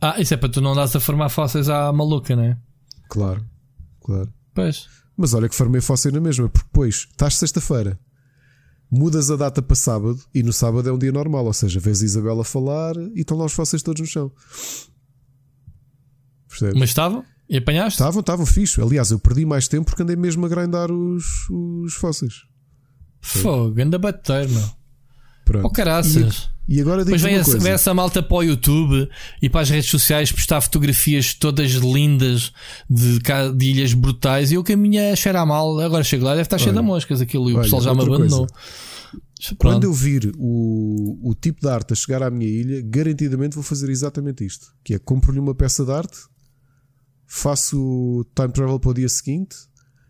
[0.00, 2.58] Ah, isso é para tu não dares a formar fósseis à maluca, não é?
[3.08, 3.44] Claro,
[4.00, 4.32] claro.
[4.54, 4.88] Pois.
[5.16, 7.98] Mas olha que farmei fósseis na mesma, porque depois estás sexta-feira,
[8.90, 12.02] mudas a data para sábado e no sábado é um dia normal, ou seja, vês
[12.02, 14.32] a Isabel a falar e estão lá os fósseis todos no chão.
[16.52, 16.78] Percebes?
[16.78, 17.24] Mas estavam?
[17.48, 18.00] E apanhaste?
[18.00, 18.80] Estavam, estavam fixe.
[18.80, 22.44] Aliás, eu perdi mais tempo porque andei mesmo a grindar os, os fósseis.
[23.20, 24.62] Fogo, anda bater, meu.
[25.44, 25.66] Pronto.
[25.66, 26.50] Oh, caraças.
[26.68, 29.08] E, e agora Depois vem, essa, vem essa malta para o YouTube
[29.40, 32.52] e para as redes sociais postar fotografias todas lindas
[32.88, 33.18] de,
[33.56, 35.78] de ilhas brutais e eu caminho a cheirar mal.
[35.80, 38.46] Agora chego lá, deve estar cheio de moscas aquilo e o pessoal já me abandonou.
[39.58, 43.64] Quando eu vir o, o tipo de arte a chegar à minha ilha, garantidamente vou
[43.64, 46.16] fazer exatamente isto: que é compro-lhe uma peça de arte
[47.34, 49.56] faço time travel para o dia seguinte,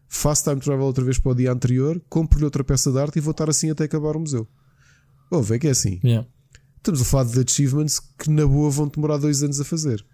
[0.09, 3.20] faço time travel outra vez para o dia anterior, compro-lhe outra peça de arte e
[3.20, 4.49] vou estar assim até acabar o museu.
[5.31, 6.01] Ouve, é que é assim.
[6.03, 6.28] Yeah.
[6.78, 10.05] Estamos a falar de achievements que na boa vão demorar dois anos a fazer.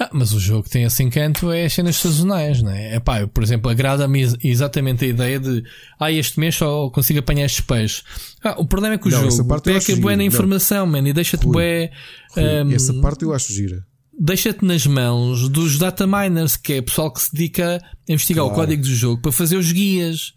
[0.00, 2.96] Ah, mas o jogo tem esse encanto é as cenas sazonais, não é?
[2.96, 5.62] Epá, eu, por exemplo, agrada-me exatamente a ideia de
[6.00, 8.04] ah, este mês só consigo apanhar estes peixes.
[8.42, 11.46] Ah, o problema é que o não, jogo peca bué na informação, man, e deixa-te
[11.46, 11.92] bué.
[12.34, 13.84] Um, essa parte eu acho gira
[14.18, 17.78] deixa-te nas mãos dos data miners, que é pessoal que se dedica
[18.08, 18.60] a investigar claro.
[18.60, 20.34] o código do jogo para fazer os guias.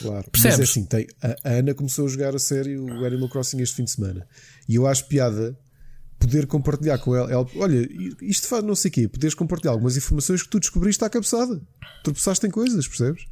[0.00, 0.58] Claro, Percebes?
[0.58, 3.60] mas é assim, tem, a, a, Ana começou a jogar a sério o Animal Crossing
[3.60, 4.26] este fim de semana
[4.68, 5.56] e eu acho piada
[6.18, 7.88] poder compartilhar com ela, ela olha,
[8.20, 11.60] isto faz não sei o quê, poderes compartilhar algumas informações que tu descobriste à cabeçada.
[12.02, 13.26] Tropeçaste em coisas, percebes?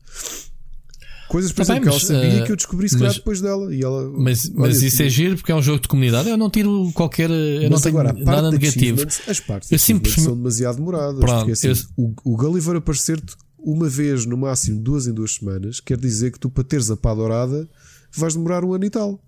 [1.29, 3.41] Coisas, por tá exemplo, mas, que ela sabia uh, que eu descobri se calhar depois
[3.41, 3.75] dela.
[3.75, 6.29] E ela, mas mas isso é giro porque é um jogo de comunidade.
[6.29, 7.31] Eu não tiro qualquer.
[7.31, 9.05] Eu não tenho agora, nada negativo.
[9.27, 10.25] As partes eu simplesmente...
[10.25, 11.19] são demasiado demoradas.
[11.19, 11.77] Pronto, porque assim, eu...
[11.97, 16.39] o, o Gulliver aparecer-te uma vez, no máximo duas em duas semanas, quer dizer que
[16.39, 17.69] tu, para teres a pá dourada,
[18.15, 19.21] vais demorar um ano e tal.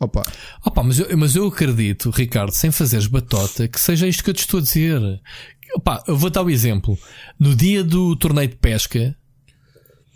[0.00, 0.26] Opa.
[0.64, 4.34] Opa, mas, eu, mas eu acredito, Ricardo, sem fazeres batota, que seja isto que eu
[4.34, 5.00] te estou a dizer.
[5.76, 6.98] Opa, eu vou dar o um exemplo.
[7.38, 9.16] No dia do torneio de pesca,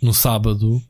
[0.01, 0.81] no sábado,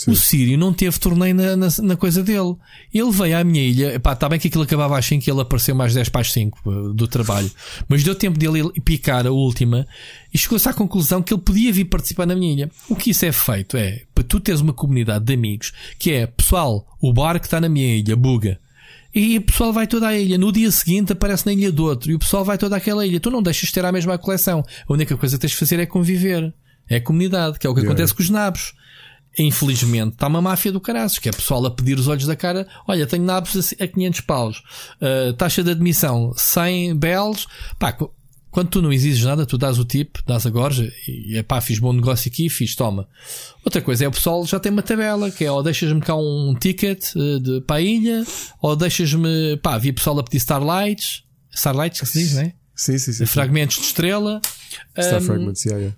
[0.00, 0.12] Sim.
[0.12, 2.54] o Sírio não teve torneio na, na, na, coisa dele.
[2.92, 3.94] Ele veio à minha ilha.
[3.94, 6.32] Epá, está bem que aquilo acabava às 5 e ele apareceu mais 10 para as
[6.32, 7.50] 5 eh, do trabalho.
[7.86, 9.86] Mas deu tempo dele picar a última
[10.32, 12.70] e chegou-se à conclusão que ele podia vir participar na minha ilha.
[12.88, 16.26] O que isso é feito é para tu teres uma comunidade de amigos que é
[16.26, 18.58] pessoal, o bar que está na minha ilha, buga.
[19.14, 20.38] E o pessoal vai toda a ilha.
[20.38, 22.10] No dia seguinte aparece na ilha do outro.
[22.10, 23.18] E o pessoal vai toda aquela ilha.
[23.18, 24.64] Tu não deixas de ter a mesma coleção.
[24.88, 26.54] A única coisa que tens de fazer é conviver.
[26.90, 27.92] É a comunidade, que é o que yeah.
[27.92, 28.74] acontece com os nabos.
[29.38, 32.66] Infelizmente, está uma máfia do caraças, que é pessoal a pedir os olhos da cara.
[32.86, 34.62] Olha, tenho nabos a 500 paus.
[35.00, 37.46] Uh, taxa de admissão 100 belos.
[37.78, 37.96] Pá,
[38.50, 41.60] quando tu não exiges nada, tu dás o tipo, dás a gorja e é pá,
[41.60, 43.06] fiz bom negócio aqui, fiz, toma.
[43.64, 46.56] Outra coisa é o pessoal já tem uma tabela, que é ou deixas-me cá um
[46.58, 48.24] ticket uh, de, para a ilha,
[48.60, 51.22] ou deixas-me, pá, havia pessoal a pedir Starlights,
[51.54, 52.52] Starlights que se diz, não é?
[52.74, 53.26] Sim, sim, sim.
[53.26, 54.40] Fragmentos de estrela.
[54.98, 55.96] Star um, Fragments, yeah, yeah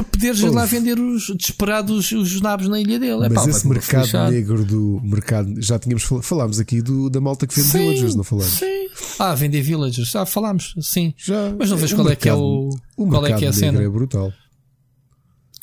[0.00, 3.28] para poderes ir lá vender os desesperados os nabos na ilha dele.
[3.28, 7.68] Mas esse mercado negro do mercado, já tínhamos falámos aqui do, da malta que vende
[7.68, 8.50] sim, villagers, não falámos?
[8.50, 8.88] Sim.
[9.18, 11.14] Ah, vender villagers, já falámos, sim.
[11.16, 13.48] Já, Mas não vejo qual mercado, é que é o, o qual é que é
[13.48, 13.82] a cena.
[13.82, 14.32] É brutal.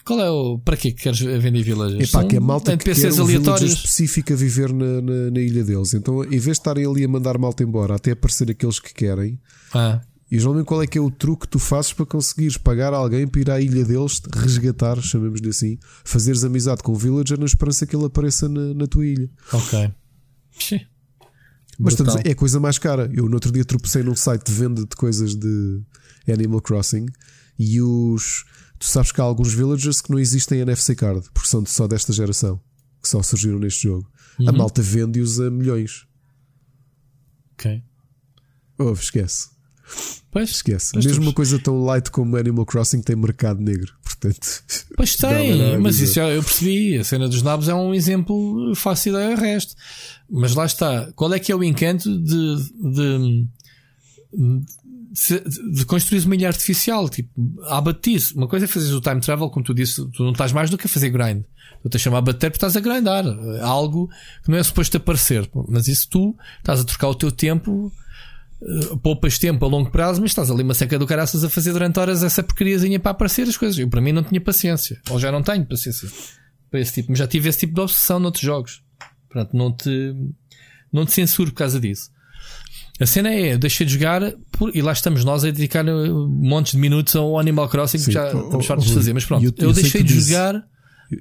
[0.05, 0.57] Qual é o.
[0.59, 2.09] Para que queres vender villagers?
[2.09, 5.93] Epá, que a malta NPCs que aleatórios específica a viver na, na, na, ilha deles.
[5.93, 9.37] Então, em vez de estarem ali a mandar malta embora, até aparecer aqueles que querem,
[9.73, 9.99] ah.
[10.29, 13.25] E geralmente qual é que é o truque que tu fazes para conseguires pagar alguém
[13.25, 17.85] para ir à ilha deles, resgatar, chamemos-lhe assim, fazeres amizade com o villager na esperança
[17.87, 19.29] que ele apareça na, na tua ilha.
[19.53, 19.91] Ok.
[21.79, 23.09] Mas estamos, é a coisa mais cara.
[23.13, 25.81] Eu no outro dia tropecei num site de venda de coisas de
[26.27, 27.05] Animal Crossing
[27.57, 28.45] e os.
[28.79, 32.13] Tu sabes que há alguns villagers que não existem NFC card, porque são só desta
[32.13, 32.59] geração,
[33.01, 34.07] que só surgiram neste jogo.
[34.39, 34.49] Uhum.
[34.49, 36.05] A malta vende-os a milhões.
[37.53, 37.83] Ok.
[38.77, 39.49] Oh, esquece.
[40.31, 40.91] Pois, Esquece.
[40.93, 43.93] Pois Mesmo uma coisa tão light como Animal Crossing tem mercado negro.
[44.03, 44.63] Portanto,
[44.95, 46.97] pois tem, mas isso eu percebi.
[46.97, 49.75] A cena dos nabos é um exemplo fácil a resto.
[50.29, 51.11] Mas lá está.
[51.15, 52.55] Qual é que é o encanto de,
[52.93, 53.47] de,
[54.33, 54.61] de,
[55.73, 57.07] de construir uma ilha artificial?
[57.09, 57.29] Tipo,
[57.63, 60.51] a abatir Uma coisa é fazer o time travel, como tu disse, tu não estás
[60.51, 61.43] mais do que a fazer grind.
[61.81, 63.25] Tu estás a chamar a bater porque estás a grindar.
[63.61, 64.09] Algo
[64.43, 65.49] que não é suposto aparecer.
[65.67, 67.91] Mas isso tu estás a trocar o teu tempo
[68.59, 71.73] Uh, poupas tempo a longo prazo, mas estás ali uma seca do caraças a fazer
[71.73, 73.77] durante horas essa porcariazinha para aparecer as coisas.
[73.77, 74.99] Eu, para mim, não tinha paciência.
[75.09, 76.09] Ou já não tenho paciência
[76.71, 77.11] para esse tipo.
[77.11, 78.81] Mas já tive esse tipo de obsessão noutros jogos.
[79.29, 80.15] Portanto, não te,
[80.91, 82.09] não te censuro por causa disso.
[82.99, 86.71] A cena é, deixei de jogar por, e lá estamos nós a dedicar uh, montes
[86.71, 89.13] de minutos ao Animal Crossing Sim, que já estamos fartos de fazer.
[89.13, 90.31] Mas pronto, eu, eu, eu deixei de disse.
[90.31, 90.63] jogar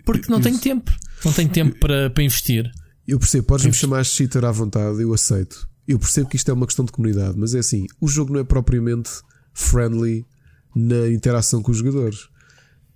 [0.04, 0.90] porque não tenho tempo.
[1.24, 2.70] Não tenho tempo para, para investir.
[3.06, 5.68] Eu percebo, podes-me chamar cheater à vontade, eu aceito.
[5.86, 8.40] Eu percebo que isto é uma questão de comunidade, mas é assim: o jogo não
[8.40, 9.10] é propriamente
[9.54, 10.26] friendly
[10.74, 12.28] na interação com os jogadores.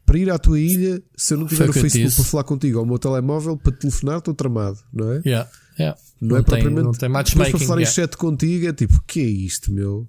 [0.04, 2.84] Para ir à tua ilha, se eu não tiver o Facebook para falar contigo ou
[2.84, 5.22] o meu telemóvel, para telefonar, estou tramado, não é?
[5.24, 6.00] Yeah, yeah.
[6.20, 6.84] Não, não, é tem, propriamente.
[6.84, 7.50] Não tem matchmaking.
[7.52, 7.90] para falar yeah.
[7.90, 10.08] em chat contigo, é tipo: o que é isto, meu?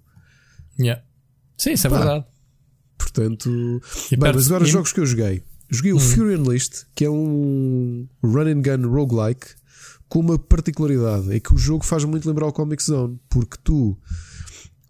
[0.80, 1.04] Yeah.
[1.58, 1.98] Sim, isso é Pá.
[1.98, 2.26] verdade.
[2.98, 5.44] Portanto, bem, mas agora jogos que eu joguei.
[5.70, 5.98] Joguei hum.
[5.98, 9.48] o Fury Unleashed, que é um run and gun roguelike
[10.12, 13.98] com uma particularidade: é que o jogo faz muito lembrar o Comic Zone, porque tu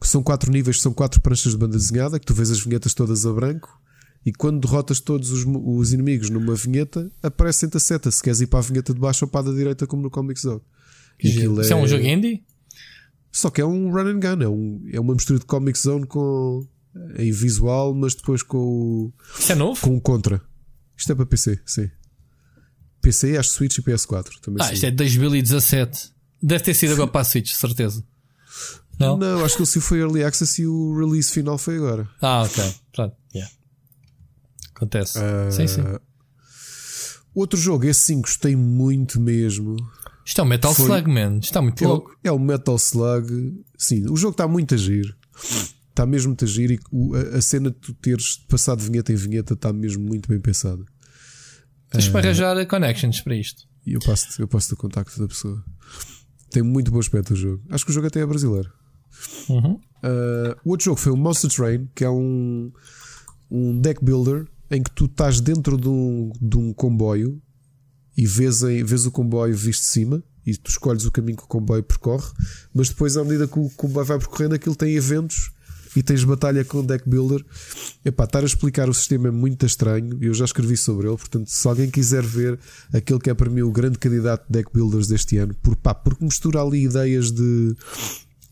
[0.02, 3.24] são quatro níveis, são quatro pranchas de banda desenhada, que tu vês as vinhetas todas
[3.24, 3.70] a branco,
[4.26, 8.48] e quando derrotas todos os, os inimigos numa vinheta, aparece-te a seta se queres ir
[8.48, 10.62] para a vinheta de baixo ou para a da direita, como no Comic Zone.
[11.20, 11.70] Isso é...
[11.70, 12.44] é um jogo indie?
[13.32, 16.08] Só que é um run and gun, é, um, é uma mistura de Comic Zone
[16.08, 16.66] com
[17.16, 19.14] em visual, mas depois com o.
[19.38, 19.80] Isso é novo?
[19.80, 20.42] Com o contra.
[20.98, 21.92] Isto é para PC, sim.
[23.02, 24.40] PC, acho Switch e PS4.
[24.42, 24.74] Também ah, sim.
[24.74, 26.12] isto é de 2017.
[26.42, 28.04] Deve ter sido agora para a Switch, certeza.
[29.00, 29.18] Não?
[29.18, 32.08] Não, acho que ele se foi Early Access e o release final foi agora.
[32.22, 32.76] Ah, ok.
[32.94, 33.52] Pronto, yeah.
[34.76, 35.18] Acontece.
[35.18, 35.52] Uh...
[35.52, 35.82] Sim, sim.
[37.34, 39.78] Outro jogo, esse sim, gostei muito mesmo.
[40.26, 40.86] Isto é um Metal foi...
[40.86, 41.38] Slug, man.
[41.38, 42.18] Isto está muito é louco.
[42.24, 43.64] É o Metal Slug.
[43.78, 45.16] Sim, o jogo está muito a giro.
[45.90, 46.80] Está mesmo muito a giro e
[47.36, 50.84] a, cena de tu teres passado vinheta em vinheta está mesmo muito bem pensada.
[51.92, 53.68] Tens para arranjar connections para isto.
[53.86, 55.64] E eu passo, eu passo o contacto da pessoa.
[56.50, 57.64] Tem muito bom aspecto o jogo.
[57.70, 58.72] Acho que o jogo até é brasileiro.
[59.50, 59.74] Uhum.
[59.74, 62.72] Uh, o outro jogo foi o Monster Train, que é um,
[63.50, 67.42] um deck builder em que tu estás dentro de um, de um comboio
[68.18, 71.44] e vês, em, vês o comboio visto de cima e tu escolhes o caminho que
[71.44, 72.32] o comboio percorre,
[72.74, 75.52] mas depois, à medida que o comboio vai percorrendo, aquilo tem eventos
[75.96, 77.44] e tens batalha com o deck builder.
[78.04, 80.18] Epá, estar a explicar o sistema é muito estranho.
[80.22, 81.18] Eu já escrevi sobre ele.
[81.18, 82.58] Portanto, se alguém quiser ver
[82.94, 85.94] aquele que é para mim o grande candidato de deck builders deste ano, por, pá,
[85.94, 87.76] porque mistura ali ideias de,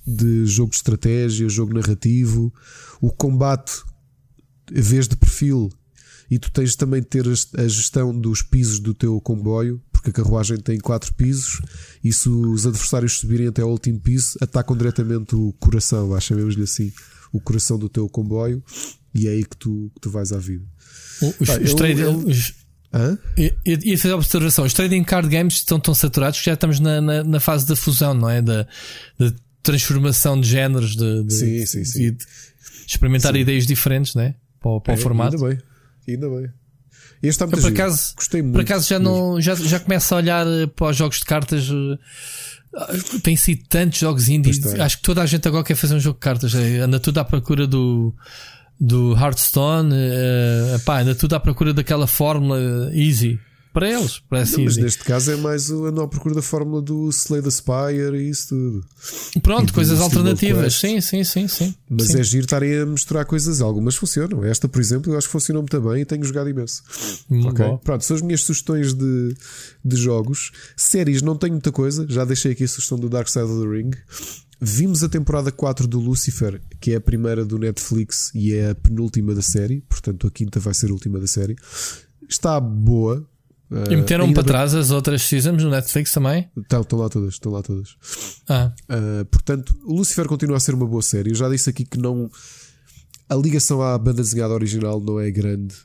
[0.05, 2.53] de jogo de estratégia, jogo narrativo,
[3.01, 3.83] o combate,
[4.75, 5.69] a vez de perfil.
[6.29, 10.13] E tu tens também de ter a gestão dos pisos do teu comboio, porque a
[10.13, 11.59] carruagem tem quatro pisos
[12.03, 16.91] e se os adversários subirem até o último piso, atacam diretamente o coração, chamemos-lhe assim
[17.31, 18.63] o coração do teu comboio
[19.13, 20.65] e é aí que tu, que tu vais à vida.
[21.39, 22.53] Os, Pá, os, trade, os
[23.67, 26.99] e, fazer a observação: os trading card games estão tão saturados que já estamos na,
[26.99, 28.41] na, na fase da fusão, não é?
[28.41, 28.67] Da,
[29.17, 32.11] da transformação de géneros, de, de, sim, sim, sim.
[32.11, 32.25] de
[32.87, 33.39] experimentar sim.
[33.39, 34.35] ideias diferentes, não é?
[34.59, 35.35] Para, para é, o formato.
[35.35, 35.59] Ainda bem,
[36.07, 36.49] ainda bem.
[37.21, 38.53] Este está muito por acaso, Gostei muito.
[38.53, 41.69] Por acaso já, não, já, já começo a olhar eh, para os jogos de cartas
[41.69, 41.99] eh,
[43.23, 44.63] tem sido tantos jogos indies.
[44.79, 46.53] Acho que toda a gente agora quer fazer um jogo de cartas.
[46.53, 48.13] É, anda tudo à procura do,
[48.79, 49.93] do Hearthstone.
[49.93, 53.39] Uh, pá, anda tudo à procura daquela fórmula easy
[53.73, 54.19] para eles.
[54.29, 57.41] Parece não, mas neste caso é mais o andar à procura da fórmula do Slay
[57.41, 58.85] the Spire e isso tudo.
[59.41, 60.73] Pronto, coisas alternativas.
[60.75, 61.75] Sim, sim, sim, sim.
[61.89, 62.19] Mas sim.
[62.19, 63.61] é giro estarem a misturar coisas.
[63.61, 64.43] Algumas funcionam.
[64.43, 66.83] Esta, por exemplo, eu acho que funcionou muito bem e tenho jogado imenso.
[67.29, 67.65] Hum, ok.
[67.83, 69.35] Pronto, são as minhas sugestões de,
[69.83, 70.51] de jogos.
[70.75, 72.05] Séries, não tenho muita coisa.
[72.09, 73.91] Já deixei aqui a sugestão do Dark Side of the Ring.
[74.61, 78.75] Vimos a temporada 4 do Lucifer, que é a primeira do Netflix e é a
[78.75, 81.55] penúltima da série, portanto a quinta vai ser a última da série.
[82.27, 83.25] Está boa,
[83.89, 86.49] e meteram para trás as outras seasons no Netflix também?
[86.57, 87.95] Estão, estão lá todas, estão lá todas.
[88.47, 88.73] Ah.
[88.89, 91.29] Uh, portanto, Lucifer continua a ser uma boa série.
[91.29, 92.29] Eu já disse aqui que não.
[93.29, 95.75] A ligação à banda desenhada original não é grande.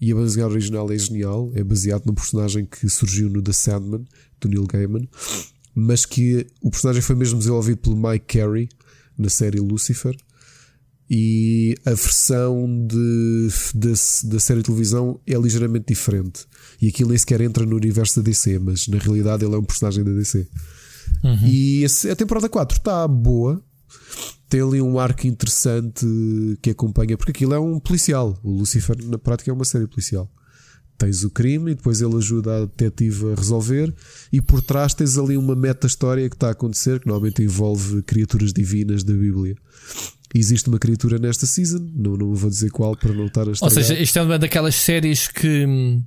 [0.00, 1.50] E a banda desenhada original é genial.
[1.54, 4.04] É baseado num personagem que surgiu no The Sandman,
[4.40, 5.08] do Neil Gaiman.
[5.74, 8.68] Mas que o personagem foi mesmo desenvolvido pelo Mike Carey
[9.18, 10.16] na série Lucifer
[11.14, 13.88] e a versão de, de,
[14.28, 16.46] da série de televisão é ligeiramente diferente.
[16.82, 19.62] E aquilo nem sequer entra no universo da DC, mas na realidade ele é um
[19.62, 20.48] personagem da DC.
[21.22, 21.46] Uhum.
[21.46, 23.62] E a temporada 4 está boa,
[24.48, 26.04] tem ali um arco interessante
[26.60, 28.36] que acompanha, porque aquilo é um policial.
[28.42, 30.28] O Lucifer, na prática, é uma série policial.
[30.98, 33.94] Tens o crime e depois ele ajuda a detetive a resolver,
[34.32, 38.52] e por trás tens ali uma meta-história que está a acontecer, que normalmente envolve criaturas
[38.52, 39.56] divinas da Bíblia.
[40.34, 43.70] Existe uma criatura nesta season, não, não vou dizer qual para não estar a Ou
[43.70, 46.02] seja, isto é uma daquelas séries que hum,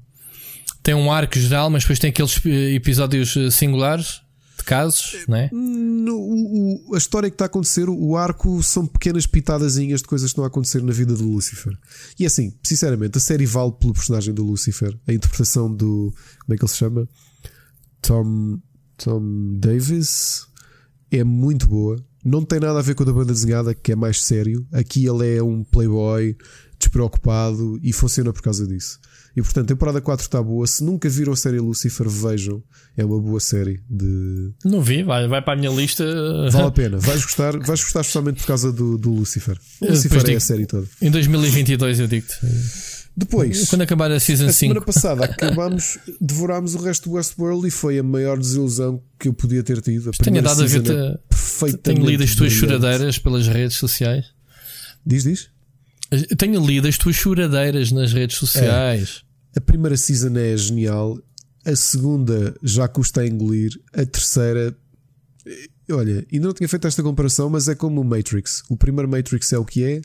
[0.86, 4.22] tem um arco geral, mas depois tem aqueles eh, episódios eh, singulares
[4.56, 5.50] de casos, não é?
[5.52, 10.28] No, o, a história que está a acontecer, o arco são pequenas pitadazinhas de coisas
[10.28, 11.76] que estão a acontecer na vida do Lucifer.
[12.20, 14.96] E assim, sinceramente, a série vale pelo personagem do Lucifer.
[15.08, 16.14] A interpretação do.
[16.42, 17.10] Como é que ele se chama?
[18.00, 18.60] Tom,
[18.96, 20.46] Tom Davis
[21.10, 21.98] é muito boa.
[22.24, 24.68] Não tem nada a ver com a da banda desenhada, que é mais sério.
[24.72, 26.38] Aqui ele é um playboy
[26.78, 29.00] despreocupado e funciona por causa disso.
[29.36, 30.66] E portanto, a temporada 4 está boa.
[30.66, 32.64] Se nunca viram a série Lucifer, vejam.
[32.96, 34.54] É uma boa série de.
[34.64, 36.06] Não vi, vai, vai para a minha lista.
[36.52, 36.98] Vale a pena.
[37.00, 39.58] Vais gostar, vais gostar especialmente por causa do, do Lucifer.
[39.82, 40.88] O Lucifer é a série toda.
[41.02, 42.36] Em 2022, eu digo-te.
[43.18, 44.54] Depois, quando acabar a Season a 5.
[44.54, 49.34] semana passada acabámos, devorámos o resto do Westworld e foi a maior desilusão que eu
[49.34, 50.10] podia ter tido.
[50.10, 54.26] A tenho dado a ver, é tenho lido as tuas choradeiras pelas redes sociais.
[55.06, 55.50] Diz, diz.
[56.38, 59.25] tenho lido as tuas choradeiras nas redes sociais.
[59.56, 61.20] A primeira season é genial,
[61.66, 64.76] a segunda já custa a engolir, a terceira.
[65.90, 68.64] Olha, ainda não tinha feito esta comparação, mas é como o Matrix.
[68.70, 70.02] O primeiro Matrix é o que é,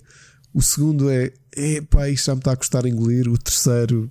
[0.53, 3.29] o segundo é, epá, isto já me está a custar engolir.
[3.29, 4.11] O terceiro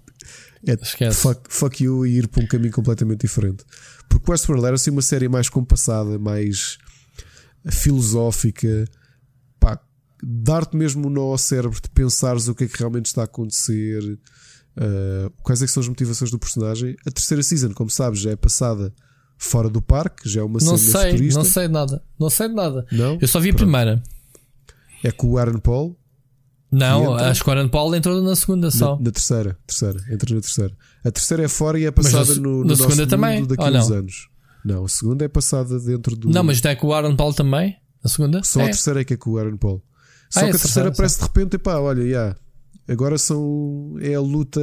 [0.66, 3.64] é fuck, fuck, you e ir para um caminho completamente diferente.
[4.08, 6.78] Porque Westworld era assim uma série mais compassada, mais
[7.72, 8.86] filosófica,
[9.60, 9.80] pá,
[10.24, 13.26] dar-te mesmo um nó ao cérebro de pensares o que é que realmente está a
[13.26, 14.18] acontecer,
[14.78, 16.96] uh, quais é que são as motivações do personagem.
[17.06, 18.94] A terceira season, como sabes, já é passada
[19.38, 21.40] fora do parque, já é uma não cena sei, futurista.
[21.40, 22.86] Não sei nada, não sei de nada.
[22.92, 23.18] Não?
[23.22, 23.70] Eu só vi a Pronto.
[23.72, 24.04] primeira.
[25.04, 25.98] É com o Aaron Paul,
[26.72, 27.30] não, entra...
[27.30, 28.96] acho que o Aaron Paul entrou na segunda só.
[28.98, 30.78] Na, na, terceira, terceira, entra na terceira.
[31.04, 33.46] A terceira é fora e é passada no, no na segunda também.
[33.46, 34.30] daqui a uns anos.
[34.64, 36.30] Não, a segunda é passada dentro do.
[36.30, 37.76] Não, mas é com o Aaron Paul também?
[38.04, 38.44] A segunda?
[38.44, 38.64] Só é.
[38.64, 39.82] a terceira é que é com o Aaron Paul.
[40.30, 42.36] Só ah, que a terceira parece de repente, pá, olha, yeah,
[42.90, 43.96] agora são.
[44.00, 44.62] É a luta.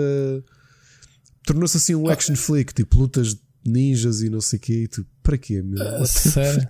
[1.45, 4.89] Tornou-se assim um action flick, tipo lutas ninjas e não sei o quê.
[4.91, 5.83] Tu, para quê, meu?
[6.01, 6.69] Uh, sério?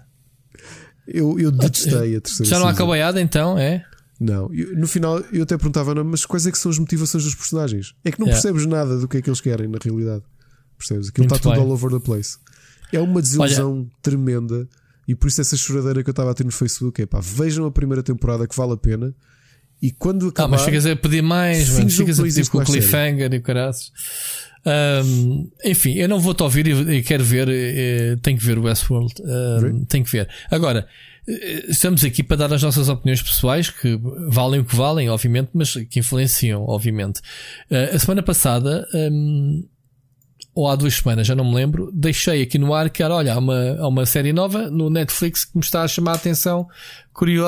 [1.06, 2.50] eu, eu detestei a terceira.
[2.50, 3.84] Já não acabaiada então, é?
[4.18, 7.24] Não, eu, no final eu até perguntava, não, mas quais é que são as motivações
[7.24, 7.94] dos personagens?
[8.04, 8.40] É que não yeah.
[8.40, 10.24] percebes nada do que é que eles querem na realidade.
[10.78, 11.08] Percebes?
[11.08, 12.38] Aquilo está tudo all over the place.
[12.92, 14.68] É uma desilusão Olha, tremenda.
[15.06, 17.66] E por isso essa choradeira que eu estava a ter no Facebook é pá, vejam
[17.66, 19.14] a primeira temporada que vale a pena.
[19.80, 20.46] E quando acabar.
[20.46, 21.90] Ah, mas chegas a pedir mais, mano.
[21.90, 23.92] Chegas a pedir com o cliffhanger e o caraças.
[24.66, 27.48] Um, enfim, eu não vou-te ouvir e, e quero ver.
[27.48, 29.14] E, tenho que ver o Westworld.
[29.22, 30.28] Um, tenho que ver.
[30.50, 30.88] Agora,
[31.28, 33.98] eh, estamos aqui para dar as nossas opiniões pessoais, que
[34.28, 37.20] valem o que valem, obviamente, mas que influenciam, obviamente.
[37.70, 38.86] Uh, a semana passada.
[38.94, 39.64] Um,
[40.56, 43.34] ou há duas semanas, já não me lembro, deixei aqui no ar que era, olha,
[43.34, 46.66] há uma, há uma série nova no Netflix que me está a chamar a atenção
[47.12, 47.44] curio,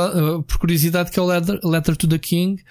[0.46, 2.62] por curiosidade que é o Letter, Letter to the King.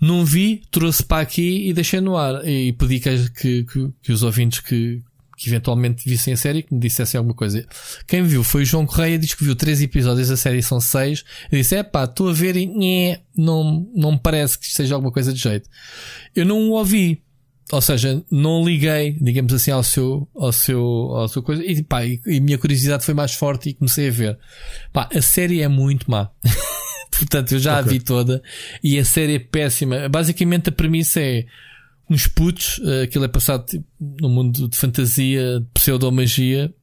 [0.00, 2.42] Não vi, trouxe para aqui e deixei no ar.
[2.48, 5.02] E pedi que, que, que, que os ouvintes que,
[5.36, 7.62] que eventualmente vissem a série que me dissessem alguma coisa.
[8.06, 11.22] Quem viu foi o João Correia, diz que viu três episódios, da série são seis.
[11.52, 15.12] Eu disse, é pá, estou a ver e não, não me parece que seja alguma
[15.12, 15.68] coisa de jeito.
[16.34, 17.22] Eu não o ouvi
[17.70, 22.04] ou seja, não liguei, digamos assim, ao seu, ao seu, ao seu coisa, e pá,
[22.04, 24.38] e, e minha curiosidade foi mais forte e comecei a ver.
[24.92, 26.30] Pá, a série é muito má.
[27.18, 27.84] Portanto, eu já okay.
[27.84, 28.42] a vi toda
[28.82, 30.08] e a série é péssima.
[30.08, 31.46] Basicamente a premissa é
[32.08, 33.84] uns putos, uh, aquilo é passado tipo,
[34.20, 36.74] no mundo de fantasia, de pseudomagia,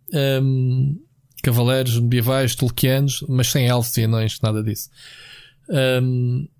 [0.41, 0.98] um,
[1.43, 4.90] cavaleiros medievais, tolkianos, mas sem elfos e anões, nada disso.
[5.69, 6.57] Um, eh, eh,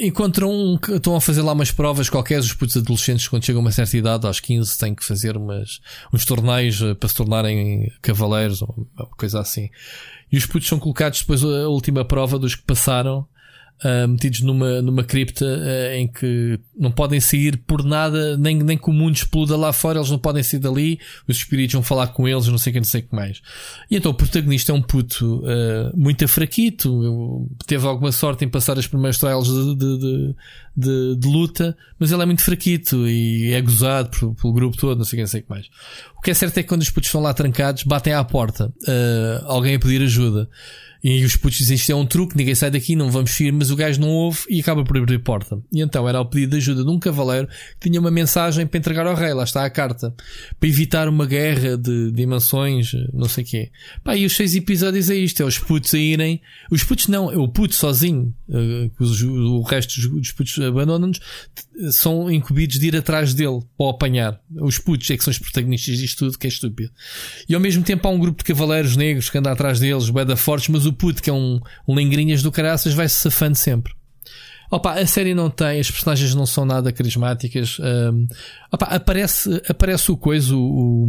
[0.00, 3.64] encontram um, estão a fazer lá umas provas qualquer, os putos adolescentes quando chegam a
[3.64, 5.80] uma certa idade, aos 15, têm que fazer umas,
[6.12, 9.70] uns torneios eh, para se tornarem cavaleiros ou coisa assim.
[10.30, 13.26] E os putos são colocados depois a última prova dos que passaram
[13.84, 18.78] uh, metidos numa, numa cripta uh, em que não podem sair por nada, nem, nem
[18.78, 22.08] que o mundo exploda lá fora, eles não podem sair dali, os espíritos vão falar
[22.08, 23.42] com eles, não sei o que, não sei o que mais.
[23.90, 28.78] E então o protagonista é um puto uh, muito afraquito, teve alguma sorte em passar
[28.78, 30.34] as primeiras trials de, de,
[30.76, 34.98] de, de, luta, mas ele é muito fraquito e é gozado pelo, pelo grupo todo,
[34.98, 35.66] não sei o que, não sei o que mais.
[36.18, 38.72] O que é certo é que quando os putos estão lá trancados, batem à porta,
[39.44, 40.48] alguém a pedir ajuda.
[41.02, 43.70] E os putos dizem isto é um truque, ninguém sai daqui, não vamos ir, mas
[43.70, 45.60] o gajo não ouve e acaba por abrir a porta.
[45.72, 47.48] E então era ao pedido de ajuda de um cavaleiro
[47.80, 50.14] que tinha uma mensagem para entregar ao rei, lá está a carta,
[50.60, 53.70] para evitar uma guerra de dimensões, não sei o quê.
[54.04, 56.40] Pá, e os seis episódios é isto: é os putos a irem,
[56.70, 61.18] os putos não, é o puto sozinho, uh, o resto dos putos abandonam-nos,
[61.90, 64.40] são incumbidos de ir atrás dele para o apanhar.
[64.60, 66.92] Os putos é que são os protagonistas disto tudo, que é estúpido.
[67.48, 70.36] E ao mesmo tempo há um grupo de cavaleiros negros que anda atrás deles, beda
[70.36, 73.94] fortes, mas o o puto, que é um, um lingrinhas do caraças, vai-se safando sempre.
[74.70, 77.78] Opa, a série não tem, as personagens não são nada carismáticas.
[77.78, 78.26] Um,
[78.70, 81.06] opa, aparece, aparece o coisa, o, o,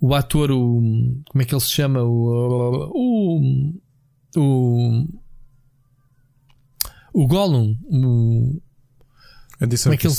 [0.00, 0.80] o, ator, o,
[1.28, 2.02] como é que ele se chama?
[2.02, 3.72] O, o,
[4.36, 5.06] o,
[7.12, 8.60] o Gollum, o,
[9.60, 10.14] Andy como é que ele,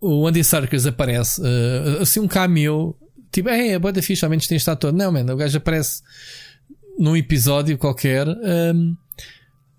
[0.00, 2.94] o Andy Serkis aparece, uh, assim um cameo,
[3.32, 4.96] tipo, é, a boa da ficha, ao menos tem estado todo.
[4.96, 6.02] Não, mano, o gajo aparece
[6.98, 8.26] num episódio qualquer.
[8.28, 8.96] Um,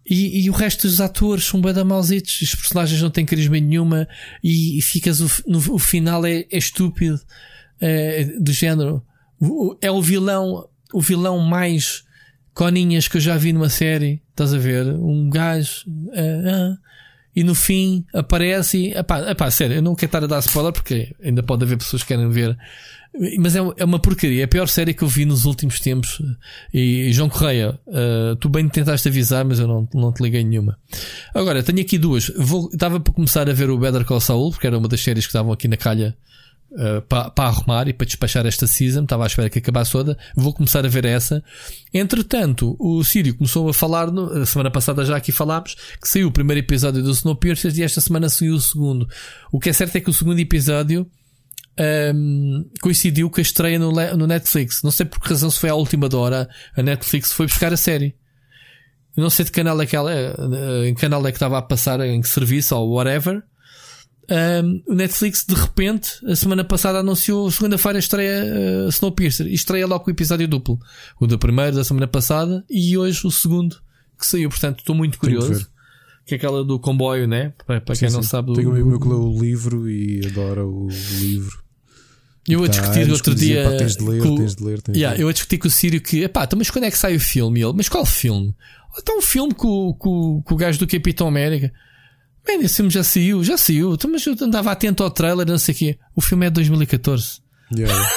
[0.09, 4.07] e, e, o resto dos atores são bem malzitos, os personagens não têm carisma nenhuma
[4.41, 7.19] e, e ficas o, no, o final é, é estúpido
[7.81, 9.03] é, do género.
[9.81, 12.05] É o vilão, o vilão mais
[12.53, 14.21] coninhas que eu já vi numa série.
[14.29, 14.87] Estás a ver?
[14.87, 15.83] Um gajo.
[15.87, 16.77] Uh, uh,
[17.37, 18.97] e no fim aparece e.
[18.97, 22.01] Epá, epá, sério, eu não quero estar a dar spoiler porque ainda pode haver pessoas
[22.01, 22.57] que querem ver
[23.39, 24.41] mas é, é uma porcaria.
[24.41, 26.21] É a pior série que eu vi nos últimos tempos.
[26.73, 30.77] E, João Correia, uh, tu bem tentaste avisar, mas eu não, não te liguei nenhuma.
[31.33, 32.31] Agora, tenho aqui duas.
[32.37, 35.25] Vou, estava para começar a ver o Better Call Saul, porque era uma das séries
[35.25, 36.15] que estavam aqui na calha
[36.77, 39.03] uh, para, para arrumar e para despachar esta season.
[39.03, 40.17] Estava à espera que acabasse toda.
[40.35, 41.43] Vou começar a ver essa.
[41.93, 46.27] Entretanto, o Sírio começou a falar, no, a semana passada já aqui falámos, que saiu
[46.27, 49.07] o primeiro episódio do Snowpiercer e esta semana saiu o segundo.
[49.51, 51.09] O que é certo é que o segundo episódio
[51.79, 54.81] um, coincidiu com a estreia no, no, Netflix.
[54.83, 56.49] Não sei por que razão se foi à última hora.
[56.75, 58.15] A Netflix foi buscar a série.
[59.15, 61.99] Não sei de canal é que ela é, em canal é que estava a passar,
[62.01, 63.41] em que serviço ou whatever.
[64.29, 68.43] Um, o Netflix de repente, a semana passada anunciou segunda-feira estreia
[68.85, 70.77] uh, Snowpiercer e estreia logo o episódio duplo.
[71.19, 73.77] O do primeiro da semana passada e hoje o segundo
[74.19, 74.49] que saiu.
[74.49, 75.67] Portanto, estou muito curioso.
[76.25, 77.53] Que é aquela do comboio, né?
[77.65, 78.15] Para, para quem sim.
[78.15, 78.53] não sabe.
[78.53, 80.89] Tenho um amigo meu que lê o livro e adora o
[81.19, 81.63] livro.
[82.45, 83.63] Eu a discutir tá, outro dia.
[83.63, 84.81] Pá, tens de ler, com, tens de ler.
[84.81, 85.25] Tens yeah, de ler.
[85.25, 87.19] Eu a discutir com o Sírio que, epá, então, mas quando é que sai o
[87.19, 87.61] filme?
[87.61, 88.53] E ele, mas qual filme?
[88.97, 91.71] Então um filme com, com, com o gajo do Capitão América.
[92.47, 93.93] Bem, esse filme já saiu, já saiu.
[93.93, 95.97] Então, mas eu andava atento ao trailer, não sei o quê.
[96.15, 97.41] O filme é de 2014.
[97.75, 97.93] Yeah.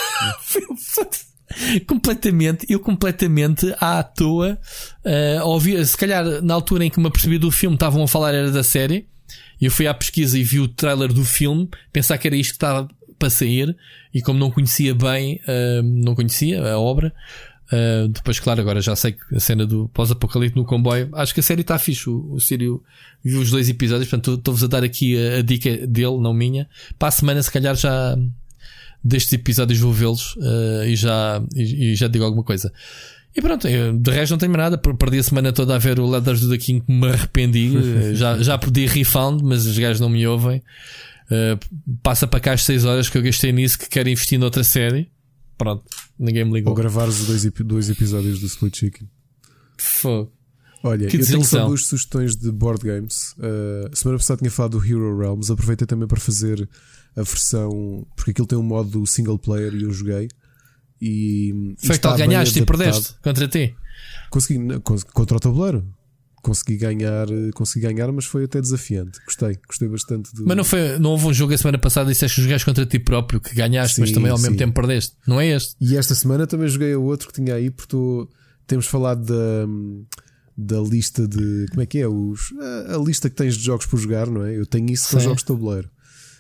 [1.87, 4.57] completamente, eu completamente à toa,
[5.05, 8.33] uh, ouvi, se calhar na altura em que me apercebi do filme estavam a falar
[8.33, 9.09] era da série.
[9.61, 12.53] E eu fui à pesquisa e vi o trailer do filme, pensar que era isto
[12.53, 13.77] que estava para sair
[14.15, 17.13] e como não conhecia bem, uh, não conhecia a obra.
[17.73, 21.09] Uh, depois, claro, agora já sei que a cena do pós-apocalipse no comboio.
[21.13, 22.11] Acho que a série está fixe.
[22.11, 22.83] O, o Sírio
[23.23, 26.69] viu os dois episódios, portanto, estou-vos a dar aqui a, a, dica dele, não minha.
[26.99, 28.19] Para a semana, se calhar, já
[29.03, 32.73] destes episódios vou vê-los uh, e, já, e, e, já digo alguma coisa.
[33.35, 34.77] E pronto, eu, de resto não tenho nada.
[34.77, 37.73] Perdi a semana toda a ver o Letters do The King que me arrependi.
[38.15, 40.61] já, já perdi refund, mas os gajos não me ouvem.
[41.31, 44.65] Uh, passa para cá as 6 horas que eu gastei nisso que quero investir noutra
[44.65, 45.09] série.
[45.61, 45.85] Pronto,
[46.19, 46.71] ninguém me ligou.
[46.71, 49.07] Ou gravar os dois, dois episódios do Split Chicken.
[49.79, 50.33] Fogo.
[50.83, 53.35] Olha, que eu tenho só duas sugestões de board games.
[53.37, 55.53] Uh, semana passada tinha falado do Hero Realms.
[55.53, 56.67] Aproveitei também para fazer
[57.15, 58.07] a versão.
[58.17, 60.29] Porque aquilo tem um modo single player e eu joguei.
[60.99, 61.75] E.
[61.77, 63.77] Foi que tal ganhaste e perdeste contra ti?
[64.31, 64.81] Consegui,
[65.13, 65.87] contra o tabuleiro
[66.43, 69.19] consegui ganhar, consegui ganhar, mas foi até desafiante.
[69.25, 70.35] Gostei, gostei bastante.
[70.35, 70.47] Do...
[70.47, 72.87] Mas não foi, não houve um jogo a semana passada e disseste que jogaste contra
[72.87, 74.45] ti próprio, que ganhaste, sim, mas também ao sim.
[74.45, 75.17] mesmo tempo perdeste.
[75.27, 75.77] Não é este?
[75.81, 78.29] E esta semana também joguei a outro que tinha aí, porque tô,
[78.67, 79.67] temos falado da,
[80.57, 82.09] da lista de como é que é?
[82.09, 82.53] Os,
[82.89, 84.57] a, a, lista que tens de jogos por jogar, não é?
[84.57, 85.91] Eu tenho isso com jogos de tabuleiro.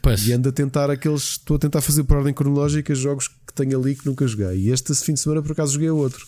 [0.02, 0.26] Pois.
[0.26, 1.22] E ando a tentar aqueles.
[1.22, 4.60] Estou a tentar fazer por ordem cronológica jogos que tenho ali que nunca joguei.
[4.60, 6.26] E este fim de semana por acaso joguei outro,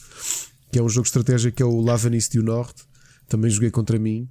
[0.70, 2.84] que é um jogo de estratégia que é o Lavanis do Norte
[3.32, 4.28] também joguei contra mim.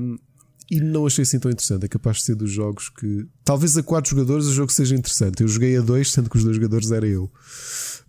[0.00, 0.16] Um,
[0.70, 1.84] e não achei assim tão interessante.
[1.84, 3.26] É capaz de ser dos jogos que.
[3.44, 5.42] Talvez a quatro jogadores o jogo seja interessante.
[5.42, 7.30] Eu joguei a dois, sendo que os dois jogadores era eu.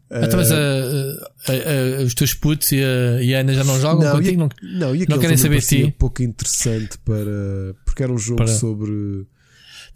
[0.09, 3.79] Então, mas a, a, a, os teus putos e a, e a Ana já não
[3.79, 4.31] jogam não, contigo?
[4.31, 5.95] E, não, não, e não querem saber de ti.
[5.99, 7.75] pouco interessante para.
[7.85, 8.47] Porque era um jogo para...
[8.47, 9.27] sobre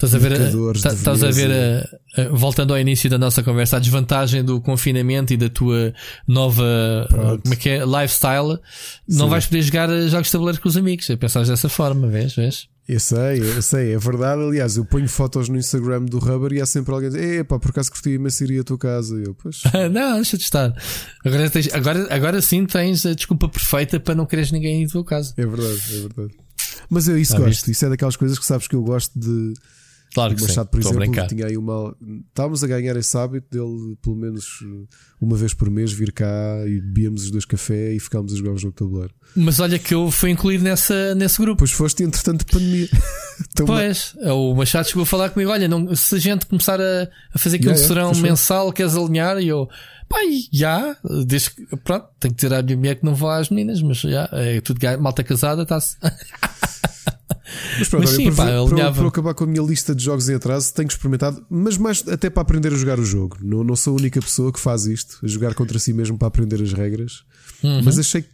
[0.05, 3.77] Estás a ver, a, estás a ver a, a, voltando ao início da nossa conversa,
[3.77, 5.93] a desvantagem do confinamento e da tua
[6.27, 6.63] nova
[7.43, 8.57] como é que é, lifestyle.
[9.07, 9.29] Não Sim.
[9.29, 11.07] vais poder jogar jogos de tabuleiro com os amigos.
[11.07, 12.33] É pensar dessa forma, vês?
[12.33, 12.67] vês?
[12.89, 14.41] Eu sei, eu sei, é verdade.
[14.41, 17.69] Aliás, eu ponho fotos no Instagram do Rubber e há sempre alguém diz: Epá, por
[17.69, 19.15] acaso curti imenso ir à tua casa.
[19.15, 19.61] Eu, pois.
[19.93, 20.73] não, deixa de estar.
[21.23, 24.89] Agora, tens, agora, agora sim tens a desculpa perfeita para não quereres ninguém ir à
[24.89, 25.33] tua casa.
[25.37, 26.33] É verdade, é verdade.
[26.89, 27.69] Mas eu isso gosto.
[27.69, 29.53] Isso é daquelas coisas que sabes que eu gosto de
[30.13, 30.71] Claro que o Machado, sim.
[30.71, 31.95] por exemplo, tinha aí uma.
[32.27, 34.45] Estávamos a ganhar esse hábito dele, pelo menos
[35.21, 36.27] uma vez por mês, vir cá
[36.67, 39.13] e bebíamos os dois café e ficámos a jogar o jogo de tabuleiro.
[39.35, 41.59] Mas olha que eu fui incluído nessa, nesse grupo.
[41.59, 42.89] Pois foste, entretanto, pandemia.
[43.51, 47.07] então, pois, o Machado chegou a falar comigo: olha, não, se a gente começar a,
[47.33, 49.37] a fazer aquele yeah, serão mensal, queres alinhar?
[49.39, 49.69] E eu.
[50.09, 53.49] Pai, já, desde que, pronto, tenho que dizer à minha mulher que não vou às
[53.49, 55.95] meninas, mas já, é tudo malta casada, está-se.
[57.79, 60.29] Mas pronto, mas sim, para, pá, para, para, acabar com a minha lista de jogos
[60.29, 63.37] em atraso, tenho experimentado, mas mais até para aprender a jogar o jogo.
[63.41, 66.27] Não, não sou a única pessoa que faz isto, a jogar contra si mesmo para
[66.27, 67.23] aprender as regras.
[67.63, 67.83] Uhum.
[67.83, 68.29] Mas achei que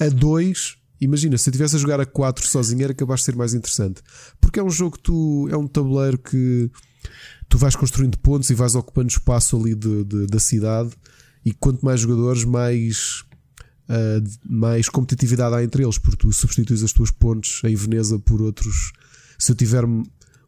[0.00, 3.36] a dois, imagina, se eu estivesse a jogar a quatro sozinho, era capaz de ser
[3.36, 4.02] mais interessante.
[4.40, 5.48] Porque é um jogo que tu.
[5.50, 6.70] É um tabuleiro que
[7.48, 10.90] tu vais construindo pontos e vais ocupando espaço ali de, de, da cidade.
[11.44, 13.24] E quanto mais jogadores, mais
[13.88, 18.40] uh, mais competitividade há entre eles, porque tu substituis as tuas pontes em Veneza por
[18.42, 18.92] outros.
[19.38, 19.84] Se eu tiver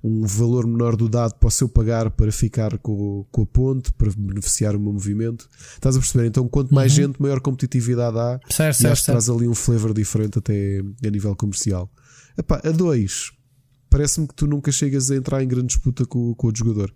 [0.06, 4.10] um valor menor do dado, posso eu pagar para ficar com, com a ponte, para
[4.16, 5.48] beneficiar o meu movimento.
[5.74, 6.26] Estás a perceber?
[6.26, 7.04] Então, quanto mais uhum.
[7.04, 8.38] gente, maior competitividade há.
[8.48, 11.90] Certo, e certo, acho que traz ali um flavor diferente até a nível comercial.
[12.38, 13.32] Epá, a 2,
[13.90, 16.94] parece-me que tu nunca chegas a entrar em grande disputa com, com o jogador.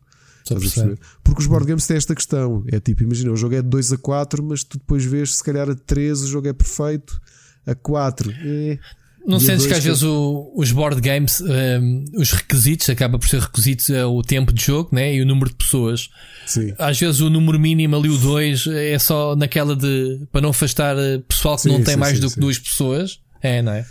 [1.23, 2.65] Porque os board games têm esta questão.
[2.71, 5.45] É tipo, imagina, o jogo é de 2 a 4, mas tu depois vês se
[5.45, 7.21] calhar a 3 o jogo é perfeito,
[7.67, 8.79] a 4 é.
[9.27, 13.41] Não sentes que às vezes o, os board games, um, os requisitos, acaba por ser
[13.41, 15.15] requisitos é o tempo de jogo né?
[15.15, 16.09] e o número de pessoas.
[16.47, 16.73] Sim.
[16.79, 20.97] Às vezes o número mínimo ali, o 2, é só naquela de para não afastar
[20.99, 23.21] eh, pessoal que sim, não tem sim, mais sim, do que duas pessoas.
[23.43, 23.85] É, não é?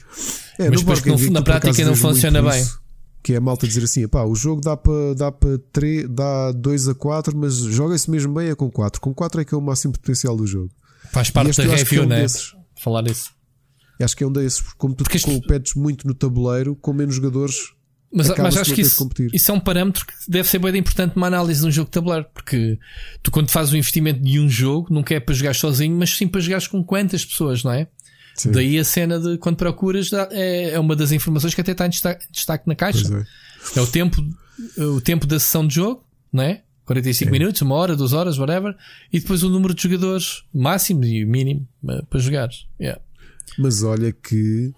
[0.58, 2.62] é Mas depois que não, na prática não funciona bem.
[2.62, 2.89] Isso
[3.22, 5.60] que é a malta dizer assim: pá, o jogo dá para dá para
[6.10, 9.02] dá 2 a 4, mas joga-se mesmo bem é com 4.
[9.02, 10.72] Com 4 é que é o máximo potencial do jogo.
[11.12, 12.22] Faz parte da review, é um né?
[12.22, 12.56] Desses.
[12.76, 13.32] Falar isso.
[14.02, 17.56] Acho que é um desses, como tu porque competes muito no tabuleiro, com menos jogadores.
[18.12, 21.28] Mas, mas acho que isso, isso, é um parâmetro que deve ser bem importante numa
[21.28, 22.80] análise de um jogo de tabuleiro, porque
[23.22, 26.28] tu, quando fazes o investimento de um jogo, não é para jogar sozinho, mas sim
[26.28, 27.88] para jogar com quantas pessoas, não é?
[28.40, 28.52] Sim.
[28.52, 31.90] Daí a cena de quando procuras é, é uma das informações que até está em
[31.90, 33.06] destaque, destaque na caixa.
[33.76, 33.80] É.
[33.80, 33.82] é.
[33.82, 34.26] o tempo,
[34.78, 36.64] o tempo da sessão de jogo, não é?
[36.86, 37.32] 45 é.
[37.32, 38.76] minutos, uma hora, duas horas, whatever,
[39.12, 42.50] e depois o número de jogadores máximo e mínimo eh, para jogar.
[42.80, 43.02] Yeah.
[43.60, 44.74] Mas olha que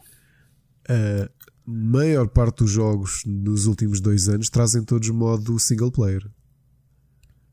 [0.89, 1.29] a
[1.65, 6.25] maior parte dos jogos nos últimos dois anos trazem todos modo single player.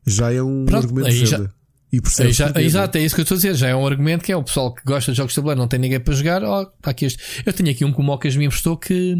[0.07, 1.49] Já é um Pronto, argumento de
[1.91, 3.55] e já, Exato, é isso que eu estou a dizer.
[3.55, 5.67] Já é um argumento que é o pessoal que gosta de jogos de tabuleiro, não
[5.67, 6.43] tem ninguém para jogar.
[6.43, 7.43] Oh, tá aqui este.
[7.45, 9.15] Eu tenho aqui um que o Mocas me emprestou que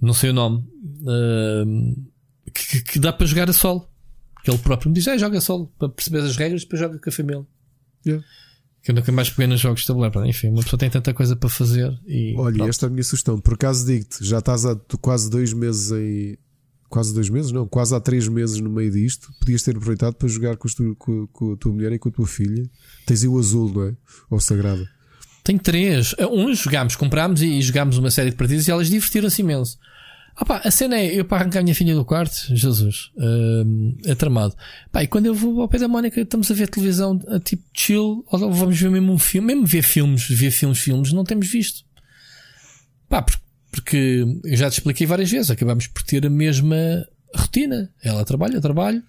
[0.00, 0.64] não sei o nome.
[1.02, 1.94] Uh,
[2.52, 3.88] que, que, dá para jogar a solo.
[4.42, 7.10] Que ele próprio me diz: ah, joga solo para perceber as regras, depois joga com
[7.10, 7.46] a família.
[8.06, 8.24] Yeah.
[8.82, 10.26] Que eu nunca mais peguei nos jogos de tabuleiro.
[10.26, 11.98] Enfim, uma pessoa tem tanta coisa para fazer.
[12.06, 12.68] E, Olha, pronto.
[12.70, 13.40] esta é a minha sugestão.
[13.40, 16.38] Por acaso digo-te, já estás há quase dois meses em.
[16.94, 17.50] Quase dois meses?
[17.50, 19.34] Não, quase há três meses no meio disto.
[19.40, 22.12] Podias ter aproveitado para jogar com, tu, com, com a tua mulher e com a
[22.12, 22.70] tua filha.
[23.04, 23.96] Tens o azul, não é?
[24.30, 24.86] Ou sagrado.
[25.42, 26.14] Tenho três.
[26.30, 29.76] Um jogámos, comprámos e jogámos uma série de partidas e elas divertiram-se imenso.
[30.36, 33.96] Ah pá, a cena é eu para arrancar a minha filha do quarto, Jesus, uh,
[34.04, 34.54] é tramado.
[34.92, 37.64] Pá, e quando eu vou ao pé da Mónica, estamos a ver televisão a tipo
[37.74, 41.48] chill, ou vamos ver mesmo um filme, mesmo ver filmes, ver filmes, filmes, não temos
[41.48, 41.82] visto.
[43.08, 43.43] Pá, porque
[44.44, 46.76] eu já te expliquei várias vezes, acabamos por ter a mesma
[47.34, 47.90] rotina.
[48.02, 49.02] Ela trabalha, eu trabalho.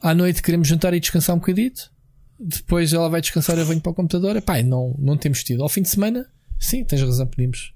[0.00, 1.90] À noite queremos jantar e descansar um bocadito.
[2.38, 4.40] Depois ela vai descansar, eu venho para o computador.
[4.42, 5.62] Pá, não, não temos tido.
[5.62, 6.26] Ao fim de semana,
[6.58, 7.72] sim, tens razão, podíamos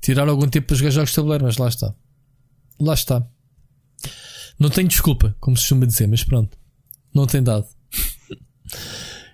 [0.00, 1.94] tirar algum tempo para jogar jogos de tabuleiro, mas lá está
[2.82, 3.26] lá está.
[4.58, 6.58] Não tenho desculpa, como se costuma dizer, mas pronto.
[7.14, 7.66] Não tem dado.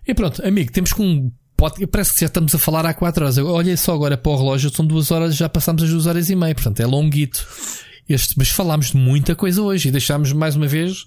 [0.06, 1.84] e pronto, amigo, temos com pote.
[1.88, 3.36] Parece que já estamos a falar há 4 horas.
[3.36, 6.36] Olha só agora para o relógio, são 2 horas, já passamos as 2 horas e
[6.36, 6.54] meia.
[6.54, 7.46] Portanto, é longuito.
[8.08, 11.04] Este, mas falámos de muita coisa hoje e deixámos mais uma vez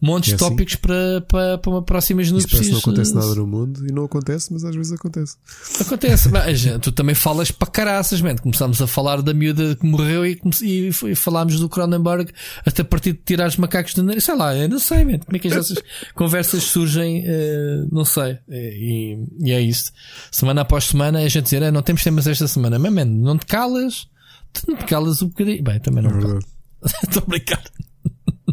[0.00, 0.50] montes é de assim.
[0.50, 4.04] tópicos para, para, para uma próxima Isso parece não acontece nada no mundo e não
[4.04, 5.36] acontece, mas às vezes acontece.
[5.80, 6.28] Acontece.
[6.28, 8.36] mas, tu também falas para caraças, man.
[8.36, 12.32] Começámos a falar da miúda que morreu e, e, e falámos do Cronenberg
[12.64, 14.24] até a partir de tirar os macacos de nariz.
[14.24, 15.18] Sei lá, eu não sei, man.
[15.18, 15.78] Como é que essas
[16.14, 17.24] conversas surgem?
[17.24, 18.38] Uh, não sei.
[18.48, 19.92] E, e, é isso.
[20.30, 22.78] Semana após semana a gente dizer, é, não temos temas esta semana.
[22.78, 24.08] Mas, man, não te calas.
[24.52, 25.62] Tu não te calas um bocadinho.
[25.62, 26.38] Bem, também não é
[27.02, 27.62] Estou a brincar.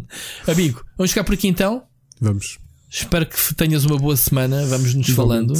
[0.46, 1.82] Amigo, vamos ficar por aqui então?
[2.20, 2.58] Vamos.
[2.90, 4.64] Espero que tenhas uma boa semana.
[4.66, 5.54] Vamos nos falando.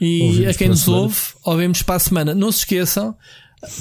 [0.00, 2.34] E ouvimos a quem nos ouve, ouvimos para a semana.
[2.34, 3.16] Não se esqueçam.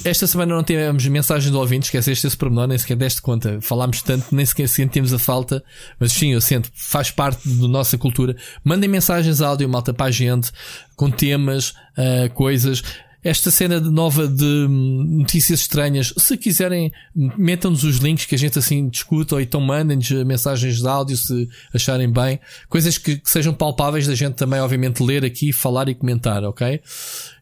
[0.06, 3.59] Esta semana não tivemos mensagem do ouvinte, esqueceste esse pormenor, nem sequer deste conta.
[3.61, 5.64] Falámos tanto, nem sequer sentimos a falta,
[6.00, 8.35] mas sim, eu sinto, faz parte da nossa cultura.
[8.64, 10.51] Mandem mensagens áudio, malta, para a gente,
[10.95, 12.83] com temas, uh, coisas
[13.24, 18.38] esta cena de nova de hum, notícias estranhas, se quiserem, metam-nos os links que a
[18.38, 22.40] gente assim discuta ou então mandem-nos mensagens de áudio se acharem bem.
[22.67, 26.82] Coisas que, que, sejam palpáveis da gente também, obviamente, ler aqui, falar e comentar, ok?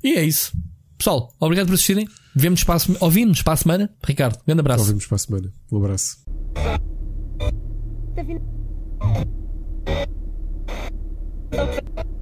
[0.04, 0.52] E é isso.
[0.98, 2.08] Pessoal, obrigado por assistirem.
[2.36, 3.90] Vemos para a, ouvimos para a semana.
[4.04, 4.82] Ricardo, grande abraço.
[4.82, 5.54] Ouvimos para a semana.
[5.72, 6.18] Um abraço.
[11.52, 12.19] Okay.